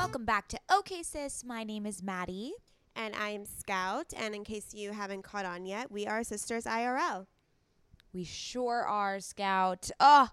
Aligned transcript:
Welcome 0.00 0.24
back 0.24 0.48
to 0.48 0.58
OK 0.70 1.02
Sis. 1.02 1.44
My 1.44 1.62
name 1.62 1.84
is 1.84 2.00
Mady. 2.00 2.52
And 2.96 3.14
I'm 3.14 3.44
Scout. 3.44 4.14
And 4.16 4.34
in 4.34 4.44
case 4.44 4.72
you 4.72 4.92
haven't 4.92 5.24
caught 5.24 5.44
on 5.44 5.66
yet, 5.66 5.92
we 5.92 6.06
are 6.06 6.24
Sisters 6.24 6.64
IRL. 6.64 7.26
We 8.14 8.24
sure 8.24 8.82
are, 8.82 9.20
Scout. 9.20 9.90
Oh, 10.00 10.30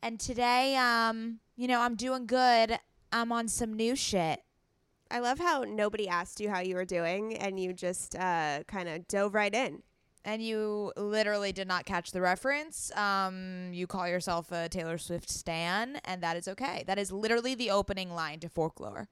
and 0.00 0.20
today, 0.20 0.76
um, 0.76 1.40
you 1.56 1.66
know, 1.66 1.80
I'm 1.80 1.94
doing 1.94 2.26
good. 2.26 2.78
I'm 3.10 3.32
on 3.32 3.48
some 3.48 3.72
new 3.72 3.96
shit. 3.96 4.42
I 5.10 5.20
love 5.20 5.38
how 5.38 5.64
nobody 5.66 6.08
asked 6.08 6.38
you 6.38 6.50
how 6.50 6.60
you 6.60 6.74
were 6.74 6.84
doing 6.84 7.38
and 7.38 7.58
you 7.58 7.72
just 7.72 8.14
uh, 8.16 8.64
kind 8.66 8.86
of 8.86 9.08
dove 9.08 9.32
right 9.34 9.54
in. 9.54 9.82
And 10.26 10.42
you 10.42 10.92
literally 10.96 11.52
did 11.52 11.68
not 11.68 11.86
catch 11.86 12.10
the 12.10 12.20
reference. 12.20 12.90
Um, 12.96 13.70
you 13.72 13.86
call 13.86 14.08
yourself 14.08 14.50
a 14.50 14.68
Taylor 14.68 14.98
Swift 14.98 15.30
stan, 15.30 16.00
and 16.04 16.20
that 16.22 16.36
is 16.36 16.48
okay. 16.48 16.82
That 16.88 16.98
is 16.98 17.12
literally 17.12 17.54
the 17.54 17.70
opening 17.70 18.10
line 18.10 18.40
to 18.40 18.48
folklore. 18.48 19.06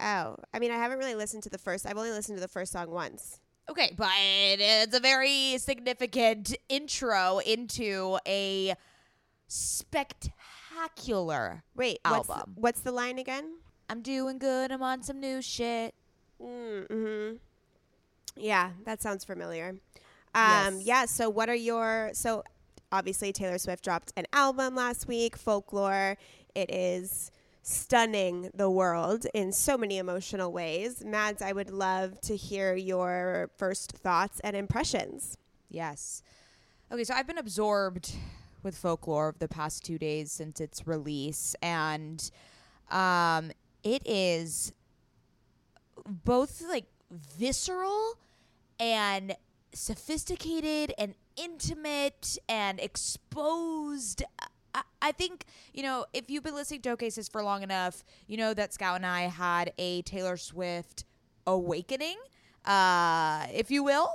Oh, 0.00 0.36
I 0.54 0.58
mean, 0.58 0.70
I 0.70 0.76
haven't 0.76 0.98
really 0.98 1.14
listened 1.14 1.42
to 1.42 1.50
the 1.50 1.58
first. 1.58 1.84
I've 1.84 1.98
only 1.98 2.12
listened 2.12 2.38
to 2.38 2.40
the 2.40 2.48
first 2.48 2.72
song 2.72 2.90
once. 2.90 3.40
Okay, 3.68 3.92
but 3.94 4.08
it's 4.16 4.96
a 4.96 5.00
very 5.00 5.58
significant 5.58 6.56
intro 6.70 7.40
into 7.40 8.18
a 8.26 8.74
spectacular 9.48 10.32
Wait, 11.76 11.98
album. 12.06 12.26
What's 12.26 12.44
the, 12.44 12.50
what's 12.54 12.80
the 12.80 12.92
line 12.92 13.18
again? 13.18 13.58
I'm 13.90 14.00
doing 14.00 14.38
good. 14.38 14.72
I'm 14.72 14.82
on 14.82 15.02
some 15.02 15.20
new 15.20 15.42
shit. 15.42 15.94
Mm-hmm. 16.42 17.36
Yeah, 18.36 18.70
that 18.86 19.02
sounds 19.02 19.24
familiar. 19.24 19.74
Um, 20.38 20.76
yes. 20.76 20.86
Yeah. 20.86 21.04
So, 21.06 21.30
what 21.30 21.48
are 21.48 21.54
your 21.54 22.10
so? 22.12 22.44
Obviously, 22.90 23.32
Taylor 23.32 23.58
Swift 23.58 23.84
dropped 23.84 24.12
an 24.16 24.26
album 24.32 24.74
last 24.74 25.06
week, 25.06 25.36
Folklore. 25.36 26.16
It 26.54 26.70
is 26.70 27.30
stunning 27.62 28.50
the 28.54 28.70
world 28.70 29.26
in 29.34 29.52
so 29.52 29.76
many 29.76 29.98
emotional 29.98 30.52
ways. 30.52 31.04
Mads, 31.04 31.42
I 31.42 31.52
would 31.52 31.70
love 31.70 32.18
to 32.22 32.34
hear 32.34 32.74
your 32.74 33.50
first 33.58 33.92
thoughts 33.92 34.40
and 34.40 34.56
impressions. 34.56 35.36
Yes. 35.68 36.22
Okay, 36.90 37.04
so 37.04 37.12
I've 37.12 37.26
been 37.26 37.36
absorbed 37.36 38.14
with 38.62 38.74
folklore 38.76 39.28
of 39.28 39.38
the 39.38 39.48
past 39.48 39.84
two 39.84 39.98
days 39.98 40.32
since 40.32 40.60
its 40.60 40.86
release, 40.86 41.54
and 41.60 42.30
um, 42.90 43.52
it 43.84 44.02
is 44.06 44.72
both 46.06 46.62
like 46.68 46.86
visceral 47.10 48.14
and 48.80 49.36
sophisticated 49.72 50.92
and 50.98 51.14
intimate 51.36 52.38
and 52.48 52.80
exposed 52.80 54.24
I, 55.00 55.12
think, 55.12 55.44
you 55.72 55.82
know, 55.82 56.04
if 56.12 56.30
you've 56.30 56.44
been 56.44 56.54
listening 56.54 56.82
to 56.82 56.96
Cases 56.96 57.28
for 57.28 57.42
long 57.42 57.62
enough, 57.62 58.04
you 58.26 58.36
know 58.36 58.54
that 58.54 58.74
Scout 58.74 58.96
and 58.96 59.06
I 59.06 59.22
had 59.22 59.72
a 59.78 60.02
Taylor 60.02 60.36
Swift 60.36 61.04
awakening, 61.46 62.16
uh, 62.64 63.46
if 63.52 63.70
you 63.70 63.82
will. 63.82 64.10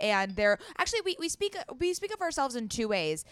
And 0.00 0.36
there 0.36 0.58
actually 0.78 1.00
we, 1.04 1.16
we 1.18 1.28
speak 1.28 1.56
we 1.78 1.92
speak 1.92 2.14
of 2.14 2.20
ourselves 2.20 2.54
in 2.54 2.68
two 2.68 2.88
ways. 2.88 3.24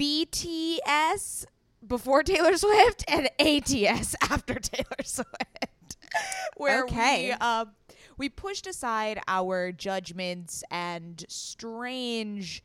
BTS 0.00 1.46
before 1.86 2.22
Taylor 2.22 2.56
Swift 2.56 3.04
and 3.08 3.28
ATS 3.40 4.14
after 4.22 4.54
Taylor 4.54 5.02
Swift. 5.04 5.96
Where 6.56 6.84
okay. 6.84 7.28
we 7.28 7.32
uh, 7.32 7.66
we 8.16 8.28
pushed 8.28 8.66
aside 8.66 9.20
our 9.28 9.72
judgments 9.72 10.62
and 10.70 11.24
strange 11.28 12.62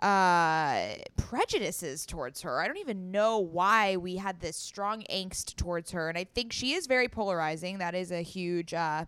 uh 0.00 0.90
prejudices 1.16 2.06
towards 2.06 2.42
her. 2.42 2.60
I 2.60 2.68
don't 2.68 2.78
even 2.78 3.10
know 3.10 3.38
why 3.38 3.96
we 3.96 4.16
had 4.16 4.38
this 4.40 4.56
strong 4.56 5.02
angst 5.10 5.56
towards 5.56 5.90
her 5.90 6.08
and 6.08 6.16
I 6.16 6.22
think 6.22 6.52
she 6.52 6.72
is 6.72 6.86
very 6.86 7.08
polarizing. 7.08 7.78
That 7.78 7.96
is 7.96 8.12
a 8.12 8.22
huge 8.22 8.72
uh 8.72 9.06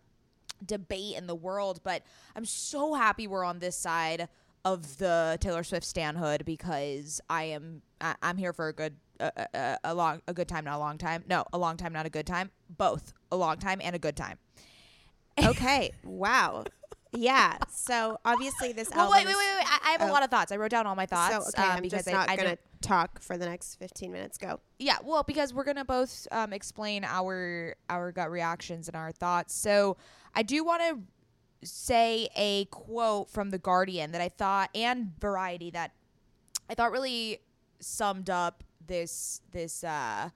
debate 0.64 1.16
in 1.16 1.26
the 1.26 1.34
world, 1.34 1.80
but 1.84 2.02
I'm 2.34 2.44
so 2.44 2.94
happy 2.94 3.26
we're 3.26 3.44
on 3.44 3.60
this 3.60 3.76
side 3.76 4.28
of 4.64 4.98
the 4.98 5.38
Taylor 5.40 5.64
Swift 5.64 5.86
stanhood 5.86 6.44
because 6.44 7.20
I 7.30 7.44
am 7.44 7.82
I, 8.00 8.14
am 8.22 8.36
here 8.36 8.52
for 8.52 8.68
a 8.68 8.72
good 8.72 8.96
a, 9.20 9.76
a 9.84 9.94
long 9.94 10.22
a 10.26 10.34
good 10.34 10.48
time 10.48 10.64
not 10.64 10.76
a 10.76 10.78
long 10.78 10.98
time. 10.98 11.24
No, 11.28 11.44
a 11.52 11.58
long 11.58 11.76
time 11.76 11.92
not 11.92 12.06
a 12.06 12.10
good 12.10 12.26
time. 12.26 12.50
Both. 12.68 13.12
A 13.32 13.36
long 13.36 13.58
time 13.58 13.80
and 13.82 13.94
a 13.94 13.98
good 13.98 14.16
time. 14.16 14.38
Okay. 15.46 15.92
wow 16.04 16.64
yeah. 17.12 17.56
So 17.70 18.18
obviously 18.24 18.72
this 18.72 18.88
well. 18.94 19.10
Wait, 19.10 19.26
wait, 19.26 19.34
wait, 19.34 19.56
wait. 19.56 19.66
I, 19.66 19.78
I 19.84 19.90
have 19.92 20.02
oh. 20.02 20.10
a 20.10 20.12
lot 20.12 20.22
of 20.22 20.30
thoughts. 20.30 20.52
I 20.52 20.56
wrote 20.56 20.70
down 20.70 20.86
all 20.86 20.94
my 20.94 21.06
thoughts. 21.06 21.34
So, 21.34 21.42
okay, 21.48 21.68
um, 21.68 21.76
I'm 21.76 21.82
because 21.82 22.04
just 22.04 22.12
not 22.12 22.28
I, 22.28 22.36
gonna 22.36 22.58
talk 22.80 23.20
for 23.20 23.36
the 23.36 23.46
next 23.46 23.76
15 23.76 24.12
minutes. 24.12 24.38
Go. 24.38 24.60
Yeah. 24.78 24.98
Well, 25.02 25.22
because 25.22 25.52
we're 25.52 25.64
gonna 25.64 25.84
both 25.84 26.28
um, 26.30 26.52
explain 26.52 27.04
our 27.04 27.74
our 27.88 28.12
gut 28.12 28.30
reactions 28.30 28.88
and 28.88 28.96
our 28.96 29.12
thoughts. 29.12 29.54
So 29.54 29.96
I 30.34 30.42
do 30.42 30.64
want 30.64 30.82
to 30.82 31.66
say 31.66 32.28
a 32.36 32.66
quote 32.66 33.28
from 33.28 33.50
the 33.50 33.58
Guardian 33.58 34.12
that 34.12 34.20
I 34.20 34.28
thought 34.28 34.70
and 34.74 35.12
Variety 35.20 35.70
that 35.70 35.92
I 36.68 36.74
thought 36.74 36.92
really 36.92 37.40
summed 37.80 38.30
up 38.30 38.62
this 38.86 39.40
this 39.50 39.82
uh 39.84 40.30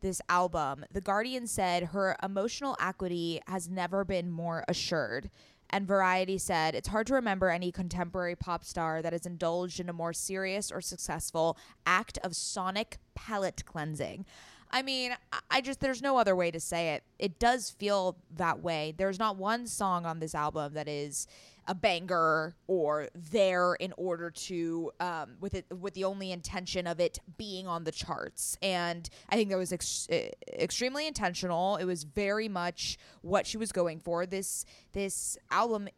this 0.00 0.20
album. 0.28 0.84
The 0.92 1.00
Guardian 1.00 1.46
said 1.46 1.84
her 1.84 2.16
emotional 2.22 2.76
equity 2.80 3.40
has 3.46 3.68
never 3.68 4.04
been 4.04 4.30
more 4.30 4.64
assured 4.68 5.30
And 5.70 5.86
Variety 5.86 6.38
said, 6.38 6.74
It's 6.74 6.88
hard 6.88 7.06
to 7.08 7.14
remember 7.14 7.50
any 7.50 7.70
contemporary 7.70 8.36
pop 8.36 8.64
star 8.64 9.02
that 9.02 9.12
has 9.12 9.26
indulged 9.26 9.80
in 9.80 9.88
a 9.88 9.92
more 9.92 10.12
serious 10.12 10.72
or 10.72 10.80
successful 10.80 11.58
act 11.86 12.18
of 12.24 12.34
sonic 12.34 12.98
palate 13.14 13.64
cleansing. 13.66 14.24
I 14.70 14.82
mean, 14.82 15.12
I 15.50 15.60
just, 15.60 15.80
there's 15.80 16.02
no 16.02 16.18
other 16.18 16.36
way 16.36 16.50
to 16.50 16.60
say 16.60 16.90
it. 16.90 17.02
It 17.18 17.38
does 17.38 17.70
feel 17.70 18.16
that 18.36 18.62
way. 18.62 18.94
There's 18.96 19.18
not 19.18 19.36
one 19.36 19.66
song 19.66 20.04
on 20.04 20.20
this 20.20 20.34
album 20.34 20.74
that 20.74 20.88
is 20.88 21.26
a 21.68 21.74
banger 21.74 22.56
or 22.66 23.08
there 23.14 23.74
in 23.74 23.92
order 23.98 24.30
to 24.30 24.90
um, 25.00 25.36
with 25.38 25.54
it 25.54 25.66
with 25.78 25.92
the 25.92 26.04
only 26.04 26.32
intention 26.32 26.86
of 26.86 26.98
it 26.98 27.18
being 27.36 27.66
on 27.66 27.84
the 27.84 27.92
charts. 27.92 28.56
And 28.62 29.08
i 29.28 29.36
think 29.36 29.50
that 29.50 29.58
was 29.58 29.72
ex- 29.72 30.08
extremely 30.52 31.06
intentional. 31.06 31.76
It 31.76 31.84
was 31.84 32.04
very 32.04 32.48
much 32.48 32.96
what 33.20 33.46
she 33.46 33.58
was 33.58 33.70
going 33.70 34.00
for. 34.00 34.24
This 34.24 34.64
this 34.92 35.36
album 35.50 35.88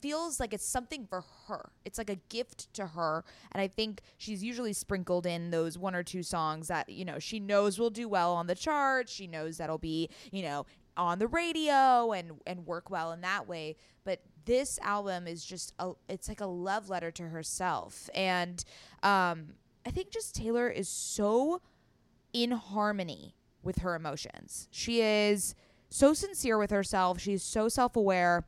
feels 0.00 0.40
like 0.40 0.54
it's 0.54 0.66
something 0.66 1.06
for 1.06 1.22
her. 1.46 1.70
It's 1.84 1.98
like 1.98 2.08
a 2.10 2.16
gift 2.30 2.72
to 2.74 2.86
her. 2.86 3.24
And 3.52 3.60
i 3.60 3.68
think 3.68 4.00
she's 4.16 4.42
usually 4.42 4.72
sprinkled 4.72 5.26
in 5.26 5.50
those 5.50 5.76
one 5.76 5.94
or 5.94 6.02
two 6.02 6.22
songs 6.22 6.68
that 6.68 6.88
you 6.88 7.04
know 7.04 7.18
she 7.18 7.38
knows 7.40 7.78
will 7.78 7.90
do 7.90 8.08
well 8.08 8.32
on 8.32 8.46
the 8.46 8.54
charts. 8.54 9.12
She 9.12 9.26
knows 9.26 9.58
that'll 9.58 9.76
be 9.76 10.08
you 10.32 10.42
know 10.42 10.64
on 10.98 11.18
the 11.18 11.28
radio 11.28 12.12
and 12.12 12.32
and 12.46 12.66
work 12.66 12.90
well 12.90 13.12
in 13.12 13.20
that 13.20 13.46
way. 13.46 13.76
But 14.04 14.20
this 14.48 14.78
album 14.82 15.26
is 15.26 15.44
just 15.44 15.74
a 15.78 15.92
it's 16.08 16.26
like 16.26 16.40
a 16.40 16.46
love 16.46 16.88
letter 16.88 17.10
to 17.12 17.24
herself. 17.24 18.08
And 18.14 18.64
um 19.02 19.54
i 19.86 19.90
think 19.90 20.10
just 20.10 20.34
taylor 20.34 20.68
is 20.68 20.88
so 20.88 21.60
in 22.32 22.50
harmony 22.52 23.34
with 23.62 23.78
her 23.78 23.94
emotions. 23.94 24.68
She 24.70 25.02
is 25.02 25.54
so 25.90 26.14
sincere 26.14 26.58
with 26.58 26.70
herself. 26.70 27.20
She's 27.20 27.42
so 27.42 27.68
self-aware. 27.68 28.46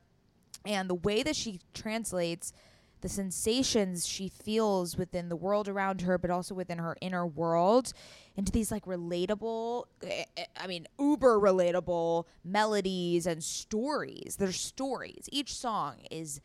And 0.64 0.88
the 0.88 0.94
way 0.94 1.22
that 1.22 1.36
she 1.36 1.60
translates 1.74 2.52
the 3.00 3.08
sensations 3.08 4.06
she 4.06 4.28
feels 4.28 4.96
within 4.96 5.28
the 5.28 5.36
world 5.36 5.68
around 5.68 6.02
her, 6.02 6.18
but 6.18 6.30
also 6.30 6.54
within 6.54 6.78
her 6.78 6.96
inner 7.00 7.26
world, 7.26 7.92
into 8.36 8.52
these 8.52 8.70
like 8.70 8.84
relatable, 8.84 9.84
eh, 10.02 10.24
eh, 10.36 10.44
I 10.56 10.66
mean, 10.66 10.86
uber 10.98 11.38
relatable 11.38 12.24
melodies 12.44 13.26
and 13.26 13.42
stories. 13.42 14.36
They're 14.38 14.52
stories. 14.52 15.28
Each 15.32 15.54
song 15.54 15.96
is 16.10 16.40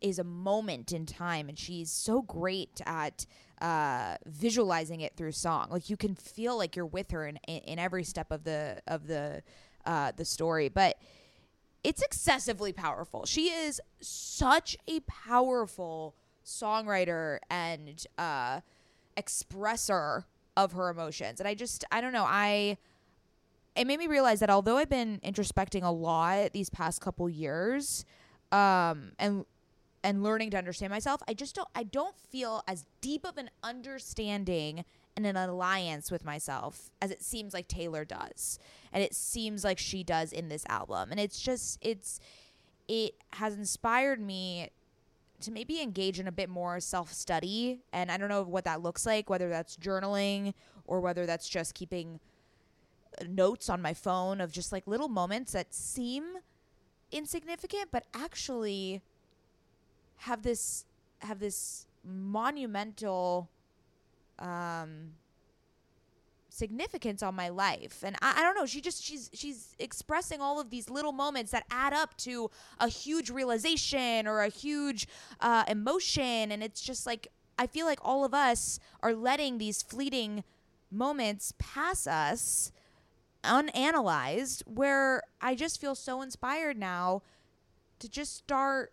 is 0.00 0.18
a 0.18 0.24
moment 0.24 0.92
in 0.92 1.06
time, 1.06 1.48
and 1.48 1.58
she's 1.58 1.90
so 1.90 2.22
great 2.22 2.80
at 2.86 3.26
uh, 3.60 4.16
visualizing 4.26 5.00
it 5.00 5.16
through 5.16 5.32
song. 5.32 5.68
Like 5.70 5.90
you 5.90 5.96
can 5.96 6.14
feel 6.14 6.56
like 6.56 6.74
you're 6.74 6.86
with 6.86 7.10
her 7.10 7.26
in 7.26 7.38
in, 7.46 7.58
in 7.58 7.78
every 7.78 8.04
step 8.04 8.30
of 8.30 8.44
the 8.44 8.80
of 8.86 9.06
the 9.06 9.42
uh, 9.84 10.12
the 10.16 10.24
story, 10.24 10.68
but 10.68 10.96
it's 11.84 12.02
excessively 12.02 12.72
powerful. 12.72 13.24
She 13.26 13.48
is 13.48 13.80
such 14.00 14.76
a 14.88 15.00
powerful 15.00 16.14
songwriter 16.44 17.38
and 17.50 18.04
uh, 18.16 18.60
expresser 19.16 20.24
of 20.56 20.72
her 20.72 20.88
emotions. 20.88 21.40
And 21.40 21.48
I 21.48 21.54
just, 21.54 21.84
I 21.92 22.00
don't 22.00 22.12
know, 22.12 22.26
I, 22.26 22.78
it 23.76 23.86
made 23.86 23.98
me 23.98 24.06
realize 24.06 24.40
that 24.40 24.50
although 24.50 24.76
I've 24.76 24.88
been 24.88 25.20
introspecting 25.24 25.84
a 25.84 25.90
lot 25.90 26.52
these 26.52 26.68
past 26.68 27.00
couple 27.00 27.28
years, 27.28 28.04
um, 28.50 29.12
and 29.18 29.44
and 30.04 30.22
learning 30.22 30.50
to 30.50 30.56
understand 30.56 30.90
myself, 30.92 31.20
I 31.26 31.34
just 31.34 31.56
don't, 31.56 31.68
I 31.74 31.82
don't 31.82 32.16
feel 32.16 32.62
as 32.68 32.84
deep 33.00 33.26
of 33.26 33.36
an 33.36 33.50
understanding 33.62 34.84
and 35.26 35.36
an 35.36 35.48
alliance 35.48 36.12
with 36.12 36.24
myself 36.24 36.90
as 37.02 37.10
it 37.10 37.22
seems 37.22 37.52
like 37.52 37.66
Taylor 37.66 38.04
does. 38.04 38.58
And 38.92 39.02
it 39.02 39.14
seems 39.14 39.64
like 39.64 39.78
she 39.78 40.04
does 40.04 40.32
in 40.32 40.48
this 40.48 40.64
album. 40.68 41.10
And 41.10 41.18
it's 41.18 41.40
just 41.40 41.78
it's 41.80 42.20
it 42.86 43.14
has 43.34 43.54
inspired 43.54 44.20
me 44.20 44.70
to 45.40 45.50
maybe 45.50 45.82
engage 45.82 46.20
in 46.20 46.28
a 46.28 46.32
bit 46.32 46.48
more 46.48 46.80
self-study 46.80 47.80
and 47.92 48.10
I 48.10 48.16
don't 48.16 48.28
know 48.28 48.42
what 48.42 48.64
that 48.64 48.82
looks 48.82 49.06
like 49.06 49.30
whether 49.30 49.48
that's 49.48 49.76
journaling 49.76 50.54
or 50.84 51.00
whether 51.00 51.26
that's 51.26 51.48
just 51.48 51.74
keeping 51.74 52.18
uh, 53.20 53.24
notes 53.28 53.68
on 53.68 53.80
my 53.80 53.94
phone 53.94 54.40
of 54.40 54.50
just 54.50 54.72
like 54.72 54.86
little 54.88 55.08
moments 55.08 55.52
that 55.52 55.72
seem 55.72 56.24
insignificant 57.12 57.90
but 57.92 58.04
actually 58.14 59.00
have 60.16 60.42
this 60.42 60.86
have 61.20 61.38
this 61.38 61.86
monumental 62.04 63.48
um, 64.38 65.12
significance 66.48 67.22
on 67.22 67.34
my 67.34 67.48
life. 67.48 68.02
And 68.02 68.16
I, 68.20 68.40
I, 68.40 68.42
don't 68.42 68.54
know 68.54 68.66
she 68.66 68.80
just 68.80 69.02
she's 69.02 69.30
she's 69.32 69.74
expressing 69.78 70.40
all 70.40 70.60
of 70.60 70.70
these 70.70 70.90
little 70.90 71.12
moments 71.12 71.52
that 71.52 71.64
add 71.70 71.92
up 71.92 72.16
to 72.18 72.50
a 72.80 72.88
huge 72.88 73.30
realization 73.30 74.26
or 74.26 74.42
a 74.42 74.48
huge 74.48 75.06
uh, 75.40 75.64
emotion. 75.68 76.52
And 76.52 76.62
it's 76.62 76.80
just 76.80 77.06
like 77.06 77.28
i 77.58 77.66
feel 77.66 77.84
like 77.84 77.98
all 78.02 78.24
of 78.24 78.32
us 78.32 78.78
are 79.02 79.12
letting 79.12 79.58
these 79.58 79.82
fleeting 79.82 80.44
moments 80.90 81.52
pass 81.58 82.06
us 82.06 82.72
unanalyzed 83.44 84.62
where 84.66 85.22
i 85.40 85.54
just 85.54 85.80
feel 85.80 85.94
so 85.94 86.22
inspired 86.22 86.78
now 86.78 87.22
to 87.98 88.08
just 88.08 88.36
start 88.36 88.92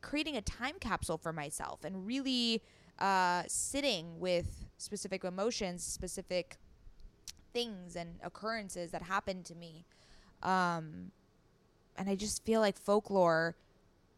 creating 0.00 0.36
a 0.36 0.42
time 0.42 0.74
capsule 0.78 1.18
for 1.18 1.32
myself 1.32 1.82
and 1.84 2.06
really 2.06 2.62
uh, 2.98 3.42
sitting 3.48 4.20
with 4.20 4.63
specific 4.78 5.24
emotions, 5.24 5.84
specific 5.84 6.58
things 7.52 7.96
and 7.96 8.16
occurrences 8.22 8.90
that 8.90 9.02
happened 9.02 9.44
to 9.46 9.54
me. 9.54 9.84
Um, 10.42 11.12
and 11.96 12.08
I 12.08 12.16
just 12.16 12.44
feel 12.44 12.60
like 12.60 12.78
folklore 12.78 13.56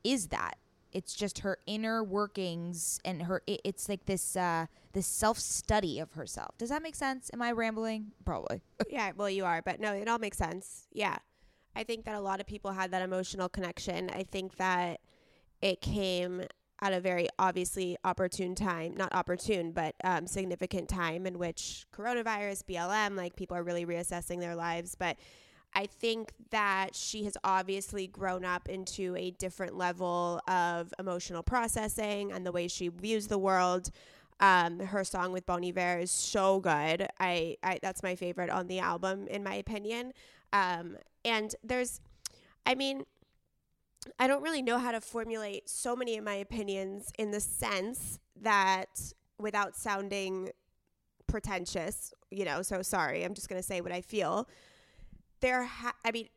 is 0.02 0.28
that. 0.28 0.56
It's 0.92 1.14
just 1.14 1.40
her 1.40 1.58
inner 1.66 2.02
workings 2.02 3.00
and 3.04 3.22
her. 3.24 3.42
It, 3.46 3.60
it's 3.64 3.88
like 3.88 4.06
this 4.06 4.34
uh, 4.34 4.66
this 4.92 5.06
self 5.06 5.38
study 5.38 5.98
of 5.98 6.12
herself. 6.12 6.56
Does 6.56 6.70
that 6.70 6.82
make 6.82 6.94
sense? 6.94 7.30
Am 7.34 7.42
I 7.42 7.52
rambling? 7.52 8.12
Probably. 8.24 8.62
yeah, 8.88 9.12
well, 9.14 9.28
you 9.28 9.44
are, 9.44 9.60
but 9.60 9.78
no, 9.78 9.92
it 9.92 10.08
all 10.08 10.18
makes 10.18 10.38
sense. 10.38 10.86
Yeah, 10.92 11.18
I 11.74 11.84
think 11.84 12.06
that 12.06 12.14
a 12.14 12.20
lot 12.20 12.40
of 12.40 12.46
people 12.46 12.70
had 12.70 12.92
that 12.92 13.02
emotional 13.02 13.50
connection. 13.50 14.08
I 14.10 14.22
think 14.22 14.56
that 14.56 15.00
it 15.60 15.82
came 15.82 16.44
at 16.80 16.92
a 16.92 17.00
very 17.00 17.28
obviously 17.38 17.96
opportune 18.04 18.54
time, 18.54 18.94
not 18.96 19.12
opportune, 19.14 19.72
but 19.72 19.94
um, 20.04 20.26
significant 20.26 20.88
time 20.88 21.26
in 21.26 21.38
which 21.38 21.86
coronavirus, 21.92 22.64
BLM, 22.64 23.16
like 23.16 23.34
people 23.34 23.56
are 23.56 23.62
really 23.62 23.86
reassessing 23.86 24.40
their 24.40 24.54
lives. 24.54 24.94
But 24.94 25.16
I 25.74 25.86
think 25.86 26.32
that 26.50 26.94
she 26.94 27.24
has 27.24 27.36
obviously 27.44 28.06
grown 28.06 28.44
up 28.44 28.68
into 28.68 29.14
a 29.16 29.30
different 29.32 29.76
level 29.76 30.40
of 30.48 30.92
emotional 30.98 31.42
processing 31.42 32.32
and 32.32 32.46
the 32.46 32.52
way 32.52 32.68
she 32.68 32.88
views 32.88 33.26
the 33.26 33.38
world. 33.38 33.90
Um, 34.38 34.80
her 34.80 35.02
song 35.02 35.32
with 35.32 35.46
Bon 35.46 35.64
Iver 35.64 35.98
is 36.00 36.10
so 36.10 36.60
good. 36.60 37.08
I, 37.18 37.56
I 37.62 37.78
that's 37.82 38.02
my 38.02 38.16
favorite 38.16 38.50
on 38.50 38.66
the 38.66 38.80
album, 38.80 39.28
in 39.28 39.42
my 39.42 39.54
opinion. 39.54 40.12
Um, 40.52 40.96
and 41.24 41.54
there's, 41.64 42.00
I 42.66 42.74
mean, 42.74 43.04
I 44.18 44.26
don't 44.26 44.42
really 44.42 44.62
know 44.62 44.78
how 44.78 44.92
to 44.92 45.00
formulate 45.00 45.68
so 45.68 45.96
many 45.96 46.16
of 46.16 46.24
my 46.24 46.34
opinions 46.34 47.12
in 47.18 47.30
the 47.30 47.40
sense 47.40 48.18
that 48.40 49.12
without 49.38 49.76
sounding 49.76 50.50
pretentious, 51.26 52.12
you 52.30 52.44
know, 52.44 52.62
so 52.62 52.82
sorry, 52.82 53.24
I'm 53.24 53.34
just 53.34 53.48
going 53.48 53.60
to 53.60 53.66
say 53.66 53.80
what 53.80 53.92
I 53.92 54.00
feel. 54.00 54.48
There 55.40 55.64
ha- 55.64 55.94
I 56.04 56.12
mean, 56.12 56.28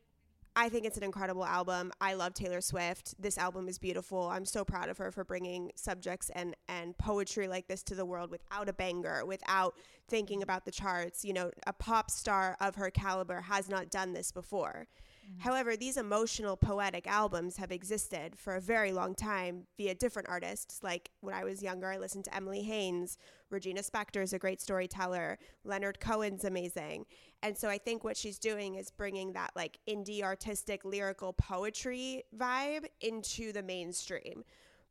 I 0.56 0.68
think 0.68 0.84
it's 0.84 0.96
an 0.96 1.04
incredible 1.04 1.44
album. 1.44 1.92
I 2.00 2.14
love 2.14 2.34
Taylor 2.34 2.60
Swift. 2.60 3.14
This 3.20 3.38
album 3.38 3.68
is 3.68 3.78
beautiful. 3.78 4.28
I'm 4.28 4.44
so 4.44 4.64
proud 4.64 4.88
of 4.88 4.98
her 4.98 5.12
for 5.12 5.24
bringing 5.24 5.70
subjects 5.76 6.30
and 6.34 6.56
and 6.68 6.98
poetry 6.98 7.46
like 7.46 7.68
this 7.68 7.82
to 7.84 7.94
the 7.94 8.04
world 8.04 8.30
without 8.30 8.68
a 8.68 8.72
banger, 8.72 9.24
without 9.24 9.74
thinking 10.08 10.42
about 10.42 10.64
the 10.64 10.72
charts. 10.72 11.24
You 11.24 11.34
know, 11.34 11.50
a 11.66 11.72
pop 11.72 12.10
star 12.10 12.56
of 12.60 12.74
her 12.74 12.90
caliber 12.90 13.42
has 13.42 13.68
not 13.68 13.90
done 13.90 14.12
this 14.12 14.32
before. 14.32 14.86
Mm-hmm. 15.30 15.48
However, 15.48 15.76
these 15.76 15.96
emotional 15.96 16.56
poetic 16.56 17.06
albums 17.06 17.56
have 17.56 17.70
existed 17.70 18.36
for 18.36 18.56
a 18.56 18.60
very 18.60 18.92
long 18.92 19.14
time 19.14 19.66
via 19.76 19.94
different 19.94 20.28
artists. 20.28 20.82
Like 20.82 21.10
when 21.20 21.34
I 21.34 21.44
was 21.44 21.62
younger, 21.62 21.88
I 21.88 21.98
listened 21.98 22.24
to 22.24 22.34
Emily 22.34 22.62
Haines. 22.62 23.18
Regina 23.50 23.82
Spektor 23.82 24.22
is 24.22 24.32
a 24.32 24.38
great 24.38 24.60
storyteller. 24.60 25.38
Leonard 25.64 26.00
Cohen's 26.00 26.44
amazing. 26.44 27.04
And 27.42 27.56
so 27.56 27.68
I 27.68 27.78
think 27.78 28.04
what 28.04 28.16
she's 28.16 28.38
doing 28.38 28.74
is 28.76 28.90
bringing 28.90 29.32
that 29.34 29.50
like 29.54 29.78
indie 29.88 30.22
artistic 30.22 30.84
lyrical 30.84 31.32
poetry 31.32 32.24
vibe 32.36 32.86
into 33.00 33.52
the 33.52 33.62
mainstream. 33.62 34.44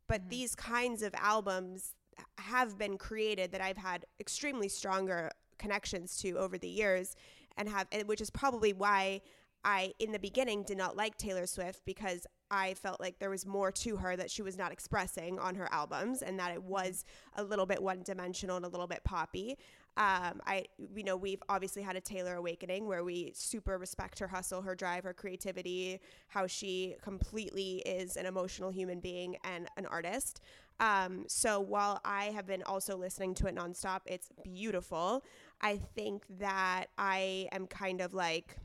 But 0.08 0.22
mm-hmm. 0.22 0.30
these 0.30 0.54
kinds 0.54 1.02
of 1.02 1.14
albums 1.14 1.94
have 2.38 2.78
been 2.78 2.98
created 2.98 3.52
that 3.52 3.60
I've 3.60 3.76
had 3.76 4.04
extremely 4.18 4.68
stronger 4.68 5.30
connections 5.58 6.16
to 6.18 6.36
over 6.36 6.58
the 6.58 6.68
years 6.68 7.14
and 7.56 7.68
have 7.68 7.86
and 7.92 8.08
which 8.08 8.20
is 8.20 8.30
probably 8.30 8.72
why 8.72 9.20
I, 9.64 9.92
in 9.98 10.12
the 10.12 10.18
beginning, 10.18 10.62
did 10.62 10.78
not 10.78 10.96
like 10.96 11.16
Taylor 11.16 11.46
Swift 11.46 11.84
because 11.84 12.26
I 12.50 12.74
felt 12.74 13.00
like 13.00 13.18
there 13.18 13.30
was 13.30 13.46
more 13.46 13.70
to 13.72 13.96
her 13.96 14.16
that 14.16 14.30
she 14.30 14.42
was 14.42 14.58
not 14.58 14.72
expressing 14.72 15.38
on 15.38 15.54
her 15.54 15.68
albums 15.72 16.22
and 16.22 16.38
that 16.38 16.52
it 16.52 16.62
was 16.62 17.04
a 17.36 17.44
little 17.44 17.66
bit 17.66 17.82
one 17.82 18.02
dimensional 18.02 18.56
and 18.56 18.64
a 18.64 18.68
little 18.68 18.88
bit 18.88 19.04
poppy. 19.04 19.56
Um, 19.96 20.40
I, 20.46 20.64
you 20.94 21.04
know, 21.04 21.16
we've 21.16 21.42
obviously 21.48 21.82
had 21.82 21.96
a 21.96 22.00
Taylor 22.00 22.36
awakening 22.36 22.86
where 22.86 23.04
we 23.04 23.32
super 23.34 23.76
respect 23.76 24.18
her 24.18 24.28
hustle, 24.28 24.62
her 24.62 24.74
drive, 24.74 25.04
her 25.04 25.12
creativity, 25.12 26.00
how 26.28 26.46
she 26.46 26.96
completely 27.02 27.82
is 27.86 28.16
an 28.16 28.26
emotional 28.26 28.70
human 28.70 29.00
being 29.00 29.36
and 29.44 29.68
an 29.76 29.86
artist. 29.86 30.40
Um, 30.78 31.24
so 31.28 31.60
while 31.60 32.00
I 32.04 32.26
have 32.26 32.46
been 32.46 32.62
also 32.62 32.96
listening 32.96 33.34
to 33.34 33.46
it 33.46 33.54
nonstop, 33.54 34.00
it's 34.06 34.30
beautiful. 34.42 35.22
I 35.60 35.76
think 35.94 36.24
that 36.38 36.86
I 36.96 37.48
am 37.52 37.66
kind 37.66 38.00
of 38.00 38.14
like, 38.14 38.56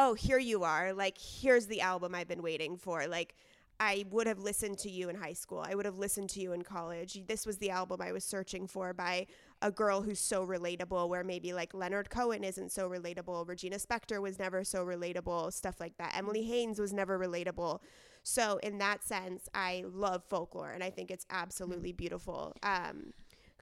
oh, 0.00 0.14
here 0.14 0.38
you 0.38 0.64
are. 0.64 0.94
Like, 0.94 1.18
here's 1.18 1.66
the 1.66 1.82
album 1.82 2.14
I've 2.14 2.26
been 2.26 2.42
waiting 2.42 2.78
for. 2.78 3.06
Like, 3.06 3.34
I 3.78 4.06
would 4.10 4.26
have 4.26 4.38
listened 4.38 4.78
to 4.78 4.90
you 4.90 5.10
in 5.10 5.16
high 5.16 5.34
school. 5.34 5.64
I 5.66 5.74
would 5.74 5.84
have 5.84 5.98
listened 5.98 6.30
to 6.30 6.40
you 6.40 6.52
in 6.52 6.62
college. 6.62 7.20
This 7.26 7.44
was 7.44 7.58
the 7.58 7.68
album 7.68 8.00
I 8.00 8.10
was 8.10 8.24
searching 8.24 8.66
for 8.66 8.94
by 8.94 9.26
a 9.60 9.70
girl 9.70 10.00
who's 10.00 10.18
so 10.18 10.46
relatable, 10.46 11.08
where 11.10 11.22
maybe 11.22 11.52
like 11.52 11.74
Leonard 11.74 12.08
Cohen 12.08 12.44
isn't 12.44 12.72
so 12.72 12.88
relatable. 12.88 13.46
Regina 13.46 13.76
Spektor 13.76 14.22
was 14.22 14.38
never 14.38 14.64
so 14.64 14.84
relatable, 14.84 15.52
stuff 15.52 15.80
like 15.80 15.96
that. 15.98 16.14
Emily 16.16 16.44
Haines 16.44 16.78
was 16.78 16.94
never 16.94 17.18
relatable. 17.18 17.80
So, 18.22 18.58
in 18.62 18.78
that 18.78 19.02
sense, 19.04 19.48
I 19.54 19.84
love 19.86 20.24
folklore 20.24 20.72
and 20.72 20.82
I 20.82 20.90
think 20.90 21.10
it's 21.10 21.26
absolutely 21.30 21.92
beautiful. 21.92 22.54
Um, 22.62 23.12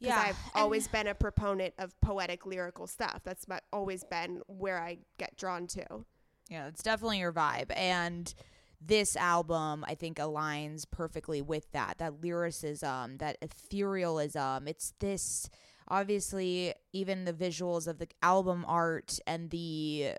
because 0.00 0.14
yeah, 0.14 0.26
I've 0.28 0.38
always 0.54 0.86
been 0.86 1.08
a 1.08 1.14
proponent 1.14 1.74
of 1.78 2.00
poetic 2.00 2.46
lyrical 2.46 2.86
stuff. 2.86 3.22
That's 3.24 3.44
always 3.72 4.04
been 4.04 4.42
where 4.46 4.78
I 4.78 4.98
get 5.18 5.36
drawn 5.36 5.66
to. 5.68 6.04
Yeah, 6.48 6.68
it's 6.68 6.82
definitely 6.82 7.18
your 7.18 7.32
vibe. 7.32 7.70
And 7.76 8.32
this 8.80 9.16
album, 9.16 9.84
I 9.86 9.94
think, 9.94 10.18
aligns 10.18 10.84
perfectly 10.90 11.42
with 11.42 11.70
that 11.72 11.98
that 11.98 12.22
lyricism, 12.22 13.18
that 13.18 13.38
etherealism. 13.40 14.68
It's 14.68 14.94
this, 15.00 15.50
obviously, 15.88 16.74
even 16.92 17.24
the 17.24 17.32
visuals 17.32 17.86
of 17.86 17.98
the 17.98 18.08
album 18.22 18.64
art 18.66 19.18
and 19.26 19.50
the 19.50 20.12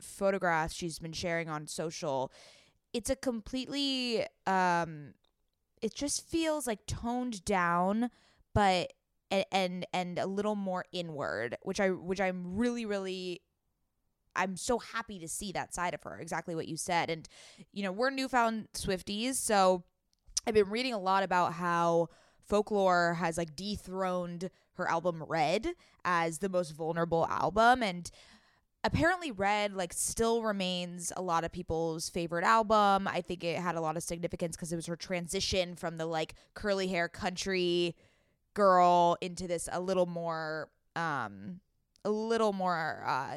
photographs 0.00 0.74
she's 0.74 0.98
been 0.98 1.12
sharing 1.12 1.48
on 1.48 1.66
social. 1.66 2.32
It's 2.92 3.10
a 3.10 3.16
completely, 3.16 4.24
um, 4.46 5.14
it 5.82 5.94
just 5.94 6.26
feels 6.26 6.66
like 6.66 6.86
toned 6.86 7.44
down, 7.44 8.10
but 8.54 8.92
and, 9.30 9.44
and 9.52 9.86
and 9.92 10.18
a 10.18 10.26
little 10.26 10.54
more 10.56 10.84
inward, 10.92 11.56
which 11.62 11.80
I 11.80 11.90
which 11.90 12.20
I'm 12.20 12.56
really 12.56 12.86
really 12.86 13.42
I'm 14.36 14.56
so 14.56 14.78
happy 14.78 15.18
to 15.18 15.28
see 15.28 15.52
that 15.52 15.74
side 15.74 15.94
of 15.94 16.02
her. 16.02 16.18
Exactly 16.18 16.54
what 16.54 16.68
you 16.68 16.76
said. 16.76 17.10
And, 17.10 17.28
you 17.72 17.82
know, 17.82 17.92
we're 17.92 18.10
newfound 18.10 18.68
Swifties. 18.74 19.34
So 19.34 19.84
I've 20.46 20.54
been 20.54 20.70
reading 20.70 20.94
a 20.94 20.98
lot 20.98 21.22
about 21.22 21.54
how 21.54 22.08
folklore 22.40 23.14
has 23.14 23.36
like 23.36 23.56
dethroned 23.56 24.50
her 24.74 24.88
album 24.88 25.22
Red 25.26 25.68
as 26.04 26.38
the 26.38 26.48
most 26.48 26.70
vulnerable 26.70 27.26
album. 27.26 27.82
And 27.82 28.10
apparently 28.86 29.32
red 29.32 29.74
like 29.74 29.92
still 29.92 30.42
remains 30.42 31.12
a 31.16 31.22
lot 31.22 31.42
of 31.42 31.50
people's 31.50 32.08
favorite 32.08 32.44
album 32.44 33.08
i 33.08 33.20
think 33.20 33.42
it 33.42 33.58
had 33.58 33.74
a 33.74 33.80
lot 33.80 33.96
of 33.96 34.02
significance 34.02 34.54
because 34.54 34.72
it 34.72 34.76
was 34.76 34.86
her 34.86 34.94
transition 34.94 35.74
from 35.74 35.98
the 35.98 36.06
like 36.06 36.34
curly 36.54 36.86
hair 36.86 37.08
country 37.08 37.96
girl 38.54 39.16
into 39.20 39.48
this 39.48 39.68
a 39.72 39.80
little 39.80 40.06
more 40.06 40.70
um 40.94 41.58
a 42.06 42.10
little 42.10 42.52
more 42.52 43.02
uh, 43.04 43.36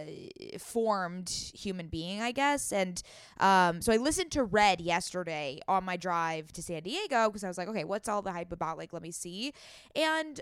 formed 0.59 1.29
human 1.29 1.87
being, 1.87 2.21
I 2.21 2.31
guess. 2.31 2.71
And 2.71 3.01
um, 3.39 3.81
so 3.81 3.91
I 3.91 3.97
listened 3.97 4.31
to 4.31 4.43
Red 4.43 4.79
yesterday 4.79 5.59
on 5.67 5.83
my 5.83 5.97
drive 5.97 6.53
to 6.53 6.61
San 6.61 6.83
Diego 6.83 7.29
because 7.29 7.43
I 7.43 7.47
was 7.47 7.57
like, 7.57 7.67
okay, 7.67 7.83
what's 7.83 8.07
all 8.07 8.21
the 8.21 8.31
hype 8.31 8.51
about? 8.51 8.77
Like, 8.77 8.93
let 8.93 9.01
me 9.01 9.11
see. 9.11 9.53
And 9.95 10.39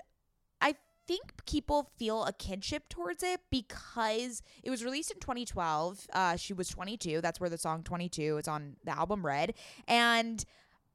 I 0.61 0.75
think 1.07 1.45
people 1.45 1.89
feel 1.97 2.25
a 2.25 2.33
kinship 2.33 2.89
towards 2.89 3.23
it 3.23 3.39
because 3.49 4.43
it 4.61 4.69
was 4.69 4.83
released 4.83 5.09
in 5.09 5.19
2012. 5.19 6.05
Uh, 6.11 6.35
she 6.35 6.53
was 6.53 6.67
22. 6.67 7.21
That's 7.21 7.39
where 7.39 7.49
the 7.49 7.57
song 7.57 7.83
22 7.83 8.39
is 8.39 8.47
on 8.47 8.75
the 8.83 8.91
album 8.91 9.25
Red. 9.25 9.53
And 9.87 10.43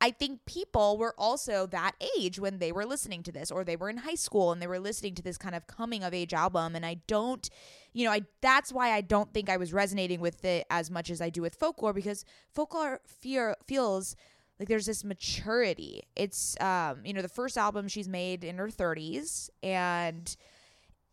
I 0.02 0.10
think 0.10 0.44
people 0.46 0.98
were 0.98 1.14
also 1.16 1.64
that 1.68 1.92
age 2.18 2.40
when 2.40 2.58
they 2.58 2.72
were 2.72 2.84
listening 2.84 3.22
to 3.22 3.30
this, 3.30 3.52
or 3.52 3.62
they 3.62 3.76
were 3.76 3.88
in 3.88 3.98
high 3.98 4.16
school 4.16 4.50
and 4.50 4.60
they 4.60 4.66
were 4.66 4.80
listening 4.80 5.14
to 5.14 5.22
this 5.22 5.38
kind 5.38 5.54
of 5.54 5.68
coming 5.68 6.02
of 6.02 6.12
age 6.12 6.34
album. 6.34 6.74
And 6.74 6.84
I 6.84 6.94
don't, 7.06 7.48
you 7.92 8.04
know, 8.04 8.10
I 8.10 8.22
that's 8.40 8.72
why 8.72 8.90
I 8.90 9.00
don't 9.00 9.32
think 9.32 9.48
I 9.48 9.56
was 9.56 9.72
resonating 9.72 10.20
with 10.20 10.44
it 10.44 10.66
as 10.70 10.90
much 10.90 11.08
as 11.08 11.20
I 11.20 11.30
do 11.30 11.40
with 11.40 11.54
folklore 11.54 11.92
because 11.92 12.24
folklore 12.52 13.00
fear 13.06 13.54
feels 13.68 14.16
like 14.58 14.68
there's 14.68 14.86
this 14.86 15.04
maturity. 15.04 16.02
It's 16.16 16.60
um, 16.60 17.02
you 17.04 17.12
know, 17.12 17.22
the 17.22 17.28
first 17.28 17.56
album 17.56 17.86
she's 17.86 18.08
made 18.08 18.42
in 18.42 18.58
her 18.58 18.68
30s 18.70 19.50
and 19.62 20.36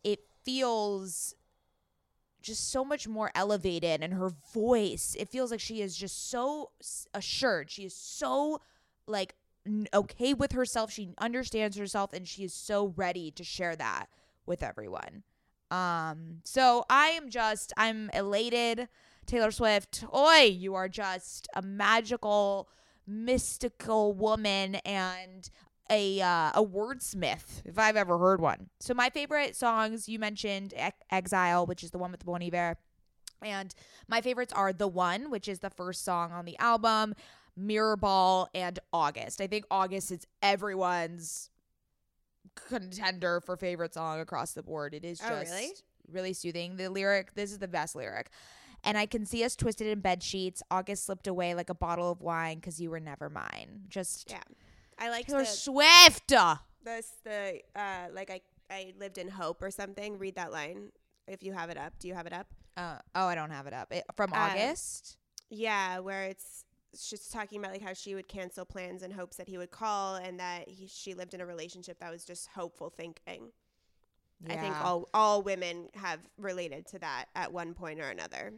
it 0.02 0.18
feels 0.44 1.36
just 2.42 2.72
so 2.72 2.84
much 2.84 3.06
more 3.06 3.30
elevated 3.36 4.02
and 4.02 4.14
her 4.14 4.30
voice 4.54 5.14
it 5.18 5.28
feels 5.28 5.50
like 5.50 5.60
she 5.60 5.82
is 5.82 5.94
just 5.94 6.30
so 6.30 6.70
assured 7.12 7.70
she 7.70 7.84
is 7.84 7.94
so 7.94 8.58
like 9.10 9.34
okay 9.92 10.34
with 10.34 10.52
herself. 10.52 10.90
She 10.90 11.10
understands 11.18 11.76
herself 11.76 12.12
and 12.12 12.26
she 12.26 12.44
is 12.44 12.54
so 12.54 12.94
ready 12.96 13.30
to 13.32 13.44
share 13.44 13.76
that 13.76 14.06
with 14.46 14.62
everyone. 14.62 15.22
Um 15.70 16.40
so 16.44 16.84
I 16.88 17.08
am 17.08 17.30
just 17.30 17.72
I'm 17.76 18.10
elated. 18.14 18.88
Taylor 19.26 19.50
Swift, 19.50 20.04
oi, 20.14 20.44
you 20.44 20.74
are 20.74 20.88
just 20.88 21.46
a 21.54 21.62
magical 21.62 22.68
mystical 23.06 24.12
woman 24.12 24.76
and 24.76 25.50
a 25.90 26.20
uh, 26.20 26.52
a 26.54 26.64
wordsmith 26.64 27.62
if 27.64 27.78
I've 27.78 27.96
ever 27.96 28.16
heard 28.18 28.40
one. 28.40 28.70
So 28.78 28.94
my 28.94 29.10
favorite 29.10 29.56
songs 29.56 30.08
you 30.08 30.18
mentioned 30.18 30.72
e- 30.72 30.90
Exile, 31.10 31.66
which 31.66 31.82
is 31.82 31.90
the 31.90 31.98
one 31.98 32.12
with 32.12 32.24
Bon 32.24 32.42
Iver. 32.42 32.76
And 33.42 33.74
my 34.06 34.20
favorites 34.20 34.52
are 34.52 34.72
The 34.72 34.86
One, 34.86 35.30
which 35.30 35.48
is 35.48 35.60
the 35.60 35.70
first 35.70 36.04
song 36.04 36.30
on 36.30 36.44
the 36.44 36.58
album. 36.58 37.14
Mirrorball, 37.60 38.48
and 38.54 38.78
August. 38.92 39.40
I 39.40 39.46
think 39.46 39.64
August 39.70 40.10
is 40.10 40.26
everyone's 40.42 41.50
contender 42.54 43.40
for 43.40 43.56
favorite 43.56 43.94
song 43.94 44.20
across 44.20 44.52
the 44.52 44.62
board. 44.62 44.94
It 44.94 45.04
is 45.04 45.20
oh, 45.24 45.28
just 45.28 45.52
really? 45.52 45.72
really 46.10 46.32
soothing. 46.32 46.76
The 46.76 46.88
lyric, 46.88 47.34
this 47.34 47.52
is 47.52 47.58
the 47.58 47.68
best 47.68 47.94
lyric. 47.94 48.30
And 48.82 48.96
I 48.96 49.06
can 49.06 49.26
see 49.26 49.44
us 49.44 49.56
twisted 49.56 49.86
in 49.86 50.00
bed 50.00 50.22
sheets. 50.22 50.62
August 50.70 51.04
slipped 51.04 51.26
away 51.26 51.54
like 51.54 51.68
a 51.68 51.74
bottle 51.74 52.10
of 52.10 52.22
wine 52.22 52.56
because 52.56 52.80
you 52.80 52.90
were 52.90 53.00
never 53.00 53.28
mine. 53.28 53.82
Just 53.88 54.30
yeah, 54.30 54.40
I 54.98 55.10
like 55.10 55.26
Taylor 55.26 55.40
the, 55.40 55.46
Swift. 55.46 56.28
This 56.82 57.12
the 57.22 57.60
uh 57.76 58.06
like 58.14 58.30
I 58.30 58.40
I 58.70 58.94
lived 58.98 59.18
in 59.18 59.28
hope 59.28 59.62
or 59.62 59.70
something. 59.70 60.18
Read 60.18 60.36
that 60.36 60.50
line 60.50 60.92
if 61.28 61.42
you 61.42 61.52
have 61.52 61.68
it 61.68 61.76
up. 61.76 61.92
Do 61.98 62.08
you 62.08 62.14
have 62.14 62.26
it 62.26 62.32
up? 62.32 62.46
Uh, 62.76 62.96
oh, 63.14 63.26
I 63.26 63.34
don't 63.34 63.50
have 63.50 63.66
it 63.66 63.74
up. 63.74 63.92
It, 63.92 64.04
from 64.16 64.32
uh, 64.32 64.36
August. 64.36 65.18
Yeah, 65.50 65.98
where 65.98 66.24
it's 66.24 66.64
she's 66.98 67.28
talking 67.28 67.58
about 67.58 67.72
like 67.72 67.82
how 67.82 67.92
she 67.92 68.14
would 68.14 68.28
cancel 68.28 68.64
plans 68.64 69.02
in 69.02 69.10
hopes 69.10 69.36
that 69.36 69.48
he 69.48 69.58
would 69.58 69.70
call 69.70 70.16
and 70.16 70.40
that 70.40 70.68
he, 70.68 70.86
she 70.86 71.14
lived 71.14 71.34
in 71.34 71.40
a 71.40 71.46
relationship 71.46 71.98
that 72.00 72.10
was 72.10 72.24
just 72.24 72.48
hopeful 72.48 72.90
thinking. 72.90 73.52
Yeah. 74.46 74.54
I 74.54 74.56
think 74.56 74.84
all 74.84 75.08
all 75.12 75.42
women 75.42 75.88
have 75.94 76.20
related 76.38 76.86
to 76.88 76.98
that 77.00 77.26
at 77.36 77.52
one 77.52 77.74
point 77.74 78.00
or 78.00 78.08
another. 78.08 78.52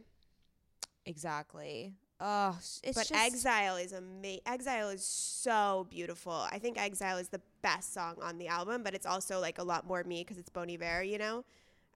Exactly. 1.05 1.93
Oh, 2.19 2.57
but 2.85 2.95
just... 2.95 3.11
Exile 3.11 3.75
is 3.75 3.91
amazing. 3.91 4.41
Exile 4.45 4.89
is 4.89 5.03
so 5.03 5.87
beautiful. 5.89 6.47
I 6.51 6.57
think 6.57 6.79
Exile 6.79 7.17
is 7.17 7.27
the 7.27 7.41
best 7.61 7.93
song 7.93 8.15
on 8.21 8.37
the 8.37 8.47
album, 8.47 8.81
but 8.81 8.93
it's 8.93 9.05
also 9.05 9.41
like 9.41 9.57
a 9.57 9.63
lot 9.63 9.85
more 9.85 10.03
me 10.05 10.21
because 10.21 10.37
it's 10.37 10.49
Bon 10.49 10.69
Iver, 10.69 11.03
you 11.03 11.17
know. 11.17 11.43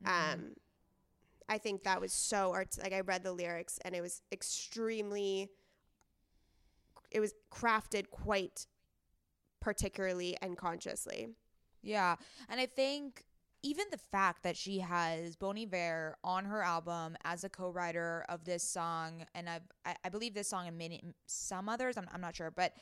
Mm-hmm. 0.06 0.34
Um, 0.34 0.51
I 1.48 1.58
think 1.58 1.84
that 1.84 2.01
was 2.01 2.12
so 2.12 2.51
art. 2.51 2.77
Like 2.82 2.91
I 2.91 3.00
read 3.01 3.24
the 3.24 3.32
lyrics 3.32 3.79
and 3.86 3.96
it 3.96 4.01
was 4.01 4.22
extremely 4.32 5.50
it 7.12 7.20
was 7.20 7.34
crafted 7.52 8.10
quite 8.10 8.68
particularly 9.62 10.38
and 10.42 10.58
consciously. 10.58 11.30
Yeah. 11.82 12.16
And 12.50 12.60
I 12.60 12.66
think 12.66 13.24
even 13.64 13.86
the 13.92 13.98
fact 13.98 14.44
that 14.44 14.56
she 14.56 14.80
has 14.80 15.36
Bon 15.36 15.58
Iver 15.58 16.18
on 16.24 16.46
her 16.46 16.62
album 16.62 17.18
as 17.24 17.44
a 17.44 17.50
co-writer 17.50 18.26
of 18.30 18.46
this 18.46 18.64
song, 18.64 19.26
and 19.34 19.50
I've, 19.50 19.64
I, 19.86 19.96
I 20.06 20.10
believe 20.10 20.34
this 20.34 20.48
song 20.48 20.68
and 20.68 20.78
many 20.78 21.02
some 21.26 21.68
others, 21.68 21.98
I'm, 21.98 22.08
I'm 22.14 22.22
not 22.22 22.36
sure, 22.36 22.52
but 22.52 22.74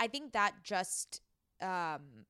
I 0.00 0.08
think 0.08 0.32
that 0.32 0.54
just 0.64 1.22
um, 1.60 2.26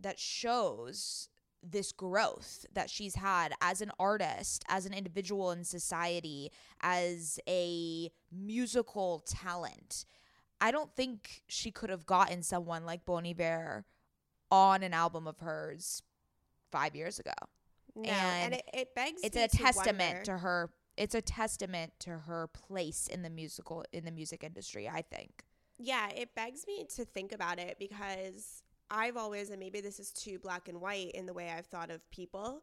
that 0.00 0.18
shows 0.18 1.28
this 1.62 1.92
growth 1.92 2.66
that 2.72 2.90
she's 2.90 3.14
had 3.14 3.52
as 3.60 3.80
an 3.80 3.90
artist, 3.98 4.64
as 4.68 4.86
an 4.86 4.94
individual 4.94 5.50
in 5.52 5.64
society, 5.64 6.50
as 6.80 7.38
a 7.48 8.10
musical 8.32 9.24
talent. 9.26 10.04
I 10.60 10.70
don't 10.70 10.94
think 10.94 11.42
she 11.48 11.70
could 11.70 11.90
have 11.90 12.06
gotten 12.06 12.42
someone 12.42 12.84
like 12.84 13.04
Bon 13.04 13.26
Iver 13.26 13.84
on 14.50 14.82
an 14.82 14.92
album 14.94 15.26
of 15.26 15.38
hers 15.40 16.02
five 16.70 16.94
years 16.94 17.18
ago. 17.18 17.32
No, 17.94 18.08
and, 18.08 18.44
and 18.44 18.54
it, 18.54 18.64
it, 18.72 18.94
begs 18.94 19.20
it's 19.22 19.36
a 19.36 19.48
testament 19.48 20.24
to, 20.24 20.32
to 20.32 20.38
her 20.38 20.70
it's 20.96 21.14
a 21.14 21.20
testament 21.20 21.92
to 22.00 22.10
her 22.10 22.46
place 22.48 23.06
in 23.06 23.22
the 23.22 23.30
musical 23.30 23.84
in 23.92 24.04
the 24.04 24.10
music 24.10 24.44
industry, 24.44 24.88
I 24.88 25.02
think. 25.02 25.44
Yeah, 25.78 26.08
it 26.10 26.34
begs 26.34 26.64
me 26.66 26.86
to 26.96 27.04
think 27.04 27.32
about 27.32 27.58
it 27.58 27.76
because 27.78 28.61
I've 28.92 29.16
always 29.16 29.50
and 29.50 29.58
maybe 29.58 29.80
this 29.80 29.98
is 29.98 30.10
too 30.10 30.38
black 30.38 30.68
and 30.68 30.80
white 30.80 31.10
in 31.12 31.26
the 31.26 31.32
way 31.32 31.50
I've 31.50 31.66
thought 31.66 31.90
of 31.90 32.08
people, 32.10 32.62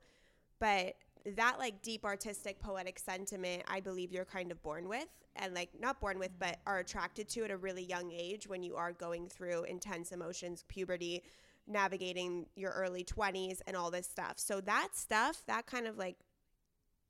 but 0.60 0.96
that 1.36 1.60
like 1.60 1.82
deep 1.82 2.06
artistic 2.06 2.62
poetic 2.62 2.98
sentiment 2.98 3.62
i 3.68 3.82
believe 3.82 4.10
you're 4.10 4.24
kind 4.24 4.54
of 4.54 4.64
born 4.64 4.88
with 4.88 5.10
and 5.36 5.54
like 5.54 5.70
not 5.78 6.00
born 6.00 6.18
with 6.18 6.32
but 6.40 6.54
mm-hmm. 6.54 6.70
are 6.70 6.80
attracted 6.80 7.28
to 7.28 7.44
at 7.44 7.52
a 7.52 7.58
really 7.58 7.84
young 7.84 8.10
age 8.10 8.48
when 8.48 8.64
you 8.64 8.78
are 8.78 8.94
going 8.94 9.28
through 9.28 9.64
intense 9.64 10.14
emotions 10.14 10.64
puberty 10.70 11.22
navigating 11.70 12.48
your 12.56 12.72
early 12.72 13.04
20s 13.04 13.62
and 13.68 13.78
all 13.78 13.92
this 13.92 14.08
stuff. 14.08 14.34
So 14.38 14.60
that 14.62 14.90
stuff 14.94 15.44
that 15.48 15.68
kind 15.68 15.88
of 15.88 15.98
like 15.98 16.18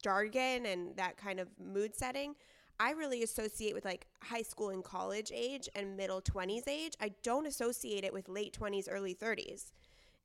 jargon 0.04 0.66
and 0.66 0.96
that 0.98 1.18
kind 1.18 1.40
of 1.40 1.48
mood 1.60 1.96
setting 1.96 2.36
i 2.80 2.92
really 2.92 3.24
associate 3.24 3.74
with 3.74 3.86
like 3.86 4.08
high 4.22 4.42
school 4.42 4.70
and 4.70 4.84
college 4.84 5.32
age 5.34 5.70
and 5.76 5.96
middle 5.98 6.22
20s 6.22 6.68
age 6.68 6.94
i 7.02 7.12
don't 7.24 7.46
associate 7.46 8.04
it 8.04 8.14
with 8.14 8.28
late 8.30 8.58
20s 8.60 8.88
early 8.90 9.14
30s 9.14 9.72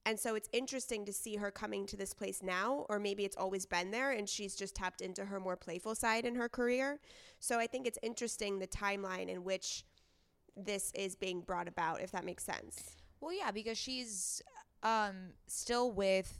and 0.06 0.18
so 0.20 0.34
it's 0.34 0.48
interesting 0.52 1.06
to 1.06 1.12
see 1.12 1.36
her 1.36 1.50
coming 1.50 1.86
to 1.86 1.96
this 1.96 2.12
place 2.12 2.42
now, 2.42 2.84
or 2.90 2.98
maybe 2.98 3.24
it's 3.24 3.36
always 3.36 3.64
been 3.64 3.90
there 3.90 4.12
and 4.12 4.28
she's 4.28 4.54
just 4.54 4.74
tapped 4.74 5.00
into 5.00 5.24
her 5.24 5.40
more 5.40 5.56
playful 5.56 5.94
side 5.94 6.26
in 6.26 6.34
her 6.34 6.48
career. 6.48 7.00
So 7.40 7.58
I 7.58 7.66
think 7.66 7.86
it's 7.86 7.98
interesting 8.02 8.58
the 8.58 8.66
timeline 8.66 9.28
in 9.28 9.44
which 9.44 9.84
this 10.56 10.92
is 10.94 11.16
being 11.16 11.40
brought 11.40 11.68
about, 11.68 12.02
if 12.02 12.12
that 12.12 12.24
makes 12.24 12.44
sense. 12.44 12.96
Well, 13.20 13.32
yeah, 13.32 13.50
because 13.50 13.78
she's 13.78 14.42
um, 14.82 15.30
still 15.46 15.90
with 15.90 16.38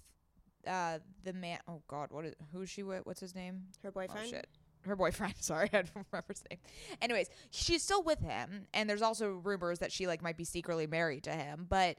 uh, 0.66 0.98
the 1.24 1.32
man. 1.32 1.58
Oh 1.66 1.80
God, 1.88 2.08
what 2.10 2.26
is 2.26 2.34
who's 2.52 2.68
she 2.68 2.82
with? 2.82 3.06
What's 3.06 3.20
his 3.20 3.34
name? 3.34 3.62
Her 3.82 3.90
boyfriend. 3.90 4.26
Oh, 4.26 4.30
shit. 4.30 4.46
Her 4.86 4.96
boyfriend. 4.96 5.34
Sorry, 5.40 5.68
I 5.72 5.82
don't 5.82 6.06
remember 6.12 6.24
his 6.28 6.44
name. 6.50 6.60
Anyways, 7.00 7.28
she's 7.50 7.82
still 7.82 8.02
with 8.02 8.20
him, 8.20 8.66
and 8.72 8.88
there's 8.88 9.02
also 9.02 9.32
rumors 9.32 9.78
that 9.80 9.92
she 9.92 10.06
like 10.06 10.22
might 10.22 10.36
be 10.36 10.44
secretly 10.44 10.86
married 10.86 11.24
to 11.24 11.32
him, 11.32 11.66
but 11.68 11.96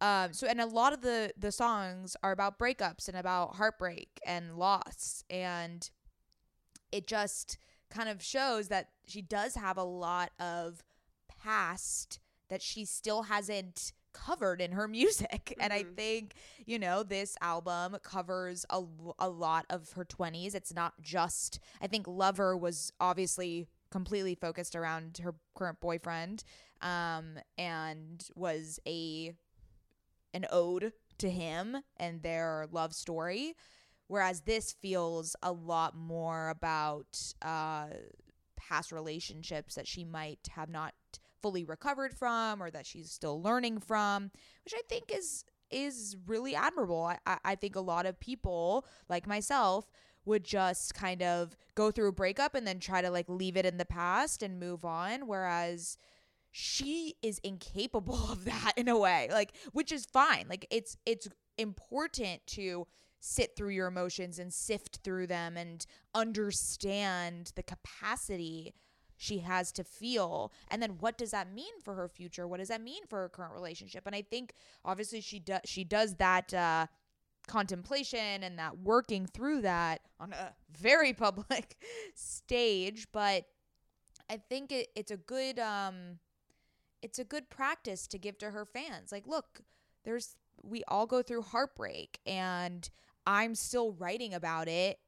um, 0.00 0.32
so 0.32 0.46
and 0.46 0.60
a 0.60 0.66
lot 0.66 0.92
of 0.92 1.00
the 1.00 1.32
the 1.38 1.52
songs 1.52 2.16
are 2.22 2.32
about 2.32 2.58
breakups 2.58 3.08
and 3.08 3.16
about 3.16 3.56
heartbreak 3.56 4.20
and 4.26 4.56
loss, 4.56 5.24
and 5.30 5.90
it 6.92 7.06
just 7.06 7.58
kind 7.90 8.08
of 8.08 8.22
shows 8.22 8.68
that 8.68 8.88
she 9.06 9.22
does 9.22 9.54
have 9.54 9.76
a 9.76 9.84
lot 9.84 10.30
of 10.38 10.82
past 11.42 12.18
that 12.48 12.62
she 12.62 12.84
still 12.84 13.24
hasn't 13.24 13.92
covered 14.16 14.60
in 14.60 14.72
her 14.72 14.88
music. 15.00 15.30
Mm-hmm. 15.30 15.60
And 15.60 15.72
I 15.72 15.82
mm-hmm. 15.82 15.94
think, 15.94 16.34
you 16.64 16.78
know, 16.78 17.02
this 17.02 17.36
album 17.40 17.96
covers 18.02 18.64
a, 18.70 18.82
a 19.18 19.28
lot 19.28 19.66
of 19.70 19.92
her 19.92 20.04
20s. 20.04 20.54
It's 20.54 20.74
not 20.74 20.94
just, 21.00 21.60
I 21.80 21.86
think 21.86 22.06
Lover 22.08 22.56
was 22.56 22.92
obviously 23.00 23.68
completely 23.90 24.34
focused 24.34 24.74
around 24.74 25.18
her 25.22 25.34
current 25.54 25.80
boyfriend 25.80 26.44
um, 26.82 27.38
and 27.56 28.28
was 28.34 28.80
a 28.86 29.32
an 30.34 30.44
ode 30.52 30.92
to 31.18 31.30
him 31.30 31.78
and 31.96 32.22
their 32.22 32.66
love 32.70 32.92
story. 32.92 33.54
Whereas 34.08 34.42
this 34.42 34.72
feels 34.82 35.34
a 35.42 35.50
lot 35.50 35.96
more 35.96 36.50
about 36.50 37.32
uh, 37.42 37.86
past 38.56 38.92
relationships 38.92 39.74
that 39.74 39.88
she 39.88 40.04
might 40.04 40.46
have 40.50 40.68
not 40.68 40.94
fully 41.46 41.64
recovered 41.64 42.12
from 42.12 42.60
or 42.60 42.72
that 42.72 42.84
she's 42.84 43.08
still 43.08 43.40
learning 43.40 43.78
from, 43.78 44.32
which 44.64 44.74
I 44.76 44.82
think 44.88 45.12
is 45.14 45.44
is 45.70 46.16
really 46.26 46.56
admirable. 46.56 47.12
I, 47.24 47.38
I 47.44 47.54
think 47.54 47.76
a 47.76 47.80
lot 47.80 48.04
of 48.04 48.18
people 48.18 48.84
like 49.08 49.28
myself 49.28 49.88
would 50.24 50.42
just 50.42 50.92
kind 50.92 51.22
of 51.22 51.56
go 51.76 51.92
through 51.92 52.08
a 52.08 52.12
breakup 52.12 52.56
and 52.56 52.66
then 52.66 52.80
try 52.80 53.00
to 53.00 53.10
like 53.10 53.28
leave 53.28 53.56
it 53.56 53.64
in 53.64 53.76
the 53.76 53.84
past 53.84 54.42
and 54.42 54.58
move 54.58 54.84
on. 54.84 55.28
Whereas 55.28 55.98
she 56.50 57.14
is 57.22 57.38
incapable 57.44 58.18
of 58.32 58.44
that 58.44 58.72
in 58.76 58.88
a 58.88 58.98
way 58.98 59.28
like 59.30 59.52
which 59.72 59.92
is 59.92 60.06
fine 60.06 60.46
like 60.48 60.66
it's 60.70 60.96
it's 61.04 61.28
important 61.58 62.40
to 62.46 62.86
sit 63.20 63.54
through 63.54 63.68
your 63.68 63.86
emotions 63.86 64.38
and 64.38 64.54
sift 64.54 65.00
through 65.04 65.26
them 65.26 65.56
and 65.56 65.84
understand 66.14 67.52
the 67.56 67.62
capacity 67.62 68.72
she 69.16 69.38
has 69.38 69.72
to 69.72 69.84
feel. 69.84 70.52
And 70.68 70.82
then 70.82 70.98
what 71.00 71.18
does 71.18 71.30
that 71.30 71.52
mean 71.52 71.72
for 71.82 71.94
her 71.94 72.08
future? 72.08 72.46
What 72.46 72.58
does 72.58 72.68
that 72.68 72.82
mean 72.82 73.06
for 73.08 73.20
her 73.20 73.28
current 73.28 73.54
relationship? 73.54 74.06
And 74.06 74.14
i 74.14 74.22
think 74.22 74.52
obviously 74.84 75.20
she 75.20 75.38
does 75.38 75.60
she 75.64 75.84
does 75.84 76.14
that 76.16 76.52
uh 76.52 76.86
contemplation 77.46 78.42
and 78.42 78.58
that 78.58 78.78
working 78.78 79.24
through 79.26 79.62
that 79.62 80.00
on 80.18 80.32
a 80.32 80.52
very 80.78 81.12
public 81.24 81.76
stage. 82.14 83.06
But 83.12 83.44
i 84.28 84.36
think 84.36 84.72
it, 84.72 84.88
it's 84.96 85.10
a 85.10 85.16
good 85.16 85.58
um 85.58 86.18
it's 87.02 87.18
a 87.18 87.24
good 87.24 87.48
practice 87.50 88.06
to 88.08 88.18
give 88.18 88.38
to 88.38 88.50
her 88.50 88.64
fans. 88.64 89.12
Like, 89.12 89.26
look, 89.26 89.60
there's 90.04 90.36
we 90.62 90.82
all 90.88 91.06
go 91.06 91.22
through 91.22 91.42
heartbreak 91.42 92.18
and 92.26 92.88
I'm 93.26 93.54
still 93.54 93.92
writing 93.92 94.34
about 94.34 94.68
it 94.68 94.98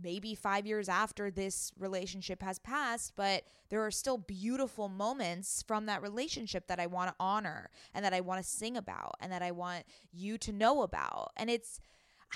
maybe 0.00 0.34
5 0.34 0.66
years 0.66 0.88
after 0.88 1.30
this 1.30 1.72
relationship 1.78 2.42
has 2.42 2.58
passed, 2.58 3.12
but 3.16 3.44
there 3.68 3.84
are 3.84 3.90
still 3.90 4.18
beautiful 4.18 4.88
moments 4.88 5.62
from 5.66 5.86
that 5.86 6.02
relationship 6.02 6.66
that 6.68 6.80
I 6.80 6.86
want 6.86 7.10
to 7.10 7.16
honor 7.20 7.70
and 7.94 8.04
that 8.04 8.14
I 8.14 8.20
want 8.20 8.42
to 8.42 8.48
sing 8.48 8.76
about 8.76 9.14
and 9.20 9.32
that 9.32 9.42
I 9.42 9.50
want 9.50 9.84
you 10.12 10.38
to 10.38 10.52
know 10.52 10.82
about. 10.82 11.32
And 11.36 11.50
it's 11.50 11.80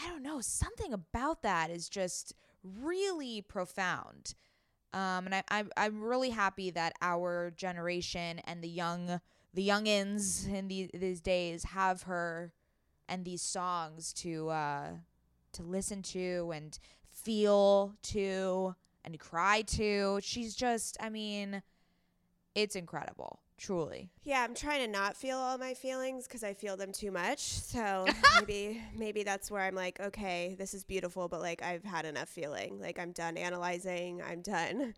I 0.03 0.09
don't 0.09 0.23
know, 0.23 0.41
something 0.41 0.93
about 0.93 1.43
that 1.43 1.71
is 1.71 1.89
just 1.89 2.35
really 2.63 3.41
profound. 3.41 4.35
Um, 4.93 5.27
and 5.27 5.35
I, 5.35 5.43
I, 5.51 5.65
I'm 5.77 6.03
really 6.03 6.31
happy 6.31 6.71
that 6.71 6.95
our 7.01 7.53
generation 7.57 8.41
and 8.45 8.63
the 8.63 8.69
young, 8.69 9.21
the 9.55 9.67
youngins 9.67 10.53
in 10.53 10.69
these, 10.69 10.91
these 10.93 11.21
days 11.21 11.65
have 11.65 12.03
her 12.03 12.53
and 13.09 13.25
these 13.25 13.43
songs 13.43 14.13
to, 14.15 14.51
uh, 14.51 14.89
to 15.53 15.63
listen 15.63 16.03
to 16.03 16.53
and 16.55 16.79
feel 17.17 17.95
to 18.03 18.75
and 19.05 19.19
cry 19.19 19.63
to. 19.63 20.21
She's 20.23 20.55
just, 20.55 20.97
I 21.01 21.09
mean, 21.09 21.63
it's 22.55 22.77
incredible 22.77 23.41
truly. 23.59 24.11
Yeah 24.23 24.43
i'm 24.43 24.55
trying 24.55 24.81
to 24.85 24.87
not 24.87 25.17
feel 25.17 25.39
all 25.39 25.57
my 25.59 25.75
feelings 25.75 26.27
because 26.27 26.45
i 26.45 26.53
feel 26.53 26.77
them 26.77 26.93
too 26.93 27.11
much. 27.11 27.41
So 27.41 28.07
maybe 28.41 28.83
maybe 28.95 29.23
that's 29.23 29.51
where 29.51 29.63
i'm 29.63 29.75
like 29.75 29.99
okay 30.01 30.55
this 30.59 30.75
is 30.75 30.85
beautiful 30.85 31.29
but 31.29 31.41
like 31.41 31.63
i've 31.63 31.85
had 31.85 32.05
enough 32.05 32.29
feeling. 32.29 32.81
Like 32.81 32.99
i'm 32.99 33.13
done 33.13 33.37
analyzing. 33.37 34.23
I'm 34.23 34.43
done 34.43 34.95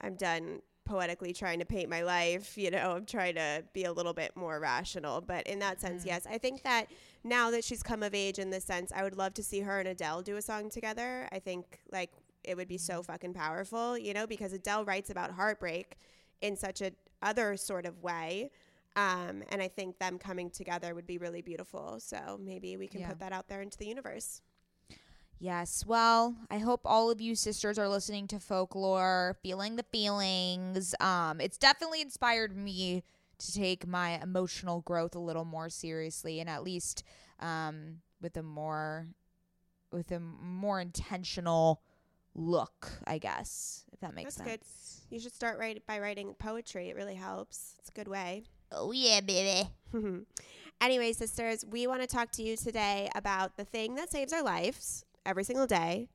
i'm 0.00 0.14
done 0.14 0.60
poetically 0.84 1.34
trying 1.34 1.58
to 1.58 1.66
paint 1.66 1.90
my 1.90 2.00
life 2.02 2.56
you 2.56 2.70
know 2.70 2.92
i'm 2.96 3.04
trying 3.04 3.34
to 3.34 3.62
be 3.74 3.84
a 3.84 3.92
little 3.92 4.14
bit 4.14 4.34
more 4.36 4.58
rational. 4.58 5.20
But 5.20 5.46
in 5.46 5.58
that 5.58 5.80
sense 5.80 6.04
mm. 6.04 6.06
yes 6.06 6.26
i 6.30 6.38
think 6.38 6.62
that 6.62 6.86
now 7.24 7.50
that 7.50 7.64
she's 7.64 7.82
come 7.82 8.02
of 8.02 8.14
age 8.14 8.38
in 8.38 8.50
this 8.50 8.64
sense 8.64 8.92
i 8.94 9.02
would 9.02 9.16
love 9.16 9.34
to 9.34 9.42
see 9.42 9.60
her 9.60 9.78
and 9.78 9.88
adele 9.88 10.22
do 10.22 10.36
a 10.36 10.42
song 10.42 10.70
together 10.70 11.28
i 11.32 11.38
think 11.38 11.78
like 11.90 12.10
it 12.44 12.56
would 12.56 12.68
be 12.68 12.78
so 12.78 13.00
mm. 13.00 13.06
fucking 13.06 13.34
powerful 13.34 13.98
you 13.98 14.14
know 14.14 14.26
because 14.26 14.52
adele 14.52 14.84
writes 14.84 15.10
about 15.10 15.30
heartbreak 15.30 15.96
in 16.40 16.56
such 16.56 16.80
a 16.80 16.92
other 17.22 17.56
sort 17.56 17.86
of 17.86 18.02
way. 18.02 18.50
Um, 18.96 19.42
and 19.50 19.62
I 19.62 19.68
think 19.68 19.98
them 19.98 20.18
coming 20.18 20.50
together 20.50 20.94
would 20.94 21.06
be 21.06 21.18
really 21.18 21.42
beautiful. 21.42 22.00
So 22.00 22.38
maybe 22.42 22.76
we 22.76 22.88
can 22.88 23.00
yeah. 23.00 23.08
put 23.08 23.20
that 23.20 23.32
out 23.32 23.48
there 23.48 23.62
into 23.62 23.78
the 23.78 23.86
universe. 23.86 24.42
Yes. 25.38 25.86
Well, 25.86 26.34
I 26.50 26.58
hope 26.58 26.80
all 26.84 27.10
of 27.10 27.20
you 27.20 27.36
sisters 27.36 27.78
are 27.78 27.88
listening 27.88 28.26
to 28.28 28.40
folklore, 28.40 29.36
feeling 29.40 29.76
the 29.76 29.84
feelings. 29.84 30.96
Um, 31.00 31.40
it's 31.40 31.58
definitely 31.58 32.00
inspired 32.00 32.56
me 32.56 33.04
to 33.38 33.52
take 33.52 33.86
my 33.86 34.20
emotional 34.22 34.80
growth 34.82 35.14
a 35.14 35.20
little 35.20 35.44
more 35.44 35.68
seriously 35.68 36.40
and 36.40 36.48
at 36.48 36.62
least 36.62 37.04
um, 37.40 37.98
with 38.20 38.36
a 38.36 38.42
more 38.42 39.08
with 39.92 40.10
a 40.10 40.20
more 40.20 40.80
intentional 40.80 41.80
look, 42.34 42.90
I 43.06 43.18
guess, 43.18 43.84
if 43.92 44.00
that 44.00 44.14
makes 44.14 44.34
That's 44.36 44.48
sense. 44.48 45.06
Good. 45.08 45.14
You 45.14 45.20
should 45.20 45.34
start 45.34 45.58
write, 45.58 45.86
by 45.86 45.98
writing 45.98 46.34
poetry. 46.38 46.90
It 46.90 46.96
really 46.96 47.14
helps. 47.14 47.74
It's 47.78 47.88
a 47.88 47.92
good 47.92 48.08
way. 48.08 48.44
Oh, 48.70 48.92
yeah, 48.92 49.20
baby. 49.20 49.68
anyway, 50.80 51.12
sisters, 51.12 51.64
we 51.68 51.86
want 51.86 52.02
to 52.02 52.06
talk 52.06 52.30
to 52.32 52.42
you 52.42 52.56
today 52.56 53.08
about 53.14 53.56
the 53.56 53.64
thing 53.64 53.94
that 53.94 54.10
saves 54.10 54.32
our 54.32 54.42
lives 54.42 55.04
every 55.24 55.44
single 55.44 55.66
day, 55.66 56.08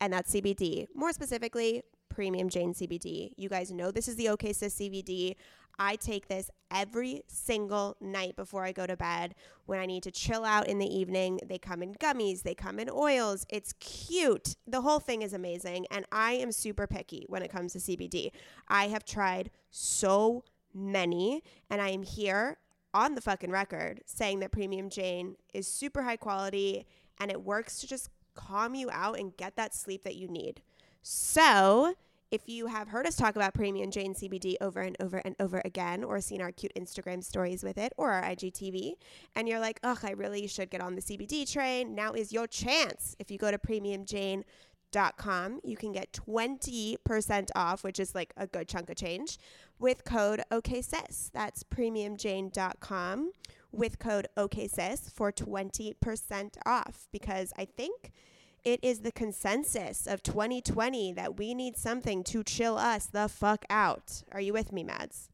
and 0.00 0.12
that's 0.12 0.34
CBD. 0.34 0.86
More 0.94 1.12
specifically, 1.12 1.82
Premium 2.08 2.48
Jane 2.48 2.74
CBD. 2.74 3.32
You 3.36 3.48
guys 3.48 3.70
know 3.70 3.90
this 3.90 4.08
is 4.08 4.16
the 4.16 4.28
OK 4.28 4.52
Sis 4.52 4.74
CBD. 4.74 5.36
I 5.78 5.96
take 5.96 6.28
this 6.28 6.50
every 6.70 7.22
single 7.26 7.96
night 8.00 8.36
before 8.36 8.64
I 8.64 8.72
go 8.72 8.86
to 8.86 8.96
bed 8.96 9.34
when 9.66 9.78
I 9.78 9.86
need 9.86 10.02
to 10.04 10.10
chill 10.10 10.44
out 10.44 10.68
in 10.68 10.78
the 10.78 10.86
evening. 10.86 11.40
They 11.46 11.58
come 11.58 11.82
in 11.82 11.94
gummies, 11.94 12.42
they 12.42 12.54
come 12.54 12.78
in 12.78 12.90
oils. 12.90 13.46
It's 13.48 13.72
cute. 13.80 14.56
The 14.66 14.82
whole 14.82 15.00
thing 15.00 15.22
is 15.22 15.32
amazing. 15.32 15.86
And 15.90 16.04
I 16.12 16.32
am 16.32 16.52
super 16.52 16.86
picky 16.86 17.24
when 17.28 17.42
it 17.42 17.50
comes 17.50 17.72
to 17.72 17.78
CBD. 17.78 18.30
I 18.68 18.88
have 18.88 19.04
tried 19.04 19.50
so 19.70 20.44
many, 20.74 21.42
and 21.68 21.80
I 21.80 21.90
am 21.90 22.02
here 22.02 22.58
on 22.92 23.14
the 23.14 23.20
fucking 23.20 23.50
record 23.50 24.00
saying 24.06 24.40
that 24.40 24.52
Premium 24.52 24.90
Jane 24.90 25.36
is 25.54 25.66
super 25.66 26.02
high 26.02 26.16
quality 26.16 26.86
and 27.20 27.30
it 27.30 27.42
works 27.42 27.80
to 27.80 27.86
just 27.86 28.10
calm 28.34 28.74
you 28.74 28.90
out 28.90 29.18
and 29.18 29.36
get 29.36 29.56
that 29.56 29.74
sleep 29.74 30.02
that 30.04 30.16
you 30.16 30.28
need. 30.28 30.62
So, 31.02 31.94
if 32.30 32.48
you 32.48 32.66
have 32.66 32.88
heard 32.88 33.06
us 33.06 33.16
talk 33.16 33.34
about 33.34 33.54
Premium 33.54 33.90
Jane 33.90 34.14
CBD 34.14 34.54
over 34.60 34.80
and 34.80 34.96
over 35.00 35.16
and 35.18 35.34
over 35.40 35.60
again, 35.64 36.04
or 36.04 36.20
seen 36.20 36.40
our 36.40 36.52
cute 36.52 36.72
Instagram 36.76 37.24
stories 37.24 37.64
with 37.64 37.76
it, 37.76 37.92
or 37.96 38.12
our 38.12 38.22
IGTV, 38.22 38.92
and 39.34 39.48
you're 39.48 39.58
like, 39.58 39.80
ugh, 39.82 39.98
I 40.02 40.12
really 40.12 40.46
should 40.46 40.70
get 40.70 40.80
on 40.80 40.94
the 40.94 41.02
CBD 41.02 41.50
train, 41.50 41.92
now 41.94 42.12
is 42.12 42.32
your 42.32 42.46
chance. 42.46 43.16
If 43.18 43.32
you 43.32 43.38
go 43.38 43.50
to 43.50 43.58
premiumjane.com, 43.58 45.60
you 45.64 45.76
can 45.76 45.92
get 45.92 46.12
20% 46.12 47.48
off, 47.56 47.82
which 47.82 47.98
is 47.98 48.14
like 48.14 48.32
a 48.36 48.46
good 48.46 48.68
chunk 48.68 48.90
of 48.90 48.96
change, 48.96 49.38
with 49.78 50.04
code 50.04 50.42
OKSIS. 50.52 51.32
That's 51.32 51.64
premiumjane.com 51.64 53.32
with 53.72 53.98
code 53.98 54.28
OKSIS 54.36 55.10
for 55.12 55.32
20% 55.32 56.56
off 56.64 57.08
because 57.10 57.52
I 57.58 57.64
think– 57.64 58.12
it 58.64 58.80
is 58.82 59.00
the 59.00 59.12
consensus 59.12 60.06
of 60.06 60.22
2020 60.22 61.12
that 61.14 61.38
we 61.38 61.54
need 61.54 61.76
something 61.76 62.22
to 62.24 62.42
chill 62.42 62.76
us 62.76 63.06
the 63.06 63.28
fuck 63.28 63.64
out. 63.70 64.22
Are 64.32 64.40
you 64.40 64.52
with 64.52 64.72
me, 64.72 64.84
Mads? 64.84 65.28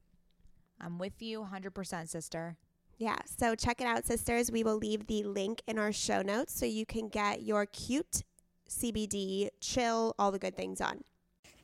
I'm 0.80 0.98
with 0.98 1.20
you 1.20 1.46
100%, 1.52 2.08
sister. 2.08 2.56
Yeah, 2.98 3.16
so 3.24 3.54
check 3.54 3.80
it 3.80 3.86
out, 3.86 4.06
sisters. 4.06 4.50
We 4.50 4.64
will 4.64 4.76
leave 4.76 5.06
the 5.06 5.22
link 5.22 5.62
in 5.66 5.78
our 5.78 5.92
show 5.92 6.22
notes 6.22 6.58
so 6.58 6.64
you 6.66 6.86
can 6.86 7.08
get 7.08 7.42
your 7.42 7.66
cute 7.66 8.22
CBD, 8.68 9.50
chill, 9.60 10.14
all 10.18 10.32
the 10.32 10.38
good 10.38 10.56
things 10.56 10.80
on. 10.80 11.02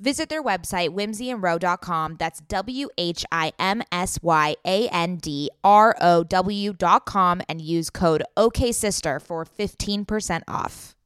Visit 0.00 0.30
their 0.30 0.42
website, 0.42 0.90
whimsyandrow.com. 0.90 2.16
That's 2.18 2.40
W 2.40 2.88
H 2.96 3.24
I 3.30 3.52
M 3.58 3.82
S 3.92 4.18
Y 4.22 4.56
A 4.64 4.88
N 4.88 5.16
D 5.16 5.50
R 5.62 5.94
O 6.00 6.24
W.com 6.24 7.42
and 7.46 7.60
use 7.60 7.90
code 7.90 8.22
OKSister 8.36 9.20
for 9.20 9.44
15% 9.44 10.42
off. 10.48 10.96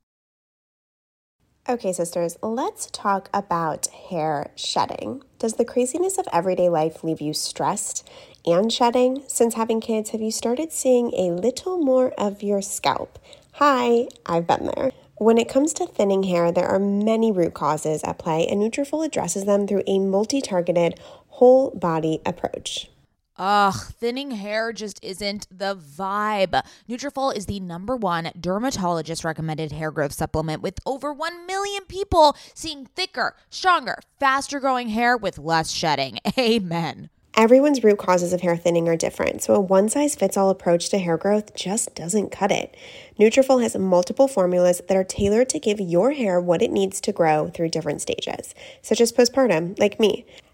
Okay, 1.67 1.95
sisters, 1.95 2.37
let's 2.43 2.87
talk 2.93 3.31
about 3.33 3.87
hair 3.87 4.51
shedding. 4.55 5.23
Does 5.39 5.55
the 5.55 5.65
craziness 5.65 6.19
of 6.19 6.29
everyday 6.31 6.69
life 6.69 7.03
leave 7.03 7.23
you 7.23 7.33
stressed 7.33 8.07
and 8.45 8.71
shedding? 8.71 9.25
Since 9.27 9.55
having 9.55 9.81
kids, 9.81 10.11
have 10.11 10.21
you 10.21 10.31
started 10.31 10.73
seeing 10.73 11.13
a 11.15 11.33
little 11.33 11.79
more 11.79 12.13
of 12.19 12.43
your 12.43 12.61
scalp? 12.61 13.19
Hi, 13.55 14.09
I've 14.27 14.47
been 14.47 14.71
there. 14.77 14.93
When 15.16 15.38
it 15.38 15.48
comes 15.48 15.72
to 15.74 15.87
thinning 15.87 16.24
hair, 16.24 16.50
there 16.50 16.66
are 16.66 16.81
many 16.81 17.31
root 17.31 17.55
causes 17.55 18.03
at 18.03 18.18
play, 18.18 18.46
and 18.48 18.61
Nutrafol 18.61 19.07
addresses 19.07 19.44
them 19.44 19.66
through 19.66 19.85
a 19.87 20.00
multi-targeted, 20.00 20.98
whole 21.29 21.70
body 21.70 22.20
approach. 22.27 22.90
Ugh, 23.37 23.74
thinning 23.98 24.33
hair 24.33 24.72
just 24.72 25.03
isn't 25.05 25.46
the 25.50 25.77
vibe. 25.77 26.61
Nutrafol 26.88 27.35
is 27.35 27.46
the 27.46 27.61
number 27.61 27.96
one 27.96 28.31
dermatologist 28.38 29.24
recommended 29.24 29.72
hair 29.72 29.90
growth 29.90 30.12
supplement 30.12 30.62
with 30.62 30.79
over 30.87 31.12
1 31.12 31.46
million 31.46 31.85
people 31.85 32.37
seeing 32.55 32.87
thicker, 32.87 33.37
stronger, 33.50 33.98
faster 34.18 34.59
growing 34.59 34.88
hair 34.88 35.16
with 35.16 35.38
less 35.38 35.70
shedding. 35.70 36.18
Amen. 36.38 37.11
Everyone's 37.37 37.83
root 37.83 37.99
causes 37.99 38.33
of 38.33 38.42
hair 38.42 38.57
thinning 38.57 38.88
are 38.88 38.97
different, 38.97 39.42
so 39.42 39.57
a 39.57 39.61
one 39.61 39.88
size 39.88 40.14
fits 40.14 40.37
all 40.37 40.51
approach 40.51 40.88
to 40.90 41.01
hair 41.01 41.16
growth 41.16 41.53
just 41.57 41.92
doesn't 41.92 42.31
cut 42.31 42.53
it. 42.53 42.77
Nutrafol 43.18 43.61
has 43.61 43.77
multiple 43.77 44.29
formulas 44.29 44.81
that 44.87 44.97
are 44.97 45.03
tailored 45.03 45.49
to 45.49 45.59
give 45.59 45.81
your 45.81 46.12
hair 46.12 46.40
what 46.40 46.62
it 46.62 46.70
needs 46.70 47.01
to 47.01 47.11
grow 47.11 47.49
through 47.49 47.70
different 47.70 48.01
stages, 48.01 48.55
such 48.83 49.01
as 49.01 49.11
postpartum, 49.11 49.77
like 49.81 49.99
me. 49.99 50.25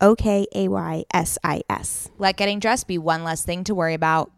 O 0.00 0.14
K 0.14 0.46
A 0.54 0.68
Y 0.68 1.04
S 1.12 1.38
I 1.44 1.62
S. 1.68 2.10
Let 2.18 2.36
getting 2.36 2.58
dressed 2.58 2.86
be 2.86 2.98
one 2.98 3.22
less 3.22 3.44
thing 3.44 3.64
to 3.64 3.74
worry 3.74 3.94
about. 3.94 4.30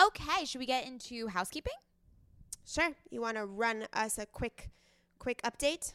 Okay, 0.00 0.44
should 0.44 0.58
we 0.58 0.66
get 0.66 0.86
into 0.86 1.28
housekeeping? 1.28 1.72
Sure. 2.66 2.90
You 3.10 3.20
want 3.20 3.36
to 3.38 3.46
run 3.46 3.86
us 3.92 4.18
a 4.18 4.26
quick 4.26 4.70
quick 5.18 5.40
update? 5.42 5.94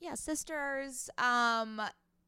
Yeah, 0.00 0.14
sisters. 0.14 1.10
Um 1.18 1.80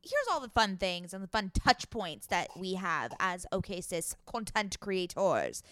here's 0.03 0.27
all 0.31 0.41
the 0.41 0.49
fun 0.49 0.77
things 0.77 1.13
and 1.13 1.23
the 1.23 1.29
fun 1.29 1.51
touch 1.55 1.91
points 1.91 2.27
that 2.29 2.49
we 2.57 2.75
have 2.75 3.13
as 3.19 3.47
OK 3.51 3.81
Sis 3.81 4.17
content 4.27 4.79
creators. 4.81 5.63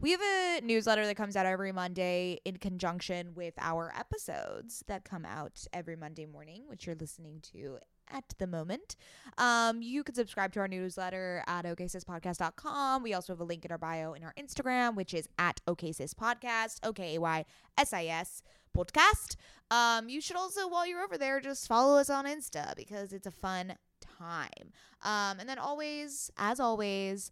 We 0.00 0.12
have 0.12 0.20
a 0.20 0.60
newsletter 0.62 1.04
that 1.06 1.16
comes 1.16 1.34
out 1.34 1.44
every 1.44 1.72
Monday 1.72 2.38
in 2.44 2.58
conjunction 2.58 3.34
with 3.34 3.54
our 3.58 3.92
episodes 3.98 4.84
that 4.86 5.04
come 5.04 5.24
out 5.24 5.66
every 5.72 5.96
Monday 5.96 6.24
morning, 6.24 6.62
which 6.68 6.86
you're 6.86 6.94
listening 6.94 7.40
to 7.52 7.78
at 8.10 8.24
the 8.38 8.46
moment. 8.46 8.96
Um, 9.36 9.82
you 9.82 10.02
can 10.02 10.14
subscribe 10.14 10.52
to 10.54 10.60
our 10.60 10.68
newsletter 10.68 11.42
at 11.46 11.64
oksispodcast.com. 11.64 13.02
We 13.02 13.14
also 13.14 13.32
have 13.32 13.40
a 13.40 13.44
link 13.44 13.64
in 13.64 13.70
our 13.70 13.78
bio 13.78 14.12
in 14.14 14.24
our 14.24 14.34
Instagram, 14.38 14.94
which 14.94 15.14
is 15.14 15.28
at 15.38 15.60
oksispodcast, 15.66 16.80
O-K-A-Y-S-I-S 16.82 18.42
podcast. 18.76 19.36
Um, 19.70 20.08
you 20.08 20.20
should 20.20 20.36
also, 20.36 20.68
while 20.68 20.86
you're 20.86 21.02
over 21.02 21.18
there, 21.18 21.40
just 21.40 21.66
follow 21.68 21.98
us 21.98 22.10
on 22.10 22.24
Insta 22.24 22.74
because 22.76 23.12
it's 23.12 23.26
a 23.26 23.30
fun 23.30 23.74
time. 24.18 24.72
Um, 25.02 25.40
and 25.40 25.48
then 25.48 25.58
always, 25.58 26.30
as 26.36 26.60
always, 26.60 27.30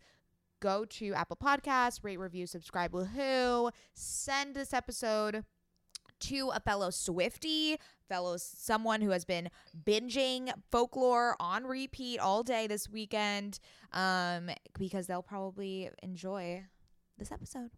go 0.61 0.85
to 0.85 1.15
Apple 1.15 1.37
Podcasts, 1.37 2.03
rate, 2.03 2.19
review, 2.19 2.47
subscribe, 2.47 2.93
woohoo. 2.93 3.71
Send 3.95 4.55
this 4.55 4.73
episode 4.73 5.45
to 6.21 6.51
a 6.55 6.61
fellow 6.61 6.91
Swifty, 6.91 7.79
fellow 8.09 8.37
someone 8.37 9.01
who 9.01 9.11
has 9.11 9.25
been 9.25 9.49
binging 9.85 10.51
folklore 10.71 11.37
on 11.41 11.65
repeat 11.65 12.19
all 12.19 12.43
day 12.43 12.67
this 12.67 12.89
weekend, 12.89 13.59
um, 13.93 14.51
because 14.79 15.07
they'll 15.07 15.23
probably 15.23 15.91
enjoy 16.03 16.65
this 17.19 17.33
episode. 17.33 17.71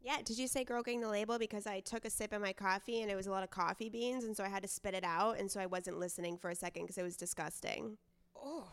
Yeah, 0.00 0.16
did 0.24 0.36
you 0.36 0.48
say 0.48 0.64
girl 0.64 0.82
getting 0.82 1.00
the 1.00 1.08
label? 1.08 1.38
Because 1.38 1.66
I 1.66 1.78
took 1.78 2.04
a 2.04 2.10
sip 2.10 2.32
of 2.32 2.42
my 2.42 2.52
coffee 2.52 3.02
and 3.02 3.10
it 3.10 3.14
was 3.14 3.28
a 3.28 3.30
lot 3.30 3.44
of 3.44 3.50
coffee 3.50 3.88
beans, 3.88 4.24
and 4.24 4.36
so 4.36 4.42
I 4.42 4.48
had 4.48 4.62
to 4.62 4.68
spit 4.68 4.94
it 4.94 5.04
out, 5.04 5.38
and 5.38 5.50
so 5.50 5.60
I 5.60 5.66
wasn't 5.66 5.98
listening 5.98 6.38
for 6.38 6.50
a 6.50 6.56
second 6.56 6.82
because 6.84 6.98
it 6.98 7.04
was 7.04 7.16
disgusting. 7.16 7.98
Oh, 8.36 8.68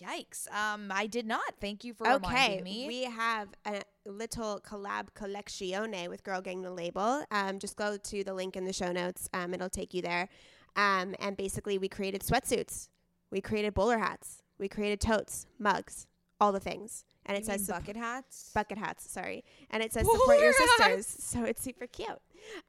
Yikes. 0.00 0.50
Um, 0.52 0.90
I 0.90 1.06
did 1.06 1.26
not. 1.26 1.54
Thank 1.60 1.84
you 1.84 1.94
for 1.94 2.06
okay, 2.06 2.28
reminding 2.28 2.64
me. 2.64 2.86
We 2.86 3.04
have 3.04 3.48
a 3.64 3.82
little 4.04 4.60
collab 4.60 5.08
collezione 5.14 6.08
with 6.08 6.22
Girl 6.22 6.40
Gang 6.40 6.62
the 6.62 6.70
Label. 6.70 7.24
Um, 7.30 7.58
just 7.58 7.76
go 7.76 7.96
to 7.96 8.24
the 8.24 8.34
link 8.34 8.56
in 8.56 8.64
the 8.64 8.72
show 8.72 8.92
notes. 8.92 9.28
Um, 9.32 9.54
it'll 9.54 9.70
take 9.70 9.94
you 9.94 10.02
there. 10.02 10.28
Um, 10.76 11.14
and 11.18 11.36
basically, 11.36 11.78
we 11.78 11.88
created 11.88 12.22
sweatsuits. 12.22 12.88
We 13.30 13.40
created 13.40 13.74
bowler 13.74 13.98
hats. 13.98 14.42
We 14.58 14.68
created 14.68 15.00
totes, 15.00 15.46
mugs, 15.58 16.06
all 16.40 16.52
the 16.52 16.60
things. 16.60 17.04
And 17.26 17.36
it 17.36 17.40
you 17.40 17.46
says 17.46 17.66
bucket 17.66 17.96
hats. 17.96 18.52
Bucket 18.54 18.78
hats, 18.78 19.10
sorry. 19.10 19.44
And 19.70 19.82
it 19.82 19.92
says 19.92 20.06
bowler 20.06 20.18
support 20.20 20.40
your 20.40 20.52
sisters. 20.52 21.06
So 21.06 21.44
it's 21.44 21.62
super 21.62 21.86
cute. 21.86 22.08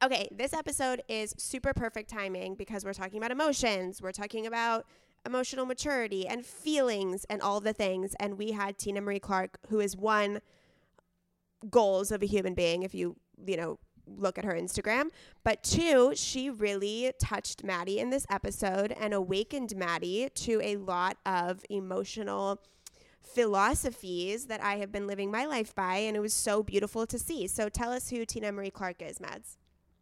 Okay, 0.02 0.28
this 0.32 0.52
episode 0.52 1.02
is 1.08 1.34
super 1.38 1.72
perfect 1.72 2.10
timing 2.10 2.56
because 2.56 2.84
we're 2.84 2.92
talking 2.92 3.18
about 3.18 3.30
emotions. 3.30 4.02
We're 4.02 4.12
talking 4.12 4.46
about 4.46 4.84
emotional 5.28 5.66
maturity 5.66 6.26
and 6.26 6.44
feelings 6.44 7.26
and 7.28 7.42
all 7.42 7.60
the 7.60 7.74
things. 7.74 8.16
And 8.18 8.38
we 8.38 8.52
had 8.52 8.78
Tinamarie 8.78 9.20
Clark, 9.20 9.58
who 9.68 9.78
is 9.78 9.94
one 9.96 10.40
goals 11.68 12.10
of 12.10 12.22
a 12.22 12.26
human 12.26 12.54
being, 12.54 12.82
if 12.82 12.94
you, 12.94 13.16
you 13.46 13.58
know, 13.58 13.78
look 14.06 14.38
at 14.38 14.44
her 14.46 14.54
Instagram. 14.54 15.10
But 15.44 15.62
two, 15.62 16.12
she 16.14 16.48
really 16.48 17.12
touched 17.20 17.62
Mady 17.62 17.98
in 17.98 18.08
this 18.08 18.26
episode 18.30 18.92
and 18.98 19.12
awakened 19.12 19.74
Mady 19.76 20.32
to 20.46 20.60
a 20.62 20.76
lot 20.76 21.18
of 21.26 21.62
emotional 21.68 22.62
philosophies 23.20 24.46
that 24.46 24.62
I 24.62 24.76
have 24.76 24.90
been 24.90 25.06
living 25.06 25.30
my 25.30 25.44
life 25.44 25.74
by. 25.74 25.96
And 25.96 26.16
it 26.16 26.20
was 26.20 26.32
so 26.32 26.62
beautiful 26.62 27.06
to 27.06 27.18
see. 27.18 27.46
So 27.46 27.68
tell 27.68 27.92
us 27.92 28.08
who 28.08 28.24
Tinamarie 28.24 28.72
Clark 28.72 29.02
is, 29.02 29.20
Mads. 29.20 29.58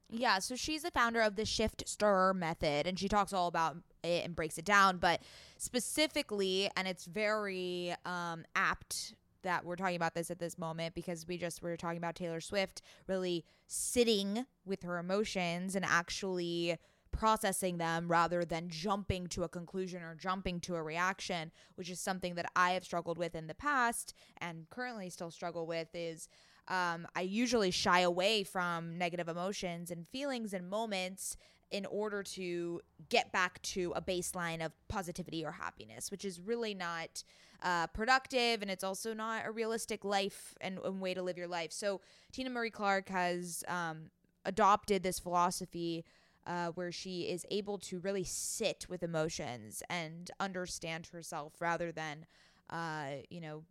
Yeah, 0.08 0.38
so 0.38 0.54
she's 0.54 0.82
the 0.82 0.90
founder 0.92 1.20
of 1.20 1.34
the 1.34 1.44
Shift 1.44 1.88
Stir 1.88 2.32
method, 2.32 2.86
and 2.86 2.96
she 2.96 3.08
talks 3.08 3.32
all 3.32 3.48
about 3.48 3.78
it 4.07 4.25
and 4.25 4.35
breaks 4.35 4.59
it 4.59 4.64
down. 4.64 4.99
But 4.99 5.21
specifically, 5.59 6.71
and 6.77 6.87
it's 6.88 7.05
very 7.05 7.95
um, 8.05 8.45
apt 8.55 9.14
that 9.42 9.64
we're 9.64 9.77
talking 9.77 9.97
about 9.97 10.14
this 10.14 10.31
at 10.31 10.38
this 10.38 10.59
moment 10.59 10.95
because 10.95 11.27
we 11.27 11.38
just 11.38 11.62
were 11.62 11.77
talking 11.77 11.99
about 11.99 12.16
Taylor 12.16 12.40
Swift 12.40 12.83
really 13.07 13.45
sitting 13.66 14.45
with 14.64 14.83
her 14.83 14.99
emotions 14.99 15.77
and 15.77 15.85
actually 15.85 16.77
processing 17.12 17.79
them 17.79 18.09
rather 18.09 18.45
than 18.45 18.69
jumping 18.69 19.27
to 19.29 19.45
a 19.45 19.49
conclusion 19.49 20.03
or 20.03 20.14
jumping 20.14 20.61
to 20.61 20.75
a 20.75 20.83
reaction, 20.83 21.51
which 21.77 21.88
is 21.88 22.01
something 22.01 22.35
that 22.35 22.51
I 22.55 22.73
have 22.73 22.85
struggled 22.85 23.19
with 23.19 23.35
in 23.35 23.47
the 23.47 23.55
past 23.55 24.14
and 24.38 24.69
currently 24.71 25.09
still 25.11 25.31
struggle 25.31 25.66
with 25.66 25.88
is 25.95 26.29
um, 26.69 27.07
I 27.14 27.21
usually 27.21 27.71
shy 27.71 28.01
away 28.01 28.42
from 28.42 28.99
negative 28.99 29.29
emotions 29.29 29.90
and 29.90 30.07
feelings 30.09 30.53
and 30.53 30.69
moments 30.69 31.37
in 31.70 31.85
order 31.87 32.22
to 32.22 32.81
get 33.09 33.33
back 33.33 33.61
to 33.62 33.92
a 33.96 34.02
baseline 34.02 34.64
of 34.64 34.72
positivity 34.88 35.44
or 35.44 35.52
happiness, 35.52 36.11
which 36.11 36.24
is 36.24 36.40
really 36.40 36.74
not 36.74 37.22
uh, 37.62 37.87
productive 37.88 38.62
and 38.62 38.70
it's 38.70 38.85
also 38.85 39.14
not 39.14 39.46
a 39.46 39.50
realistic 39.50 40.05
life 40.05 40.55
and, 40.61 40.79
and, 40.85 41.00
way 41.00 41.14
to 41.14 41.22
live 41.22 41.38
your 41.38 41.48
life. 41.48 41.72
So, 41.72 42.00
Tinamarie 42.33 42.72
Clark 42.72 43.09
has 43.09 43.64
um, 43.66 44.11
adopted 44.44 45.02
this 45.02 45.18
philosophy 45.18 46.05
uh, 46.46 46.68
where 46.68 46.92
she 46.92 47.22
is 47.22 47.44
able 47.50 47.79
to 47.79 47.98
really 47.98 48.24
sit 48.24 48.87
with 48.88 49.02
emotions 49.02 49.83
and 49.90 50.31
understand 50.38 51.09
herself 51.09 51.55
rather 51.61 51.90
than, 51.90 52.26
uh, 52.70 53.22
you 53.31 53.40
know, 53.40 53.64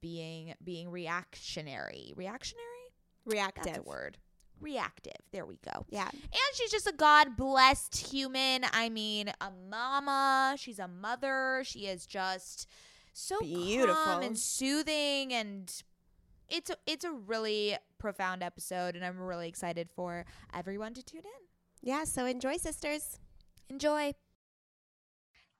being 0.00 0.54
being 0.64 0.90
reactionary. 0.90 2.14
Reactionary? 2.16 2.64
Reactive. 3.26 3.64
That's 3.64 3.78
a 3.78 3.82
word. 3.82 4.18
Reactive. 4.60 5.20
There 5.32 5.46
we 5.46 5.58
go. 5.64 5.86
Yeah. 5.90 6.08
And 6.12 6.54
she's 6.54 6.70
just 6.70 6.86
a 6.86 6.92
God 6.92 7.36
blessed 7.36 8.10
human. 8.10 8.64
I 8.72 8.88
mean, 8.88 9.32
a 9.40 9.50
mama. 9.70 10.56
She's 10.58 10.78
a 10.78 10.88
mother. 10.88 11.62
She 11.64 11.80
is 11.80 12.06
just 12.06 12.68
so 13.12 13.40
beautiful 13.40 14.18
and 14.18 14.38
soothing 14.38 15.32
and 15.32 15.72
it's 16.48 16.70
a, 16.70 16.76
it's 16.86 17.04
a 17.04 17.12
really 17.12 17.76
profound 17.98 18.42
episode, 18.42 18.96
and 18.96 19.04
I'm 19.04 19.18
really 19.18 19.48
excited 19.48 19.90
for 19.94 20.24
everyone 20.54 20.94
to 20.94 21.02
tune 21.02 21.20
in. 21.24 21.88
Yeah, 21.88 22.04
so 22.04 22.26
enjoy, 22.26 22.56
sisters. 22.56 23.18
Enjoy. 23.68 24.14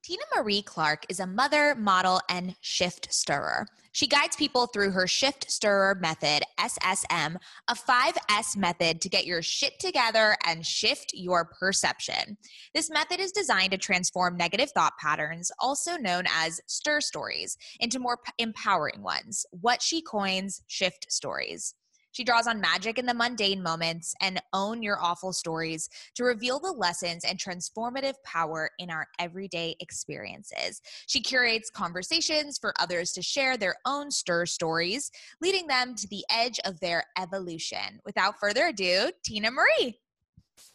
Tina 0.08 0.22
Marie 0.34 0.62
Clark 0.62 1.04
is 1.10 1.20
a 1.20 1.26
mother, 1.26 1.74
model, 1.74 2.22
and 2.30 2.56
shift 2.62 3.12
stirrer. 3.12 3.66
She 3.92 4.06
guides 4.06 4.36
people 4.36 4.66
through 4.66 4.92
her 4.92 5.06
shift 5.06 5.50
stirrer 5.50 5.98
method, 6.00 6.44
SSM, 6.58 7.36
a 7.68 7.74
5S 7.74 8.56
method 8.56 9.02
to 9.02 9.10
get 9.10 9.26
your 9.26 9.42
shit 9.42 9.78
together 9.78 10.34
and 10.46 10.64
shift 10.64 11.10
your 11.12 11.44
perception. 11.60 12.38
This 12.74 12.88
method 12.88 13.20
is 13.20 13.32
designed 13.32 13.72
to 13.72 13.76
transform 13.76 14.38
negative 14.38 14.70
thought 14.70 14.96
patterns, 14.98 15.52
also 15.58 15.98
known 15.98 16.24
as 16.34 16.58
stir 16.66 17.02
stories, 17.02 17.58
into 17.78 17.98
more 17.98 18.18
empowering 18.38 19.02
ones, 19.02 19.44
what 19.50 19.82
she 19.82 20.00
coins 20.00 20.62
shift 20.68 21.12
stories. 21.12 21.74
She 22.12 22.24
draws 22.24 22.46
on 22.46 22.60
magic 22.60 22.98
in 22.98 23.06
the 23.06 23.14
mundane 23.14 23.62
moments 23.62 24.14
and 24.20 24.40
own 24.52 24.82
your 24.82 25.00
awful 25.00 25.32
stories 25.32 25.88
to 26.14 26.24
reveal 26.24 26.58
the 26.58 26.72
lessons 26.72 27.24
and 27.24 27.38
transformative 27.38 28.14
power 28.24 28.70
in 28.78 28.90
our 28.90 29.06
everyday 29.18 29.76
experiences. 29.80 30.80
She 31.06 31.20
curates 31.20 31.70
conversations 31.70 32.58
for 32.58 32.74
others 32.80 33.12
to 33.12 33.22
share 33.22 33.56
their 33.56 33.76
own 33.86 34.10
stir 34.10 34.46
stories, 34.46 35.10
leading 35.40 35.66
them 35.66 35.94
to 35.96 36.08
the 36.08 36.24
edge 36.30 36.58
of 36.64 36.80
their 36.80 37.04
evolution. 37.18 38.00
Without 38.04 38.38
further 38.40 38.68
ado, 38.68 39.10
Tinamarie. 39.28 39.94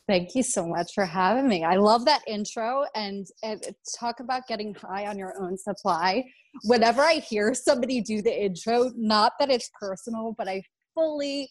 Thank 0.07 0.35
you 0.35 0.43
so 0.43 0.65
much 0.65 0.93
for 0.93 1.05
having 1.05 1.47
me. 1.47 1.63
I 1.63 1.75
love 1.75 2.05
that 2.05 2.21
intro 2.27 2.85
and, 2.95 3.25
and, 3.41 3.61
talk 3.97 4.19
about 4.19 4.47
getting 4.47 4.73
high 4.75 5.07
on 5.07 5.17
your 5.17 5.33
own 5.41 5.57
supply. 5.57 6.25
Whenever 6.63 7.01
I 7.01 7.15
hear 7.15 7.53
somebody 7.53 8.01
do 8.01 8.21
the 8.21 8.43
intro, 8.45 8.91
not 8.95 9.33
that 9.39 9.49
it's 9.49 9.69
personal, 9.79 10.35
but 10.37 10.49
I 10.49 10.61
fully 10.93 11.49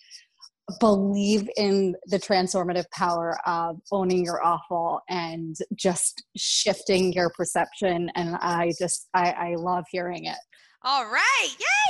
believe 0.80 1.48
in 1.56 1.94
the 2.06 2.18
transformative 2.18 2.88
power 2.92 3.36
of 3.46 3.80
owning 3.90 4.24
your 4.24 4.44
awful 4.44 5.00
and 5.08 5.56
just 5.74 6.22
shifting 6.36 7.12
your 7.12 7.30
perception 7.30 8.10
and 8.14 8.36
i 8.40 8.70
just 8.78 9.08
i, 9.14 9.30
I 9.30 9.54
love 9.56 9.84
hearing 9.90 10.26
it. 10.26 10.36
All 10.84 11.04
right 11.04 11.48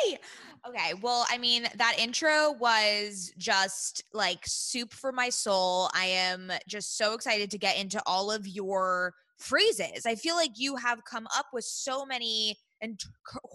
yay! 0.09 0.19
Okay 0.67 0.95
well 1.01 1.27
i 1.31 1.38
mean 1.38 1.67
that 1.77 1.97
intro 1.99 2.53
was 2.59 3.33
just 3.38 4.05
like 4.12 4.41
soup 4.47 4.93
for 4.93 5.12
my 5.12 5.29
soul. 5.29 5.91
I 5.95 6.07
am 6.07 6.51
just 6.67 6.97
so 6.97 7.15
excited 7.15 7.51
to 7.51 7.59
get 7.59 7.79
into 7.79 8.03
all 8.07 8.31
of 8.31 8.47
your 8.47 9.15
phrases. 9.38 10.07
I 10.07 10.15
feel 10.15 10.37
like 10.37 10.53
you 10.57 10.77
have 10.77 11.05
come 11.05 11.27
up 11.37 11.47
with 11.53 11.65
so 11.65 12.07
many 12.07 12.57
and 12.83 13.01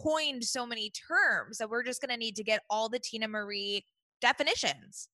coined 0.02 0.44
so 0.44 0.66
many 0.66 0.92
terms 1.08 1.58
that 1.60 1.70
we're 1.70 1.84
just 1.84 2.02
going 2.02 2.10
to 2.10 2.18
need 2.18 2.36
to 2.38 2.44
get 2.44 2.62
all 2.70 2.90
the 2.90 3.00
Tinamarie 3.00 3.84
definitions. 4.22 5.10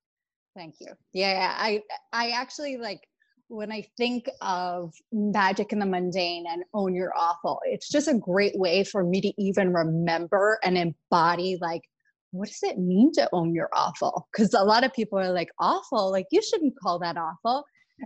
Thank 0.55 0.75
you. 0.79 0.89
Yeah, 1.13 1.53
I 1.57 1.81
I 2.13 2.29
actually 2.29 2.77
like 2.77 3.01
when 3.47 3.71
I 3.71 3.85
think 3.97 4.29
of 4.41 4.93
magic 5.11 5.73
in 5.73 5.79
the 5.79 5.85
mundane 5.85 6.45
and 6.47 6.63
own 6.73 6.95
your 6.95 7.11
awful, 7.17 7.59
it's 7.65 7.89
just 7.89 8.07
a 8.07 8.13
great 8.13 8.57
way 8.57 8.83
for 8.83 9.03
me 9.03 9.19
to 9.21 9.33
even 9.41 9.73
remember 9.73 10.59
and 10.63 10.77
embody 10.77 11.57
like 11.59 11.81
what 12.33 12.47
does 12.47 12.63
it 12.63 12.79
mean 12.79 13.11
to 13.13 13.29
own 13.31 13.53
your 13.53 13.69
awful? 13.73 14.27
Because 14.31 14.53
a 14.55 14.63
lot 14.63 14.83
of 14.83 14.91
people 14.93 15.19
are 15.19 15.31
like, 15.31 15.49
awful, 15.59 16.11
like 16.11 16.25
you 16.31 16.41
shouldn't 16.41 16.73
call 16.81 16.97
that 16.99 17.15
awful. 17.15 17.63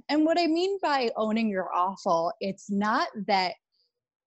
And 0.10 0.26
what 0.26 0.38
I 0.38 0.48
mean 0.48 0.78
by 0.82 1.10
owning 1.16 1.50
your 1.50 1.74
awful, 1.74 2.34
it's 2.42 2.70
not 2.70 3.08
that 3.28 3.54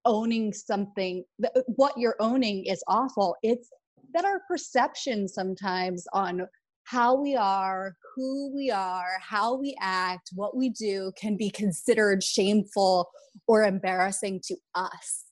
owning 0.05 0.53
something 0.53 1.25
uh, 1.45 1.61
what 1.67 1.93
you're 1.97 2.17
owning 2.21 2.65
is 2.65 2.83
awful 2.89 3.37
it's 3.43 3.69
that 4.15 4.25
our 4.25 4.41
perception 4.49 5.29
sometimes 5.29 6.07
on 6.13 6.47
how 6.85 7.15
we 7.15 7.37
are 7.37 7.95
who 8.17 8.53
we 8.55 8.71
are 8.71 9.19
how 9.21 9.55
we 9.57 9.77
act 9.81 10.31
what 10.35 10.57
we 10.57 10.71
do 10.71 11.13
can 11.17 11.37
be 11.37 11.51
considered 11.51 12.23
shameful 12.23 13.09
or 13.47 13.63
embarrassing 13.65 14.41
to 14.43 14.57
us 14.75 15.27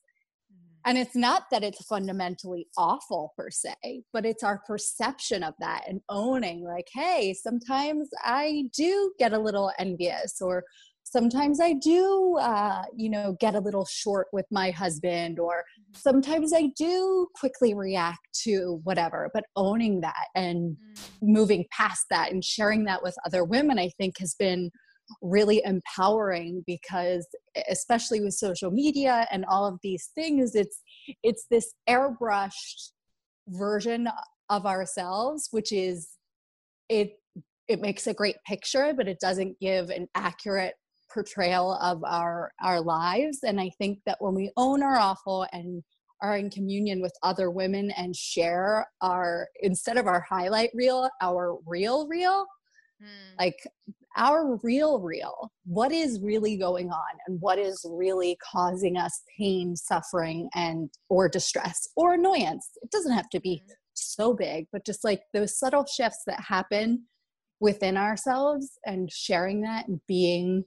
mm-hmm. 0.51 0.89
and 0.89 0.97
it's 0.97 1.15
not 1.15 1.43
that 1.51 1.63
it's 1.63 1.83
fundamentally 1.85 2.67
awful 2.77 3.33
per 3.35 3.49
se, 3.49 4.03
but 4.13 4.25
it's 4.25 4.43
our 4.43 4.61
perception 4.65 5.43
of 5.43 5.53
that 5.59 5.83
and 5.87 6.01
owning, 6.09 6.63
like, 6.63 6.87
hey, 6.93 7.33
sometimes 7.33 8.09
I 8.23 8.69
do 8.75 9.11
get 9.19 9.33
a 9.33 9.39
little 9.39 9.71
envious, 9.79 10.41
or 10.41 10.63
sometimes 11.03 11.59
I 11.59 11.73
do, 11.73 12.37
uh, 12.39 12.83
you 12.95 13.09
know, 13.09 13.35
get 13.39 13.55
a 13.55 13.59
little 13.59 13.85
short 13.85 14.27
with 14.31 14.45
my 14.51 14.71
husband, 14.71 15.39
or 15.39 15.63
mm-hmm. 15.79 15.97
sometimes 15.97 16.53
I 16.53 16.69
do 16.77 17.27
quickly 17.35 17.73
react 17.73 18.19
to 18.43 18.79
whatever. 18.83 19.29
But 19.33 19.45
owning 19.55 20.01
that 20.01 20.27
and 20.35 20.77
mm. 20.77 21.01
moving 21.21 21.65
past 21.71 22.05
that 22.09 22.31
and 22.31 22.43
sharing 22.43 22.85
that 22.85 23.03
with 23.03 23.15
other 23.25 23.43
women, 23.43 23.79
I 23.79 23.89
think, 23.97 24.19
has 24.19 24.35
been 24.35 24.71
really 25.21 25.61
empowering 25.65 26.63
because 26.67 27.27
especially 27.69 28.21
with 28.21 28.33
social 28.33 28.71
media 28.71 29.27
and 29.31 29.45
all 29.45 29.65
of 29.65 29.79
these 29.81 30.09
things 30.15 30.53
it's 30.53 30.81
it's 31.23 31.45
this 31.49 31.73
airbrushed 31.89 32.91
version 33.47 34.07
of 34.49 34.65
ourselves 34.65 35.47
which 35.51 35.71
is 35.71 36.09
it 36.89 37.13
it 37.67 37.81
makes 37.81 38.07
a 38.07 38.13
great 38.13 38.35
picture 38.45 38.93
but 38.95 39.07
it 39.07 39.19
doesn't 39.19 39.59
give 39.59 39.89
an 39.89 40.07
accurate 40.15 40.75
portrayal 41.13 41.73
of 41.81 42.03
our 42.03 42.51
our 42.63 42.81
lives 42.81 43.39
and 43.43 43.59
i 43.59 43.69
think 43.77 43.99
that 44.05 44.17
when 44.19 44.33
we 44.35 44.51
own 44.57 44.83
our 44.83 44.97
awful 44.97 45.45
and 45.51 45.83
are 46.21 46.37
in 46.37 46.49
communion 46.49 47.01
with 47.01 47.13
other 47.23 47.49
women 47.49 47.91
and 47.91 48.15
share 48.15 48.85
our 49.01 49.47
instead 49.61 49.97
of 49.97 50.07
our 50.07 50.21
highlight 50.21 50.69
reel 50.73 51.09
our 51.21 51.57
real 51.65 52.07
real 52.07 52.45
mm. 53.01 53.39
like 53.39 53.57
our 54.17 54.59
real 54.63 54.99
real 54.99 55.51
what 55.65 55.91
is 55.91 56.19
really 56.21 56.57
going 56.57 56.89
on 56.89 57.17
and 57.27 57.39
what 57.39 57.57
is 57.57 57.85
really 57.89 58.37
causing 58.51 58.97
us 58.97 59.21
pain 59.37 59.75
suffering 59.75 60.49
and 60.55 60.89
or 61.09 61.29
distress 61.29 61.87
or 61.95 62.13
annoyance 62.13 62.69
it 62.81 62.91
doesn't 62.91 63.13
have 63.13 63.29
to 63.29 63.39
be 63.39 63.61
mm. 63.65 63.73
so 63.93 64.33
big 64.33 64.65
but 64.71 64.85
just 64.85 65.03
like 65.03 65.21
those 65.33 65.57
subtle 65.57 65.85
shifts 65.85 66.23
that 66.25 66.39
happen 66.41 67.03
within 67.59 67.97
ourselves 67.97 68.79
and 68.85 69.11
sharing 69.11 69.61
that 69.61 69.87
and 69.87 69.99
being 70.07 70.63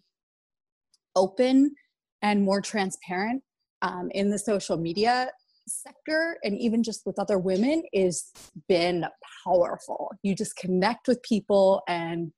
open 1.16 1.75
and 2.22 2.42
more 2.42 2.61
transparent 2.61 3.42
um, 3.83 4.09
in 4.12 4.31
the 4.31 4.38
social 4.38 4.77
media 4.77 5.31
sector 5.66 6.38
and 6.42 6.59
even 6.59 6.83
just 6.83 7.07
with 7.07 7.18
other 7.18 7.38
women 7.38 7.83
is 7.92 8.33
been 8.68 9.05
powerful. 9.44 10.11
You 10.22 10.35
just 10.35 10.57
connect 10.57 11.09
with 11.09 11.22
people 11.22 11.83
and 11.88 12.33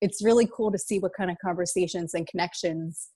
it's 0.00 0.22
really 0.22 0.48
cool 0.54 0.70
to 0.70 0.78
see 0.78 0.98
what 0.98 1.12
kind 1.16 1.30
of 1.30 1.36
conversations 1.44 2.14
and 2.14 2.26
connections 2.26 3.10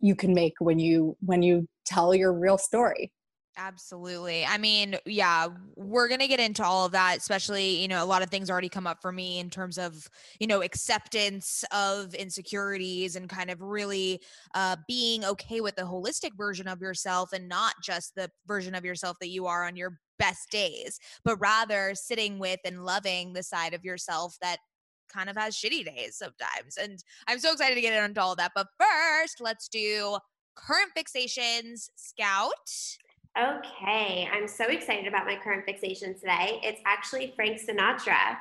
you 0.00 0.14
can 0.14 0.32
make 0.32 0.54
when 0.60 0.78
you 0.78 1.16
when 1.20 1.42
you 1.42 1.68
tell 1.84 2.14
your 2.14 2.32
real 2.32 2.56
story 2.56 3.12
Absolutely. 3.56 4.46
I 4.46 4.58
mean, 4.58 4.96
yeah, 5.04 5.48
we're 5.74 6.08
going 6.08 6.20
to 6.20 6.28
get 6.28 6.40
into 6.40 6.64
all 6.64 6.86
of 6.86 6.92
that, 6.92 7.18
especially, 7.18 7.82
you 7.82 7.88
know, 7.88 8.02
a 8.02 8.06
lot 8.06 8.22
of 8.22 8.30
things 8.30 8.48
already 8.48 8.68
come 8.68 8.86
up 8.86 9.02
for 9.02 9.12
me 9.12 9.38
in 9.38 9.50
terms 9.50 9.76
of, 9.76 10.08
you 10.38 10.46
know, 10.46 10.62
acceptance 10.62 11.64
of 11.72 12.14
insecurities 12.14 13.16
and 13.16 13.28
kind 13.28 13.50
of 13.50 13.60
really 13.60 14.22
uh, 14.54 14.76
being 14.86 15.24
okay 15.24 15.60
with 15.60 15.74
the 15.76 15.82
holistic 15.82 16.30
version 16.36 16.68
of 16.68 16.80
yourself 16.80 17.32
and 17.32 17.48
not 17.48 17.74
just 17.82 18.14
the 18.14 18.30
version 18.46 18.74
of 18.74 18.84
yourself 18.84 19.16
that 19.20 19.28
you 19.28 19.46
are 19.46 19.66
on 19.66 19.76
your 19.76 19.98
best 20.18 20.50
days, 20.50 20.98
but 21.24 21.36
rather 21.38 21.92
sitting 21.94 22.38
with 22.38 22.60
and 22.64 22.84
loving 22.84 23.32
the 23.32 23.42
side 23.42 23.74
of 23.74 23.84
yourself 23.84 24.36
that 24.40 24.58
kind 25.12 25.28
of 25.28 25.36
has 25.36 25.56
shitty 25.56 25.84
days 25.84 26.16
sometimes. 26.16 26.76
And 26.80 27.02
I'm 27.26 27.40
so 27.40 27.52
excited 27.52 27.74
to 27.74 27.80
get 27.80 28.00
into 28.04 28.22
all 28.22 28.36
that. 28.36 28.52
But 28.54 28.68
first, 28.78 29.40
let's 29.40 29.68
do 29.68 30.18
current 30.54 30.92
fixations 30.96 31.90
scout. 31.96 32.52
Okay, 33.38 34.28
I'm 34.32 34.48
so 34.48 34.64
excited 34.64 35.06
about 35.06 35.24
my 35.24 35.36
current 35.36 35.64
fixation 35.64 36.14
today. 36.14 36.60
It's 36.64 36.80
actually 36.84 37.32
Frank 37.36 37.60
Sinatra. 37.60 38.36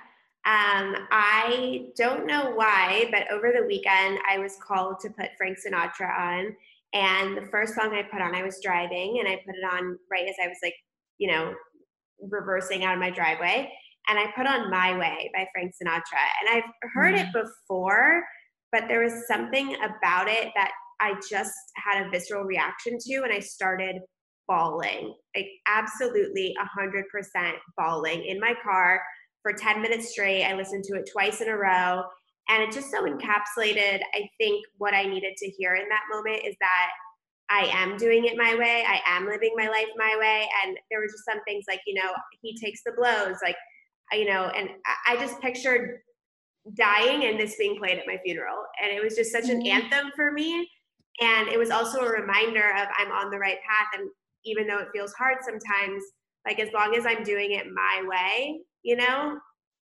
Um, 0.45 1.07
I 1.11 1.89
don't 1.95 2.25
know 2.25 2.51
why, 2.55 3.07
but 3.11 3.31
over 3.31 3.51
the 3.55 3.67
weekend 3.67 4.17
I 4.27 4.39
was 4.39 4.55
called 4.55 4.99
to 5.01 5.09
put 5.11 5.29
Frank 5.37 5.59
Sinatra 5.59 6.09
on. 6.09 6.55
And 6.93 7.37
the 7.37 7.47
first 7.51 7.75
song 7.75 7.93
I 7.93 8.01
put 8.01 8.19
on, 8.19 8.33
I 8.33 8.41
was 8.41 8.59
driving 8.63 9.19
and 9.19 9.27
I 9.27 9.35
put 9.45 9.53
it 9.55 9.63
on 9.71 9.99
right 10.09 10.27
as 10.27 10.35
I 10.43 10.47
was 10.47 10.57
like, 10.63 10.73
you 11.19 11.31
know, 11.31 11.53
reversing 12.31 12.83
out 12.83 12.95
of 12.95 12.99
my 12.99 13.11
driveway. 13.11 13.71
And 14.07 14.17
I 14.17 14.31
put 14.35 14.47
on 14.47 14.71
My 14.71 14.97
Way 14.97 15.29
by 15.35 15.47
Frank 15.53 15.73
Sinatra. 15.73 16.25
And 16.41 16.57
I've 16.57 16.91
heard 16.93 17.13
mm. 17.13 17.27
it 17.27 17.27
before, 17.31 18.23
but 18.71 18.85
there 18.87 19.03
was 19.03 19.27
something 19.27 19.75
about 19.75 20.27
it 20.27 20.49
that 20.55 20.71
I 20.99 21.13
just 21.29 21.53
had 21.75 22.03
a 22.03 22.09
visceral 22.09 22.43
reaction 22.43 22.97
to. 22.99 23.15
And 23.23 23.31
I 23.31 23.39
started 23.39 23.97
bawling, 24.49 25.13
like 25.35 25.47
absolutely 25.67 26.55
100% 26.77 27.03
bawling 27.77 28.25
in 28.25 28.39
my 28.39 28.53
car 28.61 29.01
for 29.43 29.53
10 29.53 29.81
minutes 29.81 30.11
straight. 30.11 30.43
I 30.43 30.55
listened 30.55 30.83
to 30.85 30.95
it 30.95 31.09
twice 31.11 31.39
in 31.39 31.49
a 31.49 31.55
row. 31.55 32.03
And 32.49 32.63
it 32.63 32.71
just 32.71 32.89
so 32.89 33.03
encapsulated, 33.03 34.01
I 34.15 34.27
think, 34.39 34.65
what 34.79 34.95
I 34.95 35.03
needed 35.03 35.37
to 35.37 35.49
hear 35.51 35.75
in 35.75 35.87
that 35.87 36.01
moment 36.11 36.41
is 36.45 36.55
that 36.59 36.89
I 37.51 37.69
am 37.71 37.95
doing 37.97 38.25
it 38.25 38.37
my 38.37 38.55
way. 38.55 38.83
I 38.87 39.01
am 39.05 39.27
living 39.27 39.53
my 39.55 39.67
life 39.67 39.87
my 39.95 40.17
way. 40.19 40.47
And 40.63 40.77
there 40.89 40.99
were 40.99 41.07
just 41.07 41.25
some 41.25 41.43
things 41.47 41.65
like, 41.67 41.81
you 41.85 41.93
know, 41.93 42.11
he 42.41 42.57
takes 42.57 42.81
the 42.83 42.93
blows. 42.97 43.37
Like, 43.43 43.55
you 44.11 44.25
know, 44.25 44.51
and 44.55 44.69
I 45.07 45.15
just 45.17 45.39
pictured 45.41 45.99
dying 46.75 47.25
and 47.25 47.39
this 47.39 47.55
being 47.57 47.77
played 47.77 47.99
at 47.99 48.07
my 48.07 48.17
funeral. 48.23 48.63
And 48.81 48.91
it 48.91 49.03
was 49.03 49.15
just 49.15 49.31
such 49.31 49.49
an 49.49 49.61
mm-hmm. 49.61 49.83
anthem 49.83 50.11
for 50.15 50.31
me. 50.31 50.67
And 51.21 51.49
it 51.49 51.59
was 51.59 51.69
also 51.69 51.99
a 51.99 52.11
reminder 52.11 52.69
of 52.77 52.87
I'm 52.97 53.11
on 53.11 53.29
the 53.29 53.39
right 53.39 53.57
path. 53.67 53.99
And 53.99 54.09
even 54.45 54.67
though 54.67 54.79
it 54.79 54.89
feels 54.93 55.13
hard 55.13 55.37
sometimes, 55.41 56.03
like 56.45 56.59
as 56.59 56.71
long 56.73 56.95
as 56.95 57.05
I'm 57.05 57.23
doing 57.23 57.51
it 57.51 57.67
my 57.73 58.03
way, 58.07 58.59
you 58.83 58.95
know, 58.95 59.37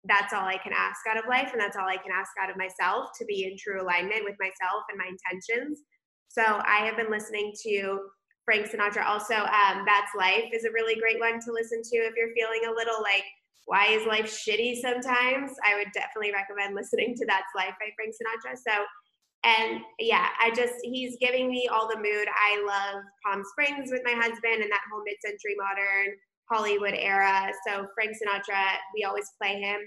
that's 0.06 0.34
all 0.34 0.46
I 0.46 0.58
can 0.58 0.74
ask 0.74 1.00
out 1.10 1.18
of 1.18 1.30
life. 1.30 1.50
And 1.52 1.62
that's 1.62 1.78
all 1.78 1.88
I 1.88 1.98
can 1.98 2.12
ask 2.14 2.32
out 2.42 2.50
of 2.50 2.58
myself 2.58 3.10
to 3.20 3.26
be 3.26 3.46
in 3.46 3.56
true 3.58 3.82
alignment 3.82 4.24
with 4.24 4.36
myself 4.40 4.84
and 4.90 4.98
my 4.98 5.08
intentions. 5.08 5.80
So 6.28 6.42
I 6.42 6.86
have 6.86 6.98
been 6.98 7.12
listening 7.12 7.54
to 7.64 8.00
Frank 8.46 8.68
Sinatra. 8.68 9.06
Also, 9.06 9.36
um, 9.36 9.86
That's 9.86 10.12
Life 10.18 10.52
is 10.52 10.66
a 10.66 10.72
really 10.72 11.00
great 11.00 11.20
one 11.20 11.40
to 11.40 11.52
listen 11.52 11.82
to 11.82 11.98
if 12.04 12.14
you're 12.18 12.36
feeling 12.36 12.68
a 12.68 12.76
little 12.76 13.02
like, 13.02 13.24
why 13.66 13.88
is 13.88 14.06
life 14.06 14.28
shitty 14.28 14.82
sometimes? 14.82 15.52
I 15.64 15.78
would 15.78 15.88
definitely 15.94 16.34
recommend 16.34 16.76
listening 16.76 17.16
to 17.16 17.26
That's 17.26 17.48
Life 17.56 17.76
by 17.80 17.88
Frank 17.96 18.12
Sinatra. 18.12 18.58
So, 18.58 18.84
and 19.44 19.82
yeah, 20.00 20.28
I 20.42 20.52
just, 20.52 20.76
he's 20.84 21.18
giving 21.20 21.50
me 21.50 21.68
all 21.68 21.88
the 21.88 21.98
mood. 21.98 22.28
I 22.32 22.64
love 22.66 23.04
Palm 23.26 23.44
Springs 23.52 23.92
with 23.92 24.02
my 24.06 24.14
husband 24.14 24.64
and 24.64 24.72
that 24.72 24.88
whole 24.92 25.04
mid 25.06 25.18
century 25.20 25.56
modern 25.60 26.16
Hollywood 26.50 26.96
era. 26.96 27.52
So, 27.68 27.88
Frank 27.96 28.16
Sinatra, 28.16 28.80
we 28.96 29.04
always 29.04 29.30
play 29.42 29.60
him 29.60 29.80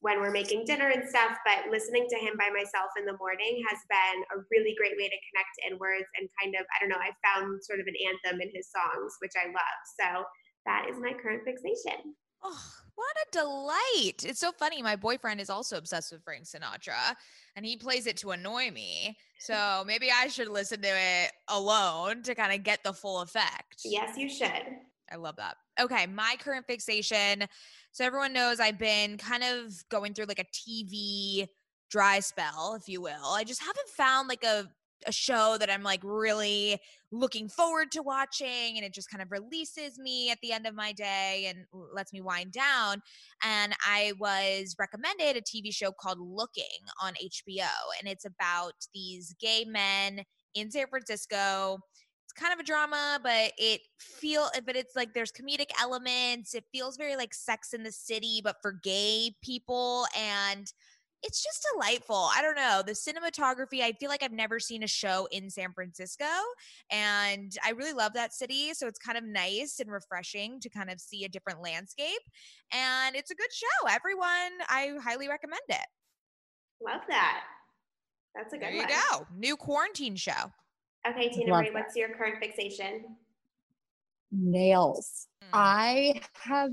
when 0.00 0.20
we're 0.20 0.34
making 0.34 0.64
dinner 0.64 0.90
and 0.90 1.08
stuff, 1.08 1.38
but 1.46 1.70
listening 1.70 2.06
to 2.10 2.18
him 2.18 2.34
by 2.38 2.50
myself 2.50 2.92
in 2.98 3.06
the 3.06 3.16
morning 3.18 3.62
has 3.70 3.78
been 3.88 4.18
a 4.36 4.42
really 4.52 4.74
great 4.76 4.94
way 4.98 5.08
to 5.08 5.24
connect 5.32 5.54
inwards 5.66 6.06
and 6.20 6.28
kind 6.42 6.54
of, 6.54 6.66
I 6.68 6.76
don't 6.78 6.92
know, 6.92 7.00
I 7.00 7.14
found 7.24 7.62
sort 7.64 7.80
of 7.80 7.86
an 7.88 7.96
anthem 8.06 8.40
in 8.42 8.50
his 8.52 8.68
songs, 8.68 9.16
which 9.22 9.34
I 9.34 9.48
love. 9.48 9.78
So 9.98 10.26
that 10.66 10.86
is 10.90 11.00
my 11.00 11.14
current 11.16 11.42
fixation. 11.46 12.14
Oh, 12.42 12.64
what 12.94 13.16
a 13.26 13.38
delight. 13.38 14.24
It's 14.24 14.40
so 14.40 14.52
funny. 14.52 14.82
My 14.82 14.96
boyfriend 14.96 15.40
is 15.40 15.50
also 15.50 15.76
obsessed 15.76 16.12
with 16.12 16.22
Frank 16.24 16.44
Sinatra 16.44 17.14
and 17.54 17.66
he 17.66 17.76
plays 17.76 18.06
it 18.06 18.16
to 18.18 18.30
annoy 18.30 18.70
me. 18.70 19.16
So 19.38 19.84
maybe 19.86 20.08
I 20.10 20.28
should 20.28 20.48
listen 20.48 20.80
to 20.82 20.88
it 20.88 21.32
alone 21.48 22.22
to 22.22 22.34
kind 22.34 22.54
of 22.54 22.62
get 22.62 22.82
the 22.84 22.92
full 22.92 23.20
effect. 23.20 23.82
Yes, 23.84 24.16
you 24.16 24.28
should. 24.28 24.62
I 25.10 25.16
love 25.16 25.36
that. 25.36 25.56
Okay, 25.78 26.06
my 26.06 26.36
current 26.40 26.66
fixation 26.66 27.46
so 27.96 28.04
everyone 28.04 28.34
knows 28.34 28.60
I've 28.60 28.78
been 28.78 29.16
kind 29.16 29.42
of 29.42 29.72
going 29.88 30.12
through 30.12 30.26
like 30.26 30.38
a 30.38 30.44
TV 30.44 31.46
dry 31.90 32.20
spell, 32.20 32.76
if 32.78 32.90
you 32.90 33.00
will. 33.00 33.32
I 33.32 33.42
just 33.42 33.62
haven't 33.62 33.88
found 33.88 34.28
like 34.28 34.44
a 34.44 34.66
a 35.06 35.12
show 35.12 35.56
that 35.58 35.70
I'm 35.70 35.82
like 35.82 36.00
really 36.02 36.80
looking 37.12 37.48
forward 37.48 37.90
to 37.92 38.02
watching 38.02 38.76
and 38.76 38.84
it 38.84 38.92
just 38.92 39.10
kind 39.10 39.22
of 39.22 39.30
releases 39.30 39.98
me 39.98 40.30
at 40.30 40.38
the 40.42 40.52
end 40.52 40.66
of 40.66 40.74
my 40.74 40.92
day 40.92 41.46
and 41.48 41.64
lets 41.94 42.12
me 42.12 42.20
wind 42.20 42.52
down 42.52 43.00
and 43.42 43.74
I 43.86 44.12
was 44.18 44.74
recommended 44.78 45.36
a 45.36 45.40
TV 45.40 45.72
show 45.72 45.92
called 45.92 46.18
Looking 46.20 46.64
on 47.02 47.14
HBO 47.14 47.68
and 47.98 48.08
it's 48.08 48.24
about 48.24 48.72
these 48.94 49.34
gay 49.40 49.64
men 49.66 50.22
in 50.54 50.70
San 50.70 50.86
Francisco 50.88 51.78
It's 52.24 52.32
kind 52.32 52.52
of 52.52 52.58
a 52.60 52.64
drama, 52.64 53.20
but 53.22 53.52
it 53.58 53.80
feel 54.00 54.48
but 54.64 54.76
it's 54.76 54.96
like 54.96 55.14
there's 55.14 55.32
comedic 55.32 55.70
elements. 55.80 56.54
It 56.54 56.64
feels 56.72 56.96
very 56.96 57.16
like 57.16 57.34
Sex 57.34 57.72
in 57.72 57.82
the 57.84 57.92
City, 57.92 58.40
but 58.42 58.56
for 58.62 58.72
gay 58.82 59.32
people 59.42 60.06
and 60.16 60.66
it's 61.22 61.42
just 61.42 61.66
delightful. 61.72 62.28
I 62.34 62.42
don't 62.42 62.56
know. 62.56 62.82
The 62.86 62.92
cinematography, 62.92 63.82
I 63.82 63.92
feel 63.92 64.08
like 64.08 64.22
I've 64.22 64.32
never 64.32 64.60
seen 64.60 64.82
a 64.82 64.86
show 64.86 65.26
in 65.32 65.50
San 65.50 65.72
Francisco. 65.72 66.24
And 66.90 67.52
I 67.64 67.70
really 67.70 67.92
love 67.92 68.12
that 68.14 68.32
city. 68.32 68.74
So 68.74 68.86
it's 68.86 68.98
kind 68.98 69.18
of 69.18 69.24
nice 69.24 69.80
and 69.80 69.90
refreshing 69.90 70.60
to 70.60 70.68
kind 70.68 70.90
of 70.90 71.00
see 71.00 71.24
a 71.24 71.28
different 71.28 71.62
landscape. 71.62 72.20
And 72.72 73.16
it's 73.16 73.30
a 73.30 73.34
good 73.34 73.52
show. 73.52 73.88
Everyone, 73.90 74.52
I 74.68 74.92
highly 75.02 75.28
recommend 75.28 75.62
it. 75.68 75.86
Love 76.84 77.02
that. 77.08 77.42
That's 78.34 78.52
a 78.52 78.56
good 78.56 78.66
there 78.66 78.72
you 78.72 78.78
one. 78.80 78.88
go. 78.88 79.26
New 79.36 79.56
quarantine 79.56 80.16
show. 80.16 80.52
Okay, 81.08 81.30
Tinamarie, 81.30 81.72
what's 81.72 81.96
your 81.96 82.10
current 82.10 82.36
fixation? 82.40 83.04
Nails. 84.32 85.28
Mm. 85.42 85.48
I 85.52 86.20
have 86.34 86.70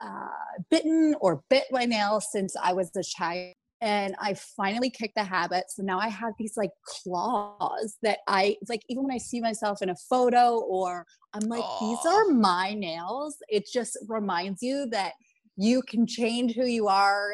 uh, 0.00 0.28
bitten 0.70 1.14
or 1.20 1.42
bit 1.48 1.64
my 1.70 1.84
nails 1.84 2.26
since 2.30 2.54
I 2.60 2.72
was 2.72 2.94
a 2.96 3.02
child. 3.02 3.54
And 3.80 4.16
I 4.20 4.34
finally 4.34 4.90
kicked 4.90 5.14
the 5.16 5.24
habit. 5.24 5.64
So 5.68 5.82
now 5.82 6.00
I 6.00 6.08
have 6.08 6.32
these 6.38 6.56
like 6.56 6.70
claws 6.84 7.96
that 8.02 8.18
I 8.26 8.56
like, 8.68 8.82
even 8.88 9.04
when 9.04 9.14
I 9.14 9.18
see 9.18 9.40
myself 9.40 9.82
in 9.82 9.90
a 9.90 9.96
photo 10.08 10.58
or 10.58 11.06
I'm 11.32 11.48
like, 11.48 11.62
Aww. 11.62 11.80
these 11.80 12.12
are 12.12 12.28
my 12.28 12.74
nails. 12.74 13.36
It 13.48 13.66
just 13.72 13.96
reminds 14.08 14.62
you 14.62 14.88
that 14.90 15.12
you 15.60 15.82
can 15.82 16.06
change 16.06 16.54
who 16.54 16.64
you 16.64 16.86
are 16.86 17.32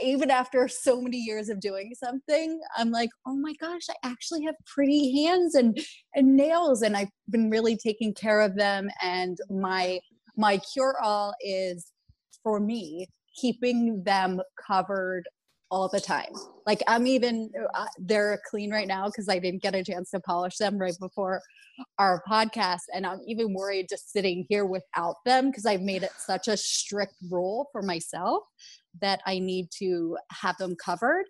even 0.00 0.30
after 0.30 0.68
so 0.68 1.02
many 1.02 1.16
years 1.16 1.48
of 1.48 1.58
doing 1.58 1.92
something 1.92 2.60
i'm 2.76 2.92
like 2.92 3.10
oh 3.26 3.34
my 3.34 3.52
gosh 3.60 3.82
i 3.90 4.08
actually 4.08 4.44
have 4.44 4.54
pretty 4.64 5.24
hands 5.24 5.56
and 5.56 5.76
and 6.14 6.36
nails 6.36 6.82
and 6.82 6.96
i've 6.96 7.10
been 7.30 7.50
really 7.50 7.76
taking 7.76 8.14
care 8.14 8.40
of 8.40 8.56
them 8.56 8.88
and 9.02 9.38
my 9.50 9.98
my 10.36 10.56
cure 10.72 10.94
all 11.02 11.34
is 11.40 11.90
for 12.44 12.60
me 12.60 13.08
keeping 13.34 14.04
them 14.04 14.40
covered 14.64 15.28
all 15.72 15.88
the 15.88 16.00
time. 16.00 16.32
Like 16.66 16.82
I'm 16.86 17.06
even 17.06 17.50
uh, 17.74 17.86
they're 17.98 18.38
clean 18.48 18.70
right 18.70 18.86
now 18.86 19.06
because 19.06 19.28
I 19.28 19.38
didn't 19.38 19.62
get 19.62 19.74
a 19.74 19.82
chance 19.82 20.10
to 20.10 20.20
polish 20.20 20.58
them 20.58 20.78
right 20.78 20.94
before 21.00 21.40
our 21.98 22.22
podcast, 22.30 22.82
and 22.94 23.06
I'm 23.06 23.20
even 23.26 23.54
worried 23.54 23.86
just 23.88 24.12
sitting 24.12 24.44
here 24.50 24.66
without 24.66 25.16
them 25.24 25.50
because 25.50 25.64
I've 25.64 25.80
made 25.80 26.02
it 26.02 26.12
such 26.18 26.46
a 26.46 26.58
strict 26.58 27.14
rule 27.30 27.70
for 27.72 27.80
myself 27.80 28.42
that 29.00 29.22
I 29.26 29.38
need 29.38 29.70
to 29.78 30.18
have 30.30 30.58
them 30.58 30.76
covered 30.76 31.24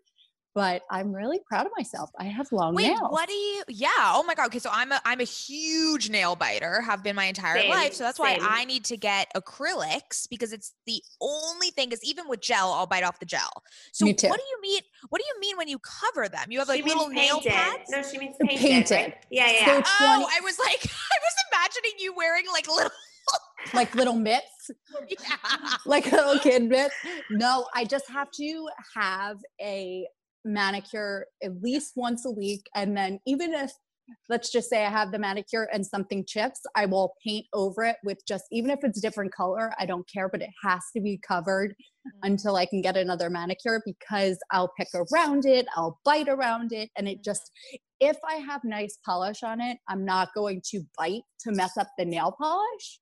but 0.54 0.82
I'm 0.90 1.14
really 1.14 1.40
proud 1.46 1.66
of 1.66 1.72
myself. 1.76 2.10
I 2.18 2.24
have 2.24 2.52
long 2.52 2.74
Wait, 2.74 2.88
nails. 2.88 3.00
what 3.08 3.28
do 3.28 3.34
you? 3.34 3.62
Yeah. 3.68 3.88
Oh 3.98 4.22
my 4.26 4.34
god. 4.34 4.46
Okay, 4.46 4.58
so 4.58 4.70
I'm 4.72 4.92
a 4.92 5.00
I'm 5.04 5.20
a 5.20 5.24
huge 5.24 6.10
nail 6.10 6.36
biter. 6.36 6.82
Have 6.82 7.02
been 7.02 7.16
my 7.16 7.24
entire 7.24 7.58
same, 7.58 7.70
life. 7.70 7.94
So 7.94 8.04
that's 8.04 8.18
same. 8.18 8.40
why 8.40 8.46
I 8.46 8.64
need 8.64 8.84
to 8.86 8.96
get 8.96 9.32
acrylics 9.34 10.28
because 10.28 10.52
it's 10.52 10.74
the 10.86 11.02
only 11.20 11.70
thing. 11.70 11.88
Because 11.88 12.04
even 12.04 12.28
with 12.28 12.40
gel, 12.40 12.72
I'll 12.72 12.86
bite 12.86 13.04
off 13.04 13.18
the 13.18 13.26
gel. 13.26 13.50
So 13.92 14.06
what 14.06 14.18
do 14.18 14.26
you 14.28 14.58
mean? 14.60 14.80
What 15.08 15.20
do 15.20 15.24
you 15.26 15.40
mean 15.40 15.56
when 15.56 15.68
you 15.68 15.78
cover 15.78 16.28
them? 16.28 16.46
You 16.50 16.58
have 16.58 16.68
like 16.68 16.82
she 16.82 16.88
little 16.88 17.08
nail 17.08 17.40
pads. 17.40 17.90
No, 17.90 18.02
she 18.02 18.18
means 18.18 18.36
painted. 18.40 18.58
painted. 18.58 18.94
Right? 18.94 19.14
Yeah, 19.30 19.50
yeah. 19.50 19.64
So 19.64 19.82
oh, 20.00 20.28
I 20.30 20.40
was 20.42 20.58
like, 20.58 20.84
I 20.84 21.18
was 21.22 21.34
imagining 21.50 21.92
you 21.98 22.14
wearing 22.14 22.44
like 22.52 22.68
little. 22.68 22.90
like 23.74 23.94
little 23.94 24.16
mitts, 24.16 24.72
yeah. 25.08 25.36
like 25.86 26.10
little 26.10 26.40
kid 26.40 26.64
mitts. 26.64 26.94
No, 27.30 27.66
I 27.72 27.84
just 27.84 28.10
have 28.10 28.28
to 28.32 28.68
have 28.96 29.38
a 29.60 30.08
manicure 30.44 31.26
at 31.42 31.62
least 31.62 31.92
once 31.96 32.24
a 32.26 32.30
week. 32.30 32.62
And 32.74 32.96
then 32.96 33.20
even 33.26 33.52
if 33.54 33.72
let's 34.28 34.50
just 34.50 34.68
say 34.68 34.84
I 34.84 34.90
have 34.90 35.12
the 35.12 35.18
manicure 35.18 35.68
and 35.72 35.86
something 35.86 36.24
chips, 36.26 36.60
I 36.74 36.86
will 36.86 37.14
paint 37.24 37.46
over 37.52 37.84
it 37.84 37.96
with 38.04 38.18
just 38.26 38.44
even 38.50 38.70
if 38.70 38.80
it's 38.82 39.00
different 39.00 39.32
color, 39.32 39.72
I 39.78 39.86
don't 39.86 40.08
care, 40.12 40.28
but 40.28 40.42
it 40.42 40.50
has 40.64 40.82
to 40.96 41.00
be 41.00 41.20
covered 41.26 41.70
mm-hmm. 41.70 42.30
until 42.30 42.56
I 42.56 42.66
can 42.66 42.82
get 42.82 42.96
another 42.96 43.30
manicure 43.30 43.82
because 43.84 44.38
I'll 44.50 44.72
pick 44.78 44.88
around 44.94 45.46
it, 45.46 45.66
I'll 45.76 45.98
bite 46.04 46.28
around 46.28 46.72
it, 46.72 46.90
and 46.96 47.08
it 47.08 47.22
just 47.24 47.50
if 48.00 48.16
I 48.28 48.34
have 48.34 48.62
nice 48.64 48.98
polish 49.06 49.42
on 49.44 49.60
it, 49.60 49.78
I'm 49.88 50.04
not 50.04 50.30
going 50.34 50.60
to 50.70 50.82
bite 50.98 51.22
to 51.42 51.52
mess 51.52 51.76
up 51.76 51.88
the 51.96 52.04
nail 52.04 52.34
polish. 52.36 52.98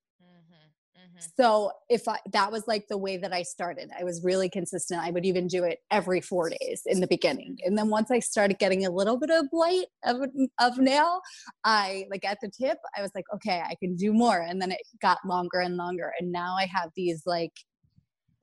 Mm-hmm. 1.10 1.42
So 1.42 1.72
if 1.88 2.06
I, 2.08 2.18
that 2.32 2.52
was 2.52 2.66
like 2.66 2.86
the 2.88 2.98
way 2.98 3.16
that 3.16 3.32
I 3.32 3.42
started, 3.42 3.90
I 3.98 4.04
was 4.04 4.22
really 4.24 4.48
consistent. 4.48 5.02
I 5.02 5.10
would 5.10 5.24
even 5.24 5.46
do 5.46 5.64
it 5.64 5.78
every 5.90 6.20
four 6.20 6.50
days 6.50 6.82
in 6.86 7.00
the 7.00 7.06
beginning. 7.06 7.58
And 7.64 7.76
then 7.76 7.88
once 7.88 8.10
I 8.10 8.20
started 8.20 8.58
getting 8.58 8.86
a 8.86 8.90
little 8.90 9.18
bit 9.18 9.30
of 9.30 9.50
blight 9.50 9.86
of, 10.04 10.22
of 10.58 10.78
nail, 10.78 11.20
I 11.64 12.06
like 12.10 12.24
at 12.24 12.38
the 12.40 12.50
tip, 12.50 12.78
I 12.96 13.02
was 13.02 13.10
like, 13.14 13.26
okay, 13.34 13.62
I 13.64 13.74
can 13.74 13.96
do 13.96 14.12
more. 14.12 14.40
And 14.40 14.60
then 14.60 14.70
it 14.70 14.80
got 15.02 15.18
longer 15.24 15.60
and 15.60 15.76
longer. 15.76 16.12
And 16.18 16.32
now 16.32 16.56
I 16.58 16.66
have 16.66 16.90
these 16.94 17.22
like, 17.26 17.52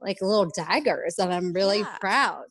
like 0.01 0.21
little 0.21 0.49
daggers 0.55 1.17
and 1.17 1.33
I'm 1.33 1.53
really 1.53 1.79
yeah. 1.79 1.97
proud. 1.99 2.45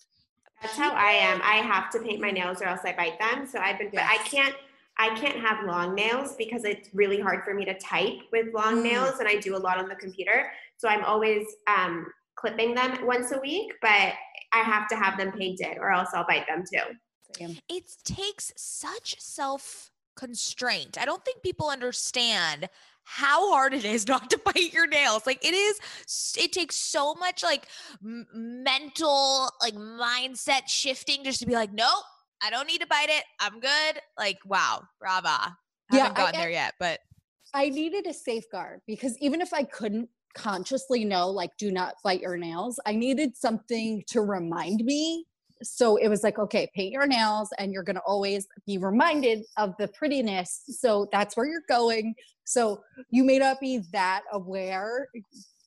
That's 0.63 0.77
how 0.77 0.93
I 0.93 1.11
am. 1.11 1.41
I 1.43 1.57
have 1.57 1.91
to 1.91 2.01
paint 2.01 2.21
my 2.21 2.31
nails 2.31 2.63
or 2.63 2.65
else 2.65 2.81
I 2.85 2.93
bite 2.95 3.19
them. 3.19 3.47
So 3.47 3.59
I've 3.59 3.79
been, 3.79 3.91
yes. 3.93 4.09
I 4.11 4.17
can't, 4.25 4.55
I 4.99 5.15
can't 5.15 5.39
have 5.39 5.67
long 5.67 5.95
nails 5.95 6.35
because 6.37 6.65
it's 6.65 6.89
really 6.95 7.21
hard 7.21 7.45
for 7.45 7.53
me 7.53 7.65
to 7.67 7.79
type 7.79 8.19
with 8.33 8.55
long 8.55 8.77
mm. 8.77 8.85
nails, 8.85 9.19
and 9.19 9.29
I 9.29 9.37
do 9.37 9.57
a 9.57 9.59
lot 9.59 9.79
on 9.79 9.89
the 9.89 9.95
computer. 9.95 10.51
So 10.79 10.89
I'm 10.89 11.05
always 11.05 11.45
um, 11.67 12.07
clipping 12.37 12.75
them 12.75 13.07
once 13.07 13.33
a 13.33 13.39
week, 13.41 13.73
but 13.83 14.15
I 14.53 14.63
have 14.63 14.89
to 14.89 14.97
have 14.97 15.19
them 15.19 15.33
painted 15.33 15.79
or 15.79 15.91
else 15.91 16.11
I'll 16.15 16.27
bite 16.27 16.47
them 16.47 16.65
too. 16.73 16.95
It 17.69 17.85
takes 18.05 18.53
such 18.57 19.21
self 19.21 19.91
constraint. 20.17 20.97
I 20.99 21.05
don't 21.05 21.25
think 21.25 21.43
people 21.43 21.69
understand 21.69 22.69
how 23.05 23.53
hard 23.53 23.75
it 23.75 23.85
is 23.85 24.09
not 24.09 24.31
to 24.31 24.39
bite 24.39 24.73
your 24.73 24.87
nails. 24.87 25.27
Like 25.27 25.45
it 25.45 25.55
is, 25.55 25.79
it 26.39 26.53
takes 26.53 26.77
so 26.77 27.15
much 27.15 27.43
like 27.43 27.67
m- 28.05 28.27
mental, 28.33 29.51
like 29.61 29.75
mindset 29.75 30.69
shifting 30.69 31.23
just 31.25 31.41
to 31.41 31.47
be 31.47 31.55
like, 31.55 31.73
nope, 31.73 32.05
I 32.43 32.51
don't 32.51 32.67
need 32.67 32.81
to 32.81 32.87
bite 32.87 33.09
it. 33.09 33.25
I'm 33.41 33.61
good. 33.61 34.01
Like, 34.19 34.39
wow, 34.45 34.83
brava. 35.01 35.57
Yeah, 35.93 36.01
haven't 36.01 36.17
gotten 36.17 36.37
I, 36.37 36.43
there 36.43 36.51
yet, 36.51 36.75
but 36.79 37.01
I 37.55 37.69
needed 37.69 38.07
a 38.07 38.13
safeguard 38.13 38.81
because 38.87 39.17
even 39.19 39.41
if 39.41 39.53
I 39.53 39.63
couldn't 39.63 40.09
consciously 40.37 41.05
know 41.05 41.31
like 41.31 41.51
do 41.57 41.73
not 41.73 41.95
bite 42.05 42.21
your 42.21 42.37
nails 42.37 42.79
i 42.85 42.93
needed 42.93 43.35
something 43.35 44.05
to 44.07 44.21
remind 44.21 44.85
me 44.85 45.25
so 45.63 45.97
it 45.97 46.09
was 46.09 46.23
like 46.23 46.39
okay 46.39 46.69
paint 46.75 46.93
your 46.93 47.07
nails 47.07 47.49
and 47.59 47.73
you're 47.73 47.83
going 47.83 47.97
to 47.97 48.03
always 48.07 48.47
be 48.67 48.77
reminded 48.77 49.43
of 49.57 49.75
the 49.79 49.89
prettiness 49.89 50.63
so 50.69 51.09
that's 51.11 51.37
where 51.39 51.47
you're 51.47 51.63
going 51.71 52.15
so 52.45 52.79
you 53.11 53.25
may 53.25 53.39
not 53.39 53.59
be 53.61 53.81
that 53.93 54.21
aware 54.33 55.09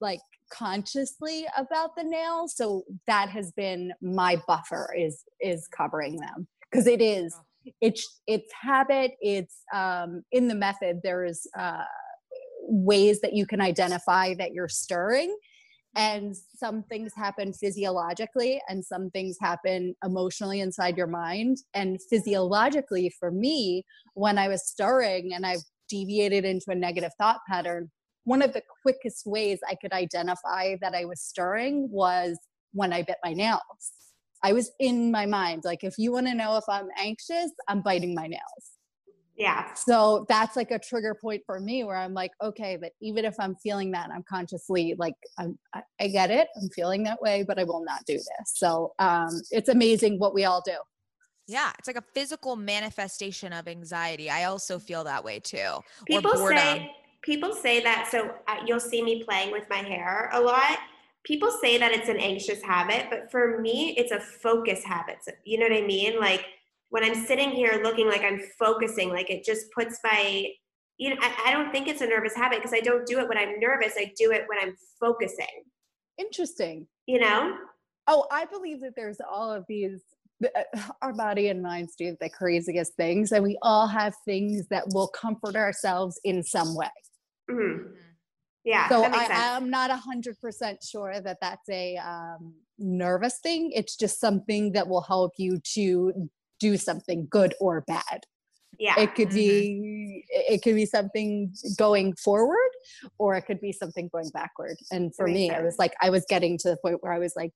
like 0.02 0.20
consciously 0.54 1.48
about 1.58 1.96
the 1.96 2.04
nails 2.04 2.56
so 2.56 2.84
that 3.08 3.28
has 3.28 3.52
been 3.54 3.92
my 4.04 4.40
buffer 4.48 4.94
is 4.96 5.24
is 5.42 5.68
covering 5.76 6.16
them 6.16 6.48
because 6.72 6.88
it 6.88 7.02
is 7.02 7.36
it's 7.82 8.22
it's 8.28 8.52
habit 8.62 9.12
it's 9.22 9.64
um 9.74 10.24
in 10.32 10.48
the 10.48 10.56
method 10.56 11.00
there's 11.04 11.46
uh 11.58 11.84
ways 12.64 13.20
that 13.22 13.34
you 13.34 13.46
can 13.46 13.62
identify 13.62 14.34
that 14.36 14.54
you're 14.54 14.70
stirring 14.70 15.36
and 15.96 16.36
some 16.56 16.84
things 16.84 17.12
happen 17.16 17.52
physiologically 17.52 18.62
and 18.70 18.86
some 18.86 19.10
things 19.10 19.38
happen 19.42 19.96
emotionally 20.06 20.60
inside 20.60 20.96
your 20.96 21.08
mind 21.08 21.58
and 21.74 22.00
physiologically 22.10 23.12
for 23.20 23.32
me 23.32 23.84
when 24.14 24.38
i 24.38 24.48
was 24.48 24.68
stirring 24.68 25.34
and 25.34 25.46
i've 25.46 25.64
deviated 25.90 26.46
into 26.46 26.66
a 26.70 26.76
negative 26.76 27.12
thought 27.18 27.40
pattern 27.50 27.90
one 28.26 28.42
of 28.42 28.54
the 28.54 28.62
quickest 28.84 29.26
ways 29.26 29.60
i 29.68 29.76
could 29.76 29.92
identify 29.94 30.76
that 30.82 30.94
i 30.94 31.06
was 31.06 31.20
stirring 31.22 31.90
was 31.92 32.38
when 32.74 32.94
i 32.94 33.02
bit 33.02 33.18
my 33.24 33.34
nails 33.34 33.94
i 34.44 34.54
was 34.54 34.72
in 34.80 35.12
my 35.12 35.26
mind 35.26 35.64
like 35.64 35.84
if 35.84 35.96
you 35.98 36.12
want 36.12 36.28
to 36.28 36.34
know 36.34 36.58
if 36.58 36.64
i'm 36.70 36.88
anxious 36.98 37.52
i'm 37.68 37.82
biting 37.82 38.14
my 38.14 38.28
nails 38.28 38.80
yeah. 39.40 39.74
So 39.74 40.26
that's 40.28 40.58
like 40.58 40.70
a 40.70 40.78
trigger 40.78 41.16
point 41.16 41.44
for 41.46 41.62
me 41.62 41.86
where 41.86 41.96
I'm 41.96 42.14
like, 42.14 42.32
okay, 42.44 42.76
but 42.76 42.92
even 43.02 43.24
if 43.24 43.36
I'm 43.40 43.56
feeling 43.56 43.92
that, 43.92 44.10
I'm 44.14 44.24
consciously 44.30 44.96
like, 45.00 45.16
I'm, 45.38 45.58
I 45.74 46.08
get 46.10 46.30
it. 46.30 46.50
I'm 46.62 46.68
feeling 46.70 47.04
that 47.04 47.22
way, 47.22 47.46
but 47.48 47.58
I 47.58 47.64
will 47.64 47.84
not 47.86 48.02
do 48.06 48.16
this. 48.16 48.54
So 48.54 48.94
um, 49.00 49.30
it's 49.50 49.70
amazing 49.70 50.20
what 50.20 50.34
we 50.34 50.44
all 50.44 50.62
do. 50.66 50.76
Yeah, 51.48 51.72
it's 51.80 51.88
like 51.88 51.96
a 51.96 52.04
physical 52.14 52.58
manifestation 52.58 53.54
of 53.54 53.70
anxiety. 53.70 54.30
I 54.30 54.44
also 54.44 54.78
feel 54.78 55.06
that 55.06 55.24
way 55.24 55.40
too. 55.40 55.80
People 56.06 56.36
say 56.36 56.92
people 57.22 57.54
say 57.54 57.82
that. 57.82 58.10
So 58.12 58.32
uh, 58.48 58.58
you'll 58.66 58.80
see 58.80 59.02
me 59.02 59.24
playing 59.24 59.52
with 59.52 59.64
my 59.70 59.78
hair 59.78 60.30
a 60.34 60.40
lot. 60.40 60.80
People 61.26 61.52
say 61.62 61.78
that 61.78 61.92
it's 61.92 62.10
an 62.10 62.18
anxious 62.18 62.62
habit, 62.62 63.08
but 63.10 63.30
for 63.30 63.60
me, 63.60 63.96
it's 63.98 64.12
a 64.12 64.20
focus 64.20 64.84
habit. 64.84 65.18
So, 65.22 65.32
you 65.44 65.60
know 65.60 65.68
what 65.68 65.84
I 65.84 65.86
mean? 65.86 66.20
Like 66.20 66.46
when 66.90 67.04
I'm 67.04 67.26
sitting 67.26 67.52
here 67.52 67.82
looking 67.84 68.08
like 68.08 68.22
I'm 68.22 68.42
focusing, 68.58 69.10
like 69.10 69.30
it 69.30 69.44
just 69.44 69.72
puts 69.72 70.00
my, 70.04 70.48
you 70.98 71.10
know, 71.10 71.18
I, 71.22 71.48
I 71.48 71.52
don't 71.52 71.72
think 71.72 71.88
it's 71.88 72.02
a 72.02 72.08
nervous 72.08 72.36
habit 72.36 72.60
because 72.60 72.74
I 72.74 72.80
don't 72.80 73.06
do 73.06 73.20
it 73.20 73.28
when 73.28 73.38
I'm 73.38 73.60
nervous. 73.60 73.94
I 73.98 74.14
do 74.18 74.32
it 74.32 74.46
when 74.48 74.58
I'm 74.60 74.76
focusing. 75.00 75.46
Interesting. 76.18 76.88
You 77.06 77.20
know? 77.20 77.58
Oh, 78.08 78.26
I 78.32 78.46
believe 78.46 78.82
that 78.82 78.96
there's 78.96 79.20
all 79.30 79.52
of 79.52 79.66
these 79.68 80.02
uh, 80.44 80.64
our 81.02 81.14
body 81.14 81.50
and 81.50 81.62
minds 81.62 81.96
do 81.96 82.16
the 82.20 82.30
craziest 82.30 82.94
things 82.96 83.32
and 83.32 83.44
we 83.44 83.58
all 83.62 83.88
have 83.88 84.16
things 84.26 84.68
that 84.68 84.86
will 84.94 85.08
comfort 85.10 85.56
ourselves 85.56 86.20
in 86.24 86.44
some 86.44 86.76
way 86.76 86.88
mm-hmm. 87.50 87.92
Yeah 88.70 88.88
so 88.88 89.04
I, 89.04 89.56
am 89.58 89.70
not 89.70 89.90
a 89.90 89.96
hundred 89.96 90.40
percent 90.40 90.84
sure 90.84 91.20
that 91.20 91.38
that's 91.42 91.68
a 91.70 91.98
um, 91.98 92.54
nervous 92.78 93.40
thing 93.40 93.72
it's 93.74 93.96
just 93.96 94.20
something 94.20 94.74
that 94.74 94.88
will 94.88 95.02
help 95.02 95.34
you 95.38 95.60
to 95.74 96.30
do 96.60 96.78
something 96.78 97.28
good 97.30 97.56
or 97.60 97.82
bad 97.82 98.24
yeah 98.78 99.00
it 99.00 99.16
could 99.16 99.30
mm-hmm. 99.30 99.38
be 99.38 100.26
it 100.30 100.62
could 100.62 100.76
be 100.76 100.86
something 100.86 101.52
going 101.78 102.14
forward 102.14 102.70
or 103.18 103.36
it 103.36 103.42
could 103.44 103.60
be 103.60 103.72
something 103.72 104.08
going 104.14 104.30
backward 104.34 104.78
and 104.92 105.16
for 105.16 105.28
me 105.28 105.48
sense. 105.48 105.60
i 105.60 105.64
was 105.64 105.80
like 105.80 105.94
i 106.02 106.10
was 106.10 106.26
getting 106.30 106.58
to 106.58 106.70
the 106.70 106.78
point 106.78 107.02
where 107.02 107.12
i 107.12 107.20
was 107.20 107.34
like 107.36 107.54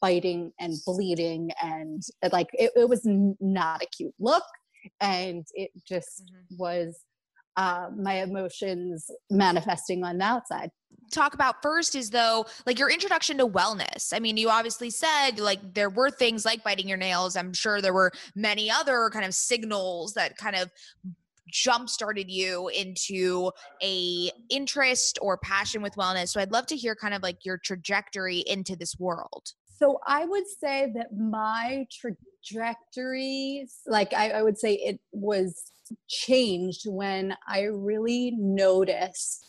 biting 0.00 0.52
and 0.60 0.74
bleeding 0.86 1.50
and 1.62 2.02
like 2.32 2.48
it, 2.54 2.70
it 2.76 2.88
was 2.88 3.02
not 3.04 3.82
a 3.82 3.86
cute 3.86 4.14
look 4.18 4.44
and 5.00 5.46
it 5.54 5.70
just 5.86 6.24
mm-hmm. 6.24 6.56
was 6.58 7.00
uh, 7.56 7.88
my 7.96 8.22
emotions 8.22 9.10
manifesting 9.30 10.04
on 10.04 10.18
the 10.18 10.24
outside. 10.24 10.70
Talk 11.10 11.34
about 11.34 11.60
first 11.60 11.94
is 11.94 12.10
though 12.10 12.46
like 12.64 12.78
your 12.78 12.90
introduction 12.90 13.36
to 13.38 13.46
wellness. 13.46 14.12
I 14.14 14.18
mean 14.18 14.38
you 14.38 14.48
obviously 14.48 14.88
said 14.88 15.38
like 15.38 15.74
there 15.74 15.90
were 15.90 16.10
things 16.10 16.44
like 16.44 16.64
biting 16.64 16.88
your 16.88 16.96
nails. 16.96 17.36
I'm 17.36 17.52
sure 17.52 17.82
there 17.82 17.92
were 17.92 18.12
many 18.34 18.70
other 18.70 19.10
kind 19.12 19.26
of 19.26 19.34
signals 19.34 20.14
that 20.14 20.38
kind 20.38 20.56
of 20.56 20.70
jump 21.50 21.90
started 21.90 22.30
you 22.30 22.68
into 22.68 23.50
a 23.82 24.30
interest 24.48 25.18
or 25.20 25.36
passion 25.36 25.82
with 25.82 25.94
wellness. 25.96 26.28
So 26.28 26.40
i'd 26.40 26.52
love 26.52 26.66
to 26.68 26.76
hear 26.76 26.94
kind 26.94 27.12
of 27.12 27.22
like 27.22 27.44
your 27.44 27.58
trajectory 27.58 28.38
into 28.46 28.74
this 28.74 28.98
world. 28.98 29.52
So 29.78 29.98
i 30.06 30.24
would 30.24 30.46
say 30.46 30.92
that 30.94 31.14
my 31.14 31.86
trajectory 31.92 33.66
like 33.86 34.14
I, 34.14 34.30
I 34.30 34.42
would 34.42 34.58
say 34.58 34.74
it 34.74 34.98
was 35.12 35.72
changed 36.08 36.82
when 36.86 37.34
i 37.48 37.62
really 37.62 38.32
noticed 38.38 39.46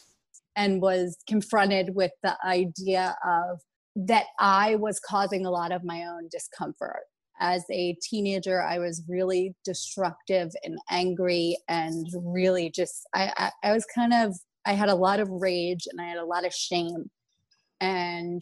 and 0.55 0.81
was 0.81 1.17
confronted 1.27 1.95
with 1.95 2.11
the 2.21 2.35
idea 2.45 3.15
of 3.25 3.59
that 3.95 4.25
I 4.39 4.75
was 4.75 4.99
causing 4.99 5.45
a 5.45 5.51
lot 5.51 5.71
of 5.71 5.83
my 5.83 6.03
own 6.05 6.27
discomfort. 6.31 7.03
As 7.39 7.63
a 7.71 7.95
teenager, 8.01 8.61
I 8.61 8.79
was 8.79 9.03
really 9.07 9.55
destructive 9.65 10.51
and 10.63 10.77
angry 10.89 11.57
and 11.67 12.07
really 12.23 12.69
just, 12.69 13.07
I, 13.13 13.31
I, 13.37 13.69
I 13.69 13.73
was 13.73 13.85
kind 13.93 14.13
of, 14.13 14.35
I 14.65 14.73
had 14.73 14.89
a 14.89 14.95
lot 14.95 15.19
of 15.19 15.29
rage 15.29 15.87
and 15.89 15.99
I 15.99 16.05
had 16.05 16.17
a 16.17 16.25
lot 16.25 16.45
of 16.45 16.53
shame. 16.53 17.09
And 17.81 18.41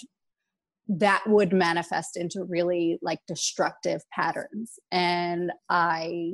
that 0.88 1.24
would 1.26 1.54
manifest 1.54 2.18
into 2.18 2.44
really 2.44 3.00
like 3.02 3.20
destructive 3.28 4.02
patterns. 4.14 4.78
And 4.92 5.52
I 5.70 6.34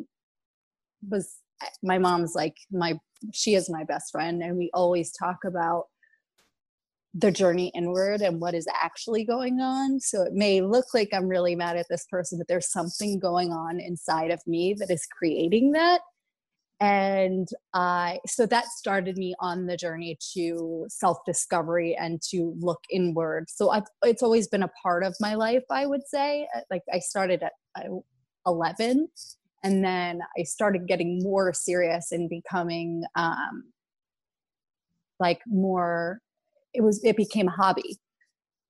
was 1.08 1.38
my 1.84 1.98
mom's 1.98 2.34
like 2.36 2.56
my 2.72 3.00
she 3.34 3.56
is 3.56 3.70
my 3.70 3.84
best 3.84 4.12
friend 4.12 4.42
and 4.44 4.58
we 4.58 4.70
always 4.74 5.12
talk 5.12 5.38
about 5.46 5.86
the 7.14 7.32
journey 7.32 7.72
inward 7.74 8.22
and 8.22 8.40
what 8.40 8.54
is 8.54 8.68
actually 8.82 9.24
going 9.24 9.60
on. 9.60 10.00
So 10.00 10.22
it 10.22 10.34
may 10.34 10.62
look 10.62 10.86
like 10.94 11.10
i'm 11.14 11.28
really 11.28 11.56
mad 11.56 11.78
at 11.78 11.88
this 11.90 12.06
person 12.10 12.38
but 12.38 12.48
there's 12.48 12.72
something 12.72 13.20
going 13.20 13.52
on 13.52 13.80
inside 13.80 14.32
of 14.32 14.42
me 14.46 14.76
that 14.80 14.92
is 14.92 15.08
creating 15.18 15.72
that. 15.72 16.02
And 16.80 17.48
i 17.74 18.20
so 18.28 18.46
that 18.46 18.66
started 18.66 19.18
me 19.18 19.34
on 19.40 19.66
the 19.66 19.78
journey 19.78 20.18
to 20.34 20.86
self 20.90 21.18
discovery 21.26 21.96
and 22.00 22.22
to 22.30 22.54
look 22.60 22.82
inward. 22.92 23.46
So 23.50 23.72
I've, 23.72 23.88
it's 24.04 24.22
always 24.22 24.48
been 24.48 24.64
a 24.64 24.72
part 24.84 25.04
of 25.04 25.16
my 25.20 25.34
life 25.34 25.64
i 25.72 25.86
would 25.86 26.08
say. 26.08 26.48
Like 26.70 26.84
i 26.94 27.00
started 27.00 27.42
at 27.42 27.54
11 28.46 29.08
and 29.64 29.84
then 29.84 30.22
i 30.38 30.44
started 30.44 30.88
getting 30.88 31.22
more 31.24 31.54
serious 31.54 32.12
and 32.12 32.30
becoming 32.30 33.04
um 33.16 33.64
like 35.20 35.40
more 35.48 36.20
it 36.74 36.82
was 36.82 37.04
it 37.04 37.18
became 37.18 37.48
a 37.48 37.52
hobby 37.52 37.98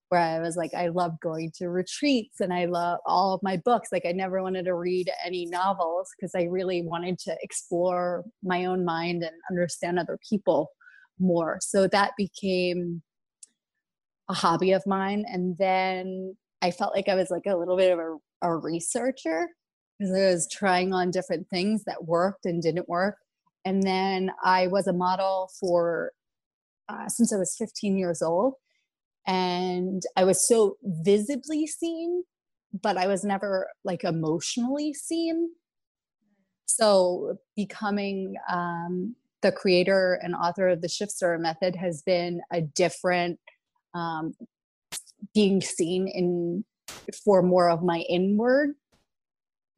where 0.10 0.22
i 0.22 0.40
was 0.40 0.56
like 0.56 0.74
i 0.74 0.88
love 0.88 1.20
going 1.22 1.52
to 1.56 1.70
retreats 1.70 2.40
and 2.40 2.54
i 2.54 2.66
love 2.66 3.00
all 3.06 3.34
of 3.34 3.44
my 3.44 3.58
books. 3.58 3.90
Like 3.92 4.06
i 4.06 4.12
never 4.12 4.42
wanted 4.42 4.66
to 4.66 4.74
read 4.74 5.12
any 5.26 5.46
novels 5.46 6.10
because 6.16 6.34
i 6.36 6.44
really 6.44 6.82
wanted 6.82 7.20
to 7.20 7.36
explore 7.42 8.24
my 8.42 8.66
own 8.66 8.86
mind 8.86 9.24
and 9.24 9.36
understand 9.50 10.00
other 10.00 10.18
people 10.28 10.70
more. 11.20 11.58
So 11.62 11.88
that 11.88 12.12
became 12.16 13.02
a 14.30 14.34
hobby 14.34 14.72
of 14.72 14.86
mine. 14.86 15.26
And 15.28 15.58
then 15.58 16.36
i 16.62 16.72
felt 16.72 16.96
like 16.96 17.10
i 17.10 17.16
was 17.16 17.30
like 17.30 17.46
a 17.48 17.56
little 17.58 17.78
bit 17.78 17.92
of 17.92 18.00
a, 18.00 18.18
a 18.42 18.56
researcher 18.56 19.48
because 19.98 20.14
I 20.14 20.26
was 20.26 20.48
trying 20.52 20.94
on 20.94 21.12
different 21.12 21.50
things 21.50 21.84
that 21.86 22.06
worked 22.06 22.46
and 22.46 22.62
didn't 22.62 22.88
work. 22.88 23.18
And 23.66 23.84
then 23.84 24.32
I 24.44 24.68
was 24.68 24.88
a 24.88 24.94
model 24.94 25.50
for 25.60 26.12
uh, 26.90 27.10
since 27.10 27.34
I 27.34 27.38
was 27.38 27.56
15 27.58 27.98
years 27.98 28.22
old. 28.22 28.54
And 29.26 30.02
I 30.16 30.24
was 30.24 30.48
so 30.48 30.78
visibly 30.84 31.68
seen, 31.68 32.24
but 32.82 32.98
I 32.98 33.08
was 33.08 33.24
never 33.26 33.68
like 33.84 34.04
emotionally 34.04 34.94
seen. 34.94 35.50
So 36.66 37.38
becoming 37.56 38.36
um, 38.50 39.16
the 39.42 39.52
creator 39.52 40.20
and 40.24 40.34
author 40.34 40.70
of 40.70 40.82
the 40.82 40.88
Shift 40.88 41.12
Stirrer 41.12 41.40
method 41.40 41.76
has 41.76 42.02
been 42.04 42.42
a 42.52 42.62
different 42.62 43.40
um, 43.94 44.34
being 45.34 45.62
seen 45.62 46.08
in 46.08 46.64
for 47.24 47.42
more 47.42 47.70
of 47.70 47.84
my 47.84 48.00
inward 48.10 48.76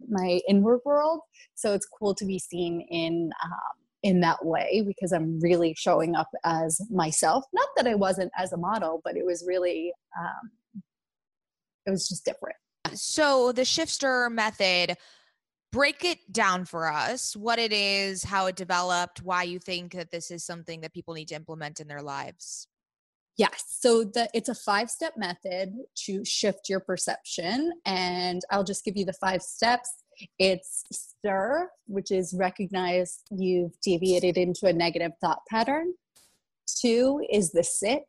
my 0.07 0.39
inward 0.47 0.79
world. 0.85 1.21
So 1.55 1.73
it's 1.73 1.87
cool 1.87 2.13
to 2.15 2.25
be 2.25 2.39
seen 2.39 2.81
in 2.89 3.31
um, 3.43 3.51
in 4.01 4.21
that 4.21 4.45
way 4.45 4.81
because 4.87 5.11
i'm 5.11 5.37
really 5.41 5.73
showing 5.77 6.15
up 6.15 6.29
as 6.45 6.79
myself. 6.89 7.43
Not 7.53 7.67
that 7.75 7.87
i 7.87 7.95
wasn't 7.95 8.31
as 8.37 8.53
a 8.53 8.57
model 8.57 9.01
but 9.03 9.17
it 9.17 9.25
was 9.25 9.43
really 9.45 9.91
um, 10.17 10.81
it 11.85 11.91
was 11.91 12.07
just 12.07 12.25
different. 12.25 12.55
So 12.93 13.51
the 13.51 13.65
Shift 13.65 13.91
Stirrer 13.91 14.29
method 14.29 14.95
break 15.71 16.03
it 16.03 16.19
down 16.31 16.65
for 16.65 16.91
us 16.91 17.35
what 17.35 17.59
it 17.59 17.71
is 17.71 18.23
how 18.23 18.47
it 18.47 18.55
developed 18.55 19.21
why 19.21 19.43
you 19.43 19.59
think 19.59 19.93
that 19.93 20.09
this 20.09 20.31
is 20.31 20.43
something 20.43 20.81
that 20.81 20.93
people 20.93 21.13
need 21.13 21.27
to 21.27 21.35
implement 21.35 21.79
in 21.79 21.87
their 21.87 22.01
lives 22.01 22.67
Yes. 23.39 23.63
So 23.69 24.03
the 24.03 24.29
it's 24.33 24.49
a 24.49 24.53
five-step 24.53 25.13
method 25.15 25.73
to 26.05 26.25
shift 26.25 26.67
your 26.67 26.81
perception. 26.81 27.71
And 27.85 28.41
I'll 28.51 28.65
just 28.65 28.83
give 28.83 28.97
you 28.97 29.05
the 29.05 29.13
five 29.13 29.41
steps. 29.41 29.89
It's 30.37 30.83
stir, 30.91 31.69
which 31.87 32.11
is 32.11 32.35
recognize 32.37 33.23
you've 33.31 33.79
deviated 33.79 34.37
into 34.37 34.67
a 34.67 34.73
negative 34.73 35.13
thought 35.21 35.39
pattern. 35.49 35.93
Two 36.81 37.25
is 37.31 37.51
the 37.51 37.63
sit, 37.63 38.03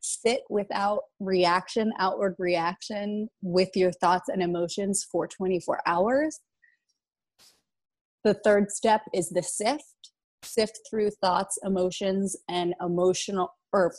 sit 0.00 0.42
without 0.48 1.00
reaction, 1.18 1.92
outward 1.98 2.36
reaction 2.38 3.28
with 3.42 3.70
your 3.74 3.90
thoughts 3.90 4.28
and 4.28 4.40
emotions 4.40 5.04
for 5.10 5.26
24 5.26 5.80
hours. 5.84 6.38
The 8.22 8.34
third 8.34 8.70
step 8.70 9.02
is 9.12 9.30
the 9.30 9.42
sift, 9.42 10.12
sift 10.44 10.78
through 10.88 11.10
thoughts, 11.20 11.58
emotions, 11.64 12.36
and 12.48 12.72
emotional 12.80 13.50
or 13.72 13.92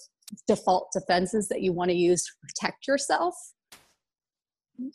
default 0.48 0.90
defenses 0.94 1.48
that 1.50 1.62
you 1.62 1.74
want 1.74 1.90
to 1.90 1.98
use 1.98 2.24
to 2.24 2.32
protect 2.42 2.88
yourself. 2.88 3.36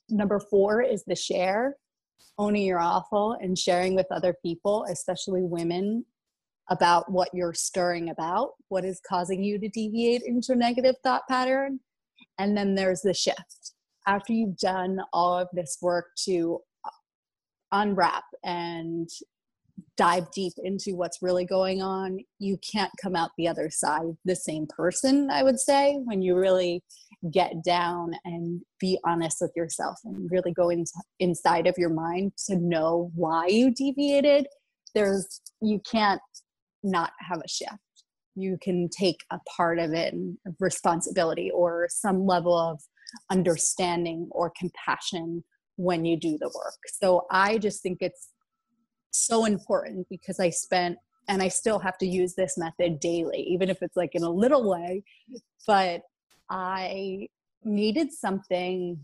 Number 0.09 0.39
four 0.39 0.83
is 0.83 1.05
the 1.07 1.16
share, 1.16 1.76
owning 2.39 2.64
your 2.64 2.78
awful 2.78 3.37
and 3.41 3.59
sharing 3.59 3.95
with 3.95 4.07
other 4.11 4.35
people, 4.45 4.87
especially 4.91 5.43
women, 5.43 6.05
about 6.70 7.11
what 7.11 7.28
you're 7.35 7.55
stirring 7.55 8.11
about, 8.11 8.51
what 8.68 8.85
is 8.85 9.01
causing 9.07 9.43
you 9.43 9.59
to 9.59 9.68
deviate 9.68 10.22
into 10.22 10.53
a 10.53 10.57
negative 10.57 10.95
thought 11.03 11.22
pattern. 11.28 11.80
And 12.39 12.57
then 12.57 12.74
there's 12.74 13.03
the 13.03 13.14
shift. 13.14 13.72
After 14.07 14.33
you've 14.33 14.57
done 14.57 15.01
all 15.12 15.39
of 15.39 15.49
this 15.53 15.78
work 15.83 16.07
to 16.24 16.61
unwrap 17.72 18.24
and 18.45 19.09
dive 19.96 20.30
deep 20.32 20.52
into 20.62 20.96
what's 20.96 21.22
really 21.22 21.44
going 21.44 21.82
on, 21.82 22.18
you 22.38 22.58
can't 22.58 22.92
come 23.00 23.16
out 23.16 23.30
the 23.36 23.48
other 23.48 23.70
side 23.70 24.16
the 24.24 24.36
same 24.36 24.66
person, 24.66 25.30
I 25.30 25.42
would 25.42 25.58
say, 25.58 25.98
when 26.04 26.22
you 26.22 26.36
really 26.36 26.82
get 27.32 27.62
down 27.64 28.12
and 28.24 28.60
be 28.80 28.98
honest 29.04 29.38
with 29.40 29.52
yourself 29.54 29.96
and 30.04 30.30
really 30.30 30.52
go 30.52 30.70
into, 30.70 30.92
inside 31.20 31.66
of 31.66 31.74
your 31.78 31.90
mind 31.90 32.32
to 32.46 32.56
know 32.56 33.10
why 33.14 33.46
you 33.46 33.72
deviated. 33.72 34.46
There's, 34.94 35.40
you 35.60 35.80
can't 35.90 36.20
not 36.82 37.12
have 37.20 37.38
a 37.38 37.48
shift. 37.48 37.72
You 38.34 38.58
can 38.62 38.88
take 38.88 39.18
a 39.30 39.38
part 39.56 39.78
of 39.78 39.92
it 39.92 40.12
and 40.14 40.36
responsibility 40.58 41.50
or 41.50 41.86
some 41.90 42.26
level 42.26 42.56
of 42.56 42.80
understanding 43.30 44.28
or 44.30 44.52
compassion 44.58 45.44
when 45.76 46.04
you 46.04 46.18
do 46.18 46.38
the 46.38 46.48
work. 46.48 46.78
So 47.00 47.26
I 47.30 47.58
just 47.58 47.82
think 47.82 47.98
it's 48.00 48.28
so 49.12 49.44
important 49.44 50.08
because 50.10 50.40
I 50.40 50.50
spent 50.50 50.98
and 51.28 51.42
I 51.42 51.48
still 51.48 51.78
have 51.78 51.98
to 51.98 52.06
use 52.06 52.34
this 52.34 52.58
method 52.58 52.98
daily, 53.00 53.40
even 53.42 53.70
if 53.70 53.82
it's 53.82 53.96
like 53.96 54.14
in 54.14 54.22
a 54.22 54.30
little 54.30 54.68
way. 54.68 55.04
But 55.66 56.02
I 56.50 57.28
needed 57.64 58.12
something 58.12 58.98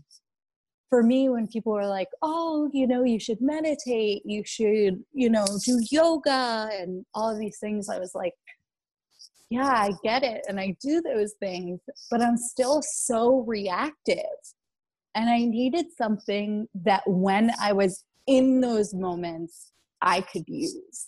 for 0.89 1.03
me 1.03 1.29
when 1.29 1.47
people 1.47 1.71
were 1.71 1.87
like, 1.87 2.09
oh, 2.21 2.69
you 2.73 2.87
know, 2.87 3.03
you 3.03 3.19
should 3.19 3.41
meditate, 3.41 4.23
you 4.25 4.43
should, 4.45 5.03
you 5.13 5.29
know, 5.29 5.45
do 5.63 5.81
yoga 5.91 6.69
and 6.73 7.05
all 7.13 7.37
these 7.37 7.59
things. 7.59 7.89
I 7.89 7.99
was 7.99 8.15
like, 8.15 8.33
yeah, 9.49 9.67
I 9.67 9.91
get 10.03 10.23
it. 10.23 10.45
And 10.47 10.59
I 10.59 10.75
do 10.81 11.01
those 11.01 11.33
things, 11.39 11.79
but 12.11 12.21
I'm 12.21 12.37
still 12.37 12.81
so 12.81 13.43
reactive. 13.47 14.25
And 15.15 15.29
I 15.29 15.45
needed 15.45 15.87
something 15.97 16.67
that 16.83 17.03
when 17.07 17.51
I 17.59 17.73
was 17.73 18.03
in 18.27 18.61
those 18.61 18.93
moments, 18.93 19.71
I 20.01 20.21
could 20.21 20.43
use. 20.47 21.07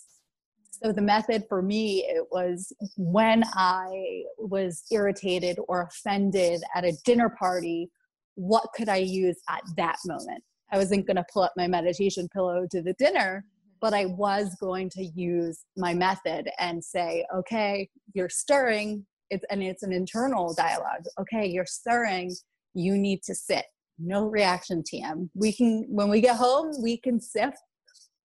So 0.82 0.92
the 0.92 1.02
method 1.02 1.44
for 1.48 1.62
me, 1.62 2.00
it 2.08 2.26
was 2.32 2.72
when 2.96 3.44
I 3.54 4.24
was 4.38 4.82
irritated 4.90 5.58
or 5.68 5.82
offended 5.82 6.62
at 6.74 6.84
a 6.84 6.92
dinner 7.04 7.34
party, 7.38 7.88
what 8.34 8.66
could 8.74 8.88
I 8.88 8.96
use 8.96 9.38
at 9.48 9.62
that 9.76 9.96
moment? 10.06 10.42
I 10.72 10.78
wasn't 10.78 11.06
going 11.06 11.16
to 11.16 11.26
pull 11.32 11.42
up 11.42 11.52
my 11.56 11.68
meditation 11.68 12.28
pillow 12.32 12.66
to 12.70 12.82
the 12.82 12.94
dinner, 12.94 13.44
but 13.80 13.94
I 13.94 14.06
was 14.06 14.56
going 14.60 14.88
to 14.90 15.04
use 15.04 15.60
my 15.76 15.94
method 15.94 16.48
and 16.58 16.82
say, 16.82 17.26
okay, 17.34 17.88
you're 18.14 18.30
stirring. 18.30 19.06
It's, 19.30 19.44
and 19.50 19.62
it's 19.62 19.82
an 19.82 19.92
internal 19.92 20.54
dialogue. 20.54 21.04
Okay, 21.20 21.46
you're 21.46 21.66
stirring. 21.66 22.34
You 22.74 22.96
need 22.96 23.22
to 23.24 23.34
sit. 23.34 23.66
No 23.98 24.26
reaction, 24.26 24.82
TM. 24.82 25.28
We 25.34 25.52
can, 25.52 25.84
when 25.88 26.08
we 26.08 26.20
get 26.20 26.36
home, 26.36 26.72
we 26.82 26.96
can 26.96 27.20
sift 27.20 27.58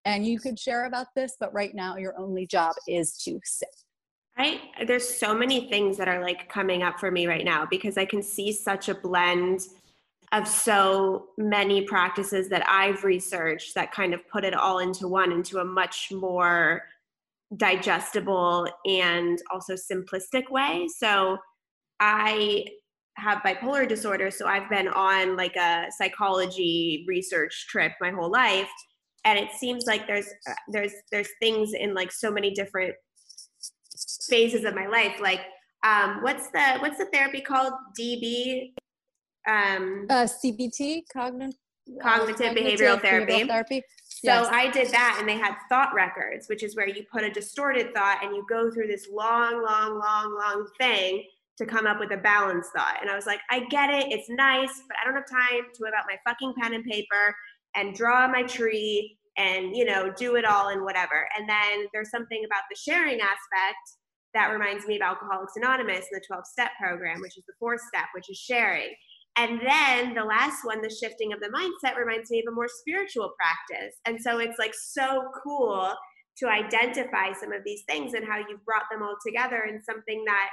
and 0.07 0.25
you 0.25 0.39
could 0.39 0.57
share 0.57 0.85
about 0.85 1.07
this, 1.15 1.35
but 1.37 1.53
right 1.53 1.75
now 1.75 1.97
your 1.97 2.17
only 2.17 2.47
job 2.47 2.73
is 2.87 3.17
to 3.25 3.39
sit. 3.43 3.67
I 4.37 4.61
there's 4.87 5.07
so 5.07 5.35
many 5.35 5.67
things 5.69 5.97
that 5.97 6.07
are 6.07 6.21
like 6.21 6.47
coming 6.47 6.81
up 6.81 6.99
for 6.99 7.11
me 7.11 7.27
right 7.27 7.43
now 7.43 7.67
because 7.69 7.97
I 7.97 8.05
can 8.05 8.23
see 8.23 8.53
such 8.53 8.87
a 8.87 8.95
blend 8.95 9.61
of 10.31 10.47
so 10.47 11.27
many 11.37 11.81
practices 11.81 12.47
that 12.49 12.63
I've 12.69 13.03
researched 13.03 13.75
that 13.75 13.91
kind 13.91 14.13
of 14.13 14.25
put 14.29 14.45
it 14.45 14.53
all 14.53 14.79
into 14.79 15.07
one 15.07 15.31
into 15.31 15.59
a 15.59 15.65
much 15.65 16.11
more 16.11 16.83
digestible 17.57 18.69
and 18.85 19.41
also 19.51 19.73
simplistic 19.73 20.49
way. 20.49 20.87
So 20.97 21.37
I 21.99 22.65
have 23.15 23.39
bipolar 23.39 23.87
disorder 23.87 24.31
so 24.31 24.47
I've 24.47 24.69
been 24.69 24.87
on 24.87 25.35
like 25.35 25.55
a 25.55 25.87
psychology 25.89 27.03
research 27.07 27.65
trip 27.67 27.91
my 27.99 28.11
whole 28.11 28.31
life 28.31 28.69
and 29.27 29.37
it 29.37 29.51
seems 29.51 29.85
like 29.85 30.07
there's 30.07 30.27
uh, 30.49 30.53
there's 30.69 30.93
there's 31.11 31.27
things 31.41 31.73
in 31.73 31.93
like 31.93 32.11
so 32.11 32.31
many 32.31 32.51
different 32.51 32.95
phases 34.29 34.63
of 34.63 34.73
my 34.73 34.87
life 34.87 35.15
like 35.19 35.41
um 35.85 36.21
what's 36.21 36.49
the 36.51 36.77
what's 36.79 36.97
the 36.97 37.05
therapy 37.13 37.41
called 37.41 37.73
db 37.99 38.71
um 39.47 40.05
uh, 40.09 40.25
cbt 40.25 41.03
cognitive 41.11 41.55
cognitive, 42.01 42.53
behavioral 42.53 43.01
therapy, 43.01 43.33
behavioral 43.33 43.47
therapy. 43.47 43.81
So 44.09 44.31
yes. 44.31 44.47
I 44.51 44.69
did 44.71 44.89
that 44.89 45.17
and 45.19 45.29
they 45.29 45.37
had 45.37 45.55
thought 45.69 45.93
records, 45.93 46.47
which 46.49 46.63
is 46.63 46.75
where 46.75 46.87
you 46.87 47.05
put 47.09 47.23
a 47.23 47.29
distorted 47.29 47.93
thought 47.93 48.23
and 48.23 48.35
you 48.35 48.45
go 48.49 48.69
through 48.71 48.87
this 48.87 49.07
long, 49.09 49.63
long, 49.63 49.97
long, 49.97 50.35
long 50.35 50.67
thing 50.79 51.23
to 51.57 51.65
come 51.65 51.87
up 51.87 51.99
with 51.99 52.11
a 52.11 52.17
balanced 52.17 52.71
thought. 52.75 52.97
And 52.99 53.09
I 53.09 53.15
was 53.15 53.25
like, 53.25 53.39
I 53.49 53.61
get 53.69 53.89
it, 53.89 54.11
it's 54.11 54.29
nice, 54.29 54.81
but 54.87 54.97
I 55.01 55.05
don't 55.05 55.15
have 55.15 55.29
time 55.29 55.71
to 55.73 55.79
whip 55.79 55.93
out 55.97 56.05
my 56.07 56.17
fucking 56.29 56.55
pen 56.59 56.73
and 56.73 56.83
paper 56.83 57.33
and 57.75 57.95
draw 57.95 58.27
my 58.27 58.43
tree 58.43 59.16
and 59.37 59.75
you 59.75 59.85
know 59.85 60.11
do 60.17 60.35
it 60.35 60.45
all 60.45 60.69
and 60.69 60.83
whatever. 60.83 61.27
And 61.37 61.47
then 61.47 61.87
there's 61.93 62.09
something 62.09 62.43
about 62.45 62.63
the 62.69 62.77
sharing 62.77 63.19
aspect 63.19 63.85
that 64.33 64.51
reminds 64.51 64.85
me 64.85 64.97
of 64.97 65.01
alcoholics 65.01 65.53
anonymous 65.55 66.05
and 66.11 66.21
the 66.21 66.25
12 66.27 66.45
step 66.45 66.71
program 66.79 67.21
which 67.21 67.37
is 67.37 67.43
the 67.47 67.53
fourth 67.59 67.81
step 67.87 68.05
which 68.13 68.29
is 68.29 68.37
sharing. 68.37 68.93
And 69.37 69.61
then 69.61 70.15
the 70.15 70.25
last 70.25 70.65
one 70.65 70.81
the 70.81 70.89
shifting 70.89 71.31
of 71.31 71.39
the 71.39 71.49
mindset 71.49 71.97
reminds 71.97 72.31
me 72.31 72.39
of 72.39 72.51
a 72.51 72.55
more 72.55 72.67
spiritual 72.67 73.31
practice. 73.37 73.95
And 74.05 74.19
so 74.19 74.39
it's 74.39 74.59
like 74.59 74.73
so 74.73 75.23
cool 75.43 75.93
to 76.39 76.47
identify 76.47 77.33
some 77.33 77.51
of 77.51 77.61
these 77.65 77.83
things 77.87 78.13
and 78.13 78.25
how 78.25 78.37
you've 78.37 78.65
brought 78.65 78.85
them 78.91 79.01
all 79.01 79.15
together 79.25 79.63
in 79.69 79.81
something 79.83 80.23
that 80.25 80.49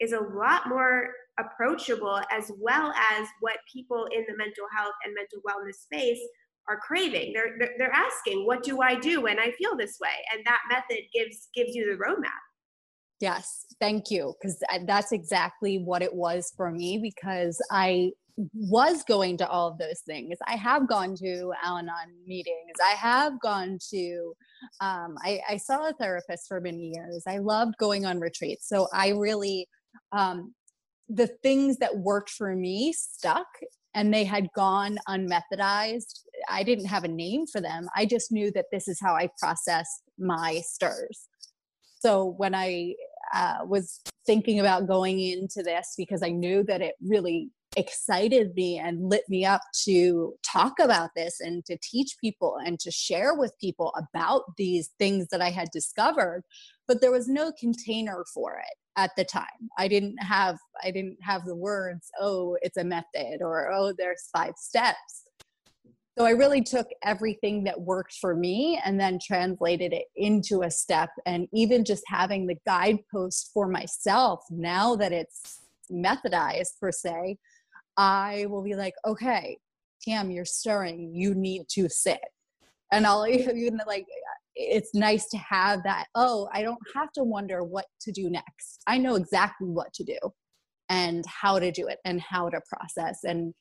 is 0.00 0.12
a 0.12 0.20
lot 0.20 0.68
more 0.68 1.08
approachable 1.38 2.20
as 2.30 2.50
well 2.60 2.92
as 3.12 3.26
what 3.40 3.56
people 3.72 4.06
in 4.12 4.24
the 4.28 4.36
mental 4.36 4.66
health 4.76 4.92
and 5.04 5.14
mental 5.14 5.40
wellness 5.46 5.76
space 5.76 6.20
are 6.68 6.78
craving. 6.78 7.32
They're, 7.34 7.56
they're, 7.78 7.92
asking, 7.92 8.46
what 8.46 8.62
do 8.62 8.80
I 8.80 8.94
do 8.94 9.22
when 9.22 9.38
I 9.38 9.52
feel 9.52 9.76
this 9.76 9.98
way? 10.00 10.10
And 10.32 10.44
that 10.46 10.60
method 10.70 11.04
gives 11.12 11.48
gives 11.54 11.74
you 11.74 11.86
the 11.86 12.02
roadmap. 12.02 12.30
Yes, 13.20 13.66
thank 13.80 14.10
you. 14.10 14.34
Because 14.40 14.62
that's 14.86 15.12
exactly 15.12 15.78
what 15.78 16.02
it 16.02 16.14
was 16.14 16.52
for 16.56 16.70
me 16.70 16.98
because 16.98 17.60
I 17.70 18.12
was 18.54 19.04
going 19.04 19.36
to 19.38 19.48
all 19.48 19.68
of 19.68 19.78
those 19.78 20.00
things. 20.06 20.38
I 20.46 20.56
have 20.56 20.88
gone 20.88 21.14
to 21.16 21.52
Al 21.62 21.78
Anon 21.78 22.14
meetings. 22.26 22.72
I 22.84 22.92
have 22.92 23.40
gone 23.40 23.78
to, 23.90 24.32
um, 24.80 25.16
I, 25.22 25.40
I, 25.48 25.56
saw 25.58 25.88
a 25.88 25.92
therapist 25.92 26.48
for 26.48 26.60
many 26.60 26.92
years. 26.94 27.24
I 27.26 27.38
loved 27.38 27.74
going 27.78 28.06
on 28.06 28.20
retreats. 28.20 28.68
So 28.68 28.88
I 28.92 29.10
really, 29.10 29.68
um, 30.12 30.54
the 31.08 31.28
things 31.42 31.76
that 31.78 31.98
worked 31.98 32.30
for 32.30 32.56
me 32.56 32.92
stuck 32.92 33.46
and 33.94 34.12
they 34.12 34.24
had 34.24 34.48
gone 34.54 34.98
unmethodized. 35.08 36.20
I 36.48 36.62
didn't 36.62 36.86
have 36.86 37.04
a 37.04 37.08
name 37.08 37.46
for 37.46 37.60
them. 37.60 37.88
I 37.96 38.06
just 38.06 38.32
knew 38.32 38.50
that 38.52 38.66
this 38.72 38.88
is 38.88 38.98
how 39.00 39.14
I 39.14 39.28
processed 39.38 40.02
my 40.18 40.60
stirs. 40.64 41.28
So 42.00 42.34
when 42.36 42.54
I 42.54 42.94
uh, 43.34 43.58
was 43.64 44.00
thinking 44.26 44.60
about 44.60 44.88
going 44.88 45.20
into 45.20 45.62
this, 45.62 45.94
because 45.96 46.22
I 46.22 46.30
knew 46.30 46.62
that 46.64 46.80
it 46.80 46.94
really 47.00 47.50
excited 47.76 48.54
me 48.54 48.78
and 48.78 49.08
lit 49.08 49.24
me 49.28 49.44
up 49.44 49.62
to 49.84 50.34
talk 50.44 50.78
about 50.78 51.10
this 51.16 51.40
and 51.40 51.64
to 51.64 51.76
teach 51.82 52.16
people 52.20 52.58
and 52.64 52.78
to 52.80 52.90
share 52.90 53.34
with 53.34 53.58
people 53.60 53.94
about 53.96 54.42
these 54.56 54.90
things 54.98 55.28
that 55.30 55.40
I 55.40 55.50
had 55.50 55.68
discovered, 55.72 56.42
but 56.86 57.00
there 57.00 57.10
was 57.10 57.28
no 57.28 57.52
container 57.58 58.24
for 58.34 58.56
it 58.58 58.76
at 58.96 59.10
the 59.16 59.24
time. 59.24 59.70
I 59.78 59.88
didn't 59.88 60.18
have 60.18 60.58
i 60.84 60.90
didn't 60.90 61.16
have 61.22 61.44
the 61.46 61.56
words 61.56 62.10
oh 62.20 62.56
it's 62.60 62.76
a 62.76 62.84
method 62.84 63.40
or 63.40 63.72
oh 63.72 63.94
there's 63.96 64.28
five 64.36 64.54
steps. 64.56 65.24
So 66.18 66.26
i 66.26 66.30
really 66.30 66.62
took 66.62 66.88
everything 67.02 67.64
that 67.64 67.80
worked 67.80 68.16
for 68.20 68.36
me 68.36 68.78
and 68.84 69.00
then 69.00 69.18
translated 69.24 69.94
it 69.94 70.08
into 70.14 70.62
a 70.62 70.70
step 70.70 71.08
and 71.24 71.48
even 71.54 71.86
just 71.86 72.02
having 72.06 72.46
the 72.46 72.58
guidepost 72.66 73.50
for 73.54 73.66
myself 73.66 74.44
now 74.50 74.94
that 74.96 75.12
it's 75.12 75.62
methodized 75.92 76.78
per 76.80 76.90
se, 76.90 77.38
I 77.96 78.46
will 78.48 78.62
be 78.62 78.74
like, 78.74 78.94
okay, 79.06 79.58
Tam, 80.02 80.30
you're 80.30 80.44
stirring. 80.44 81.14
You 81.14 81.34
need 81.34 81.62
to 81.70 81.88
sit. 81.88 82.20
And 82.92 83.06
I'll 83.06 83.26
even 83.28 83.80
like, 83.86 84.06
it's 84.54 84.94
nice 84.94 85.28
to 85.30 85.38
have 85.38 85.82
that. 85.84 86.06
Oh, 86.14 86.48
I 86.52 86.62
don't 86.62 86.78
have 86.94 87.12
to 87.12 87.24
wonder 87.24 87.64
what 87.64 87.86
to 88.02 88.12
do 88.12 88.28
next. 88.30 88.82
I 88.86 88.98
know 88.98 89.14
exactly 89.14 89.68
what 89.68 89.92
to 89.94 90.04
do 90.04 90.18
and 90.88 91.24
how 91.26 91.58
to 91.58 91.72
do 91.72 91.88
it 91.88 91.98
and 92.04 92.20
how 92.20 92.50
to 92.50 92.60
process. 92.68 93.20
And 93.24 93.54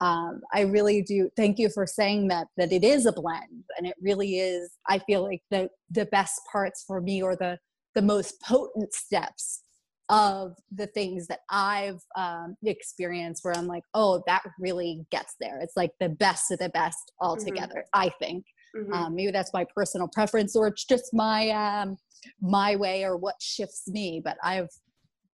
um, 0.00 0.40
I 0.52 0.62
really 0.62 1.02
do 1.02 1.30
thank 1.36 1.58
you 1.58 1.68
for 1.68 1.86
saying 1.86 2.28
that 2.28 2.48
that 2.56 2.72
it 2.72 2.82
is 2.82 3.06
a 3.06 3.12
blend 3.12 3.64
and 3.76 3.86
it 3.86 3.94
really 4.00 4.38
is. 4.38 4.72
I 4.88 4.98
feel 4.98 5.22
like 5.22 5.42
the 5.50 5.68
the 5.90 6.06
best 6.06 6.40
parts 6.50 6.82
for 6.86 7.00
me 7.00 7.22
or 7.22 7.36
the 7.36 7.58
the 7.94 8.02
most 8.02 8.40
potent 8.42 8.92
steps 8.92 9.62
of 10.08 10.56
the 10.72 10.86
things 10.86 11.26
that 11.26 11.40
I've 11.50 12.00
um, 12.16 12.56
experienced 12.64 13.44
where 13.44 13.56
I'm 13.56 13.66
like, 13.66 13.84
oh, 13.94 14.22
that 14.26 14.42
really 14.58 15.06
gets 15.10 15.34
there. 15.40 15.60
It's 15.60 15.76
like 15.76 15.92
the 16.00 16.08
best 16.08 16.50
of 16.50 16.58
the 16.58 16.70
best 16.70 17.12
all 17.20 17.36
together, 17.36 17.84
mm-hmm. 17.94 18.00
I 18.00 18.10
think. 18.18 18.44
Mm-hmm. 18.76 18.92
Um, 18.92 19.14
maybe 19.14 19.32
that's 19.32 19.52
my 19.52 19.66
personal 19.74 20.08
preference 20.08 20.54
or 20.56 20.68
it's 20.68 20.84
just 20.84 21.12
my 21.12 21.50
um, 21.50 21.96
my 22.40 22.76
way 22.76 23.04
or 23.04 23.16
what 23.16 23.36
shifts 23.40 23.88
me. 23.88 24.20
But 24.22 24.36
I've 24.42 24.68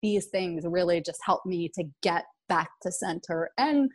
these 0.02 0.26
things 0.26 0.64
really 0.66 1.00
just 1.00 1.20
help 1.24 1.46
me 1.46 1.70
to 1.74 1.84
get 2.02 2.24
back 2.48 2.68
to 2.82 2.92
center 2.92 3.50
and 3.56 3.90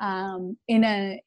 um, 0.00 0.56
in 0.68 0.84
a 0.84 1.20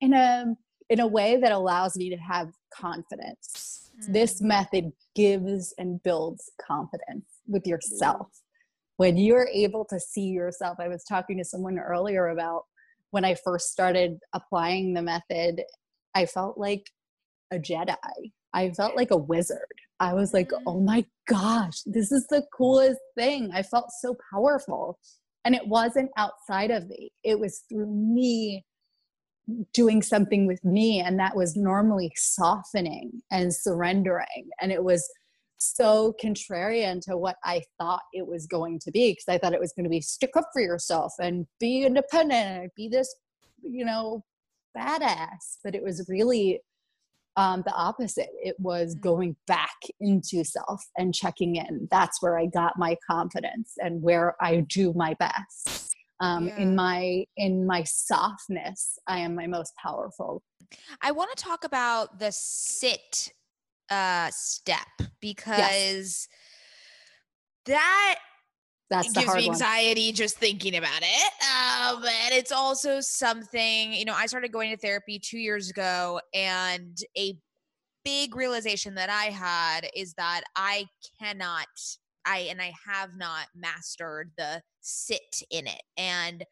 in 0.00 0.14
a 0.14 0.54
in 0.90 1.00
a 1.00 1.06
way 1.06 1.36
that 1.36 1.52
allows 1.52 1.96
me 1.96 2.10
to 2.10 2.16
have 2.16 2.52
confidence. 2.74 3.90
Mm-hmm. 4.00 4.12
This 4.12 4.40
method 4.40 4.92
gives 5.14 5.74
and 5.78 6.02
builds 6.02 6.50
confidence 6.66 7.26
with 7.46 7.66
yourself. 7.66 8.28
When 8.96 9.16
you're 9.16 9.48
able 9.52 9.84
to 9.86 9.98
see 9.98 10.26
yourself, 10.26 10.78
I 10.78 10.88
was 10.88 11.04
talking 11.04 11.38
to 11.38 11.44
someone 11.44 11.78
earlier 11.78 12.28
about 12.28 12.64
when 13.10 13.24
I 13.24 13.34
first 13.34 13.70
started 13.70 14.18
applying 14.32 14.94
the 14.94 15.02
method, 15.02 15.62
I 16.14 16.26
felt 16.26 16.58
like 16.58 16.90
a 17.52 17.58
Jedi. 17.58 17.96
I 18.54 18.70
felt 18.70 18.96
like 18.96 19.10
a 19.10 19.16
wizard. 19.16 19.58
I 20.00 20.14
was 20.14 20.34
like, 20.34 20.50
oh 20.66 20.80
mm. 20.80 20.84
my 20.84 21.04
gosh, 21.28 21.80
this 21.86 22.10
is 22.10 22.26
the 22.26 22.44
coolest 22.56 23.00
thing. 23.16 23.50
I 23.54 23.62
felt 23.62 23.90
so 24.00 24.16
powerful. 24.32 24.98
And 25.44 25.54
it 25.54 25.66
wasn't 25.66 26.10
outside 26.16 26.70
of 26.70 26.88
me, 26.88 27.12
it 27.22 27.38
was 27.38 27.64
through 27.68 27.86
me 27.86 28.64
doing 29.74 30.02
something 30.02 30.46
with 30.46 30.64
me. 30.64 31.00
And 31.00 31.18
that 31.18 31.36
was 31.36 31.56
normally 31.56 32.12
softening 32.16 33.22
and 33.30 33.54
surrendering. 33.54 34.48
And 34.60 34.70
it 34.70 34.84
was 34.84 35.08
so 35.62 36.14
contrarian 36.22 37.00
to 37.02 37.16
what 37.16 37.36
I 37.44 37.62
thought 37.78 38.02
it 38.12 38.26
was 38.26 38.46
going 38.46 38.78
to 38.80 38.90
be 38.90 39.12
because 39.12 39.28
I 39.28 39.38
thought 39.38 39.54
it 39.54 39.60
was 39.60 39.72
going 39.72 39.84
to 39.84 39.90
be 39.90 40.00
stick 40.00 40.36
up 40.36 40.48
for 40.52 40.62
yourself 40.62 41.14
and 41.20 41.46
be 41.60 41.84
independent 41.84 42.62
and 42.62 42.70
be 42.76 42.88
this, 42.88 43.14
you 43.62 43.84
know, 43.84 44.24
badass. 44.76 45.58
But 45.62 45.74
it 45.74 45.82
was 45.82 46.06
really 46.08 46.60
um, 47.36 47.62
the 47.64 47.72
opposite. 47.72 48.30
It 48.42 48.56
was 48.58 48.94
mm. 48.94 49.00
going 49.00 49.36
back 49.46 49.76
into 50.00 50.44
self 50.44 50.82
and 50.96 51.14
checking 51.14 51.56
in. 51.56 51.88
That's 51.90 52.22
where 52.22 52.38
I 52.38 52.46
got 52.46 52.78
my 52.78 52.96
confidence 53.08 53.74
and 53.78 54.02
where 54.02 54.36
I 54.40 54.60
do 54.68 54.92
my 54.94 55.14
best. 55.14 55.94
Um, 56.20 56.48
yeah. 56.48 56.58
In 56.58 56.76
my 56.76 57.24
in 57.36 57.66
my 57.66 57.82
softness, 57.82 58.98
I 59.08 59.18
am 59.20 59.34
my 59.34 59.46
most 59.48 59.72
powerful. 59.82 60.42
I 61.00 61.10
want 61.10 61.36
to 61.36 61.42
talk 61.42 61.64
about 61.64 62.20
the 62.20 62.30
sit 62.30 63.32
uh, 63.92 64.30
step 64.30 64.88
because 65.20 65.58
yes. 65.58 66.28
that 67.66 68.16
that's 68.88 69.12
gives 69.12 69.34
me 69.34 69.48
anxiety 69.48 70.08
one. 70.08 70.14
just 70.14 70.38
thinking 70.38 70.76
about 70.76 71.02
it. 71.02 71.32
Um, 71.42 72.04
and 72.04 72.34
it's 72.34 72.52
also 72.52 73.00
something, 73.00 73.92
you 73.92 74.04
know, 74.04 74.14
I 74.14 74.26
started 74.26 74.50
going 74.50 74.70
to 74.70 74.76
therapy 74.76 75.18
two 75.18 75.38
years 75.38 75.70
ago, 75.70 76.20
and 76.34 76.96
a 77.16 77.36
big 78.04 78.34
realization 78.34 78.94
that 78.94 79.10
I 79.10 79.26
had 79.26 79.88
is 79.94 80.14
that 80.14 80.42
I 80.56 80.86
cannot, 81.20 81.66
I 82.24 82.48
and 82.50 82.60
I 82.60 82.72
have 82.86 83.10
not 83.16 83.46
mastered 83.54 84.32
the 84.38 84.62
sit 84.80 85.42
in 85.50 85.66
it 85.66 85.82
and 85.96 86.44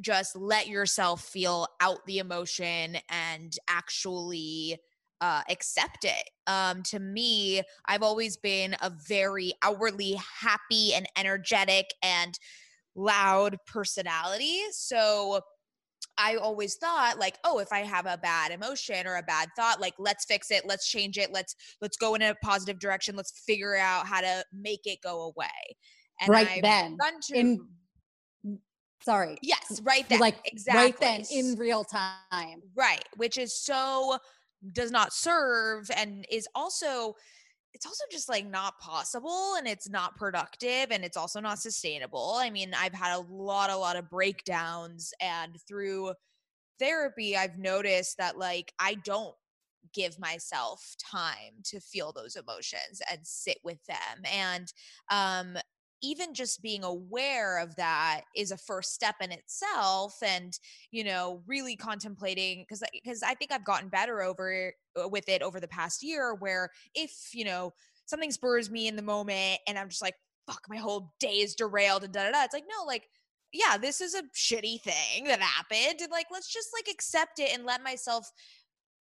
just 0.00 0.36
let 0.36 0.68
yourself 0.68 1.22
feel 1.22 1.68
out 1.80 2.04
the 2.06 2.18
emotion 2.18 2.96
and 3.10 3.52
actually 3.68 4.78
uh, 5.22 5.40
accept 5.48 6.04
it. 6.04 6.30
Um, 6.48 6.82
to 6.82 6.98
me, 6.98 7.62
I've 7.86 8.02
always 8.02 8.36
been 8.36 8.74
a 8.82 8.90
very 9.08 9.52
outwardly 9.62 10.18
happy 10.40 10.92
and 10.94 11.06
energetic 11.16 11.86
and 12.02 12.36
loud 12.96 13.56
personality. 13.66 14.58
So 14.72 15.40
I 16.18 16.34
always 16.36 16.74
thought 16.74 17.20
like, 17.20 17.38
oh, 17.44 17.60
if 17.60 17.72
I 17.72 17.80
have 17.80 18.06
a 18.06 18.18
bad 18.18 18.50
emotion 18.50 19.06
or 19.06 19.16
a 19.16 19.22
bad 19.22 19.48
thought, 19.56 19.80
like 19.80 19.94
let's 19.96 20.24
fix 20.24 20.50
it, 20.50 20.64
let's 20.66 20.88
change 20.88 21.16
it, 21.16 21.32
let's 21.32 21.54
let's 21.80 21.96
go 21.96 22.16
in 22.16 22.22
a 22.22 22.34
positive 22.42 22.80
direction, 22.80 23.14
let's 23.14 23.32
figure 23.46 23.76
out 23.76 24.06
how 24.06 24.20
to 24.20 24.44
make 24.52 24.80
it 24.84 24.98
go 25.02 25.22
away. 25.22 25.76
And 26.20 26.30
right 26.30 26.48
I've 26.48 26.62
then, 26.62 26.98
to, 27.28 27.34
in 27.34 27.68
sorry, 29.02 29.38
yes, 29.40 29.80
right 29.84 30.06
then, 30.08 30.18
like 30.18 30.36
exactly, 30.44 30.82
right 30.82 31.00
then 31.00 31.24
in 31.30 31.54
real 31.56 31.84
time, 31.84 32.60
right, 32.74 33.04
which 33.16 33.38
is 33.38 33.56
so 33.56 34.18
does 34.72 34.90
not 34.90 35.12
serve 35.12 35.90
and 35.96 36.24
is 36.30 36.48
also 36.54 37.14
it's 37.74 37.86
also 37.86 38.04
just 38.10 38.28
like 38.28 38.46
not 38.46 38.78
possible 38.78 39.54
and 39.56 39.66
it's 39.66 39.88
not 39.88 40.16
productive 40.16 40.88
and 40.90 41.04
it's 41.04 41.16
also 41.16 41.40
not 41.40 41.58
sustainable. 41.58 42.36
I 42.38 42.50
mean, 42.50 42.72
I've 42.78 42.92
had 42.92 43.16
a 43.16 43.24
lot 43.32 43.70
a 43.70 43.76
lot 43.76 43.96
of 43.96 44.10
breakdowns 44.10 45.12
and 45.20 45.56
through 45.66 46.12
therapy 46.78 47.36
I've 47.36 47.58
noticed 47.58 48.18
that 48.18 48.36
like 48.38 48.72
I 48.78 48.94
don't 48.94 49.34
give 49.94 50.18
myself 50.18 50.94
time 50.98 51.54
to 51.64 51.80
feel 51.80 52.12
those 52.12 52.36
emotions 52.36 53.02
and 53.10 53.20
sit 53.22 53.58
with 53.64 53.78
them 53.86 54.22
and 54.32 54.72
um 55.10 55.56
even 56.02 56.34
just 56.34 56.62
being 56.62 56.84
aware 56.84 57.58
of 57.58 57.76
that 57.76 58.22
is 58.36 58.50
a 58.50 58.56
first 58.56 58.92
step 58.92 59.14
in 59.22 59.32
itself 59.32 60.16
and 60.22 60.58
you 60.90 61.04
know 61.04 61.42
really 61.46 61.76
contemplating 61.76 62.64
because 62.66 62.82
because 62.92 63.22
i 63.22 63.34
think 63.34 63.52
i've 63.52 63.64
gotten 63.64 63.88
better 63.88 64.20
over 64.20 64.72
uh, 65.00 65.08
with 65.08 65.28
it 65.28 65.42
over 65.42 65.60
the 65.60 65.68
past 65.68 66.02
year 66.02 66.34
where 66.34 66.70
if 66.94 67.12
you 67.32 67.44
know 67.44 67.72
something 68.06 68.30
spurs 68.30 68.70
me 68.70 68.88
in 68.88 68.96
the 68.96 69.02
moment 69.02 69.58
and 69.66 69.78
i'm 69.78 69.88
just 69.88 70.02
like 70.02 70.14
fuck 70.46 70.62
my 70.68 70.76
whole 70.76 71.12
day 71.20 71.38
is 71.38 71.54
derailed 71.54 72.04
and 72.04 72.12
da 72.12 72.24
da 72.24 72.32
da 72.32 72.42
it's 72.42 72.54
like 72.54 72.64
no 72.68 72.84
like 72.84 73.08
yeah 73.52 73.76
this 73.76 74.00
is 74.00 74.14
a 74.14 74.22
shitty 74.34 74.80
thing 74.80 75.24
that 75.24 75.40
happened 75.40 76.00
and 76.00 76.10
like 76.10 76.26
let's 76.32 76.52
just 76.52 76.68
like 76.74 76.92
accept 76.92 77.38
it 77.38 77.54
and 77.54 77.64
let 77.64 77.82
myself 77.82 78.30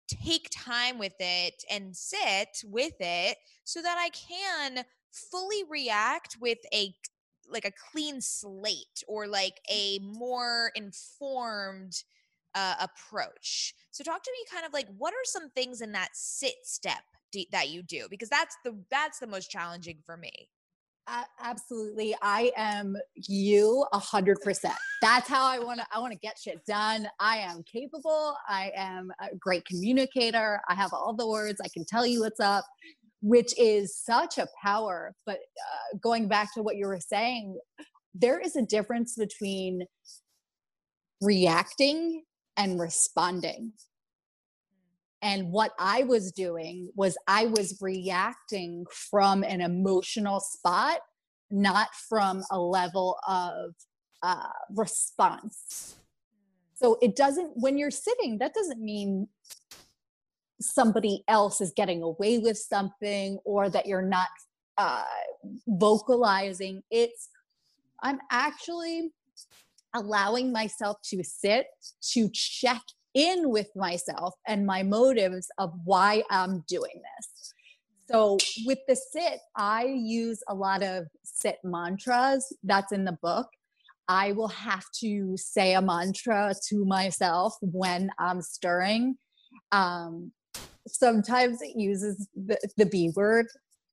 take 0.09 0.49
time 0.51 0.99
with 0.99 1.15
it 1.21 1.55
and 1.71 1.95
sit 1.95 2.49
with 2.65 2.95
it 2.99 3.37
so 3.65 3.81
that 3.81 3.97
i 3.99 4.09
can 4.11 4.85
fully 5.13 5.63
react 5.69 6.37
with 6.41 6.59
a 6.73 6.95
like 7.49 7.65
a 7.65 7.73
clean 7.91 8.21
slate 8.21 9.03
or 9.09 9.27
like 9.27 9.61
a 9.71 9.99
more 9.99 10.71
informed 10.77 12.03
uh, 12.55 12.75
approach. 12.81 13.75
So 13.91 14.05
talk 14.05 14.23
to 14.23 14.31
me 14.33 14.39
kind 14.53 14.67
of 14.67 14.73
like 14.73 14.87
what 14.97 15.13
are 15.13 15.25
some 15.25 15.51
things 15.51 15.81
in 15.81 15.93
that 15.93 16.11
sit 16.13 16.55
step 16.63 17.03
d- 17.33 17.49
that 17.53 17.71
you 17.71 17.83
do 17.83 18.07
because 18.11 18.29
that's 18.29 18.57
the 18.65 18.77
that's 18.91 19.19
the 19.19 19.27
most 19.27 19.51
challenging 19.51 19.99
for 20.05 20.17
me. 20.17 20.49
Uh, 21.07 21.25
absolutely, 21.41 22.15
I 22.23 22.53
am 22.57 22.97
you 23.17 23.85
a 23.93 23.99
hundred 23.99 24.41
percent. 24.43 24.75
That's 25.03 25.29
how 25.29 25.45
I 25.45 25.59
want 25.59 25.81
to. 25.81 25.87
I 25.93 25.99
want 25.99 26.13
to 26.13 26.19
get 26.19 26.39
shit 26.39 26.65
done. 26.67 27.09
I 27.19 27.39
am 27.39 27.65
capable. 27.65 28.37
I 28.49 28.71
am 28.77 29.13
a 29.19 29.35
great 29.35 29.65
communicator. 29.65 30.61
I 30.69 30.75
have 30.75 30.93
all 30.93 31.15
the 31.15 31.27
words. 31.27 31.61
I 31.65 31.69
can 31.69 31.85
tell 31.85 32.07
you 32.07 32.21
what's 32.21 32.39
up 32.39 32.65
which 33.23 33.59
is 33.59 33.97
such 33.97 34.39
a 34.39 34.49
power. 34.63 35.15
But 35.27 35.37
uh, 35.37 35.99
going 36.03 36.29
back 36.29 36.55
to 36.55 36.63
what 36.63 36.77
you 36.77 36.87
were 36.87 37.01
saying, 37.01 37.59
there 38.15 38.41
is 38.41 38.57
a 38.57 38.63
difference 38.63 39.15
between 39.17 39.85
reacting 41.21 42.25
and 42.57 42.81
responding. 42.81 43.73
And 45.23 45.53
what 45.53 45.73
I 45.79 46.05
was 46.05 46.33
doing 46.33 46.91
was 46.95 47.17
I 47.29 47.47
was 47.47 47.79
reacting 47.81 48.87
from 49.11 49.43
an 49.45 49.61
emotional 49.61 50.41
spot, 50.41 51.01
not 51.51 51.89
from 52.09 52.43
a 52.51 52.59
level 52.59 53.19
of 53.29 53.75
uh, 54.23 54.49
response. 54.75 55.97
So 56.75 56.97
it 57.03 57.17
doesn't, 57.17 57.53
when 57.55 57.77
you're 57.77 57.91
sitting, 57.91 58.39
that 58.39 58.55
doesn't 58.55 58.81
mean 58.81 59.29
somebody 60.61 61.25
else 61.29 61.61
is 61.61 61.73
getting 61.75 62.03
away 62.03 62.39
with 62.39 62.59
something 62.59 63.39
or 63.45 63.71
that 63.71 63.87
you're 63.87 64.03
not 64.03 64.29
uh, 64.79 65.05
vocalizing. 65.67 66.83
It's, 66.91 67.29
I'm 68.03 68.19
actually 68.31 69.11
allowing 69.95 70.53
myself 70.53 70.99
to 71.05 71.23
sit, 71.25 71.67
to 72.13 72.29
check 72.33 72.83
in 73.15 73.51
with 73.51 73.69
myself 73.75 74.35
and 74.47 74.67
my 74.67 74.83
motives 74.83 75.51
of 75.59 75.73
why 75.85 76.23
I'm 76.31 76.65
doing 76.69 77.03
this. 77.19 77.55
So 78.11 78.39
with 78.67 78.79
the 78.89 78.97
sit, 78.97 79.41
I 79.57 79.85
use 79.85 80.43
a 80.49 80.55
lot 80.55 80.83
of 80.83 81.07
sit 81.23 81.59
mantras. 81.63 82.53
That's 82.65 82.93
in 82.93 83.05
the 83.05 83.19
book. 83.23 83.49
I 84.09 84.33
will 84.33 84.49
have 84.49 84.85
to 85.01 85.37
say 85.37 85.75
a 85.75 85.81
mantra 85.81 86.53
to 86.69 86.85
myself 86.85 87.57
when 87.61 88.11
I'm 88.19 88.43
stirring. 88.43 89.17
Um, 89.71 90.33
sometimes 90.87 91.63
it 91.63 91.77
uses 91.77 92.29
the, 92.35 92.59
the 92.77 92.87
B 92.87 93.13
word. 93.15 93.47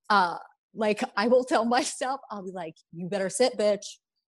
Uh, 0.10 0.38
like 0.74 1.04
I 1.16 1.28
will 1.28 1.44
tell 1.44 1.66
myself, 1.66 2.22
I'll 2.32 2.46
be 2.46 2.52
like, 2.52 2.76
you 2.94 3.08
better 3.08 3.30
sit, 3.30 3.58
bitch. 3.58 3.86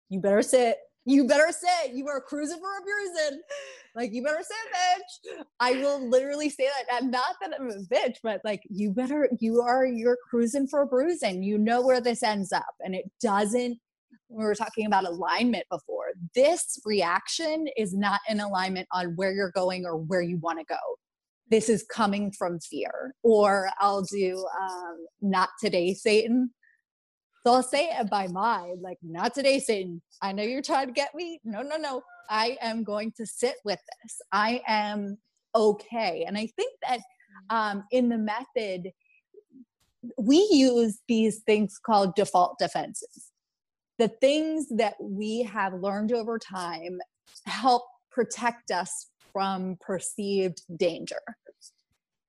You 0.10 0.20
better 0.20 0.42
sit. 0.42 0.78
You 1.06 1.26
better 1.26 1.52
sit. 1.52 1.94
You 1.94 2.08
are 2.08 2.22
cruising 2.22 2.60
for 2.60 2.68
a 2.68 2.82
bruising. 2.82 3.42
Like, 3.96 4.14
you 4.14 4.24
better 4.24 4.44
sit, 4.44 5.38
bitch. 5.38 5.44
I 5.60 5.72
will 5.74 6.08
literally 6.08 6.50
say 6.50 6.68
that. 6.68 7.02
And 7.02 7.12
not 7.12 7.36
that 7.42 7.54
I'm 7.60 7.70
a 7.70 7.80
bitch, 7.94 8.18
but 8.22 8.42
like, 8.44 8.62
you 8.70 8.92
better, 8.92 9.30
you 9.40 9.62
are, 9.62 9.86
you're 9.86 10.18
cruising 10.30 10.68
for 10.68 10.82
a 10.82 10.88
bruising. 10.88 11.42
You 11.42 11.58
know 11.58 11.82
where 11.82 12.02
this 12.02 12.22
ends 12.22 12.52
up. 12.52 12.76
And 12.82 12.94
it 12.94 13.10
doesn't, 13.22 13.80
we 14.28 14.44
were 14.44 14.56
talking 14.56 14.86
about 14.86 15.06
alignment 15.06 15.66
before. 15.72 16.08
This 16.36 16.80
reaction 16.86 17.68
is 17.76 17.96
not 17.96 18.20
in 18.30 18.40
alignment 18.40 18.88
on 18.92 19.16
where 19.16 19.32
you're 19.32 19.52
going 19.52 19.86
or 19.86 19.98
where 19.98 20.22
you 20.22 20.38
want 20.38 20.60
to 20.60 20.66
go 20.66 20.78
this 21.50 21.70
is 21.70 21.86
coming 21.92 22.32
from 22.32 22.60
fear. 22.60 23.14
Or 23.24 23.70
I'll 23.80 24.04
do 24.04 24.46
um, 24.62 25.06
not 25.22 25.50
today, 25.62 25.94
Satan. 25.94 26.52
So 27.46 27.54
I'll 27.54 27.64
say 27.64 27.90
it 27.90 28.10
by 28.10 28.28
mind, 28.28 28.82
like, 28.82 28.98
not 29.02 29.34
today, 29.34 29.60
Satan. 29.60 30.02
I 30.22 30.34
know 30.34 30.44
you're 30.44 30.62
trying 30.62 30.88
to 30.88 30.94
get 30.94 31.16
me. 31.16 31.40
No, 31.44 31.62
no, 31.62 31.78
no. 31.78 32.04
I 32.30 32.58
am 32.62 32.84
going 32.84 33.14
to 33.18 33.26
sit 33.26 33.56
with 33.66 33.80
this. 34.04 34.22
I 34.32 34.62
am 34.68 35.18
okay. 35.56 36.26
And 36.28 36.38
I 36.38 36.48
think 36.56 36.74
that 36.88 37.00
um, 37.50 37.86
in 37.92 38.10
the 38.10 38.18
method, 38.18 38.92
we 40.18 40.48
use 40.52 41.00
these 41.08 41.40
things 41.40 41.80
called 41.84 42.16
default 42.16 42.60
defenses. 42.60 43.32
The 43.98 44.10
things 44.10 44.68
that 44.78 44.96
we 45.02 45.44
have 45.44 45.74
learned 45.74 46.12
over 46.14 46.38
time 46.38 47.00
help 47.46 47.84
protect 48.12 48.72
us 48.72 49.08
from 49.32 49.78
perceived 49.82 50.62
danger. 50.78 51.22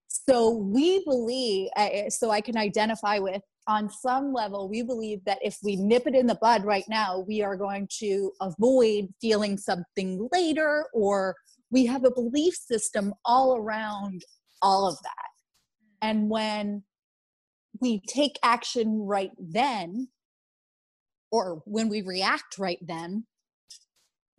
So 0.09 0.51
we 0.51 1.03
believe, 1.05 1.68
uh, 1.76 1.88
uh, 2.07 2.11
so 2.11 2.30
I 2.30 2.40
can 2.40 2.57
identify 2.57 3.18
with 3.18 3.42
on 3.68 3.88
some 3.88 4.32
level, 4.32 4.68
we 4.68 4.82
believe 4.82 5.24
that 5.24 5.38
if 5.42 5.59
we 5.62 5.76
nip 5.76 6.07
it 6.07 6.14
in 6.14 6.26
the 6.26 6.34
bud 6.36 6.64
right 6.64 6.84
now, 6.88 7.24
we 7.26 7.42
are 7.42 7.57
going 7.57 7.88
to 7.98 8.32
avoid 8.40 9.09
feeling 9.20 9.57
something 9.57 10.28
later, 10.32 10.86
or 10.92 11.36
we 11.70 11.86
have 11.86 12.05
a 12.05 12.11
belief 12.11 12.55
system 12.55 13.14
all 13.24 13.57
around 13.57 14.24
all 14.61 14.88
of 14.88 14.96
that. 15.03 15.28
And 16.03 16.28
when 16.28 16.82
we 17.80 18.01
take 18.09 18.38
action 18.42 19.01
right 19.03 19.30
then, 19.38 20.09
or 21.30 21.62
when 21.64 21.88
we 21.88 22.03
react 22.03 22.59
right 22.59 22.80
then, 22.82 23.24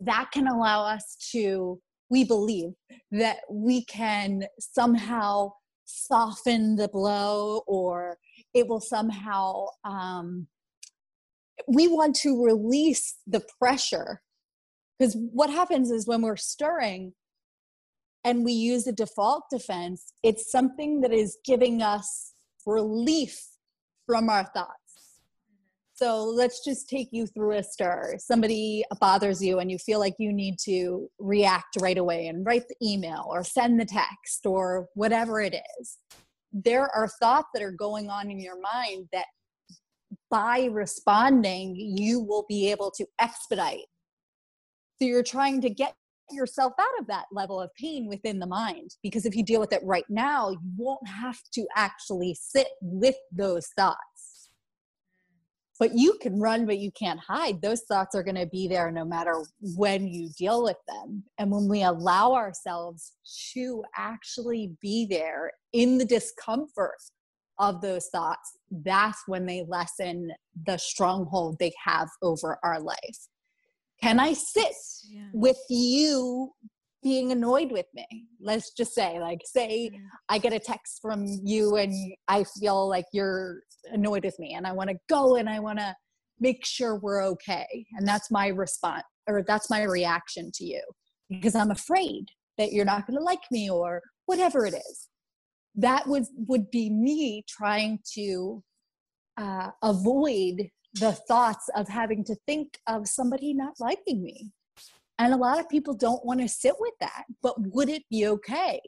that 0.00 0.30
can 0.32 0.46
allow 0.46 0.84
us 0.84 1.16
to, 1.32 1.80
we 2.12 2.24
believe 2.24 2.74
that 3.10 3.38
we 3.50 3.86
can 3.86 4.44
somehow 4.58 5.50
soften 5.86 6.76
the 6.76 6.88
blow 6.88 7.62
or 7.66 8.18
it 8.52 8.68
will 8.68 8.82
somehow 8.82 9.64
um, 9.84 10.46
we 11.66 11.88
want 11.88 12.14
to 12.14 12.44
release 12.44 13.16
the 13.26 13.42
pressure. 13.58 14.20
Because 14.98 15.16
what 15.32 15.48
happens 15.48 15.90
is 15.90 16.06
when 16.06 16.20
we're 16.20 16.36
stirring 16.36 17.14
and 18.24 18.44
we 18.44 18.52
use 18.52 18.86
a 18.86 18.92
default 18.92 19.44
defense 19.50 20.12
it's 20.22 20.52
something 20.52 21.00
that 21.00 21.12
is 21.12 21.38
giving 21.44 21.82
us 21.82 22.34
relief 22.66 23.36
from 24.06 24.28
our 24.28 24.44
thoughts 24.54 24.81
so 26.02 26.24
let's 26.24 26.64
just 26.64 26.88
take 26.88 27.10
you 27.12 27.28
through 27.28 27.58
a 27.58 27.62
stir. 27.62 28.16
Somebody 28.18 28.82
bothers 29.00 29.40
you 29.40 29.60
and 29.60 29.70
you 29.70 29.78
feel 29.78 30.00
like 30.00 30.14
you 30.18 30.32
need 30.32 30.58
to 30.64 31.08
react 31.20 31.76
right 31.80 31.96
away 31.96 32.26
and 32.26 32.44
write 32.44 32.64
the 32.68 32.74
email 32.82 33.24
or 33.28 33.44
send 33.44 33.78
the 33.78 33.84
text 33.84 34.44
or 34.44 34.88
whatever 34.94 35.40
it 35.40 35.54
is. 35.78 35.98
There 36.52 36.90
are 36.92 37.06
thoughts 37.06 37.50
that 37.54 37.62
are 37.62 37.70
going 37.70 38.10
on 38.10 38.32
in 38.32 38.40
your 38.40 38.60
mind 38.60 39.10
that 39.12 39.26
by 40.28 40.70
responding, 40.72 41.76
you 41.76 42.18
will 42.18 42.46
be 42.48 42.72
able 42.72 42.90
to 42.96 43.06
expedite. 43.20 43.86
So 45.00 45.06
you're 45.06 45.22
trying 45.22 45.60
to 45.60 45.70
get 45.70 45.94
yourself 46.32 46.72
out 46.80 47.00
of 47.00 47.06
that 47.06 47.26
level 47.30 47.60
of 47.60 47.70
pain 47.76 48.08
within 48.08 48.40
the 48.40 48.46
mind 48.46 48.90
because 49.04 49.24
if 49.24 49.36
you 49.36 49.44
deal 49.44 49.60
with 49.60 49.72
it 49.72 49.82
right 49.84 50.06
now, 50.08 50.50
you 50.50 50.58
won't 50.76 51.06
have 51.06 51.38
to 51.54 51.64
actually 51.76 52.36
sit 52.40 52.68
with 52.80 53.16
those 53.30 53.68
thoughts 53.76 54.11
but 55.82 55.98
you 55.98 56.16
can 56.22 56.38
run 56.38 56.64
but 56.64 56.78
you 56.78 56.92
can't 56.92 57.18
hide. 57.18 57.60
Those 57.60 57.80
thoughts 57.80 58.14
are 58.14 58.22
going 58.22 58.36
to 58.36 58.46
be 58.46 58.68
there 58.68 58.92
no 58.92 59.04
matter 59.04 59.42
when 59.74 60.06
you 60.06 60.30
deal 60.38 60.62
with 60.62 60.76
them. 60.86 61.24
And 61.38 61.50
when 61.50 61.66
we 61.68 61.82
allow 61.82 62.34
ourselves 62.34 63.14
to 63.52 63.82
actually 63.96 64.76
be 64.80 65.06
there 65.10 65.50
in 65.72 65.98
the 65.98 66.04
discomfort 66.04 67.02
of 67.58 67.80
those 67.80 68.06
thoughts 68.12 68.58
that's 68.84 69.24
when 69.26 69.44
they 69.44 69.64
lessen 69.66 70.30
the 70.66 70.76
stronghold 70.76 71.56
they 71.58 71.72
have 71.84 72.08
over 72.22 72.60
our 72.62 72.78
life. 72.80 73.18
Can 74.00 74.20
i 74.20 74.34
sit 74.34 74.72
yeah. 75.10 75.30
with 75.32 75.58
you 75.68 76.52
being 77.02 77.32
annoyed 77.32 77.72
with 77.72 77.86
me 77.94 78.06
let's 78.40 78.72
just 78.72 78.94
say 78.94 79.18
like 79.18 79.40
say 79.44 79.90
i 80.28 80.38
get 80.38 80.52
a 80.52 80.58
text 80.58 81.00
from 81.02 81.26
you 81.44 81.76
and 81.76 81.92
i 82.28 82.44
feel 82.60 82.88
like 82.88 83.06
you're 83.12 83.60
annoyed 83.92 84.24
with 84.24 84.38
me 84.38 84.54
and 84.54 84.66
i 84.66 84.72
want 84.72 84.88
to 84.88 84.96
go 85.08 85.36
and 85.36 85.48
i 85.48 85.58
want 85.58 85.78
to 85.78 85.94
make 86.40 86.64
sure 86.64 86.96
we're 86.96 87.24
okay 87.24 87.84
and 87.96 88.06
that's 88.06 88.30
my 88.30 88.48
response 88.48 89.04
or 89.26 89.44
that's 89.46 89.70
my 89.70 89.82
reaction 89.82 90.50
to 90.54 90.64
you 90.64 90.82
because 91.28 91.54
i'm 91.54 91.70
afraid 91.70 92.26
that 92.58 92.72
you're 92.72 92.84
not 92.84 93.06
going 93.06 93.18
to 93.18 93.24
like 93.24 93.42
me 93.50 93.70
or 93.70 94.02
whatever 94.26 94.66
it 94.66 94.74
is. 94.74 95.08
That 95.74 96.06
would 96.06 96.24
would 96.36 96.70
be 96.70 96.90
me 96.90 97.44
trying 97.48 98.00
to 98.14 98.62
uh, 99.36 99.70
avoid 99.82 100.68
the 100.94 101.12
thoughts 101.12 101.70
of 101.74 101.88
having 101.88 102.22
to 102.24 102.36
think 102.46 102.78
of 102.86 103.08
somebody 103.08 103.54
not 103.54 103.74
liking 103.80 104.22
me 104.22 104.52
and 105.22 105.32
a 105.32 105.36
lot 105.36 105.60
of 105.60 105.68
people 105.68 105.94
don't 105.94 106.24
want 106.24 106.40
to 106.40 106.48
sit 106.48 106.74
with 106.80 106.94
that. 107.00 107.24
But 107.42 107.54
would 107.58 107.88
it 107.88 108.02
be 108.10 108.26
okay? 108.26 108.80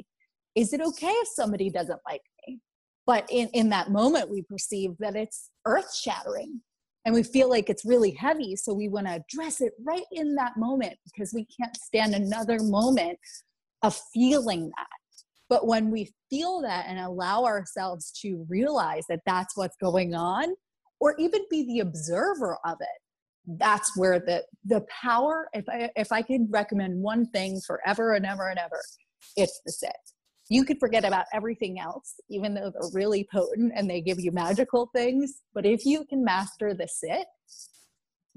Is 0.55 0.73
it 0.73 0.81
okay 0.81 1.07
if 1.07 1.29
somebody 1.29 1.71
doesn't 1.71 2.01
like 2.09 2.23
me? 2.47 2.59
But 3.07 3.27
in, 3.31 3.49
in 3.53 3.69
that 3.69 3.91
moment, 3.91 4.31
we 4.31 4.43
perceive 4.43 4.97
that 4.99 5.15
it's 5.15 5.51
earth 5.65 5.95
shattering 5.95 6.61
and 7.05 7.15
we 7.15 7.23
feel 7.23 7.49
like 7.49 7.71
it's 7.71 7.85
really 7.85 8.13
heavy. 8.13 8.57
So 8.57 8.73
we 8.73 8.89
want 8.89 9.07
to 9.07 9.23
address 9.23 9.61
it 9.61 9.75
right 9.87 10.05
in 10.11 10.35
that 10.35 10.57
moment 10.57 10.95
because 11.05 11.33
we 11.33 11.47
can't 11.61 11.77
stand 11.77 12.15
another 12.15 12.59
moment 12.61 13.19
of 13.83 13.97
feeling 14.13 14.71
that. 14.77 14.87
But 15.49 15.67
when 15.69 15.91
we 15.91 16.13
feel 16.31 16.63
that 16.63 16.87
and 16.89 16.99
allow 16.99 17.45
ourselves 17.45 18.11
to 18.23 18.45
realize 18.49 19.05
that 19.09 19.21
that's 19.27 19.57
what's 19.57 19.77
going 19.77 20.15
on, 20.15 20.55
or 20.99 21.15
even 21.19 21.43
be 21.51 21.65
the 21.67 21.81
observer 21.81 22.57
of 22.65 22.79
it, 22.81 23.04
that's 23.47 23.97
where 23.97 24.19
the 24.19 24.43
the 24.65 24.85
power 25.03 25.49
if 25.53 25.65
i 25.69 25.91
if 25.97 26.11
i 26.13 26.23
could 26.23 26.47
recommend 26.51 27.01
one 27.01 27.27
thing 27.31 27.61
forever 27.67 28.15
and 28.15 28.25
ever 28.25 28.49
and 28.49 28.59
ever 28.59 28.81
it's 29.37 29.61
the 29.65 29.73
sit. 29.73 29.93
You 30.51 30.65
could 30.65 30.79
forget 30.79 31.05
about 31.05 31.25
everything 31.33 31.81
else 31.81 32.15
even 32.31 32.55
though 32.55 32.71
they're 32.71 32.91
really 32.93 33.27
potent 33.33 33.73
and 33.75 33.89
they 33.89 34.01
give 34.01 34.21
you 34.21 34.33
magical 34.33 34.91
things 34.95 35.41
but 35.55 35.67
if 35.67 35.85
you 35.85 36.05
can 36.05 36.25
master 36.25 36.75
the 36.75 36.89
sit 36.89 37.27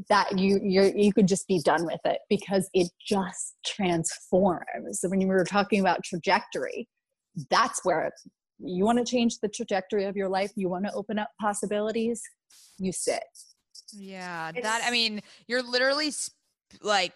that 0.10 0.38
you 0.38 0.60
you 0.64 0.92
you 0.96 1.12
could 1.12 1.28
just 1.28 1.48
be 1.48 1.60
done 1.64 1.86
with 1.86 2.00
it 2.06 2.20
because 2.30 2.70
it 2.74 2.88
just 3.04 3.56
transforms. 3.66 5.00
When 5.04 5.20
you 5.20 5.28
were 5.28 5.44
talking 5.44 5.80
about 5.80 6.04
trajectory 6.04 6.88
that's 7.50 7.84
where 7.84 8.12
you 8.60 8.84
want 8.84 8.98
to 8.98 9.06
change 9.06 9.40
the 9.42 9.50
trajectory 9.50 10.06
of 10.06 10.16
your 10.16 10.30
life 10.30 10.52
you 10.56 10.70
want 10.70 10.86
to 10.86 10.94
open 10.94 11.20
up 11.20 11.30
possibilities 11.40 12.22
you 12.80 12.92
sit 12.92 13.24
yeah, 13.94 14.50
it's, 14.50 14.62
that 14.62 14.82
I 14.86 14.92
mean, 14.92 15.22
you're 15.48 15.64
literally 15.64 16.12
like 16.82 17.14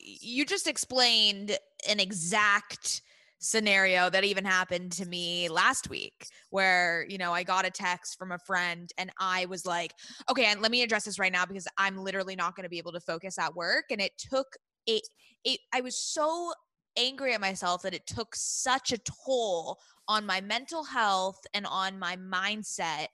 you 0.00 0.44
just 0.44 0.66
explained 0.66 1.56
an 1.88 2.00
exact 2.00 3.02
scenario 3.38 4.08
that 4.08 4.24
even 4.24 4.44
happened 4.44 4.90
to 4.90 5.06
me 5.06 5.48
last 5.48 5.90
week 5.90 6.26
where 6.50 7.04
you 7.08 7.18
know 7.18 7.32
I 7.32 7.42
got 7.42 7.66
a 7.66 7.70
text 7.70 8.18
from 8.18 8.32
a 8.32 8.38
friend 8.38 8.90
and 8.96 9.10
I 9.20 9.44
was 9.46 9.66
like 9.66 9.92
okay 10.30 10.46
and 10.46 10.62
let 10.62 10.70
me 10.70 10.82
address 10.82 11.04
this 11.04 11.18
right 11.18 11.32
now 11.32 11.44
because 11.44 11.68
I'm 11.76 11.98
literally 11.98 12.34
not 12.34 12.56
going 12.56 12.64
to 12.64 12.70
be 12.70 12.78
able 12.78 12.92
to 12.92 13.00
focus 13.00 13.38
at 13.38 13.54
work. 13.54 13.84
And 13.90 14.00
it 14.00 14.12
took 14.16 14.46
it 14.86 15.06
it 15.44 15.60
I 15.74 15.82
was 15.82 15.98
so 15.98 16.52
angry 16.96 17.34
at 17.34 17.40
myself 17.40 17.82
that 17.82 17.94
it 17.94 18.06
took 18.06 18.34
such 18.34 18.92
a 18.92 18.98
toll 19.26 19.78
on 20.08 20.24
my 20.24 20.40
mental 20.40 20.82
health 20.82 21.38
and 21.52 21.66
on 21.66 21.98
my 21.98 22.16
mindset 22.16 23.08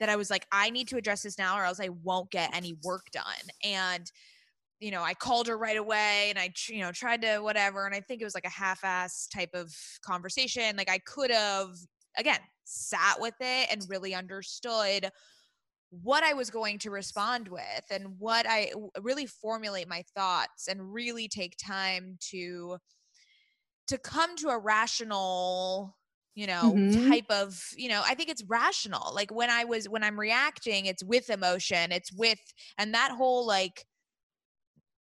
that 0.00 0.08
I 0.08 0.16
was 0.16 0.30
like, 0.30 0.46
I 0.52 0.70
need 0.70 0.88
to 0.88 0.96
address 0.96 1.22
this 1.22 1.38
now 1.38 1.58
or 1.58 1.64
else 1.64 1.80
I 1.80 1.88
won't 1.88 2.30
get 2.30 2.54
any 2.54 2.76
work 2.84 3.10
done. 3.12 3.24
And, 3.64 4.10
you 4.80 4.90
know, 4.90 5.02
I 5.02 5.14
called 5.14 5.48
her 5.48 5.58
right 5.58 5.76
away 5.76 6.26
and 6.30 6.38
I, 6.38 6.52
you 6.68 6.80
know, 6.80 6.92
tried 6.92 7.22
to 7.22 7.38
whatever. 7.38 7.86
And 7.86 7.94
I 7.94 8.00
think 8.00 8.20
it 8.20 8.24
was 8.24 8.34
like 8.34 8.46
a 8.46 8.50
half 8.50 8.84
ass 8.84 9.26
type 9.26 9.54
of 9.54 9.74
conversation. 10.02 10.76
Like 10.76 10.90
I 10.90 10.98
could 10.98 11.30
have, 11.30 11.70
again, 12.16 12.38
sat 12.64 13.20
with 13.20 13.34
it 13.40 13.68
and 13.70 13.84
really 13.88 14.14
understood 14.14 15.10
what 15.90 16.22
I 16.22 16.34
was 16.34 16.50
going 16.50 16.78
to 16.80 16.90
respond 16.90 17.48
with 17.48 17.84
and 17.90 18.18
what 18.18 18.46
I 18.48 18.72
really 19.00 19.26
formulate 19.26 19.88
my 19.88 20.04
thoughts 20.14 20.68
and 20.68 20.92
really 20.92 21.28
take 21.28 21.56
time 21.56 22.18
to 22.30 22.76
to 23.88 23.96
come 23.96 24.36
to 24.36 24.48
a 24.48 24.58
rational 24.58 25.96
you 26.38 26.46
know 26.46 26.72
mm-hmm. 26.72 27.10
type 27.10 27.24
of 27.30 27.60
you 27.76 27.88
know 27.88 28.00
i 28.06 28.14
think 28.14 28.28
it's 28.28 28.44
rational 28.46 29.12
like 29.12 29.34
when 29.34 29.50
i 29.50 29.64
was 29.64 29.88
when 29.88 30.04
i'm 30.04 30.18
reacting 30.18 30.86
it's 30.86 31.02
with 31.02 31.30
emotion 31.30 31.90
it's 31.90 32.12
with 32.12 32.38
and 32.78 32.94
that 32.94 33.10
whole 33.10 33.44
like 33.44 33.84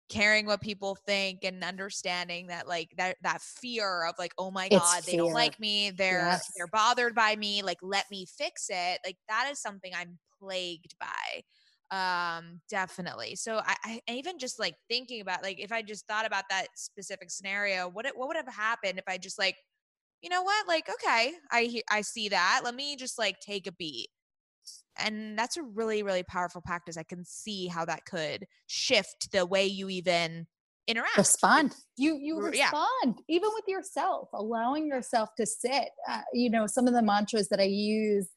caring 0.07 0.45
what 0.45 0.61
people 0.61 0.97
think 1.05 1.43
and 1.43 1.61
understanding 1.61 2.47
that 2.47 2.69
like 2.69 2.88
that 2.97 3.17
that 3.21 3.41
fear 3.41 4.05
of 4.05 4.15
like 4.17 4.31
oh 4.38 4.49
my 4.49 4.69
god 4.69 5.03
they 5.03 5.17
don't 5.17 5.33
like 5.33 5.59
me 5.59 5.91
they're 5.91 6.19
yes. 6.19 6.49
they're 6.55 6.67
bothered 6.67 7.13
by 7.13 7.36
me 7.36 7.61
like 7.61 7.79
let 7.81 8.05
me 8.09 8.25
fix 8.38 8.67
it 8.69 8.99
like 9.03 9.17
that 9.27 9.49
is 9.51 9.59
something 9.59 9.91
i'm 9.93 10.17
plagued 10.39 10.95
by 11.01 11.41
um 11.91 12.61
definitely 12.69 13.36
so 13.36 13.61
I, 13.65 13.99
I 14.07 14.13
even 14.13 14.39
just 14.39 14.57
like 14.57 14.75
thinking 14.89 15.19
about 15.19 15.43
like 15.43 15.59
if 15.59 15.71
i 15.73 15.81
just 15.81 16.07
thought 16.07 16.25
about 16.25 16.45
that 16.49 16.67
specific 16.75 17.29
scenario 17.29 17.89
what 17.89 18.05
what 18.15 18.29
would 18.29 18.38
have 18.38 18.47
happened 18.47 18.99
if 18.99 19.05
i 19.07 19.17
just 19.17 19.38
like 19.38 19.57
you 20.26 20.30
know 20.32 20.41
what? 20.41 20.67
Like 20.67 20.89
okay 20.89 21.34
i 21.51 21.82
i 21.91 22.01
see 22.01 22.30
that. 22.30 22.61
Let 22.63 22.73
me 22.73 22.95
just 22.95 23.19
like 23.19 23.39
take 23.39 23.67
a 23.67 23.71
beat. 23.71 24.07
And 24.97 25.38
that's 25.38 25.55
a 25.55 25.61
really 25.61 26.01
really 26.01 26.23
powerful 26.23 26.61
practice. 26.61 26.97
I 26.97 27.03
can 27.03 27.23
see 27.23 27.67
how 27.67 27.86
that 27.86 28.05
could 28.05 28.47
shift 28.65 29.32
the 29.32 29.45
way 29.45 29.67
you 29.67 29.88
even 29.88 30.47
interact. 30.88 31.17
Respond. 31.17 31.76
You 31.95 32.17
you 32.19 32.41
respond 32.41 32.88
yeah. 33.05 33.36
even 33.36 33.51
with 33.53 33.65
yourself 33.67 34.30
allowing 34.34 34.88
yourself 34.88 35.30
to 35.38 35.45
sit. 35.45 35.89
Uh, 36.09 36.21
you 36.34 36.49
know 36.49 36.65
some 36.65 36.88
of 36.88 36.95
the 36.95 37.03
mantras 37.03 37.47
that 37.49 37.59
i 37.59 37.63
use 37.63 38.28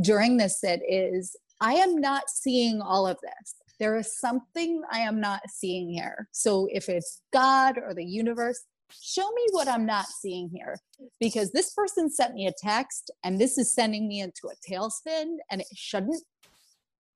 during 0.00 0.38
this 0.38 0.60
sit 0.60 0.80
is 0.88 1.36
i 1.60 1.74
am 1.74 2.00
not 2.00 2.28
seeing 2.28 2.82
all 2.82 3.06
of 3.06 3.18
this. 3.22 3.54
There 3.78 3.96
is 3.96 4.18
something 4.18 4.82
i 4.90 4.98
am 4.98 5.20
not 5.20 5.42
seeing 5.48 5.90
here. 5.90 6.28
So 6.32 6.66
if 6.72 6.88
it's 6.88 7.20
god 7.32 7.78
or 7.78 7.94
the 7.94 8.04
universe 8.04 8.64
show 8.90 9.30
me 9.32 9.46
what 9.50 9.68
I'm 9.68 9.86
not 9.86 10.06
seeing 10.06 10.50
here 10.52 10.76
because 11.20 11.52
this 11.52 11.72
person 11.72 12.10
sent 12.10 12.34
me 12.34 12.46
a 12.46 12.52
text 12.62 13.10
and 13.24 13.40
this 13.40 13.58
is 13.58 13.72
sending 13.72 14.08
me 14.08 14.20
into 14.20 14.48
a 14.48 14.70
tailspin 14.70 15.36
and 15.50 15.60
it 15.60 15.66
shouldn't. 15.74 16.22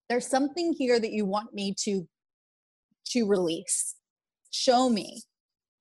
There's 0.09 0.27
something 0.27 0.73
here 0.73 0.99
that 0.99 1.12
you 1.12 1.25
want 1.25 1.55
me 1.55 1.75
to 1.85 2.07
to 3.11 3.27
release. 3.27 3.97
Show 4.51 4.89
me. 4.89 5.23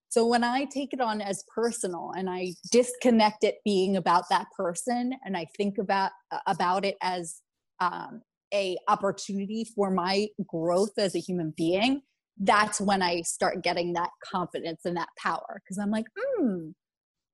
So 0.09 0.25
when 0.25 0.43
I 0.43 0.65
take 0.65 0.93
it 0.93 1.01
on 1.01 1.21
as 1.21 1.43
personal 1.53 2.11
and 2.17 2.29
I 2.29 2.53
disconnect 2.71 3.43
it 3.43 3.57
being 3.63 3.95
about 3.95 4.23
that 4.29 4.47
person 4.57 5.13
and 5.23 5.37
I 5.37 5.45
think 5.55 5.77
about 5.77 6.11
about 6.47 6.83
it 6.85 6.95
as 7.01 7.41
um, 7.79 8.21
a 8.53 8.77
opportunity 8.87 9.65
for 9.75 9.91
my 9.91 10.27
growth 10.47 10.97
as 10.97 11.15
a 11.15 11.19
human 11.19 11.53
being, 11.55 12.01
that's 12.39 12.79
when 12.79 13.01
I 13.01 13.21
start 13.21 13.63
getting 13.63 13.93
that 13.93 14.09
confidence 14.23 14.81
and 14.85 14.95
that 14.95 15.09
power 15.21 15.61
because 15.61 15.77
I'm 15.77 15.91
like, 15.91 16.05
hmm, 16.17 16.69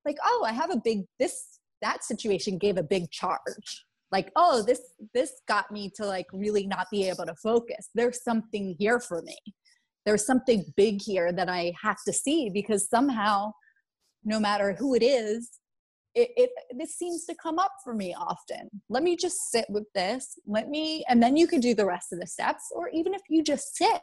like, 0.04 0.18
oh, 0.24 0.44
I 0.46 0.52
have 0.52 0.72
a 0.72 0.82
big, 0.84 1.02
this, 1.20 1.60
that 1.82 2.04
situation 2.04 2.58
gave 2.58 2.78
a 2.78 2.84
big 2.84 3.12
charge. 3.12 3.86
Like, 4.12 4.32
oh, 4.36 4.64
this, 4.64 4.82
this 5.14 5.32
got 5.48 5.72
me 5.72 5.92
to 5.96 6.06
like 6.06 6.26
really 6.34 6.66
not 6.66 6.88
be 6.92 7.08
able 7.08 7.26
to 7.26 7.36
focus. 7.42 7.90
There's 7.94 8.24
something 8.24 8.76
here 8.80 9.00
for 9.00 9.22
me. 9.22 9.38
There's 10.06 10.26
something 10.26 10.66
big 10.76 11.02
here 11.02 11.32
that 11.34 11.50
I 11.50 11.74
have 11.82 11.98
to 12.08 12.14
see 12.14 12.50
because 12.54 12.90
somehow, 12.90 13.52
no 14.24 14.40
matter 14.40 14.76
who 14.78 14.96
it 14.96 15.04
is, 15.04 15.60
it, 16.16 16.30
it, 16.38 16.50
this 16.78 16.96
seems 16.96 17.26
to 17.26 17.36
come 17.36 17.60
up 17.60 17.74
for 17.84 17.94
me 17.94 18.16
often 18.18 18.70
let 18.88 19.04
me 19.04 19.18
just 19.18 19.36
sit 19.52 19.66
with 19.68 19.84
this 19.94 20.40
let 20.48 20.70
me 20.70 21.04
and 21.10 21.22
then 21.22 21.36
you 21.36 21.46
can 21.46 21.60
do 21.60 21.76
the 21.76 21.86
rest 21.86 22.14
of 22.14 22.22
the 22.22 22.28
steps 22.28 22.72
or 22.74 22.88
even 22.94 23.14
if 23.14 23.20
you 23.30 23.44
just 23.44 23.76
sit 23.76 24.02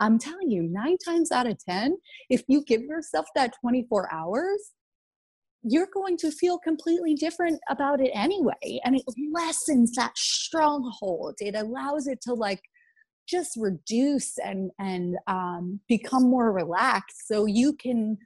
I'm 0.00 0.18
telling 0.18 0.50
you, 0.50 0.62
nine 0.62 0.96
times 0.98 1.30
out 1.30 1.46
of 1.46 1.58
10, 1.58 1.96
if 2.30 2.42
you 2.48 2.64
give 2.64 2.82
yourself 2.82 3.26
that 3.34 3.54
24 3.60 4.12
hours, 4.12 4.72
you're 5.62 5.88
going 5.92 6.16
to 6.18 6.30
feel 6.30 6.58
completely 6.58 7.14
different 7.14 7.60
about 7.68 8.00
it 8.00 8.10
anyway. 8.14 8.80
And 8.84 8.96
it 8.96 9.02
lessens 9.32 9.92
that 9.92 10.16
stronghold. 10.16 11.34
It 11.40 11.56
allows 11.56 12.06
it 12.06 12.20
to 12.22 12.34
like 12.34 12.60
just 13.28 13.56
reduce 13.56 14.38
and 14.38 14.70
and 14.78 15.16
um, 15.26 15.80
become 15.88 16.22
more 16.24 16.52
relaxed, 16.52 17.26
so 17.26 17.46
you 17.46 17.72
can 17.74 18.16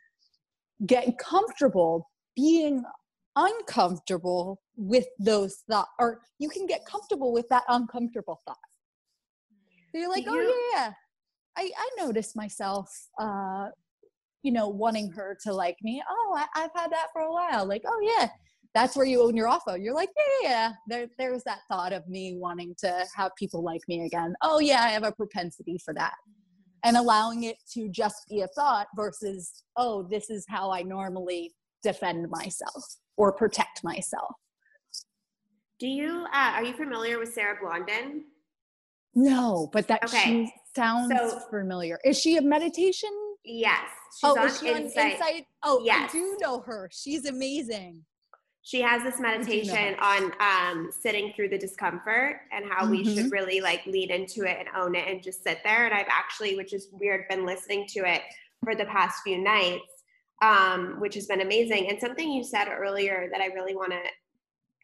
get 0.86 1.16
comfortable 1.18 2.10
being 2.36 2.84
uncomfortable 3.36 4.60
with 4.76 5.06
those 5.18 5.56
thoughts, 5.70 5.90
or 5.98 6.20
you 6.38 6.48
can 6.48 6.66
get 6.66 6.84
comfortable 6.84 7.32
with 7.32 7.48
that 7.48 7.62
uncomfortable 7.68 8.40
thought. 8.46 8.56
So 9.92 9.98
you're 9.98 10.10
like, 10.10 10.24
oh, 10.28 10.34
you, 10.34 10.42
oh 10.42 10.70
yeah, 10.74 10.92
I, 11.56 11.70
I 11.76 12.04
noticed 12.04 12.36
myself, 12.36 12.90
uh, 13.18 13.68
you 14.42 14.52
know, 14.52 14.68
wanting 14.68 15.10
her 15.10 15.36
to 15.44 15.52
like 15.52 15.76
me. 15.82 16.02
Oh, 16.08 16.38
I, 16.38 16.60
have 16.60 16.70
had 16.74 16.92
that 16.92 17.08
for 17.12 17.22
a 17.22 17.32
while. 17.32 17.66
Like, 17.66 17.82
oh 17.86 18.00
yeah, 18.02 18.28
that's 18.74 18.96
where 18.96 19.06
you 19.06 19.22
own 19.22 19.36
your 19.36 19.48
offer. 19.48 19.76
You're 19.76 19.94
like, 19.94 20.10
yeah, 20.42 20.48
yeah, 20.48 20.72
There, 20.86 21.06
there's 21.18 21.44
that 21.44 21.60
thought 21.70 21.92
of 21.92 22.06
me 22.08 22.36
wanting 22.38 22.74
to 22.78 23.04
have 23.14 23.32
people 23.36 23.62
like 23.62 23.82
me 23.88 24.06
again. 24.06 24.34
Oh 24.42 24.60
yeah, 24.60 24.82
I 24.82 24.88
have 24.88 25.04
a 25.04 25.12
propensity 25.12 25.78
for 25.84 25.92
that. 25.94 26.14
And 26.84 26.96
allowing 26.96 27.44
it 27.44 27.56
to 27.74 27.90
just 27.90 28.24
be 28.30 28.40
a 28.40 28.48
thought 28.48 28.86
versus, 28.96 29.64
oh, 29.76 30.06
this 30.10 30.30
is 30.30 30.46
how 30.48 30.70
I 30.72 30.82
normally 30.82 31.52
defend 31.82 32.30
myself 32.30 32.84
or 33.16 33.32
protect 33.32 33.84
myself. 33.84 34.34
Do 35.78 35.88
you 35.88 36.26
uh, 36.32 36.52
are 36.54 36.64
you 36.64 36.74
familiar 36.74 37.18
with 37.18 37.32
Sarah 37.32 37.56
Blondin? 37.60 38.24
No, 39.14 39.68
but 39.72 39.88
that 39.88 40.04
okay. 40.04 40.22
she 40.24 40.52
sounds 40.74 41.12
so, 41.16 41.40
familiar. 41.50 41.98
Is 42.04 42.18
she 42.18 42.36
a 42.36 42.42
meditation? 42.42 43.10
Yes. 43.44 43.88
Oh, 44.22 44.38
on 44.38 44.46
is 44.46 44.60
she 44.60 44.68
Insight. 44.68 45.04
on 45.04 45.10
Insight? 45.12 45.46
Oh, 45.62 45.82
yes. 45.84 46.10
I 46.10 46.12
do 46.12 46.36
know 46.40 46.60
her. 46.60 46.88
She's 46.92 47.26
amazing. 47.26 48.04
She 48.62 48.82
has 48.82 49.02
this 49.02 49.18
meditation 49.18 49.96
on 50.00 50.32
um, 50.38 50.90
sitting 50.92 51.32
through 51.34 51.48
the 51.48 51.58
discomfort 51.58 52.42
and 52.52 52.66
how 52.70 52.82
mm-hmm. 52.82 52.90
we 52.90 53.04
should 53.04 53.24
mm-hmm. 53.24 53.28
really 53.28 53.60
like 53.60 53.84
lead 53.86 54.10
into 54.10 54.44
it 54.44 54.58
and 54.58 54.68
own 54.76 54.94
it 54.94 55.08
and 55.08 55.22
just 55.22 55.42
sit 55.42 55.58
there. 55.64 55.86
And 55.86 55.94
I've 55.94 56.06
actually, 56.10 56.56
which 56.56 56.74
is 56.74 56.88
weird, 56.92 57.26
been 57.28 57.46
listening 57.46 57.86
to 57.88 58.00
it 58.00 58.20
for 58.62 58.74
the 58.74 58.84
past 58.84 59.22
few 59.24 59.38
nights, 59.38 60.04
um, 60.42 61.00
which 61.00 61.14
has 61.14 61.26
been 61.26 61.40
amazing. 61.40 61.88
And 61.88 61.98
something 61.98 62.30
you 62.30 62.44
said 62.44 62.68
earlier 62.68 63.28
that 63.32 63.40
I 63.40 63.46
really 63.46 63.74
want 63.74 63.92
to 63.92 64.02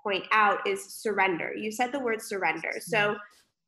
point 0.02 0.24
out 0.32 0.66
is 0.66 0.94
surrender. 0.94 1.52
You 1.54 1.70
said 1.70 1.92
the 1.92 2.00
word 2.00 2.22
surrender. 2.22 2.72
So 2.80 2.96
mm-hmm. 2.96 3.18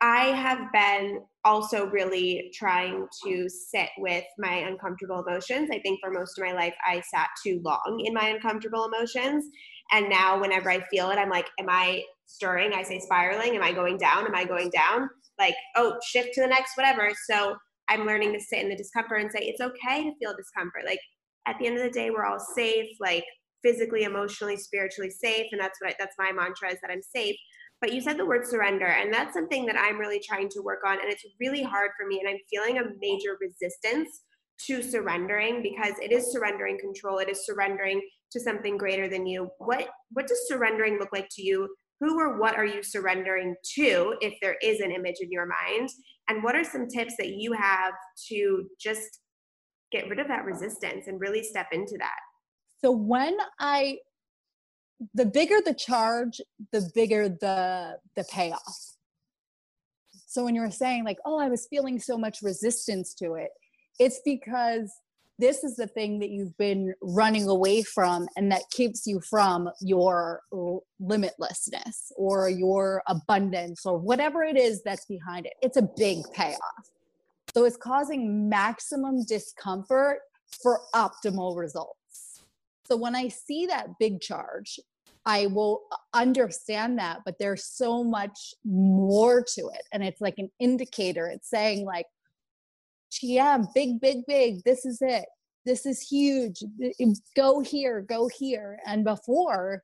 I 0.01 0.27
have 0.27 0.71
been 0.73 1.23
also 1.45 1.87
really 1.87 2.53
trying 2.55 3.07
to 3.25 3.49
sit 3.49 3.89
with 3.99 4.25
my 4.39 4.55
uncomfortable 4.55 5.25
emotions. 5.27 5.71
I 5.73 5.81
think 5.81 5.99
for 6.01 6.11
most 6.11 6.39
of 6.39 6.45
my 6.45 6.53
life, 6.53 6.75
I 6.87 7.01
sat 7.01 7.29
too 7.45 7.61
long 7.65 8.03
in 8.05 8.15
my 8.15 8.29
uncomfortable 8.29 8.85
emotions. 8.85 9.45
And 9.91 10.09
now, 10.09 10.41
whenever 10.41 10.71
I 10.71 10.81
feel 10.91 11.11
it, 11.11 11.17
I'm 11.19 11.31
like, 11.31 11.49
Am 11.59 11.69
I 11.69 12.03
stirring? 12.27 12.73
I 12.75 12.83
say 12.83 13.01
spiraling. 13.01 13.57
Am 13.57 13.63
I 13.63 13.73
going 13.73 13.97
down? 13.97 14.27
Am 14.27 14.35
I 14.35 14.45
going 14.45 14.71
down? 14.71 15.09
Like, 15.39 15.55
oh, 15.77 15.97
shift 16.07 16.35
to 16.35 16.43
the 16.43 16.47
next, 16.47 16.77
whatever. 16.77 17.11
So 17.29 17.57
I'm 17.89 18.07
learning 18.07 18.35
to 18.35 18.41
sit 18.41 18.61
in 18.61 18.69
the 18.69 18.77
discomfort 18.77 19.21
and 19.21 19.33
say, 19.33 19.41
It's 19.41 19.61
okay 19.61 20.05
to 20.05 20.15
feel 20.19 20.37
discomfort. 20.37 20.83
Like, 20.87 21.01
at 21.47 21.57
the 21.59 21.67
end 21.67 21.77
of 21.77 21.83
the 21.83 21.91
day, 21.91 22.11
we're 22.11 22.27
all 22.27 22.39
safe, 22.39 22.89
like 23.01 23.25
physically, 23.65 24.05
emotionally, 24.05 24.57
spiritually 24.57 25.11
safe. 25.11 25.47
And 25.51 25.61
that's 25.61 25.81
what 25.81 25.91
I, 25.91 25.97
that's 25.99 26.15
my 26.19 26.31
mantra 26.31 26.71
is 26.71 26.79
that 26.83 26.93
I'm 26.93 27.03
safe 27.03 27.37
but 27.81 27.93
you 27.93 28.01
said 28.01 28.19
the 28.19 28.27
word 28.27 28.47
surrender 28.47 28.87
and 28.87 29.13
that's 29.13 29.35
something 29.35 29.67
that 29.67 29.79
i'm 29.79 29.99
really 29.99 30.21
trying 30.27 30.49
to 30.49 30.61
work 30.61 30.81
on 30.87 31.01
and 31.01 31.11
it's 31.11 31.25
really 31.41 31.63
hard 31.63 31.91
for 31.99 32.07
me 32.07 32.21
and 32.21 32.29
i'm 32.29 32.39
feeling 32.51 32.79
a 32.79 32.91
major 33.01 33.37
resistance 33.41 34.23
to 34.59 34.83
surrendering 34.83 35.63
because 35.63 35.95
it 36.03 36.13
is 36.13 36.33
surrendering 36.33 36.79
control 36.79 37.19
it 37.19 37.29
is 37.29 37.47
surrendering 37.47 38.01
to 38.33 38.41
something 38.41 38.77
greater 38.77 39.09
than 39.09 39.27
you. 39.27 39.49
What 39.59 39.89
what 40.13 40.27
does 40.27 40.39
surrendering 40.47 40.99
look 40.99 41.11
like 41.13 41.29
to 41.33 41.43
you? 41.43 41.69
Who 42.01 42.19
or 42.19 42.39
what 42.39 42.57
are 42.57 42.65
you 42.65 42.83
surrendering 42.83 43.57
to 43.77 44.15
if 44.21 44.35
there 44.41 44.57
is 44.63 44.81
an 44.81 44.93
image 44.93 45.17
in 45.21 45.33
your 45.33 45.47
mind? 45.47 45.89
And 46.29 46.43
what 46.43 46.55
are 46.55 46.65
some 46.65 46.87
tips 46.87 47.15
that 47.19 47.29
you 47.29 47.53
have 47.53 47.95
to 48.29 48.65
just 48.81 49.21
get 49.91 50.09
rid 50.09 50.21
of 50.21 50.29
that 50.29 50.45
resistance 50.45 51.07
and 51.07 51.21
really 51.21 51.43
step 51.43 51.69
into 51.73 51.97
that? 51.99 52.19
So 52.81 52.93
when 52.93 53.37
i 53.59 53.99
the 55.15 55.27
bigger 55.27 55.57
the 55.65 55.75
charge, 55.75 56.41
the 56.73 56.91
bigger 56.95 57.29
the 57.29 57.99
the 58.17 58.25
payoff. 58.25 58.97
So 60.27 60.45
when 60.45 60.55
you 60.55 60.61
were 60.61 60.71
saying 60.71 61.05
like, 61.05 61.19
oh, 61.25 61.39
I 61.39 61.49
was 61.49 61.67
feeling 61.71 61.99
so 61.99 62.19
much 62.19 62.43
resistance 62.43 63.15
to 63.15 63.35
it, 63.35 63.51
it's 63.99 64.21
because 64.25 64.93
this 65.39 65.63
is 65.63 65.77
the 65.77 65.87
thing 65.87 66.19
that 66.19 66.31
you've 66.31 66.57
been 66.59 66.95
running 67.01 67.49
away 67.49 67.83
from 67.83 68.29
and 68.37 68.51
that 68.51 68.63
keeps 68.71 69.07
you 69.07 69.21
from 69.21 69.71
your 69.81 70.41
limitlessness 71.01 72.11
or 72.17 72.49
your 72.49 73.03
abundance 73.07 73.87
or 73.87 73.99
whatever 73.99 74.43
it 74.43 74.57
is 74.57 74.83
that's 74.83 75.07
behind 75.07 75.47
it. 75.47 75.53
It's 75.63 75.77
a 75.77 75.89
big 75.97 76.19
payoff. 76.35 76.91
So 77.55 77.65
it's 77.65 77.77
causing 77.77 78.49
maximum 78.49 79.25
discomfort 79.25 80.19
for 80.63 80.81
optimal 80.95 81.57
results. 81.57 81.95
So 82.89 82.97
when 82.97 83.15
I 83.15 83.29
see 83.29 83.67
that 83.67 83.99
big 83.99 84.21
charge, 84.21 84.81
I 85.27 85.47
will 85.47 85.83
understand 86.15 86.99
that, 86.99 87.21
but 87.25 87.35
there's 87.39 87.67
so 87.67 88.03
much 88.03 88.55
more 88.65 89.45
to 89.57 89.61
it. 89.75 89.83
And 89.93 90.03
it's 90.03 90.23
like 90.23 90.39
an 90.39 90.51
indicator. 90.59 91.27
It's 91.27 91.51
saying, 91.51 91.85
like, 91.85 92.07
TM, 93.13 93.67
big, 93.75 94.01
big, 94.01 94.19
big, 94.27 94.63
this 94.65 94.87
is 94.87 94.99
it. 95.03 95.27
This 95.67 95.85
is 95.85 96.01
huge. 96.01 96.63
Go 97.37 97.61
here, 97.61 98.01
go 98.01 98.29
here. 98.29 98.79
And 98.87 99.05
before, 99.05 99.83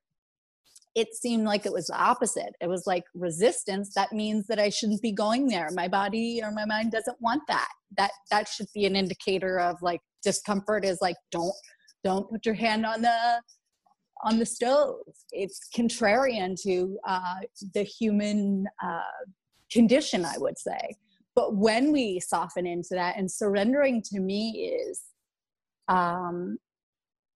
it 0.94 1.14
seemed 1.14 1.44
like 1.44 1.66
it 1.66 1.72
was 1.72 1.88
the 1.88 2.00
opposite. 2.00 2.54
It 2.60 2.68
was 2.68 2.86
like 2.86 3.04
resistance. 3.14 3.92
That 3.94 4.12
means 4.12 4.46
that 4.46 4.58
I 4.58 4.70
shouldn't 4.70 5.02
be 5.02 5.12
going 5.12 5.48
there. 5.48 5.68
My 5.74 5.88
body 5.88 6.40
or 6.42 6.52
my 6.52 6.64
mind 6.64 6.92
doesn't 6.92 7.20
want 7.20 7.42
that. 7.48 7.68
That 7.96 8.12
that 8.30 8.48
should 8.48 8.68
be 8.72 8.86
an 8.86 8.94
indicator 8.96 9.58
of 9.58 9.82
like 9.82 10.00
discomfort 10.22 10.84
is 10.84 10.98
like 11.02 11.16
don't 11.30 11.54
don't 12.04 12.30
put 12.30 12.46
your 12.46 12.54
hand 12.54 12.86
on 12.86 13.02
the 13.02 13.40
on 14.22 14.38
the 14.38 14.46
stove. 14.46 15.00
It's 15.32 15.60
contrarian 15.74 16.60
to 16.62 16.98
uh, 17.06 17.40
the 17.74 17.82
human 17.82 18.66
uh, 18.82 19.00
condition, 19.72 20.24
I 20.24 20.38
would 20.38 20.58
say. 20.58 20.96
But 21.34 21.56
when 21.56 21.90
we 21.90 22.20
soften 22.20 22.66
into 22.66 22.90
that, 22.92 23.16
and 23.16 23.30
surrendering 23.30 24.02
to 24.12 24.20
me 24.20 24.72
is, 24.78 25.02
um, 25.88 26.58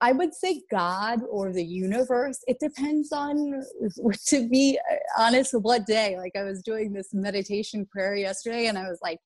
I 0.01 0.13
would 0.13 0.33
say 0.33 0.63
God 0.71 1.21
or 1.29 1.53
the 1.53 1.65
universe. 1.65 2.39
It 2.47 2.59
depends 2.61 3.11
on, 3.11 3.65
to 4.29 4.49
be 4.49 4.79
honest, 5.19 5.53
what 5.55 5.87
day. 5.87 6.17
Like 6.17 6.37
I 6.37 6.45
was 6.45 6.63
doing 6.63 6.93
this 6.93 7.13
meditation 7.13 7.87
prayer 7.87 8.15
yesterday, 8.15 8.67
and 8.67 8.79
I 8.79 8.89
was 8.89 9.01
like, 9.03 9.19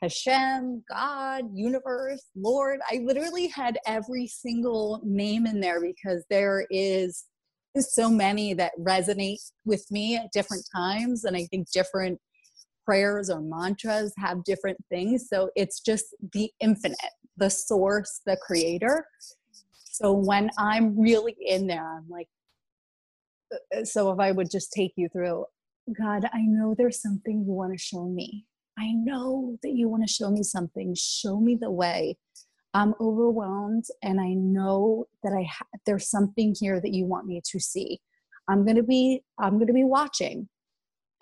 Hashem, 0.00 0.84
God, 0.88 1.44
universe, 1.52 2.24
Lord. 2.36 2.80
I 2.90 3.00
literally 3.04 3.48
had 3.48 3.78
every 3.86 4.28
single 4.28 5.00
name 5.04 5.46
in 5.46 5.60
there 5.60 5.80
because 5.80 6.24
there 6.30 6.66
is 6.70 7.24
so 7.78 8.08
many 8.08 8.54
that 8.54 8.72
resonate 8.78 9.50
with 9.64 9.84
me 9.90 10.16
at 10.16 10.32
different 10.32 10.64
times. 10.74 11.24
And 11.24 11.36
I 11.36 11.46
think 11.46 11.70
different 11.70 12.20
prayers 12.84 13.28
or 13.28 13.40
mantras 13.40 14.12
have 14.18 14.44
different 14.44 14.78
things. 14.88 15.28
So 15.28 15.50
it's 15.56 15.80
just 15.80 16.06
the 16.32 16.50
infinite, 16.60 16.96
the 17.36 17.50
source, 17.50 18.20
the 18.24 18.36
creator. 18.36 19.06
So 19.84 20.12
when 20.12 20.50
I'm 20.58 20.98
really 20.98 21.36
in 21.40 21.66
there, 21.66 21.98
I'm 21.98 22.08
like, 22.08 22.28
uh, 23.52 23.80
uh, 23.80 23.84
so 23.84 24.12
if 24.12 24.20
I 24.20 24.30
would 24.30 24.50
just 24.50 24.72
take 24.72 24.92
you 24.96 25.08
through, 25.08 25.44
God, 25.98 26.24
I 26.32 26.42
know 26.42 26.74
there's 26.76 27.02
something 27.02 27.44
you 27.46 27.52
want 27.52 27.72
to 27.72 27.78
show 27.78 28.04
me. 28.04 28.46
I 28.78 28.92
know 28.92 29.58
that 29.62 29.72
you 29.72 29.88
want 29.88 30.06
to 30.06 30.12
show 30.12 30.30
me 30.30 30.42
something. 30.42 30.94
Show 30.96 31.40
me 31.40 31.56
the 31.60 31.70
way. 31.70 32.16
I'm 32.74 32.94
overwhelmed 33.00 33.86
and 34.02 34.20
I 34.20 34.34
know 34.34 35.06
that 35.22 35.32
I 35.32 35.44
ha- 35.44 35.66
there's 35.86 36.08
something 36.08 36.54
here 36.58 36.80
that 36.80 36.92
you 36.94 37.06
want 37.06 37.26
me 37.26 37.40
to 37.44 37.58
see. 37.58 38.00
I'm 38.48 38.64
going 38.64 38.76
to 38.76 38.82
be 38.82 39.22
I'm 39.38 39.54
going 39.54 39.66
to 39.66 39.72
be 39.72 39.84
watching 39.84 40.48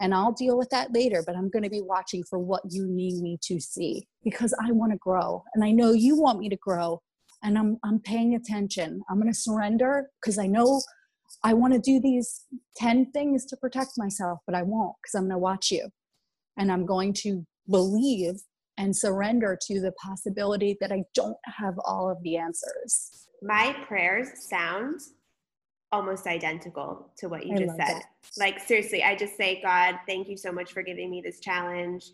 and 0.00 0.12
I'll 0.12 0.32
deal 0.32 0.58
with 0.58 0.68
that 0.70 0.92
later, 0.92 1.22
but 1.24 1.36
I'm 1.36 1.48
going 1.48 1.62
to 1.62 1.70
be 1.70 1.80
watching 1.80 2.24
for 2.28 2.38
what 2.38 2.62
you 2.68 2.86
need 2.86 3.22
me 3.22 3.38
to 3.44 3.58
see 3.58 4.06
because 4.22 4.54
I 4.62 4.72
want 4.72 4.92
to 4.92 4.98
grow 4.98 5.42
and 5.54 5.64
I 5.64 5.70
know 5.70 5.92
you 5.92 6.20
want 6.20 6.40
me 6.40 6.48
to 6.50 6.56
grow 6.56 7.00
and 7.42 7.56
I'm 7.56 7.78
I'm 7.84 8.00
paying 8.00 8.34
attention. 8.34 9.00
I'm 9.08 9.20
going 9.20 9.32
to 9.32 9.38
surrender 9.38 10.10
because 10.20 10.38
I 10.38 10.46
know 10.46 10.82
I 11.42 11.54
want 11.54 11.74
to 11.74 11.80
do 11.80 12.00
these 12.00 12.44
10 12.76 13.12
things 13.12 13.46
to 13.46 13.56
protect 13.56 13.92
myself, 13.96 14.40
but 14.46 14.54
I 14.54 14.62
won't 14.62 14.96
because 15.02 15.14
I'm 15.14 15.24
going 15.24 15.32
to 15.32 15.38
watch 15.38 15.70
you 15.70 15.88
and 16.56 16.70
I'm 16.70 16.86
going 16.86 17.12
to 17.14 17.46
believe 17.68 18.36
and 18.78 18.94
surrender 18.94 19.58
to 19.62 19.80
the 19.80 19.92
possibility 19.92 20.76
that 20.80 20.92
I 20.92 21.04
don't 21.14 21.36
have 21.44 21.74
all 21.84 22.10
of 22.10 22.22
the 22.22 22.36
answers. 22.36 23.28
My 23.42 23.74
prayers 23.86 24.28
sound 24.48 25.00
almost 25.92 26.26
identical 26.26 27.10
to 27.18 27.28
what 27.28 27.46
you 27.46 27.54
I 27.54 27.58
just 27.58 27.76
said. 27.76 27.88
That. 27.88 28.04
Like, 28.38 28.60
seriously, 28.60 29.02
I 29.02 29.14
just 29.14 29.36
say, 29.36 29.60
God, 29.62 29.98
thank 30.06 30.28
you 30.28 30.36
so 30.36 30.52
much 30.52 30.72
for 30.72 30.82
giving 30.82 31.10
me 31.10 31.22
this 31.24 31.40
challenge. 31.40 32.04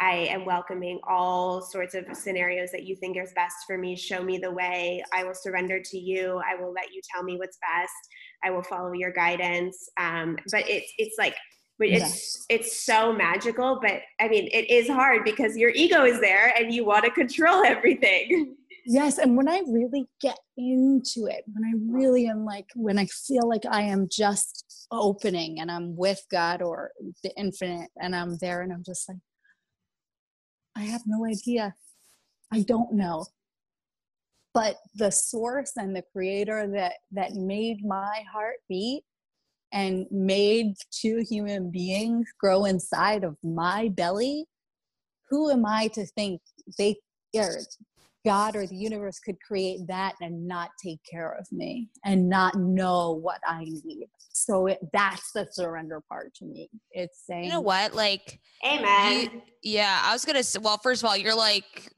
I 0.00 0.28
am 0.30 0.46
welcoming 0.46 0.98
all 1.06 1.60
sorts 1.60 1.94
of 1.94 2.06
scenarios 2.14 2.70
that 2.72 2.84
you 2.84 2.96
think 2.96 3.18
is 3.18 3.32
best 3.34 3.56
for 3.66 3.76
me. 3.76 3.94
Show 3.94 4.22
me 4.22 4.38
the 4.38 4.50
way. 4.50 5.04
I 5.12 5.24
will 5.24 5.34
surrender 5.34 5.78
to 5.78 5.98
you. 5.98 6.40
I 6.48 6.60
will 6.60 6.72
let 6.72 6.92
you 6.92 7.02
tell 7.12 7.22
me 7.22 7.36
what's 7.36 7.58
best. 7.58 7.92
I 8.42 8.50
will 8.50 8.62
follow 8.62 8.92
your 8.92 9.12
guidance. 9.12 9.90
Um, 9.98 10.38
but 10.50 10.66
it's 10.68 10.90
it's 10.96 11.16
like 11.18 11.36
but 11.80 11.88
it's 11.88 12.46
it's 12.48 12.84
so 12.84 13.12
magical 13.12 13.80
but 13.82 14.02
i 14.20 14.28
mean 14.28 14.48
it 14.52 14.70
is 14.70 14.86
hard 14.86 15.24
because 15.24 15.56
your 15.56 15.70
ego 15.70 16.04
is 16.04 16.20
there 16.20 16.54
and 16.56 16.72
you 16.72 16.84
want 16.84 17.04
to 17.04 17.10
control 17.10 17.64
everything. 17.66 18.54
Yes 18.86 19.18
and 19.18 19.36
when 19.36 19.48
i 19.48 19.62
really 19.68 20.06
get 20.20 20.38
into 20.56 21.26
it 21.26 21.44
when 21.52 21.64
i 21.64 21.72
really 21.92 22.26
am 22.26 22.44
like 22.44 22.66
when 22.74 22.98
i 22.98 23.06
feel 23.06 23.46
like 23.48 23.64
i 23.70 23.82
am 23.82 24.08
just 24.10 24.86
opening 24.90 25.60
and 25.60 25.70
i'm 25.70 25.94
with 25.96 26.24
god 26.30 26.62
or 26.62 26.90
the 27.22 27.30
infinite 27.36 27.90
and 28.00 28.16
i'm 28.16 28.38
there 28.38 28.62
and 28.62 28.72
i'm 28.72 28.82
just 28.82 29.08
like 29.08 29.18
i 30.76 30.80
have 30.80 31.02
no 31.06 31.26
idea. 31.26 31.74
I 32.52 32.62
don't 32.62 32.92
know. 32.92 33.26
But 34.52 34.78
the 34.96 35.10
source 35.10 35.72
and 35.76 35.94
the 35.94 36.02
creator 36.12 36.66
that 36.74 36.94
that 37.12 37.34
made 37.34 37.84
my 37.84 38.24
heart 38.32 38.56
beat 38.68 39.04
and 39.72 40.06
made 40.10 40.74
two 40.90 41.24
human 41.28 41.70
beings 41.70 42.26
grow 42.38 42.64
inside 42.64 43.24
of 43.24 43.36
my 43.42 43.88
belly, 43.88 44.46
who 45.28 45.50
am 45.50 45.64
I 45.64 45.88
to 45.94 46.06
think 46.06 46.40
they 46.78 46.96
or 47.34 47.58
God 48.24 48.56
or 48.56 48.66
the 48.66 48.76
universe 48.76 49.18
could 49.18 49.36
create 49.40 49.86
that 49.86 50.14
and 50.20 50.46
not 50.46 50.70
take 50.84 50.98
care 51.10 51.32
of 51.32 51.46
me 51.52 51.88
and 52.04 52.28
not 52.28 52.56
know 52.56 53.12
what 53.12 53.40
I 53.46 53.64
need? 53.64 54.08
So 54.32 54.66
it, 54.66 54.78
that's 54.92 55.32
the 55.32 55.46
surrender 55.50 56.02
part 56.08 56.34
to 56.34 56.44
me. 56.44 56.68
It's 56.90 57.24
saying, 57.26 57.44
you 57.44 57.50
know 57.50 57.60
what, 57.60 57.94
like, 57.94 58.40
Amen. 58.66 59.22
You, 59.22 59.42
yeah, 59.62 60.02
I 60.04 60.12
was 60.12 60.24
gonna 60.24 60.42
say. 60.42 60.58
Well, 60.60 60.78
first 60.78 61.02
of 61.02 61.08
all, 61.08 61.16
you're 61.16 61.36
like 61.36 61.92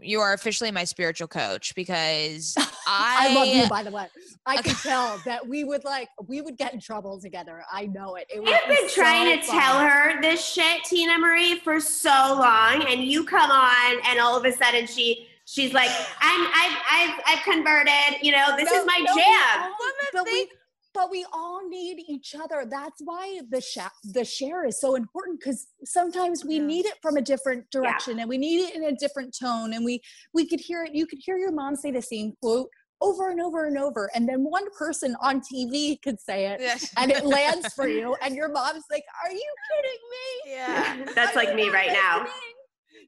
you 0.00 0.20
are 0.20 0.32
officially 0.32 0.70
my 0.70 0.84
spiritual 0.84 1.28
coach 1.28 1.74
because 1.74 2.54
I, 2.56 2.70
I 2.86 3.34
love 3.34 3.46
you 3.46 3.68
by 3.68 3.82
the 3.82 3.90
way. 3.90 4.06
I 4.46 4.56
can 4.62 4.74
tell 4.82 5.20
that 5.24 5.46
we 5.46 5.64
would 5.64 5.84
like 5.84 6.08
we 6.26 6.40
would 6.40 6.56
get 6.56 6.72
in 6.72 6.80
trouble 6.80 7.20
together. 7.20 7.64
I 7.70 7.86
know 7.86 8.16
it. 8.16 8.26
it 8.30 8.40
I've 8.40 8.68
been 8.68 8.88
so 8.88 8.94
trying 8.94 9.38
to 9.38 9.44
fun. 9.44 9.60
tell 9.60 9.78
her 9.78 10.20
this 10.20 10.44
shit, 10.44 10.82
Tinamarie, 10.84 11.60
for 11.62 11.80
so 11.80 12.08
long, 12.10 12.84
and 12.88 13.04
you 13.04 13.24
come 13.24 13.50
on, 13.50 13.96
and 14.08 14.18
all 14.18 14.36
of 14.36 14.44
a 14.44 14.52
sudden 14.52 14.86
she 14.86 15.28
she's 15.44 15.72
like, 15.72 15.90
I'm 16.20 16.46
I've 16.46 16.78
I've, 16.90 17.20
I've 17.26 17.44
converted. 17.44 18.22
You 18.22 18.32
know, 18.32 18.56
this 18.56 18.70
no, 18.70 18.80
is 18.80 18.86
my 18.86 19.04
no, 19.06 19.14
jam. 19.14 19.72
But 20.12 20.24
we, 20.24 20.48
but 20.94 21.10
we 21.10 21.24
all 21.32 21.66
need 21.68 22.02
each 22.08 22.34
other 22.34 22.66
that's 22.68 23.00
why 23.04 23.40
the 23.50 23.60
sh- 23.60 23.78
the 24.12 24.24
share 24.24 24.64
is 24.66 24.80
so 24.80 24.94
important 24.94 25.38
because 25.40 25.66
sometimes 25.84 26.44
we 26.44 26.56
yeah. 26.56 26.66
need 26.66 26.86
it 26.86 26.94
from 27.02 27.16
a 27.16 27.22
different 27.22 27.68
direction 27.70 28.16
yeah. 28.16 28.22
and 28.22 28.28
we 28.28 28.38
need 28.38 28.68
it 28.68 28.74
in 28.74 28.84
a 28.84 28.92
different 28.92 29.36
tone 29.38 29.72
and 29.72 29.84
we 29.84 30.00
we 30.34 30.46
could 30.46 30.60
hear 30.60 30.84
it 30.84 30.94
you 30.94 31.06
could 31.06 31.18
hear 31.22 31.36
your 31.36 31.52
mom 31.52 31.76
say 31.76 31.90
the 31.90 32.02
same 32.02 32.32
quote 32.40 32.68
over 33.02 33.30
and 33.30 33.40
over 33.40 33.66
and 33.66 33.76
over 33.76 34.08
and 34.14 34.28
then 34.28 34.44
one 34.44 34.64
person 34.78 35.16
on 35.20 35.40
tv 35.40 36.00
could 36.02 36.20
say 36.20 36.46
it 36.46 36.90
and 36.96 37.10
it 37.10 37.24
lands 37.36 37.72
for 37.74 37.88
you 37.88 38.16
and 38.22 38.34
your 38.34 38.48
mom's 38.48 38.84
like 38.90 39.04
are 39.24 39.32
you 39.32 39.54
kidding 39.74 40.00
me 40.10 40.52
yeah 40.52 41.12
that's 41.14 41.36
like 41.36 41.54
me 41.54 41.68
right 41.68 41.92
now 41.92 42.24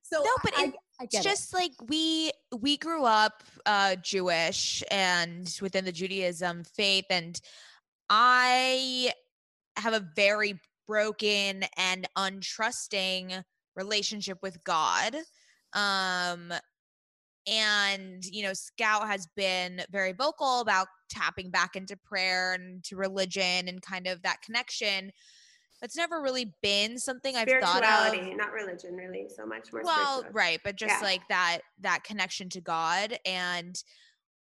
so 0.03 0.23
no 0.23 0.31
but 0.43 0.53
I, 0.59 0.65
it, 0.65 0.75
I 1.01 1.05
it's 1.05 1.23
just 1.23 1.53
it. 1.53 1.57
like 1.57 1.73
we 1.89 2.33
we 2.59 2.77
grew 2.77 3.05
up 3.05 3.45
uh 3.67 3.95
jewish 4.03 4.83
and 4.91 5.57
within 5.63 5.85
the 5.85 5.93
judaism 5.93 6.65
faith 6.65 7.07
and 7.09 7.41
I 8.09 9.13
have 9.77 9.95
a 9.95 10.07
very 10.15 10.61
broken 10.87 11.65
and 11.77 12.07
untrusting 12.17 13.43
relationship 13.77 14.39
with 14.43 14.63
God. 14.65 15.17
Um, 15.73 16.53
and, 17.47 18.25
you 18.25 18.43
know, 18.43 18.53
Scout 18.55 19.07
has 19.07 19.27
been 19.37 19.83
very 19.91 20.13
vocal 20.13 20.61
about 20.61 20.87
tapping 21.11 21.51
back 21.51 21.77
into 21.77 21.97
prayer 21.97 22.55
and 22.55 22.83
to 22.85 22.97
religion 22.97 23.69
and 23.69 23.83
kind 23.83 24.07
of 24.07 24.23
that 24.23 24.41
connection. 24.43 25.13
That's 25.81 25.97
never 25.97 26.23
really 26.23 26.55
been 26.63 26.99
something 26.99 27.37
I've 27.37 27.49
thought 27.61 27.85
of. 27.85 28.37
not 28.37 28.53
religion, 28.53 28.95
really, 28.95 29.27
so 29.29 29.45
much 29.45 29.71
more. 29.73 29.83
Well, 29.85 30.25
right, 30.33 30.59
but 30.65 30.77
just 30.77 30.95
yeah. 31.01 31.07
like 31.07 31.29
that 31.29 31.59
that 31.81 32.05
connection 32.05 32.49
to 32.51 32.61
God 32.63 33.19
and 33.27 33.77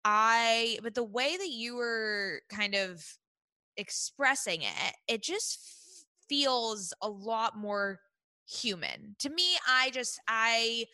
I. 0.05 0.78
But 0.85 0.94
the 0.94 1.02
way 1.02 1.36
that 1.36 1.48
you 1.48 1.74
were 1.74 2.43
kind 2.48 2.77
of 2.77 3.02
expressing 3.77 4.62
it, 4.62 4.94
it 5.09 5.23
just 5.23 6.07
feels 6.28 6.93
a 7.03 7.09
lot 7.09 7.57
more 7.57 8.01
human. 8.48 9.16
To 9.20 9.31
me, 9.31 9.57
I 9.69 9.90
just 9.90 10.20
I 10.28 10.86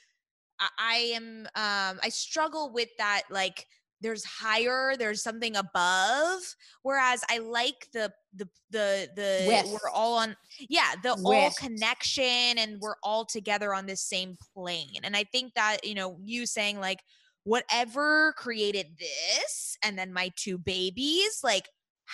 I 0.79 1.13
am 1.15 1.47
um 1.55 2.01
I 2.03 2.09
struggle 2.09 2.73
with 2.73 2.89
that 2.99 3.23
like 3.31 3.67
there's 4.03 4.25
higher 4.25 4.95
there's 4.99 5.23
something 5.23 5.57
above 5.57 6.41
whereas 6.83 7.23
i 7.31 7.39
like 7.39 7.87
the 7.93 8.13
the 8.35 8.49
the 8.71 9.09
the 9.15 9.45
With. 9.47 9.67
we're 9.73 9.91
all 9.91 10.19
on 10.19 10.37
yeah 10.69 10.95
the 11.03 11.15
With. 11.19 11.25
all 11.25 11.51
connection 11.53 12.59
and 12.59 12.81
we're 12.81 12.97
all 13.03 13.25
together 13.25 13.73
on 13.73 13.87
this 13.87 14.03
same 14.03 14.37
plane 14.55 15.01
and 15.05 15.17
i 15.17 15.25
think 15.25 15.55
that 15.55 15.79
you 15.85 15.95
know 15.95 16.19
you 16.25 16.47
saying 16.47 16.81
like 16.81 16.99
whatever 17.45 18.35
created 18.37 18.87
this 18.99 19.77
and 19.83 19.97
then 19.97 20.13
my 20.13 20.31
two 20.37 20.59
babies 20.59 21.41
like 21.43 21.69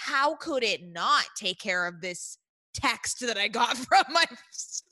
how 0.07 0.37
could 0.37 0.63
it 0.63 0.83
not 0.83 1.25
take 1.37 1.59
care 1.59 1.87
of 1.87 2.01
this 2.01 2.39
text 2.75 3.21
that 3.21 3.37
I 3.37 3.49
got 3.49 3.77
from 3.77 4.05
my 4.11 4.25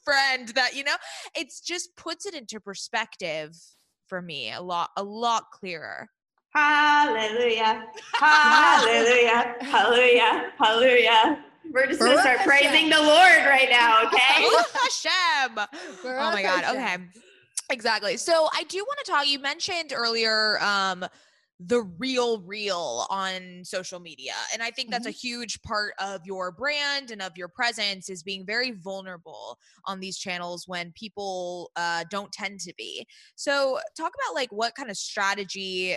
friend 0.05 0.49
that, 0.51 0.75
you 0.75 0.85
know, 0.85 0.97
it's 1.37 1.61
just 1.61 1.97
puts 1.97 2.27
it 2.27 2.35
into 2.35 2.61
perspective 2.61 3.57
for 4.07 4.23
me 4.23 4.53
a 4.53 4.61
lot, 4.61 4.91
a 4.97 5.03
lot 5.03 5.51
clearer. 5.53 6.09
Hallelujah. 6.55 7.87
Hallelujah. 8.15 9.57
Hallelujah. 9.61 10.53
Hallelujah. 10.59 11.45
We're 11.73 11.87
just 11.87 12.01
to 12.01 12.19
start 12.19 12.39
praising 12.41 12.89
the 12.89 13.03
Lord 13.03 13.45
right 13.45 13.69
now, 13.69 14.03
okay? 14.07 14.49
Hashem. 14.73 15.59
Oh 16.05 16.31
my 16.33 16.43
God. 16.43 16.65
Okay. 16.75 16.97
Exactly. 17.69 18.17
So 18.17 18.49
I 18.55 18.63
do 18.65 18.79
want 18.79 18.99
to 19.05 19.11
talk. 19.11 19.29
You 19.29 19.41
mentioned 19.41 19.93
earlier 19.95 20.59
um, 20.63 21.05
the 21.59 21.83
real 21.99 22.43
real 22.43 23.07
on 23.09 23.63
social 23.65 23.99
media 23.99 24.35
and 24.53 24.63
i 24.63 24.71
think 24.71 24.91
that's 24.91 25.07
mm-hmm. 25.07 25.09
a 25.09 25.13
huge 25.13 25.61
part 25.63 25.95
of 25.99 26.21
your 26.27 26.53
brand 26.53 27.11
and 27.11 27.23
of 27.23 27.33
your 27.35 27.49
presence 27.49 28.11
is 28.11 28.23
being 28.23 28.45
very 28.45 28.73
vulnerable 28.73 29.59
on 29.87 29.99
these 29.99 30.19
channels 30.19 30.65
when 30.67 30.93
people 30.95 31.71
uh, 31.77 32.05
don't 32.11 32.31
tend 32.31 32.61
to 32.61 32.75
be 32.77 33.07
so 33.37 33.79
talk 33.97 34.13
about 34.15 34.35
like 34.35 34.51
what 34.53 34.75
kind 34.75 34.91
of 34.91 34.99
strategy 34.99 35.97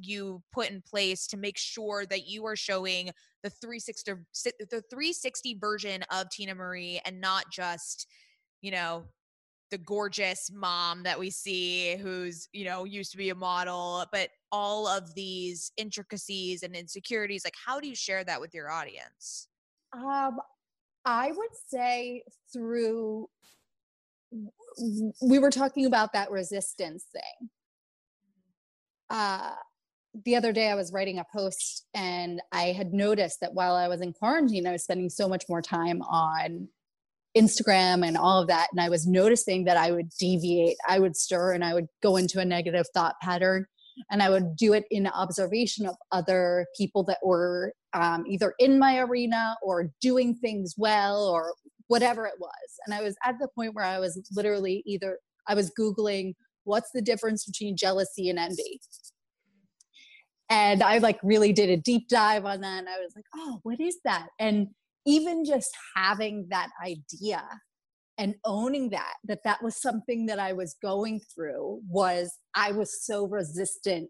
you 0.00 0.42
put 0.52 0.70
in 0.70 0.82
place 0.82 1.26
to 1.26 1.36
make 1.36 1.58
sure 1.58 2.06
that 2.06 2.26
you 2.26 2.46
are 2.46 2.56
showing 2.56 3.10
the 3.42 3.50
360 3.50 4.12
the 4.70 4.82
360 4.90 5.58
version 5.60 6.02
of 6.10 6.26
Tinamarie 6.28 7.00
and 7.04 7.20
not 7.20 7.44
just 7.52 8.06
you 8.62 8.70
know 8.70 9.04
the 9.70 9.78
gorgeous 9.78 10.50
mom 10.52 11.02
that 11.02 11.18
we 11.18 11.30
see 11.30 11.96
who's 11.96 12.48
you 12.52 12.64
know 12.64 12.84
used 12.84 13.10
to 13.10 13.16
be 13.16 13.30
a 13.30 13.34
model 13.34 14.04
but 14.12 14.30
all 14.52 14.86
of 14.86 15.14
these 15.14 15.72
intricacies 15.76 16.62
and 16.62 16.74
insecurities 16.74 17.44
like 17.44 17.54
how 17.64 17.80
do 17.80 17.88
you 17.88 17.94
share 17.94 18.24
that 18.24 18.40
with 18.40 18.54
your 18.54 18.70
audience? 18.70 19.48
Um 19.92 20.38
i 21.04 21.30
would 21.30 21.50
say 21.68 22.22
through 22.52 23.28
we 25.22 25.38
were 25.38 25.50
talking 25.50 25.86
about 25.86 26.12
that 26.12 26.30
resistance 26.30 27.04
thing. 27.12 27.50
Uh 29.10 29.52
the 30.24 30.36
other 30.36 30.52
day 30.52 30.70
I 30.70 30.74
was 30.74 30.92
writing 30.92 31.18
a 31.18 31.26
post 31.30 31.86
and 31.94 32.40
I 32.52 32.72
had 32.72 32.94
noticed 32.94 33.40
that 33.40 33.52
while 33.52 33.74
I 33.74 33.88
was 33.88 34.00
in 34.00 34.12
quarantine, 34.12 34.66
I 34.66 34.72
was 34.72 34.84
spending 34.84 35.10
so 35.10 35.28
much 35.28 35.44
more 35.48 35.60
time 35.60 36.00
on 36.02 36.68
Instagram 37.36 38.06
and 38.06 38.16
all 38.16 38.40
of 38.40 38.48
that. 38.48 38.68
And 38.72 38.80
I 38.80 38.88
was 38.88 39.06
noticing 39.06 39.64
that 39.64 39.76
I 39.76 39.90
would 39.92 40.08
deviate, 40.18 40.76
I 40.88 40.98
would 40.98 41.16
stir, 41.16 41.52
and 41.52 41.64
I 41.64 41.74
would 41.74 41.86
go 42.02 42.16
into 42.16 42.40
a 42.40 42.44
negative 42.44 42.86
thought 42.94 43.14
pattern. 43.22 43.66
And 44.10 44.22
I 44.22 44.28
would 44.28 44.56
do 44.56 44.74
it 44.74 44.84
in 44.90 45.06
observation 45.06 45.86
of 45.86 45.96
other 46.12 46.66
people 46.76 47.02
that 47.04 47.18
were 47.22 47.72
um, 47.94 48.24
either 48.28 48.52
in 48.58 48.78
my 48.78 48.98
arena 48.98 49.56
or 49.62 49.90
doing 50.02 50.34
things 50.34 50.74
well 50.76 51.26
or 51.26 51.54
whatever 51.86 52.26
it 52.26 52.34
was. 52.38 52.50
And 52.84 52.94
I 52.94 53.02
was 53.02 53.16
at 53.24 53.36
the 53.40 53.48
point 53.48 53.74
where 53.74 53.86
I 53.86 53.98
was 53.98 54.20
literally 54.34 54.82
either, 54.84 55.18
I 55.48 55.54
was 55.54 55.72
Googling, 55.78 56.34
what's 56.64 56.90
the 56.92 57.00
difference 57.00 57.46
between 57.46 57.76
jealousy 57.76 58.28
and 58.28 58.38
envy? 58.38 58.80
And 60.50 60.82
I 60.82 60.98
like 60.98 61.18
really 61.22 61.52
did 61.52 61.70
a 61.70 61.76
deep 61.76 62.08
dive 62.08 62.44
on 62.44 62.60
that. 62.60 62.78
And 62.80 62.88
I 62.88 62.98
was 62.98 63.12
like, 63.16 63.24
oh, 63.34 63.60
what 63.62 63.80
is 63.80 63.96
that? 64.04 64.28
And 64.38 64.68
even 65.06 65.44
just 65.44 65.70
having 65.94 66.46
that 66.50 66.68
idea 66.84 67.42
and 68.18 68.34
owning 68.44 68.90
that 68.90 69.14
that 69.24 69.40
that 69.44 69.62
was 69.62 69.80
something 69.80 70.26
that 70.26 70.38
i 70.38 70.52
was 70.52 70.76
going 70.82 71.20
through 71.34 71.80
was 71.88 72.38
i 72.54 72.72
was 72.72 73.04
so 73.04 73.26
resistant 73.26 74.08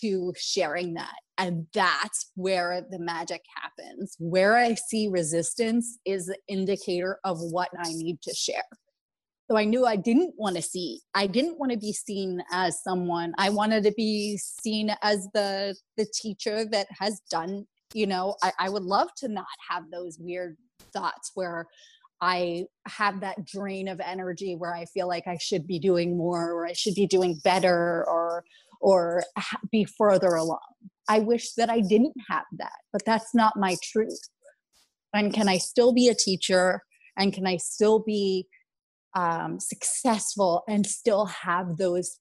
to 0.00 0.32
sharing 0.36 0.94
that. 0.94 1.14
And 1.38 1.66
that's 1.74 2.30
where 2.34 2.84
the 2.90 2.98
magic 2.98 3.42
happens. 3.56 4.16
Where 4.18 4.56
i 4.56 4.74
see 4.74 5.08
resistance 5.08 5.98
is 6.04 6.26
the 6.26 6.38
indicator 6.48 7.18
of 7.24 7.38
what 7.40 7.68
i 7.78 7.88
need 7.92 8.20
to 8.22 8.34
share. 8.34 8.62
So 9.50 9.56
i 9.56 9.64
knew 9.64 9.86
i 9.86 9.96
didn't 9.96 10.34
want 10.36 10.56
to 10.56 10.62
see 10.62 11.00
i 11.14 11.26
didn't 11.26 11.58
want 11.58 11.72
to 11.72 11.78
be 11.78 11.92
seen 11.92 12.42
as 12.52 12.82
someone 12.82 13.34
i 13.38 13.50
wanted 13.50 13.84
to 13.84 13.92
be 13.92 14.38
seen 14.38 14.94
as 15.02 15.28
the 15.34 15.76
the 15.96 16.06
teacher 16.14 16.64
that 16.66 16.86
has 16.98 17.20
done 17.30 17.66
you 17.94 18.06
know 18.06 18.36
I, 18.42 18.52
I 18.58 18.68
would 18.68 18.82
love 18.82 19.08
to 19.18 19.28
not 19.28 19.46
have 19.68 19.90
those 19.90 20.18
weird 20.18 20.56
thoughts 20.92 21.32
where 21.34 21.66
I 22.22 22.66
have 22.86 23.20
that 23.20 23.44
drain 23.44 23.88
of 23.88 23.98
energy 23.98 24.54
where 24.54 24.74
I 24.74 24.84
feel 24.84 25.08
like 25.08 25.26
I 25.26 25.38
should 25.38 25.66
be 25.66 25.80
doing 25.80 26.16
more 26.16 26.52
or 26.52 26.66
I 26.66 26.72
should 26.72 26.94
be 26.94 27.06
doing 27.06 27.40
better 27.42 28.04
or 28.06 28.44
or 28.80 29.24
be 29.70 29.84
further 29.84 30.34
along. 30.34 30.60
I 31.08 31.18
wish 31.18 31.52
that 31.54 31.68
I 31.68 31.80
didn't 31.80 32.14
have 32.28 32.44
that, 32.58 32.78
but 32.92 33.04
that's 33.04 33.34
not 33.34 33.54
my 33.56 33.76
truth. 33.82 34.20
And 35.12 35.32
can 35.32 35.48
I 35.48 35.58
still 35.58 35.92
be 35.92 36.08
a 36.08 36.14
teacher 36.14 36.82
and 37.16 37.32
can 37.32 37.46
I 37.46 37.56
still 37.56 37.98
be 37.98 38.46
um, 39.14 39.58
successful 39.60 40.62
and 40.68 40.86
still 40.86 41.26
have 41.26 41.76
those 41.76 42.18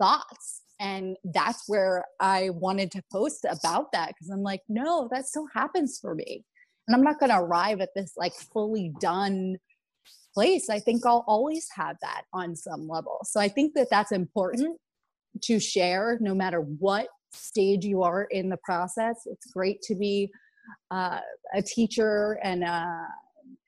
thoughts 0.00 0.62
and 0.80 1.16
that's 1.32 1.64
where 1.68 2.04
i 2.20 2.50
wanted 2.50 2.90
to 2.90 3.02
post 3.12 3.46
about 3.48 3.92
that 3.92 4.08
because 4.08 4.30
i'm 4.30 4.42
like 4.42 4.62
no 4.68 5.08
that 5.10 5.26
still 5.26 5.46
happens 5.54 5.98
for 6.00 6.14
me. 6.14 6.44
And 6.86 6.94
i'm 6.94 7.02
not 7.02 7.18
going 7.18 7.30
to 7.30 7.38
arrive 7.38 7.80
at 7.80 7.90
this 7.94 8.12
like 8.16 8.34
fully 8.34 8.92
done 9.00 9.56
place. 10.34 10.68
I 10.68 10.80
think 10.80 11.06
i'll 11.06 11.24
always 11.26 11.68
have 11.74 11.96
that 12.02 12.22
on 12.32 12.56
some 12.56 12.88
level. 12.88 13.20
So 13.24 13.40
i 13.40 13.48
think 13.48 13.74
that 13.74 13.88
that's 13.90 14.12
important 14.12 14.78
to 15.42 15.58
share 15.58 16.18
no 16.20 16.34
matter 16.34 16.60
what 16.60 17.08
stage 17.32 17.84
you 17.84 18.02
are 18.02 18.24
in 18.30 18.48
the 18.48 18.58
process. 18.58 19.16
It's 19.26 19.50
great 19.52 19.82
to 19.82 19.96
be 19.96 20.30
uh, 20.90 21.20
a 21.52 21.62
teacher 21.62 22.38
and 22.42 22.64
uh, 22.64 23.06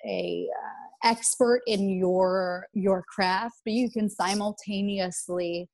a 0.06 0.48
uh, 0.54 1.08
expert 1.08 1.60
in 1.66 1.90
your 1.90 2.66
your 2.72 3.02
craft 3.02 3.56
but 3.64 3.74
you 3.74 3.90
can 3.90 4.08
simultaneously 4.08 5.68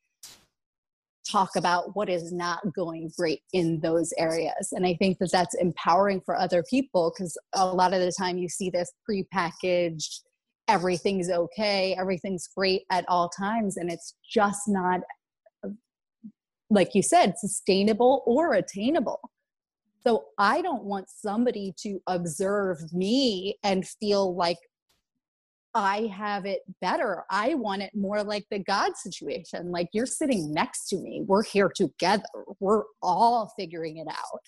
talk 1.32 1.56
about 1.56 1.96
what 1.96 2.10
is 2.10 2.32
not 2.32 2.60
going 2.74 3.10
great 3.16 3.40
in 3.52 3.80
those 3.80 4.12
areas. 4.18 4.68
And 4.72 4.86
I 4.86 4.94
think 4.94 5.18
that 5.18 5.32
that's 5.32 5.54
empowering 5.54 6.20
for 6.20 6.36
other 6.36 6.62
people 6.68 7.12
because 7.16 7.36
a 7.54 7.66
lot 7.66 7.94
of 7.94 8.00
the 8.00 8.12
time 8.16 8.36
you 8.36 8.48
see 8.48 8.68
this 8.68 8.92
prepackaged, 9.08 10.20
everything's 10.68 11.30
okay, 11.30 11.96
everything's 11.98 12.48
great 12.54 12.82
at 12.90 13.04
all 13.08 13.28
times, 13.30 13.76
and 13.76 13.90
it's 13.90 14.14
just 14.30 14.62
not, 14.68 15.00
like 16.70 16.94
you 16.94 17.02
said, 17.02 17.38
sustainable 17.38 18.22
or 18.26 18.54
attainable. 18.54 19.20
So 20.04 20.24
I 20.38 20.62
don't 20.62 20.84
want 20.84 21.06
somebody 21.08 21.74
to 21.78 22.00
observe 22.06 22.92
me 22.92 23.56
and 23.62 23.86
feel 23.86 24.34
like 24.34 24.58
I 25.74 26.10
have 26.14 26.44
it 26.44 26.60
better. 26.80 27.24
I 27.30 27.54
want 27.54 27.82
it 27.82 27.94
more 27.94 28.22
like 28.22 28.44
the 28.50 28.58
God 28.58 28.96
situation. 28.96 29.70
Like 29.70 29.88
you're 29.92 30.06
sitting 30.06 30.52
next 30.52 30.88
to 30.88 30.96
me. 30.96 31.22
We're 31.26 31.44
here 31.44 31.70
together. 31.74 32.24
We're 32.60 32.82
all 33.02 33.52
figuring 33.56 33.96
it 33.98 34.08
out. 34.08 34.40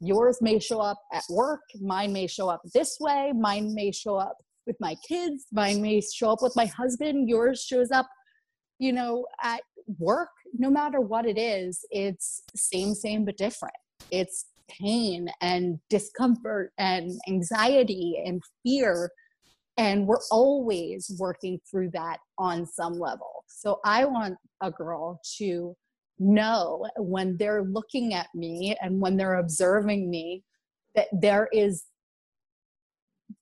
Yours 0.00 0.38
may 0.40 0.58
show 0.58 0.80
up 0.80 0.98
at 1.12 1.24
work. 1.28 1.60
Mine 1.80 2.12
may 2.12 2.26
show 2.26 2.48
up 2.48 2.62
this 2.74 2.96
way. 3.00 3.32
Mine 3.38 3.74
may 3.74 3.92
show 3.92 4.16
up 4.16 4.36
with 4.66 4.76
my 4.80 4.96
kids. 5.06 5.46
Mine 5.52 5.82
may 5.82 6.00
show 6.00 6.30
up 6.30 6.42
with 6.42 6.56
my 6.56 6.66
husband. 6.66 7.28
Yours 7.28 7.62
shows 7.62 7.90
up, 7.90 8.08
you 8.78 8.92
know, 8.92 9.26
at 9.42 9.60
work. 9.98 10.30
No 10.58 10.70
matter 10.70 11.00
what 11.00 11.26
it 11.26 11.38
is, 11.38 11.84
it's 11.90 12.42
same, 12.56 12.94
same, 12.94 13.24
but 13.24 13.36
different. 13.36 13.74
It's 14.10 14.46
pain 14.68 15.28
and 15.40 15.78
discomfort 15.90 16.72
and 16.78 17.10
anxiety 17.28 18.22
and 18.24 18.42
fear 18.62 19.10
and 19.76 20.06
we're 20.06 20.22
always 20.30 21.14
working 21.18 21.60
through 21.70 21.90
that 21.90 22.18
on 22.38 22.66
some 22.66 22.98
level. 22.98 23.44
So 23.46 23.80
I 23.84 24.04
want 24.04 24.36
a 24.60 24.70
girl 24.70 25.20
to 25.38 25.74
know 26.18 26.86
when 26.98 27.36
they're 27.36 27.64
looking 27.64 28.14
at 28.14 28.28
me 28.34 28.76
and 28.80 29.00
when 29.00 29.16
they're 29.16 29.36
observing 29.36 30.10
me 30.10 30.42
that 30.94 31.08
there 31.12 31.48
is 31.52 31.84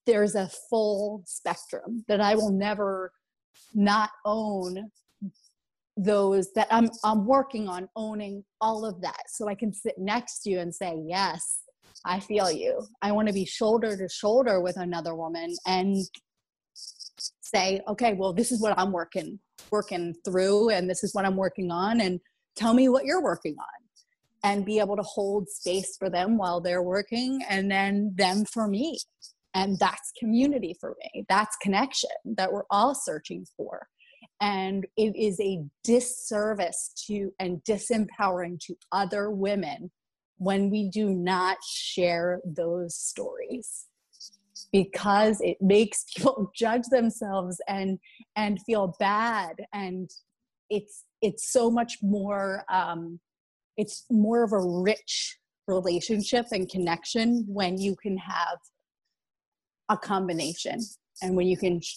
there's 0.07 0.35
a 0.35 0.49
full 0.69 1.23
spectrum 1.27 2.05
that 2.09 2.21
I 2.21 2.35
will 2.35 2.51
never 2.53 3.13
not 3.75 4.11
own 4.25 4.91
those 5.97 6.53
that 6.55 6.69
I'm 6.71 6.89
I'm 7.05 7.27
working 7.27 7.69
on 7.69 7.89
owning 7.97 8.45
all 8.61 8.87
of 8.87 9.01
that 9.03 9.23
so 9.29 9.49
I 9.49 9.55
can 9.55 9.73
sit 9.73 9.99
next 9.99 10.41
to 10.43 10.51
you 10.51 10.61
and 10.61 10.75
say 10.75 10.97
yes 11.05 11.65
I 12.05 12.21
feel 12.21 12.51
you. 12.51 12.87
I 13.03 13.13
want 13.13 13.29
to 13.29 13.35
be 13.35 13.45
shoulder 13.45 13.97
to 13.97 14.09
shoulder 14.09 14.61
with 14.61 14.77
another 14.77 15.15
woman 15.15 15.55
and 15.67 15.97
say, 17.43 17.81
okay, 17.89 18.15
well, 18.15 18.33
this 18.33 18.53
is 18.53 18.61
what 18.61 18.79
I'm 18.79 18.93
working 18.93 19.39
working 19.71 20.15
through, 20.25 20.71
and 20.71 20.89
this 20.89 21.05
is 21.05 21.15
what 21.15 21.25
I'm 21.25 21.37
working 21.37 21.71
on, 21.71 22.01
and 22.01 22.21
tell 22.57 22.75
me 22.75 22.89
what 22.89 23.05
you're 23.05 23.23
working 23.23 23.57
on, 23.59 23.89
and 24.43 24.65
be 24.65 24.79
able 24.79 24.97
to 24.97 25.03
hold 25.03 25.49
space 25.49 25.97
for 25.99 26.11
them 26.11 26.37
while 26.39 26.61
they're 26.61 26.83
working, 26.83 27.41
and 27.49 27.71
then 27.71 28.13
them 28.17 28.45
for 28.45 28.67
me, 28.67 28.99
and 29.55 29.79
that's 29.79 30.13
community 30.19 30.77
for 30.81 30.97
me. 31.03 31.25
That's 31.29 31.57
connection 31.57 32.11
that 32.25 32.53
we're 32.53 32.65
all 32.71 32.95
searching 32.95 33.47
for. 33.57 33.87
And 34.41 34.87
it 34.97 35.15
is 35.17 35.39
a 35.41 35.63
disservice 35.85 36.93
to 37.07 37.31
and 37.39 37.63
disempowering 37.65 38.59
to 38.61 38.75
other 38.91 39.31
women 39.31 39.91
when 40.41 40.71
we 40.71 40.89
do 40.89 41.11
not 41.11 41.59
share 41.63 42.41
those 42.47 42.97
stories 42.97 43.85
because 44.73 45.39
it 45.43 45.59
makes 45.61 46.05
people 46.17 46.51
judge 46.57 46.85
themselves 46.91 47.61
and 47.69 47.99
and 48.37 48.59
feel 48.63 48.97
bad. 48.99 49.57
And 49.75 50.11
it's 50.71 51.05
it's 51.21 51.53
so 51.53 51.71
much 51.71 51.99
more 52.03 52.65
um 52.73 53.21
it's 53.77 54.07
more 54.11 54.43
of 54.43 54.53
a 54.53 54.61
rich 54.61 55.39
relationship 55.67 56.47
and 56.53 56.71
connection 56.71 57.45
when 57.47 57.79
you 57.79 57.95
can 57.95 58.17
have 58.17 58.59
a 59.91 59.97
combination 59.97 60.81
and 61.23 61.37
when 61.37 61.47
you 61.47 61.57
can 61.57 61.81
sh- 61.83 61.95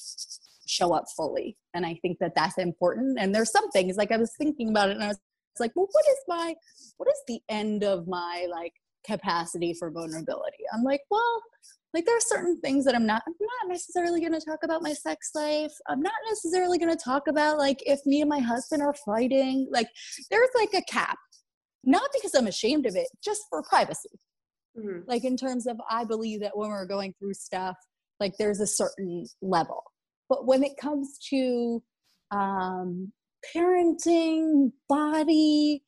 show 0.68 0.94
up 0.94 1.06
fully. 1.16 1.56
And 1.74 1.86
i 1.86 1.98
think 2.02 2.18
that 2.20 2.36
that's 2.36 2.58
important. 2.58 3.18
And 3.22 3.34
there's 3.34 3.52
some 3.52 3.72
things 3.72 3.96
like 3.96 4.12
i 4.12 4.18
was 4.18 4.34
thinking 4.38 4.68
about 4.68 4.90
it 4.90 4.96
and 4.96 5.04
i 5.04 5.08
was 5.08 5.20
like 5.60 5.72
well 5.76 5.88
what 5.92 6.06
is 6.10 6.18
my 6.28 6.56
what 6.98 7.10
is 7.10 7.22
the 7.28 7.40
end 7.50 7.84
of 7.84 8.08
my 8.08 8.48
like 8.50 8.74
capacity 9.06 9.74
for 9.78 9.92
vulnerability? 9.92 10.64
I'm 10.74 10.84
like 10.84 11.02
well 11.10 11.42
like 11.94 12.06
there 12.06 12.18
are 12.18 12.22
certain 12.22 12.60
things 12.62 12.86
that 12.86 12.96
i'm 12.96 13.06
not 13.06 13.22
i'm 13.28 13.34
not 13.40 13.72
necessarily 13.72 14.20
going 14.20 14.34
to 14.34 14.44
talk 14.44 14.60
about 14.64 14.82
my 14.82 14.94
sex 14.94 15.32
life. 15.36 15.74
I'm 15.88 16.02
not 16.02 16.14
necessarily 16.30 16.78
going 16.78 16.96
to 16.96 17.04
talk 17.04 17.28
about 17.28 17.58
like 17.58 17.82
if 17.86 18.00
me 18.06 18.22
and 18.22 18.30
my 18.30 18.40
husband 18.40 18.82
are 18.82 18.96
fighting. 19.06 19.68
Like 19.72 19.88
there's 20.32 20.50
like 20.56 20.74
a 20.74 20.82
cap. 20.92 21.18
Not 21.84 22.10
because 22.14 22.34
i'm 22.36 22.48
ashamed 22.48 22.86
of 22.86 22.96
it 22.96 23.08
just 23.24 23.42
for 23.50 23.62
privacy. 23.64 24.10
Mm-hmm. 24.76 25.02
like 25.06 25.24
in 25.24 25.38
terms 25.38 25.68
of 25.68 25.80
i 25.88 26.04
believe 26.04 26.40
that 26.40 26.58
when 26.58 26.72
we're 26.72 26.88
going 26.88 27.14
through 27.20 27.36
stuff 27.36 27.76
like 28.20 28.34
there's 28.38 28.60
a 28.60 28.68
certain 28.68 29.26
level. 29.42 29.84
But 30.30 30.48
when 30.48 30.64
it 30.64 30.78
comes 30.78 31.18
to 31.30 31.84
um 32.32 33.12
parenting 33.56 34.72
body 34.88 35.84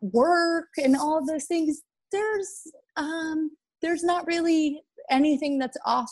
work 0.00 0.68
and 0.76 0.96
all 0.96 1.24
those 1.24 1.46
things 1.46 1.82
there's 2.12 2.62
um 2.96 3.50
there's 3.82 4.04
not 4.04 4.26
really 4.26 4.82
anything 5.10 5.58
that's 5.58 5.76
off 5.84 6.10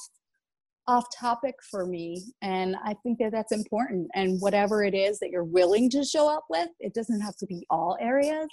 off 0.88 1.06
topic 1.16 1.54
for 1.70 1.86
me. 1.86 2.22
And 2.42 2.76
i 2.84 2.94
think 3.02 3.18
that 3.18 3.32
that's 3.32 3.52
important. 3.52 4.10
And 4.14 4.40
whatever 4.40 4.82
it 4.82 4.94
is 4.94 5.20
that 5.20 5.30
you're 5.30 5.44
willing 5.44 5.88
to 5.90 6.04
show 6.04 6.28
up 6.28 6.44
with 6.50 6.68
it 6.80 6.94
doesn't 6.94 7.20
have 7.20 7.36
to 7.36 7.46
be 7.46 7.66
all 7.70 7.96
areas 8.00 8.48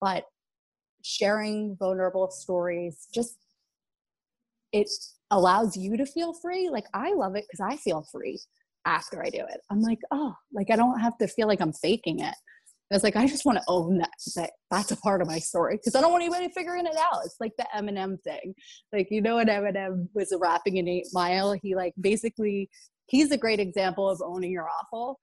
but 0.00 0.24
sharing 1.04 1.76
vulnerable 1.78 2.30
stories 2.30 3.08
just 3.14 3.36
it 4.72 4.88
allows 5.30 5.76
you 5.76 5.96
to 5.96 6.06
feel 6.06 6.32
free. 6.32 6.68
Like 6.70 6.86
i 6.94 7.12
love 7.12 7.36
it 7.36 7.44
because 7.50 7.60
i 7.60 7.76
feel 7.76 8.02
free 8.10 8.40
after 8.84 9.24
i 9.24 9.28
do 9.28 9.38
it 9.38 9.60
i'm 9.70 9.80
like 9.80 9.98
oh 10.10 10.34
like 10.52 10.70
i 10.70 10.76
don't 10.76 11.00
have 11.00 11.16
to 11.18 11.26
feel 11.28 11.46
like 11.46 11.60
i'm 11.60 11.72
faking 11.72 12.20
it 12.20 12.34
I 12.90 12.94
was 12.94 13.04
like, 13.04 13.16
I 13.16 13.26
just 13.26 13.44
want 13.44 13.58
to 13.58 13.64
own 13.68 13.98
that, 13.98 14.10
that 14.34 14.50
that's 14.70 14.92
a 14.92 14.96
part 14.96 15.20
of 15.20 15.28
my 15.28 15.38
story 15.38 15.76
because 15.76 15.94
I 15.94 16.00
don't 16.00 16.10
want 16.10 16.24
anybody 16.24 16.48
figuring 16.54 16.86
it 16.86 16.96
out. 16.96 17.20
It's 17.24 17.36
like 17.38 17.52
the 17.58 17.66
Eminem 17.76 18.18
thing. 18.22 18.54
Like, 18.94 19.08
you 19.10 19.20
know, 19.20 19.36
when 19.36 19.48
Eminem 19.48 20.08
was 20.14 20.34
rapping 20.40 20.78
in 20.78 20.88
Eight 20.88 21.06
Mile, 21.12 21.52
he 21.62 21.74
like 21.74 21.92
basically, 22.00 22.70
he's 23.06 23.30
a 23.30 23.36
great 23.36 23.60
example 23.60 24.08
of 24.08 24.22
owning 24.24 24.50
your 24.50 24.68
awful 24.68 25.20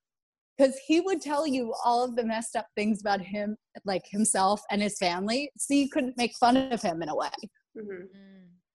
because 0.57 0.79
he 0.85 1.01
would 1.01 1.21
tell 1.21 1.47
you 1.47 1.73
all 1.83 2.03
of 2.03 2.15
the 2.15 2.23
messed 2.23 2.55
up 2.55 2.67
things 2.75 3.01
about 3.01 3.19
him, 3.19 3.57
like 3.83 4.03
himself 4.09 4.61
and 4.69 4.81
his 4.81 4.97
family. 4.99 5.49
So 5.57 5.73
you 5.73 5.89
couldn't 5.89 6.17
make 6.17 6.35
fun 6.35 6.57
of 6.57 6.81
him 6.83 7.01
in 7.01 7.09
a 7.09 7.15
way. 7.15 7.29
Mm-hmm. 7.75 8.05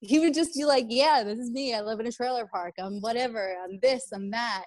He 0.00 0.18
would 0.18 0.34
just 0.34 0.54
be 0.54 0.64
like, 0.64 0.86
Yeah, 0.88 1.22
this 1.24 1.38
is 1.38 1.50
me. 1.50 1.74
I 1.74 1.80
live 1.80 2.00
in 2.00 2.06
a 2.06 2.12
trailer 2.12 2.46
park. 2.46 2.74
I'm 2.78 3.00
whatever. 3.00 3.56
I'm 3.64 3.78
this, 3.82 4.08
I'm 4.12 4.30
that. 4.30 4.64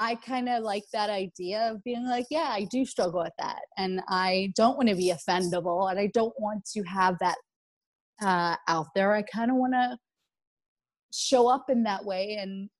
I 0.00 0.14
kind 0.14 0.48
of 0.48 0.62
like 0.62 0.84
that 0.94 1.10
idea 1.10 1.70
of 1.70 1.84
being 1.84 2.06
like, 2.06 2.24
yeah, 2.30 2.48
I 2.50 2.66
do 2.70 2.86
struggle 2.86 3.22
with 3.22 3.34
that. 3.38 3.60
And 3.76 4.00
I 4.08 4.50
don't 4.56 4.78
want 4.78 4.88
to 4.88 4.94
be 4.94 5.12
offendable 5.12 5.90
and 5.90 6.00
I 6.00 6.06
don't 6.14 6.32
want 6.38 6.64
to 6.72 6.82
have 6.84 7.16
that 7.20 7.36
uh, 8.22 8.56
out 8.66 8.86
there. 8.94 9.12
I 9.12 9.20
kind 9.22 9.50
of 9.50 9.58
want 9.58 9.74
to 9.74 9.98
show 11.12 11.48
up 11.48 11.66
in 11.68 11.82
that 11.82 12.04
way 12.04 12.38
and 12.40 12.70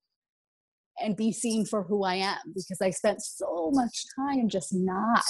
and 1.03 1.17
be 1.17 1.33
seen 1.33 1.65
for 1.65 1.83
who 1.83 2.05
I 2.05 2.17
am 2.17 2.39
because 2.55 2.81
I 2.83 2.91
spent 2.91 3.23
so 3.23 3.71
much 3.73 4.05
time 4.17 4.49
just 4.49 4.75
not. 4.75 5.25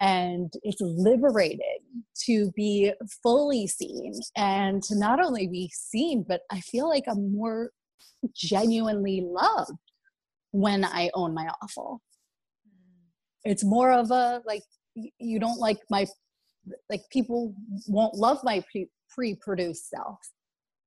And 0.00 0.52
it's 0.62 0.80
liberating 0.80 1.80
to 2.26 2.52
be 2.54 2.92
fully 3.22 3.66
seen 3.66 4.12
and 4.36 4.82
to 4.84 4.96
not 4.96 5.24
only 5.24 5.48
be 5.48 5.70
seen, 5.74 6.24
but 6.26 6.42
I 6.50 6.60
feel 6.60 6.88
like 6.88 7.04
I'm 7.08 7.32
more 7.32 7.70
genuinely 8.34 9.22
loved 9.24 9.72
when 10.52 10.84
I 10.84 11.10
own 11.14 11.34
my 11.34 11.48
awful. 11.62 12.00
It's 13.44 13.64
more 13.64 13.92
of 13.92 14.10
a 14.10 14.42
like 14.46 14.62
you 14.94 15.38
don't 15.38 15.58
like 15.58 15.78
my 15.90 16.06
like 16.90 17.02
people 17.10 17.54
won't 17.86 18.14
love 18.14 18.38
my 18.44 18.62
pre 19.10 19.34
produced 19.36 19.88
self. 19.90 20.18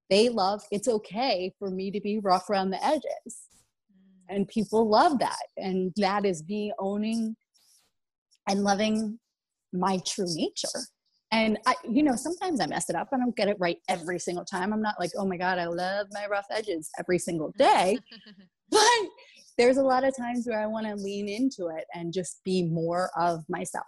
They 0.10 0.30
love 0.30 0.62
it's 0.72 0.88
okay 0.88 1.54
for 1.58 1.70
me 1.70 1.92
to 1.92 2.02
be 2.02 2.20
rough 2.20 2.50
around 2.50 2.72
the 2.72 2.84
edges. 2.86 3.48
Mm. 3.92 4.36
And 4.36 4.48
people 4.48 4.90
love 4.90 5.20
that. 5.20 5.48
And 5.58 5.94
that 5.98 6.26
is 6.26 6.44
me 6.48 6.74
owning 6.80 7.36
and 8.48 8.64
loving 8.64 9.20
my 9.74 10.00
true 10.06 10.28
nature. 10.28 10.80
And 11.32 11.58
I, 11.66 11.76
you 11.90 12.04
know, 12.04 12.16
sometimes 12.16 12.60
I 12.60 12.68
mess 12.68 12.90
it 12.90 12.96
up. 12.96 13.10
I 13.14 13.18
don't 13.18 13.36
get 13.36 13.48
it 13.48 13.56
right 13.58 13.78
every 13.88 14.20
single 14.20 14.44
time. 14.44 14.74
I'm 14.74 14.82
not 14.82 14.96
like, 15.00 15.12
oh 15.18 15.26
my 15.26 15.38
God, 15.38 15.60
I 15.60 15.66
love 15.66 16.08
my 16.12 16.28
rough 16.28 16.48
edges 16.52 16.90
every 17.00 17.20
single 17.20 17.54
day. 17.58 17.98
but 18.70 18.82
there's 19.58 19.78
a 19.78 19.84
lot 19.84 20.04
of 20.04 20.16
times 20.16 20.46
where 20.46 20.62
I 20.62 20.66
want 20.66 20.88
to 20.88 20.96
lean 20.96 21.30
into 21.30 21.68
it 21.68 21.86
and 21.94 22.14
just 22.14 22.44
be 22.44 22.64
more 22.64 23.12
of 23.18 23.44
myself. 23.48 23.86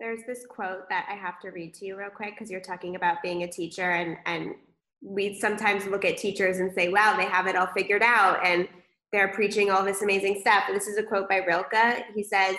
There's 0.00 0.22
this 0.26 0.44
quote 0.48 0.88
that 0.90 1.06
I 1.08 1.14
have 1.14 1.38
to 1.40 1.50
read 1.50 1.72
to 1.74 1.86
you 1.86 1.96
real 1.96 2.10
quick 2.10 2.34
because 2.34 2.50
you're 2.50 2.60
talking 2.60 2.96
about 2.96 3.22
being 3.22 3.44
a 3.44 3.48
teacher 3.48 3.92
and 3.92 4.16
and 4.26 4.54
we 5.00 5.38
sometimes 5.38 5.86
look 5.86 6.04
at 6.04 6.16
teachers 6.16 6.58
and 6.58 6.72
say, 6.72 6.88
wow, 6.88 7.16
they 7.16 7.26
have 7.26 7.46
it 7.46 7.54
all 7.54 7.68
figured 7.68 8.02
out 8.02 8.44
and 8.44 8.66
they're 9.12 9.28
preaching 9.28 9.70
all 9.70 9.84
this 9.84 10.02
amazing 10.02 10.40
stuff. 10.40 10.64
This 10.68 10.88
is 10.88 10.98
a 10.98 11.02
quote 11.02 11.28
by 11.28 11.36
Rilke. 11.36 12.04
He 12.14 12.24
says, 12.24 12.56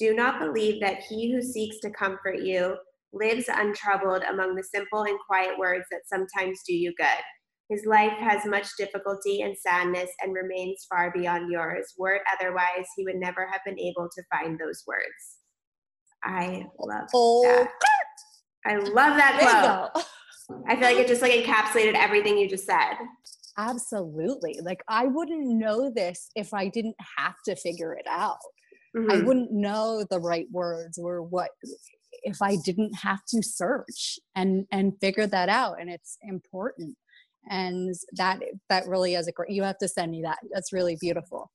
Do 0.00 0.14
not 0.14 0.40
believe 0.40 0.80
that 0.80 1.02
he 1.02 1.30
who 1.30 1.42
seeks 1.42 1.78
to 1.80 1.90
comfort 1.90 2.40
you 2.40 2.76
lives 3.12 3.44
untroubled 3.48 4.22
among 4.30 4.54
the 4.54 4.64
simple 4.64 5.02
and 5.02 5.18
quiet 5.28 5.58
words 5.58 5.84
that 5.90 6.08
sometimes 6.08 6.62
do 6.66 6.74
you 6.74 6.94
good. 6.96 7.06
His 7.68 7.84
life 7.84 8.16
has 8.18 8.46
much 8.46 8.66
difficulty 8.78 9.42
and 9.42 9.54
sadness 9.56 10.08
and 10.22 10.34
remains 10.34 10.86
far 10.88 11.12
beyond 11.12 11.52
yours. 11.52 11.94
Were 11.98 12.14
it 12.14 12.22
otherwise, 12.40 12.86
he 12.96 13.04
would 13.04 13.16
never 13.16 13.46
have 13.52 13.60
been 13.66 13.78
able 13.78 14.08
to 14.12 14.22
find 14.30 14.58
those 14.58 14.82
words. 14.86 15.36
I 16.24 16.64
love 16.80 17.08
oh. 17.14 17.42
that. 17.44 17.68
I 18.66 18.76
love 18.76 19.16
that 19.18 19.90
quote. 19.92 20.04
I 20.66 20.76
feel 20.76 20.84
like 20.84 20.96
it 20.96 21.08
just 21.08 21.22
like 21.22 21.32
encapsulated 21.32 21.94
everything 21.94 22.38
you 22.38 22.48
just 22.48 22.66
said. 22.66 22.94
Absolutely. 23.58 24.58
Like 24.62 24.82
I 24.88 25.06
wouldn't 25.06 25.46
know 25.46 25.92
this 25.94 26.30
if 26.34 26.54
I 26.54 26.68
didn't 26.68 26.96
have 27.18 27.36
to 27.44 27.54
figure 27.54 27.92
it 27.92 28.06
out. 28.08 28.38
Mm-hmm. 28.96 29.10
I 29.10 29.20
wouldn't 29.20 29.52
know 29.52 30.04
the 30.10 30.18
right 30.18 30.46
words 30.50 30.98
or 30.98 31.22
what 31.22 31.50
if 32.22 32.42
I 32.42 32.56
didn't 32.56 32.94
have 32.94 33.24
to 33.26 33.42
search 33.42 34.18
and 34.34 34.66
and 34.72 34.98
figure 35.00 35.26
that 35.26 35.48
out 35.48 35.80
and 35.80 35.88
it's 35.88 36.18
important. 36.22 36.96
And 37.48 37.94
that 38.14 38.40
that 38.68 38.86
really 38.86 39.14
is 39.14 39.28
a 39.28 39.32
great 39.32 39.50
you 39.50 39.62
have 39.62 39.78
to 39.78 39.88
send 39.88 40.10
me 40.12 40.22
that. 40.22 40.38
That's 40.52 40.72
really 40.72 40.96
beautiful. 41.00 41.50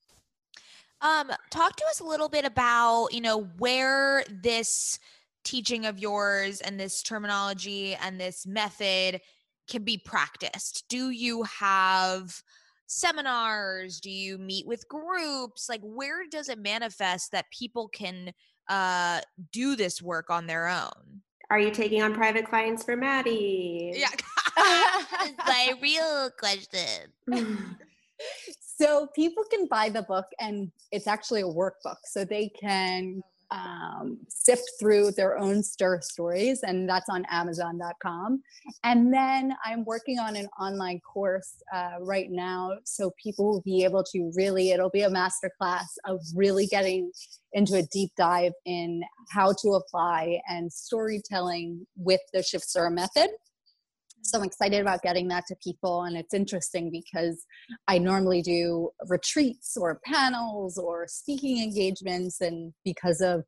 Um 1.02 1.32
talk 1.52 1.76
to 1.76 1.86
us 1.86 2.00
a 2.00 2.06
little 2.06 2.30
bit 2.30 2.46
about 2.46 3.10
you 3.12 3.22
know 3.22 3.44
where 3.58 4.24
this 4.30 5.00
teaching 5.44 5.86
of 5.86 6.00
yours 6.00 6.62
and 6.62 6.80
this 6.80 7.04
terminology 7.04 7.96
and 7.96 8.20
this 8.20 8.48
method 8.48 9.22
can 9.70 9.84
be 9.84 9.98
practiced. 9.98 10.86
Do 10.90 11.10
you 11.10 11.44
have 11.44 12.42
seminars 12.88 14.00
do 14.00 14.10
you 14.12 14.38
meet 14.38 14.66
with 14.68 14.88
groups 14.88 15.68
like 15.70 15.82
where 15.82 16.28
does 16.30 16.50
it 16.50 16.60
manifest 16.60 17.32
that 17.32 17.46
people 17.52 17.88
can 17.88 18.32
uh 18.70 19.20
do 19.52 19.76
this 19.76 20.02
work 20.02 20.30
on 20.30 20.46
their 20.46 20.68
own 20.68 21.22
are 21.50 21.60
you 21.60 21.72
taking 21.72 22.02
on 22.02 22.14
private 22.14 22.48
clients 22.48 22.84
for 22.84 22.98
Mady? 22.98 23.92
Yeah. 23.94 24.10
my 25.48 25.74
real 25.82 26.30
question. 26.40 27.12
so 28.60 29.08
people 29.16 29.44
can 29.52 29.68
buy 29.68 29.90
the 29.90 30.04
book 30.04 30.26
and 30.40 30.72
it's 30.92 31.08
actually 31.08 31.42
a 31.42 31.46
workbook. 31.46 31.98
So 32.06 32.26
they 32.26 32.50
can 32.50 33.22
um, 33.52 34.20
sift 34.28 34.70
through 34.80 35.12
their 35.12 35.38
own 35.38 35.64
stir 35.64 36.02
stories, 36.02 36.62
and 36.64 36.88
that's 36.90 37.10
on 37.10 37.26
Amazon.com. 37.30 38.42
And 38.84 39.14
then 39.14 39.56
I'm 39.64 39.86
working 39.86 40.20
on 40.20 40.36
an 40.36 40.48
online 40.60 41.00
course 41.02 41.62
uh, 41.74 41.94
right 42.02 42.30
now, 42.30 42.72
so 42.84 43.12
people 43.22 43.46
will 43.46 43.62
be 43.62 43.84
able 43.84 44.04
to 44.12 44.32
really, 44.36 44.72
it'll 44.72 44.90
be 44.90 45.04
a 45.04 45.10
masterclass 45.10 45.86
of 46.06 46.20
really 46.36 46.68
getting 46.68 47.12
into 47.54 47.76
a 47.76 47.84
deep 47.84 48.12
dive 48.18 48.54
in 48.66 49.04
how 49.32 49.54
to 49.62 49.74
apply 49.74 50.42
and 50.48 50.72
storytelling 50.72 51.86
with 51.96 52.22
the 52.34 52.44
Shift 52.44 52.66
Stir 52.66 52.90
method. 52.90 53.30
So 54.26 54.40
I'm 54.40 54.44
excited 54.44 54.82
about 54.82 55.04
getting 55.04 55.28
that 55.28 55.46
to 55.48 55.56
people. 55.64 56.04
And 56.04 56.18
it's 56.18 56.34
interesting 56.34 56.90
because 56.92 57.46
I 57.88 58.00
normally 58.00 58.42
do 58.42 58.90
retreats 59.08 59.78
or 59.78 60.02
panels 60.04 60.78
or 60.78 61.06
speaking 61.08 61.62
engagements. 61.62 62.42
And 62.42 62.74
because 62.84 63.22
of 63.22 63.44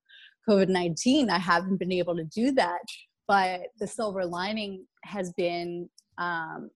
COVID 0.47 0.69
19, 0.69 1.29
I 1.29 1.39
haven't 1.39 1.77
been 1.77 1.91
able 1.91 2.15
to 2.15 2.23
do 2.23 2.51
that. 2.53 2.81
but 3.27 3.61
the 3.79 3.87
silver 3.87 4.25
lining 4.25 4.85
has 5.03 5.33
been 5.35 5.89
um, 6.17 6.69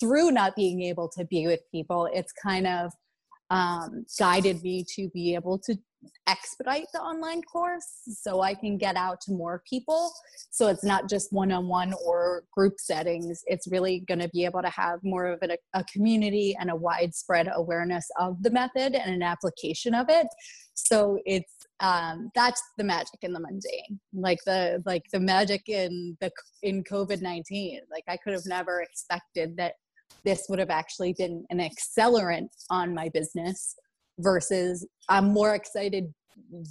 through 0.00 0.30
not 0.30 0.56
being 0.56 0.82
able 0.82 1.08
to 1.16 1.24
be 1.26 1.46
with 1.46 1.60
people, 1.70 2.08
it's 2.12 2.32
kind 2.32 2.66
of 2.66 2.90
um, 3.50 4.06
guided 4.18 4.62
me 4.62 4.84
to 4.96 5.08
be 5.10 5.34
able 5.34 5.58
to 5.58 5.76
expedite 6.26 6.86
the 6.92 7.00
online 7.00 7.42
course 7.42 8.02
so 8.06 8.40
I 8.40 8.54
can 8.54 8.78
get 8.78 8.96
out 8.96 9.20
to 9.22 9.32
more 9.32 9.62
people. 9.68 10.12
So 10.50 10.68
it's 10.68 10.84
not 10.84 11.08
just 11.08 11.32
one 11.32 11.52
on 11.52 11.68
one 11.68 11.94
or 12.04 12.44
group 12.52 12.74
settings. 12.78 13.42
It's 13.46 13.66
really 13.70 14.00
going 14.00 14.20
to 14.20 14.28
be 14.28 14.44
able 14.44 14.62
to 14.62 14.70
have 14.70 15.00
more 15.02 15.26
of 15.26 15.42
a, 15.42 15.56
a, 15.74 15.84
community 15.84 16.56
and 16.58 16.70
a 16.70 16.76
widespread 16.76 17.50
awareness 17.54 18.08
of 18.18 18.42
the 18.42 18.50
method 18.50 18.94
and 18.94 19.12
an 19.12 19.22
application 19.22 19.94
of 19.94 20.06
it. 20.08 20.26
So 20.74 21.18
it's 21.26 21.52
um, 21.80 22.30
that's 22.34 22.62
the 22.78 22.84
magic 22.84 23.18
in 23.22 23.32
the 23.32 23.40
mundane, 23.40 24.00
like 24.12 24.38
the 24.44 24.82
like 24.86 25.04
the 25.12 25.20
magic 25.20 25.68
in 25.68 26.16
the 26.20 26.30
in 26.62 26.84
COVID 26.84 27.22
nineteen. 27.22 27.80
Like 27.90 28.04
I 28.08 28.16
could 28.16 28.34
have 28.34 28.46
never 28.46 28.82
expected 28.82 29.56
that 29.56 29.74
this 30.24 30.46
would 30.48 30.58
have 30.58 30.70
actually 30.70 31.14
been 31.14 31.44
an 31.50 31.58
accelerant 31.58 32.48
on 32.68 32.94
my 32.94 33.08
business 33.08 33.76
versus 34.22 34.86
I'm 35.08 35.28
more 35.28 35.54
excited 35.54 36.12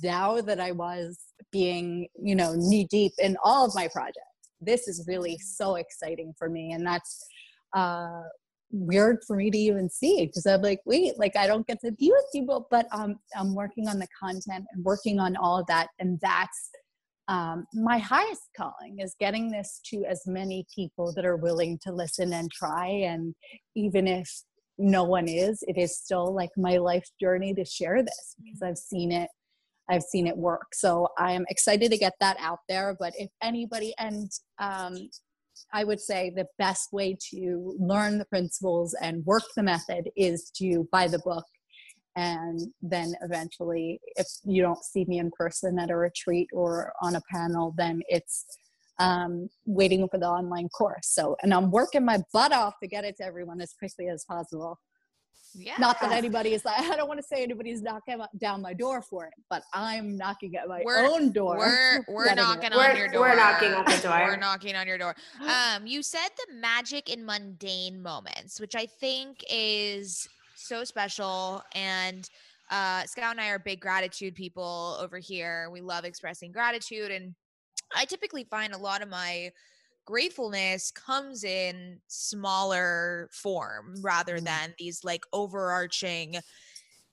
now 0.03 0.41
that 0.41 0.59
I 0.59 0.71
was 0.71 1.19
being, 1.51 2.07
you 2.21 2.35
know, 2.35 2.53
knee 2.55 2.87
deep 2.89 3.13
in 3.19 3.37
all 3.43 3.65
of 3.65 3.75
my 3.75 3.87
projects. 3.87 4.19
This 4.61 4.87
is 4.87 5.05
really 5.07 5.37
so 5.37 5.75
exciting 5.75 6.33
for 6.37 6.49
me. 6.49 6.73
And 6.73 6.85
that's 6.85 7.25
uh, 7.75 8.21
weird 8.71 9.19
for 9.25 9.35
me 9.35 9.49
to 9.49 9.57
even 9.57 9.89
see 9.89 10.25
because 10.25 10.45
I'm 10.45 10.61
like, 10.61 10.79
wait, 10.85 11.17
like 11.17 11.35
I 11.35 11.47
don't 11.47 11.65
get 11.65 11.79
to 11.81 11.91
be 11.91 12.11
with 12.11 12.25
people, 12.31 12.67
but 12.69 12.87
um, 12.91 13.19
I'm 13.35 13.55
working 13.55 13.87
on 13.87 13.99
the 13.99 14.07
content 14.21 14.65
and 14.71 14.83
working 14.83 15.19
on 15.19 15.35
all 15.37 15.59
of 15.59 15.67
that. 15.67 15.87
And 15.99 16.19
that's 16.21 16.69
um, 17.27 17.67
my 17.73 17.99
highest 17.99 18.49
calling 18.57 18.97
is 18.99 19.15
getting 19.19 19.51
this 19.51 19.79
to 19.85 20.03
as 20.05 20.23
many 20.25 20.65
people 20.73 21.13
that 21.15 21.25
are 21.25 21.37
willing 21.37 21.77
to 21.83 21.91
listen 21.91 22.33
and 22.33 22.51
try. 22.51 22.87
And 22.87 23.35
even 23.75 24.07
if 24.07 24.27
no 24.79 25.03
one 25.03 25.27
is 25.27 25.63
it 25.67 25.77
is 25.77 25.97
still 25.97 26.33
like 26.33 26.49
my 26.57 26.77
life 26.77 27.07
journey 27.19 27.53
to 27.53 27.65
share 27.65 28.01
this 28.01 28.35
because 28.41 28.61
i've 28.61 28.77
seen 28.77 29.11
it 29.11 29.29
i've 29.89 30.03
seen 30.03 30.25
it 30.27 30.37
work. 30.37 30.67
So 30.73 31.09
i 31.17 31.33
am 31.33 31.45
excited 31.49 31.91
to 31.91 31.97
get 31.97 32.13
that 32.19 32.37
out 32.39 32.59
there 32.67 32.95
but 32.99 33.13
if 33.17 33.29
anybody 33.43 33.93
and 33.99 34.31
um, 34.57 34.97
i 35.73 35.83
would 35.83 35.99
say 35.99 36.31
the 36.35 36.47
best 36.57 36.93
way 36.93 37.17
to 37.31 37.75
learn 37.77 38.17
the 38.17 38.25
principles 38.25 38.95
and 39.01 39.25
work 39.25 39.43
the 39.55 39.63
method 39.63 40.09
is 40.15 40.49
to 40.57 40.87
buy 40.91 41.07
the 41.07 41.19
book 41.19 41.45
and 42.15 42.59
then 42.81 43.13
eventually 43.21 43.99
if 44.15 44.27
you 44.45 44.61
don't 44.61 44.83
see 44.83 45.05
me 45.05 45.19
in 45.19 45.29
person 45.37 45.77
at 45.77 45.91
a 45.91 45.95
retreat 45.95 46.47
or 46.53 46.93
on 47.01 47.15
a 47.15 47.21
panel 47.31 47.73
then 47.77 48.01
it's 48.07 48.45
um, 48.99 49.49
waiting 49.65 50.07
for 50.09 50.17
the 50.17 50.27
online 50.27 50.69
course. 50.69 51.07
So, 51.07 51.35
and 51.41 51.53
I'm 51.53 51.71
working 51.71 52.05
my 52.05 52.19
butt 52.33 52.53
off 52.53 52.75
to 52.81 52.87
get 52.87 53.05
it 53.05 53.17
to 53.17 53.23
everyone 53.25 53.61
as 53.61 53.73
quickly 53.73 54.09
as 54.09 54.25
possible. 54.25 54.79
Yeah. 55.55 55.73
Not 55.79 55.99
that 56.01 56.11
anybody 56.11 56.53
is 56.53 56.63
like, 56.63 56.79
I 56.79 56.95
don't 56.95 57.07
want 57.07 57.19
to 57.19 57.25
say 57.25 57.41
anybody's 57.41 57.81
knocking 57.81 58.21
down 58.37 58.61
my 58.61 58.73
door 58.73 59.01
for 59.01 59.25
it, 59.25 59.33
but 59.49 59.63
I'm 59.73 60.15
knocking 60.15 60.55
at 60.55 60.67
my 60.67 60.83
we're, 60.85 61.07
own 61.07 61.31
door. 61.31 61.57
We're 61.57 62.05
we're 62.07 62.35
knocking 62.35 62.71
on 62.71 62.95
your 62.95 63.07
door. 63.07 63.21
We're 63.21 63.35
knocking 63.35 63.73
on 63.73 63.85
the 63.85 63.97
door. 64.03 64.21
we're 64.25 64.37
knocking 64.37 64.75
on 64.75 64.85
your 64.85 64.99
door. 64.99 65.15
Um, 65.41 65.87
you 65.87 66.03
said 66.03 66.29
the 66.47 66.53
magic 66.55 67.09
in 67.09 67.25
mundane 67.25 68.01
moments, 68.01 68.59
which 68.59 68.75
I 68.75 68.85
think 68.85 69.43
is 69.49 70.27
so 70.55 70.83
special. 70.83 71.63
And 71.73 72.29
uh, 72.69 73.03
Scout 73.05 73.31
and 73.31 73.41
I 73.41 73.47
are 73.49 73.59
big 73.59 73.79
gratitude 73.79 74.35
people 74.35 74.97
over 75.01 75.17
here. 75.17 75.69
We 75.71 75.81
love 75.81 76.05
expressing 76.05 76.51
gratitude 76.51 77.09
and 77.09 77.33
I 77.95 78.05
typically 78.05 78.43
find 78.43 78.73
a 78.73 78.77
lot 78.77 79.01
of 79.01 79.09
my 79.09 79.51
gratefulness 80.05 80.91
comes 80.91 81.43
in 81.43 81.99
smaller 82.07 83.29
form 83.31 83.95
rather 84.01 84.37
mm. 84.37 84.43
than 84.45 84.73
these 84.79 85.03
like 85.03 85.23
overarching 85.33 86.37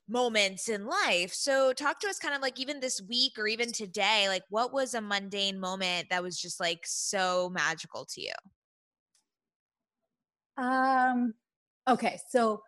moments 0.08 0.68
in 0.68 0.86
life. 0.86 1.32
So 1.32 1.72
talk 1.72 2.00
to 2.00 2.08
us 2.08 2.18
kind 2.18 2.34
of 2.34 2.40
like 2.40 2.58
even 2.60 2.80
this 2.80 3.02
week 3.08 3.32
or 3.38 3.46
even 3.48 3.72
today, 3.72 4.28
like 4.28 4.44
what 4.50 4.72
was 4.72 4.94
a 4.94 5.00
mundane 5.00 5.60
moment 5.60 6.08
that 6.10 6.22
was 6.22 6.40
just 6.40 6.60
like 6.60 6.80
so 6.84 7.50
magical 7.50 8.06
to 8.06 8.22
you? 8.22 8.32
Um 10.56 11.34
okay, 11.86 12.18
so 12.30 12.62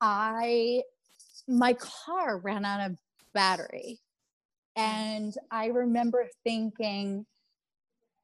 I 0.00 0.82
my 1.48 1.72
car 1.72 2.38
ran 2.38 2.64
out 2.64 2.90
of 2.90 2.98
battery 3.32 3.98
Mm. 4.78 4.82
and 4.82 5.34
I 5.50 5.66
remember 5.66 6.26
thinking, 6.44 7.26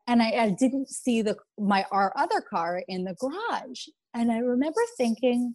and 0.07 0.23
I, 0.23 0.31
I, 0.31 0.51
didn't 0.51 0.89
see 0.89 1.23
the 1.23 1.37
my 1.59 1.85
our 1.91 2.13
other 2.17 2.41
car 2.41 2.83
in 2.89 3.05
the 3.05 3.15
garage, 3.15 3.87
and 4.15 4.31
I 4.31 4.39
remember 4.39 4.81
thinking, 4.97 5.55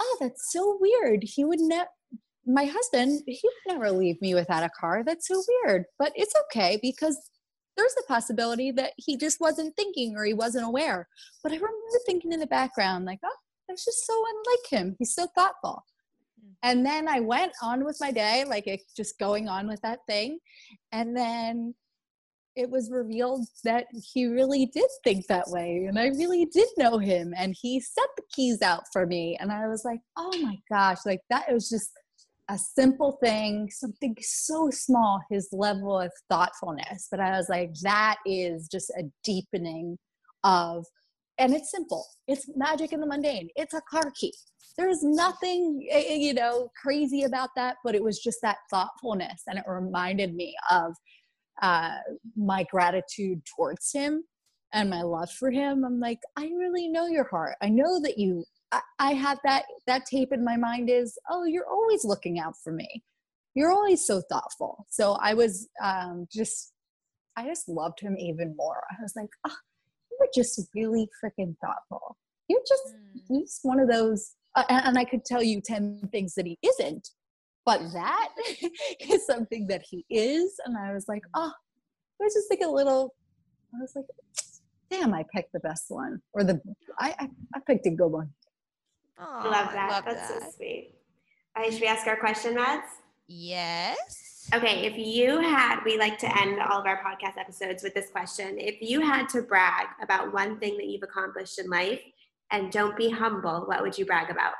"Oh, 0.00 0.16
that's 0.20 0.52
so 0.52 0.78
weird. 0.80 1.20
He 1.22 1.44
would 1.44 1.60
never." 1.60 1.88
My 2.46 2.66
husband, 2.66 3.22
he 3.26 3.40
would 3.42 3.74
never 3.74 3.90
leave 3.90 4.20
me 4.20 4.34
without 4.34 4.64
a 4.64 4.70
car. 4.78 5.02
That's 5.04 5.28
so 5.28 5.42
weird, 5.64 5.86
but 5.98 6.12
it's 6.14 6.34
okay 6.46 6.78
because 6.82 7.18
there's 7.76 7.94
a 7.98 8.06
possibility 8.06 8.70
that 8.72 8.92
he 8.98 9.16
just 9.16 9.40
wasn't 9.40 9.74
thinking 9.76 10.14
or 10.16 10.24
he 10.24 10.34
wasn't 10.34 10.66
aware. 10.66 11.08
But 11.42 11.52
I 11.52 11.56
remember 11.56 11.98
thinking 12.06 12.32
in 12.32 12.40
the 12.40 12.46
background, 12.46 13.06
like, 13.06 13.20
oh, 13.24 13.36
that's 13.66 13.84
just 13.84 14.06
so 14.06 14.14
unlike 14.28 14.70
him. 14.70 14.96
He's 14.98 15.14
so 15.14 15.26
thoughtful. 15.34 15.84
And 16.62 16.84
then 16.84 17.08
I 17.08 17.20
went 17.20 17.52
on 17.62 17.84
with 17.84 17.98
my 18.00 18.10
day, 18.10 18.44
like 18.46 18.68
just 18.96 19.18
going 19.18 19.48
on 19.48 19.68
with 19.68 19.80
that 19.82 20.00
thing. 20.08 20.38
And 20.92 21.16
then 21.16 21.74
it 22.56 22.70
was 22.70 22.90
revealed 22.90 23.46
that 23.64 23.86
he 24.12 24.26
really 24.26 24.66
did 24.66 24.88
think 25.02 25.26
that 25.26 25.48
way. 25.48 25.86
And 25.88 25.98
I 25.98 26.06
really 26.08 26.46
did 26.46 26.68
know 26.78 26.98
him. 26.98 27.34
And 27.36 27.54
he 27.60 27.80
set 27.80 28.08
the 28.16 28.22
keys 28.32 28.62
out 28.62 28.84
for 28.92 29.06
me. 29.06 29.36
And 29.40 29.50
I 29.50 29.66
was 29.66 29.84
like, 29.84 30.00
oh 30.16 30.32
my 30.40 30.56
gosh, 30.70 30.98
like 31.04 31.20
that 31.30 31.52
was 31.52 31.68
just 31.68 31.90
a 32.48 32.58
simple 32.58 33.18
thing, 33.22 33.68
something 33.70 34.14
so 34.20 34.70
small, 34.70 35.20
his 35.30 35.48
level 35.52 35.98
of 35.98 36.12
thoughtfulness. 36.30 37.08
But 37.10 37.20
I 37.20 37.36
was 37.36 37.48
like, 37.48 37.74
that 37.82 38.16
is 38.24 38.68
just 38.68 38.90
a 38.90 39.04
deepening 39.24 39.98
of, 40.44 40.84
and 41.38 41.54
it's 41.54 41.70
simple. 41.70 42.06
It's 42.28 42.48
magic 42.56 42.92
in 42.92 43.00
the 43.00 43.06
mundane. 43.06 43.48
It's 43.56 43.74
a 43.74 43.80
car 43.90 44.12
key. 44.14 44.32
There's 44.76 45.02
nothing 45.02 45.86
eh, 45.90 46.04
eh, 46.08 46.14
you 46.14 46.34
know 46.34 46.68
crazy 46.80 47.22
about 47.22 47.50
that 47.56 47.76
but 47.84 47.94
it 47.94 48.02
was 48.02 48.18
just 48.18 48.38
that 48.42 48.58
thoughtfulness 48.70 49.42
and 49.46 49.58
it 49.58 49.64
reminded 49.68 50.34
me 50.34 50.54
of 50.70 50.94
uh, 51.62 51.96
my 52.36 52.64
gratitude 52.70 53.40
towards 53.56 53.92
him 53.92 54.24
and 54.72 54.90
my 54.90 55.02
love 55.02 55.30
for 55.30 55.50
him. 55.50 55.84
I'm 55.84 56.00
like 56.00 56.18
i 56.36 56.46
really 56.46 56.88
know 56.88 57.06
your 57.06 57.28
heart. 57.28 57.56
I 57.62 57.68
know 57.68 58.00
that 58.00 58.18
you 58.18 58.44
I, 58.72 58.80
I 58.98 59.12
have 59.12 59.38
that 59.44 59.64
that 59.86 60.06
tape 60.06 60.32
in 60.32 60.44
my 60.44 60.56
mind 60.56 60.90
is 60.90 61.16
oh 61.30 61.44
you're 61.44 61.68
always 61.68 62.04
looking 62.04 62.38
out 62.40 62.54
for 62.62 62.72
me. 62.72 63.04
You're 63.54 63.72
always 63.72 64.04
so 64.04 64.22
thoughtful. 64.28 64.86
So 64.90 65.12
i 65.22 65.34
was 65.34 65.68
um, 65.82 66.26
just 66.32 66.72
i 67.36 67.46
just 67.46 67.68
loved 67.68 68.00
him 68.00 68.16
even 68.18 68.54
more. 68.56 68.82
I 68.90 68.96
was 69.00 69.14
like 69.14 69.30
oh 69.46 69.56
you 70.14 70.18
were 70.20 70.28
just 70.34 70.68
really 70.74 71.08
freaking 71.22 71.54
thoughtful 71.60 72.16
you're 72.48 72.60
just 72.68 72.94
mm. 72.94 73.20
you're 73.28 73.42
just 73.42 73.60
one 73.62 73.80
of 73.80 73.88
those 73.88 74.34
uh, 74.56 74.64
and 74.68 74.98
I 74.98 75.04
could 75.04 75.24
tell 75.24 75.42
you 75.42 75.60
10 75.60 76.08
things 76.12 76.34
that 76.34 76.46
he 76.46 76.58
isn't, 76.64 77.10
but 77.66 77.80
that 77.92 78.28
is 79.00 79.26
something 79.26 79.66
that 79.68 79.82
he 79.82 80.04
is. 80.10 80.54
And 80.64 80.76
I 80.76 80.92
was 80.92 81.06
like, 81.08 81.22
oh, 81.34 81.52
I 82.20 82.24
was 82.24 82.34
just 82.34 82.50
like 82.50 82.60
a 82.64 82.70
little, 82.70 83.14
I 83.74 83.80
was 83.80 83.92
like, 83.96 84.04
damn, 84.90 85.12
I 85.12 85.24
picked 85.34 85.52
the 85.52 85.60
best 85.60 85.86
one. 85.88 86.20
Or 86.32 86.44
the, 86.44 86.60
I, 86.98 87.14
I, 87.18 87.28
I 87.56 87.60
picked 87.66 87.86
a 87.86 87.90
good 87.90 88.08
one. 88.08 88.30
Oh, 89.18 89.42
love 89.44 89.72
that. 89.72 89.90
Love 89.90 90.04
That's 90.06 90.28
that. 90.28 90.42
so 90.42 90.50
sweet. 90.56 90.92
All 91.56 91.62
right, 91.62 91.72
should 91.72 91.82
we 91.82 91.86
ask 91.86 92.06
our 92.06 92.18
question, 92.18 92.54
Mads? 92.54 92.86
Yes. 93.28 94.33
Okay, 94.52 94.84
if 94.86 94.98
you 94.98 95.40
had, 95.40 95.80
we 95.84 95.98
like 95.98 96.18
to 96.18 96.38
end 96.38 96.60
all 96.60 96.78
of 96.78 96.86
our 96.86 97.02
podcast 97.02 97.38
episodes 97.40 97.82
with 97.82 97.94
this 97.94 98.10
question. 98.10 98.58
If 98.58 98.82
you 98.82 99.00
had 99.00 99.28
to 99.30 99.42
brag 99.42 99.86
about 100.02 100.34
one 100.34 100.58
thing 100.58 100.76
that 100.76 100.86
you've 100.86 101.02
accomplished 101.02 101.58
in 101.58 101.70
life, 101.70 102.00
and 102.50 102.70
don't 102.70 102.96
be 102.96 103.10
humble, 103.10 103.64
what 103.66 103.82
would 103.82 103.96
you 103.96 104.04
brag 104.04 104.30
about? 104.30 104.52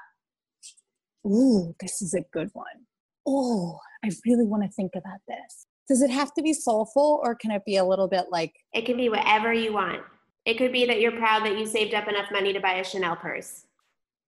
Ooh, 1.27 1.75
this 1.81 2.01
is 2.03 2.15
a 2.15 2.23
good 2.33 2.51
one. 2.55 2.87
Oh, 3.27 3.79
I 4.05 4.11
really 4.27 4.45
want 4.45 4.63
to 4.63 4.69
think 4.71 4.93
about 4.95 5.21
this. 5.29 5.67
Does 5.89 6.03
it 6.03 6.11
have 6.11 6.33
to 6.35 6.43
be 6.43 6.53
soulful 6.53 7.21
or 7.23 7.35
can 7.35 7.51
it 7.51 7.63
be 7.65 7.77
a 7.77 7.85
little 7.85 8.09
bit 8.09 8.27
like? 8.31 8.53
It 8.73 8.87
can 8.87 8.97
be 8.97 9.09
whatever 9.09 9.53
you 9.53 9.73
want. 9.73 10.01
It 10.47 10.59
could 10.59 10.73
be 10.73 10.87
that 10.87 11.01
you're 11.01 11.13
proud 11.13 11.45
that 11.45 11.59
you 11.59 11.67
saved 11.67 11.95
up 11.95 12.09
enough 12.09 12.31
money 12.33 12.53
to 12.53 12.61
buy 12.61 12.75
a 12.75 12.85
Chanel 12.85 13.17
purse. 13.17 13.65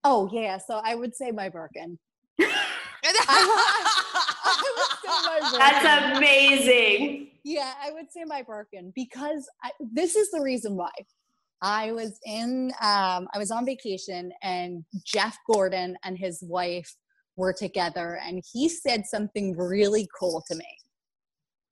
Oh, 0.04 0.30
yeah. 0.32 0.58
So 0.58 0.80
I 0.82 0.94
would 0.94 1.14
say 1.14 1.30
my 1.30 1.48
Birkin. 1.48 1.98
I, 4.46 4.78
I 5.08 5.40
would 5.40 5.50
say 5.50 5.50
my 5.50 5.50
Birkin. 5.50 5.58
That's 5.58 6.16
amazing. 6.16 7.28
Yeah, 7.44 7.72
I 7.82 7.92
would 7.92 8.10
say 8.10 8.24
my 8.24 8.42
Birkin 8.42 8.92
because 8.94 9.48
I, 9.62 9.70
this 9.92 10.16
is 10.16 10.30
the 10.30 10.40
reason 10.40 10.76
why. 10.76 10.90
I 11.62 11.92
was 11.92 12.18
in, 12.26 12.70
um, 12.82 13.28
I 13.32 13.38
was 13.38 13.50
on 13.50 13.64
vacation 13.64 14.30
and 14.42 14.84
Jeff 15.04 15.38
Gordon 15.50 15.96
and 16.04 16.18
his 16.18 16.42
wife 16.42 16.94
were 17.36 17.54
together 17.54 18.20
and 18.24 18.42
he 18.52 18.68
said 18.68 19.06
something 19.06 19.56
really 19.56 20.06
cool 20.18 20.42
to 20.48 20.54
me. 20.54 20.66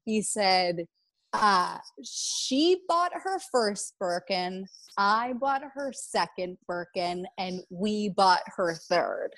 he 0.05 0.22
said, 0.22 0.86
uh, 1.34 1.78
she 2.05 2.82
bought 2.88 3.12
her 3.12 3.40
first 3.51 3.94
Birkin, 3.98 4.66
I 4.96 5.32
bought 5.34 5.62
her 5.74 5.92
second 5.92 6.59
Birkin, 6.68 7.26
and 7.38 7.60
we 7.68 8.10
bought 8.10 8.42
her 8.56 8.74
third. 8.88 9.30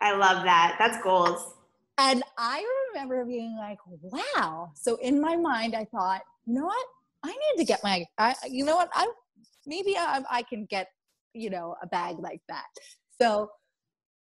I 0.00 0.12
love 0.14 0.44
that. 0.44 0.76
That's 0.78 1.02
goals. 1.02 1.54
And 2.00 2.22
I 2.38 2.64
remember 2.88 3.26
being 3.26 3.56
like, 3.58 3.76
wow. 3.86 4.72
So 4.74 4.96
in 4.96 5.20
my 5.20 5.36
mind, 5.36 5.74
I 5.74 5.84
thought, 5.84 6.22
you 6.46 6.54
know 6.54 6.64
what? 6.64 6.86
I 7.22 7.28
need 7.28 7.58
to 7.58 7.64
get 7.64 7.84
my, 7.84 8.06
I, 8.16 8.34
you 8.48 8.64
know 8.64 8.76
what? 8.76 8.88
I 8.94 9.06
maybe 9.66 9.98
I, 9.98 10.22
I 10.30 10.42
can 10.42 10.64
get, 10.64 10.88
you 11.34 11.50
know, 11.50 11.76
a 11.82 11.86
bag 11.86 12.16
like 12.18 12.40
that. 12.48 12.64
So 13.20 13.50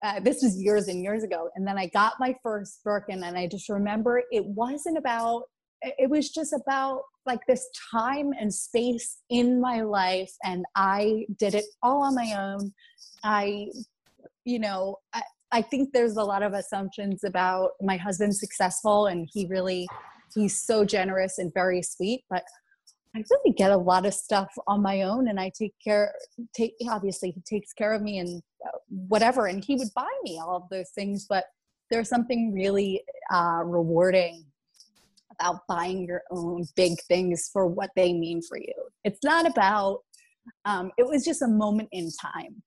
uh, 0.03 0.19
this 0.19 0.43
was 0.43 0.61
years 0.61 0.89
and 0.89 1.05
years 1.05 1.23
ago. 1.23 1.51
And 1.55 1.65
then 1.65 1.79
I 1.79 1.87
got 1.87 2.15
my 2.19 2.35
first 2.43 2.83
Birkin, 2.83 3.23
and 3.23 3.39
I 3.39 3.47
just 3.47 3.69
remember 3.69 4.21
it 4.33 4.45
wasn't 4.45 4.99
about, 4.99 5.45
it 5.83 6.11
was 6.11 6.31
just 6.31 6.53
about 6.53 7.03
like 7.27 7.47
this 7.47 7.65
time 7.93 8.33
and 8.41 8.53
space 8.53 9.19
in 9.31 9.61
my 9.61 9.83
life. 9.83 10.33
And 10.43 10.65
I 10.75 11.27
did 11.39 11.55
it 11.55 11.67
all 11.81 12.03
on 12.03 12.17
my 12.17 12.35
own. 12.37 12.73
I, 13.23 13.69
you 14.45 14.59
know, 14.59 14.97
I, 15.15 15.23
I 15.53 15.61
think 15.63 15.93
there's 15.93 16.17
a 16.17 16.25
lot 16.25 16.43
of 16.43 16.55
assumptions 16.55 17.25
about 17.25 17.73
my 17.81 17.99
husband 17.99 18.35
successful, 18.35 19.07
and 19.07 19.29
he 19.31 19.47
really, 19.47 19.87
he's 20.35 20.59
so 20.59 20.85
generous 20.85 21.39
and 21.39 21.53
very 21.53 21.83
sweet. 21.83 22.25
But 22.31 22.43
I 23.15 23.23
really 23.31 23.55
get 23.55 23.71
a 23.71 23.77
lot 23.77 24.07
of 24.07 24.15
stuff 24.15 24.49
on 24.67 24.81
my 24.81 25.03
own, 25.03 25.29
and 25.29 25.39
I 25.39 25.53
take 25.57 25.75
care. 25.85 26.15
Take 26.57 26.75
obviously 26.89 27.31
he 27.31 27.43
takes 27.43 27.75
care 27.75 27.93
of 27.93 28.01
me 28.01 28.19
and 28.19 28.43
uh, 28.67 28.79
whatever, 28.89 29.47
and 29.47 29.63
he 29.63 29.77
would 29.77 29.93
buy 29.95 30.09
me 30.25 30.41
all 30.43 30.57
of 30.57 30.69
those 30.71 30.89
things. 30.95 31.27
But 31.29 31.45
there's 31.91 32.09
something 32.09 32.55
really 32.55 33.03
uh, 33.31 33.63
rewarding 33.65 34.47
about 35.39 35.61
buying 35.69 36.07
your 36.07 36.23
own 36.31 36.65
big 36.77 36.99
things 37.09 37.51
for 37.53 37.67
what 37.67 37.91
they 37.95 38.15
mean 38.15 38.41
for 38.41 38.57
you. 38.57 38.75
It's 39.05 39.23
not 39.23 39.47
about. 39.47 39.99
Um, 40.65 40.91
it 40.99 41.07
was 41.07 41.25
just 41.25 41.43
a 41.43 41.47
moment 41.47 41.89
in 41.93 42.11
time. 42.21 42.63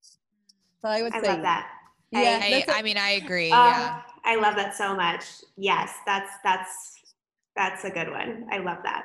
So 0.81 0.87
I 0.87 1.01
would 1.01 1.11
say 1.11 1.19
I 1.19 1.21
say 1.23 1.27
love 1.29 1.41
that. 1.41 1.71
Yeah, 2.15 2.39
I, 2.41 2.65
I, 2.67 2.79
I 2.79 2.81
mean, 2.81 2.97
I 2.97 3.11
agree. 3.11 3.51
Uh, 3.51 3.55
yeah, 3.55 4.01
I 4.23 4.35
love 4.35 4.55
that 4.55 4.75
so 4.75 4.95
much. 4.95 5.23
Yes, 5.57 5.93
that's 6.05 6.31
that's 6.43 6.95
that's 7.55 7.83
a 7.83 7.89
good 7.89 8.09
one. 8.09 8.47
I 8.51 8.57
love 8.59 8.79
that. 8.83 9.03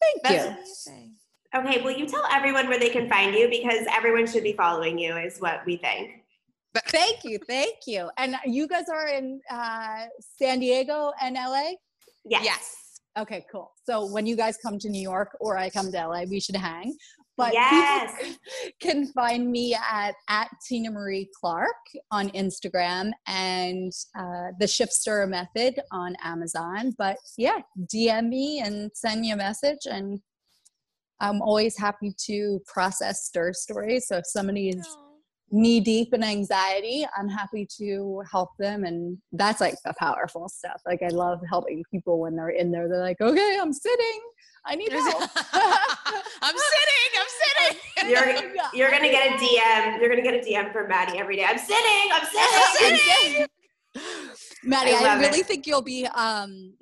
Thank 0.00 0.22
That's 0.22 0.86
you. 0.86 0.92
Amazing. 0.92 1.14
Okay, 1.54 1.82
will 1.82 1.90
you 1.90 2.06
tell 2.06 2.24
everyone 2.30 2.68
where 2.68 2.78
they 2.78 2.90
can 2.90 3.08
find 3.08 3.34
you 3.34 3.48
because 3.50 3.86
everyone 3.90 4.26
should 4.26 4.44
be 4.44 4.52
following 4.52 4.98
you, 4.98 5.16
is 5.16 5.38
what 5.38 5.64
we 5.66 5.76
think. 5.76 6.10
But- 6.72 6.84
Thank 6.86 7.24
you, 7.24 7.38
thank 7.48 7.78
you. 7.86 8.08
And 8.16 8.36
you 8.46 8.68
guys 8.68 8.88
are 8.88 9.08
in 9.08 9.40
uh, 9.50 10.06
San 10.38 10.60
Diego 10.60 11.12
and 11.20 11.34
LA. 11.34 11.72
Yes. 12.24 12.44
yes. 12.44 13.00
Okay, 13.18 13.44
cool. 13.50 13.72
So 13.84 14.06
when 14.06 14.24
you 14.24 14.36
guys 14.36 14.56
come 14.62 14.78
to 14.78 14.88
New 14.88 15.02
York 15.02 15.36
or 15.40 15.58
I 15.58 15.68
come 15.68 15.90
to 15.90 16.06
LA, 16.06 16.22
we 16.30 16.38
should 16.38 16.54
hang. 16.54 16.96
But 17.40 17.52
yes. 17.54 18.36
can 18.80 19.06
find 19.06 19.50
me 19.50 19.74
at 19.74 20.14
at 20.28 20.48
Tinamarie 20.70 21.28
Clark 21.38 21.76
on 22.10 22.28
Instagram 22.30 23.10
and 23.26 23.92
uh, 24.18 24.48
the 24.58 24.66
Shift 24.66 24.92
Stir 24.92 25.26
Method 25.26 25.80
on 25.90 26.16
Amazon. 26.22 26.94
But 26.98 27.16
yeah, 27.38 27.58
DM 27.92 28.28
me 28.28 28.60
and 28.60 28.90
send 28.94 29.20
me 29.20 29.30
a 29.32 29.36
message, 29.36 29.86
and 29.86 30.20
I'm 31.20 31.42
always 31.42 31.78
happy 31.78 32.14
to 32.26 32.60
process 32.66 33.24
stir 33.26 33.52
stories. 33.52 34.06
So 34.08 34.18
if 34.18 34.26
somebody 34.26 34.70
is 34.70 34.96
knee 35.50 35.80
deep 35.80 36.14
in 36.14 36.22
anxiety, 36.22 37.06
I'm 37.16 37.28
happy 37.28 37.66
to 37.78 38.22
help 38.30 38.50
them. 38.58 38.84
And 38.84 39.18
that's 39.32 39.60
like 39.60 39.74
the 39.84 39.94
powerful 39.98 40.48
stuff. 40.48 40.80
Like 40.86 41.02
I 41.02 41.08
love 41.08 41.40
helping 41.48 41.82
people 41.90 42.20
when 42.20 42.36
they're 42.36 42.50
in 42.50 42.70
there. 42.70 42.88
They're 42.88 43.00
like, 43.00 43.20
okay, 43.20 43.58
I'm 43.60 43.72
sitting. 43.72 44.20
I 44.64 44.74
need 44.74 44.92
help. 44.92 45.22
I'm 46.42 46.54
sitting. 46.56 47.10
I'm 47.18 47.26
sitting. 47.28 47.80
You're 48.10 48.52
you're 48.72 48.90
gonna 48.90 49.10
get 49.10 49.26
a 49.26 49.36
DM. 49.36 50.00
You're 50.00 50.08
gonna 50.08 50.22
get 50.22 50.34
a 50.34 50.38
DM 50.38 50.72
from 50.72 50.90
Mady 50.90 51.16
every 51.16 51.36
day. 51.36 51.44
I'm 51.44 51.58
sitting. 51.58 52.10
I'm 52.12 52.24
sitting. 52.32 52.88
I'm 52.88 52.96
sitting. 52.96 53.46
Mady, 54.66 54.94
I, 54.94 55.16
I 55.16 55.20
really 55.20 55.40
it. 55.40 55.46
think 55.46 55.66
you'll 55.66 55.82
be. 55.82 56.06
Um, 56.06 56.74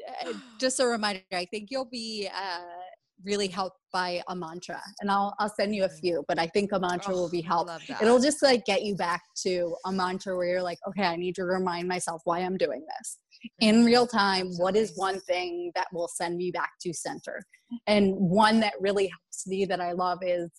just 0.59 0.81
a 0.81 0.87
reminder. 0.87 1.23
I 1.33 1.45
think 1.45 1.71
you'll 1.71 1.85
be 1.91 2.29
uh, 2.33 2.61
really 3.25 3.49
helped 3.49 3.79
by 3.93 4.23
a 4.29 4.37
mantra, 4.37 4.81
and 5.01 5.11
I'll 5.11 5.35
I'll 5.39 5.49
send 5.49 5.75
you 5.75 5.85
a 5.85 5.89
few. 5.89 6.25
But 6.29 6.39
I 6.39 6.47
think 6.49 6.73
a 6.73 6.79
mantra 6.79 7.15
Oh, 7.15 7.23
will 7.23 7.31
be 7.31 7.41
helpful. 7.41 7.75
love 7.75 7.87
that. 7.89 8.03
It'll 8.03 8.21
just 8.21 8.43
like 8.43 8.65
get 8.65 8.83
you 8.83 8.95
back 8.95 9.23
to 9.43 9.75
a 9.85 9.93
mantra 9.93 10.37
where 10.37 10.47
you're 10.49 10.63
like, 10.63 10.79
okay, 10.89 11.05
I 11.05 11.17
need 11.17 11.35
to 11.37 11.45
remind 11.45 11.89
myself 11.89 12.23
why 12.25 12.41
I'm 12.41 12.57
doing 12.57 12.85
this 12.99 13.19
in 13.61 13.85
real 13.85 14.07
time. 14.07 14.49
What 14.59 14.77
is 14.77 14.93
one 14.97 15.21
thing 15.21 15.73
that 15.75 15.89
will 15.93 16.09
send 16.09 16.37
me 16.37 16.51
back 16.51 16.71
to 16.83 16.93
center? 16.93 17.43
And 17.87 18.15
one 18.17 18.61
that 18.61 18.75
really 18.81 19.09
helps 19.09 19.47
me 19.47 19.65
that 19.67 19.81
I 19.81 19.93
love 19.93 20.19
is 20.23 20.51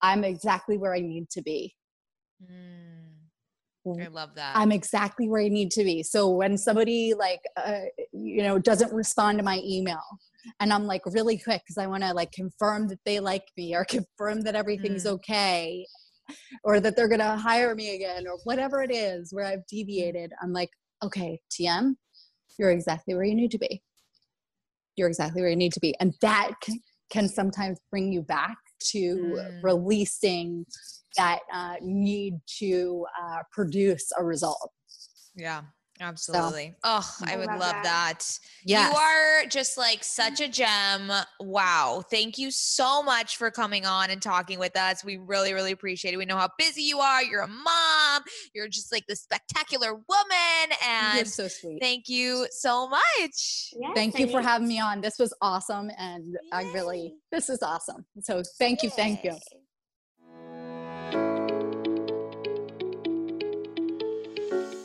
I'm 0.00 0.24
exactly 0.24 0.78
where 0.78 0.94
I 0.94 1.00
need 1.00 1.30
to 1.30 1.42
be. 1.42 1.74
Mm, 2.42 4.00
I 4.00 4.06
love 4.08 4.34
that. 4.34 4.56
I'm 4.56 4.72
exactly 4.72 5.28
where 5.28 5.40
I 5.42 5.48
need 5.48 5.70
to 5.72 5.84
be. 5.84 6.02
So 6.02 6.30
when 6.30 6.56
somebody 6.56 7.14
like 7.14 7.40
uh, 7.56 7.82
you 8.12 8.42
know 8.42 8.58
doesn't 8.58 8.92
respond 8.92 9.38
to 9.38 9.44
my 9.44 9.60
email 9.64 10.02
and 10.60 10.72
I'm 10.72 10.84
like 10.86 11.02
really 11.06 11.38
quick 11.38 11.62
cuz 11.66 11.78
I 11.78 11.86
want 11.86 12.02
to 12.02 12.12
like 12.14 12.32
confirm 12.32 12.88
that 12.88 13.00
they 13.04 13.20
like 13.20 13.44
me 13.56 13.74
or 13.74 13.84
confirm 13.98 14.42
that 14.42 14.54
everything's 14.54 15.04
Mm. 15.04 15.12
okay 15.14 15.86
or 16.64 16.80
that 16.80 16.96
they're 16.96 17.08
going 17.08 17.20
to 17.20 17.36
hire 17.36 17.74
me 17.74 17.94
again 17.94 18.26
or 18.26 18.38
whatever 18.44 18.82
it 18.82 18.92
is 18.94 19.32
where 19.32 19.44
I've 19.44 19.66
deviated. 19.66 20.32
I'm 20.42 20.52
like, 20.52 20.70
"Okay, 21.02 21.40
TM, 21.50 21.96
you're 22.58 22.70
exactly 22.70 23.14
where 23.14 23.24
you 23.24 23.34
need 23.34 23.50
to 23.50 23.58
be. 23.58 23.82
You're 24.96 25.08
exactly 25.08 25.42
where 25.42 25.50
you 25.50 25.56
need 25.56 25.72
to 25.72 25.80
be." 25.80 25.94
And 26.00 26.14
that 26.20 26.52
can, 26.62 26.80
can 27.10 27.28
sometimes 27.28 27.78
bring 27.90 28.12
you 28.12 28.22
back 28.22 28.56
to 28.92 28.98
Mm. 29.18 29.62
releasing 29.62 30.64
that 31.16 31.40
uh, 31.52 31.74
need 31.82 32.34
to 32.58 33.04
uh, 33.22 33.42
produce 33.52 34.06
a 34.18 34.24
result. 34.24 34.70
yeah, 35.34 35.62
absolutely. 36.08 36.74
oh, 36.84 37.08
I 37.24 37.34
I 37.34 37.36
would 37.36 37.46
love 37.46 37.60
love 37.60 37.72
that. 37.82 37.82
that. 37.84 38.38
Yes. 38.64 38.92
You 38.92 38.98
are 38.98 39.46
just 39.48 39.76
like 39.78 40.02
such 40.04 40.40
a 40.40 40.48
gem. 40.48 41.10
Wow. 41.40 42.02
Thank 42.10 42.38
you 42.38 42.50
so 42.50 43.02
much 43.02 43.36
for 43.36 43.50
coming 43.50 43.86
on 43.86 44.10
and 44.10 44.20
talking 44.20 44.58
with 44.58 44.76
us. 44.76 45.04
We 45.04 45.16
really, 45.16 45.52
really 45.52 45.72
appreciate 45.72 46.14
it. 46.14 46.16
We 46.16 46.24
know 46.24 46.36
how 46.36 46.50
busy 46.58 46.82
you 46.82 46.98
are. 47.00 47.22
You're 47.22 47.42
a 47.42 47.48
mom. 47.48 48.22
You're 48.54 48.68
just 48.68 48.92
like 48.92 49.06
the 49.06 49.16
spectacular 49.16 49.94
woman. 49.94 50.76
And 50.86 51.16
You're 51.16 51.24
so 51.26 51.48
sweet. 51.48 51.78
thank 51.80 52.08
you 52.08 52.46
so 52.50 52.88
much. 52.88 53.00
Yes, 53.18 53.92
Thank 53.94 54.18
you 54.18 54.28
for 54.28 54.40
having 54.42 54.68
me 54.68 54.80
on. 54.80 55.00
This 55.00 55.18
was 55.18 55.34
awesome. 55.40 55.90
And 55.98 56.36
I 56.52 56.62
really, 56.72 57.14
this 57.30 57.48
is 57.48 57.62
awesome. 57.62 58.04
So 58.22 58.42
thank 58.58 58.82
you. 58.82 58.90
Thank 58.90 59.24
you. 59.24 59.36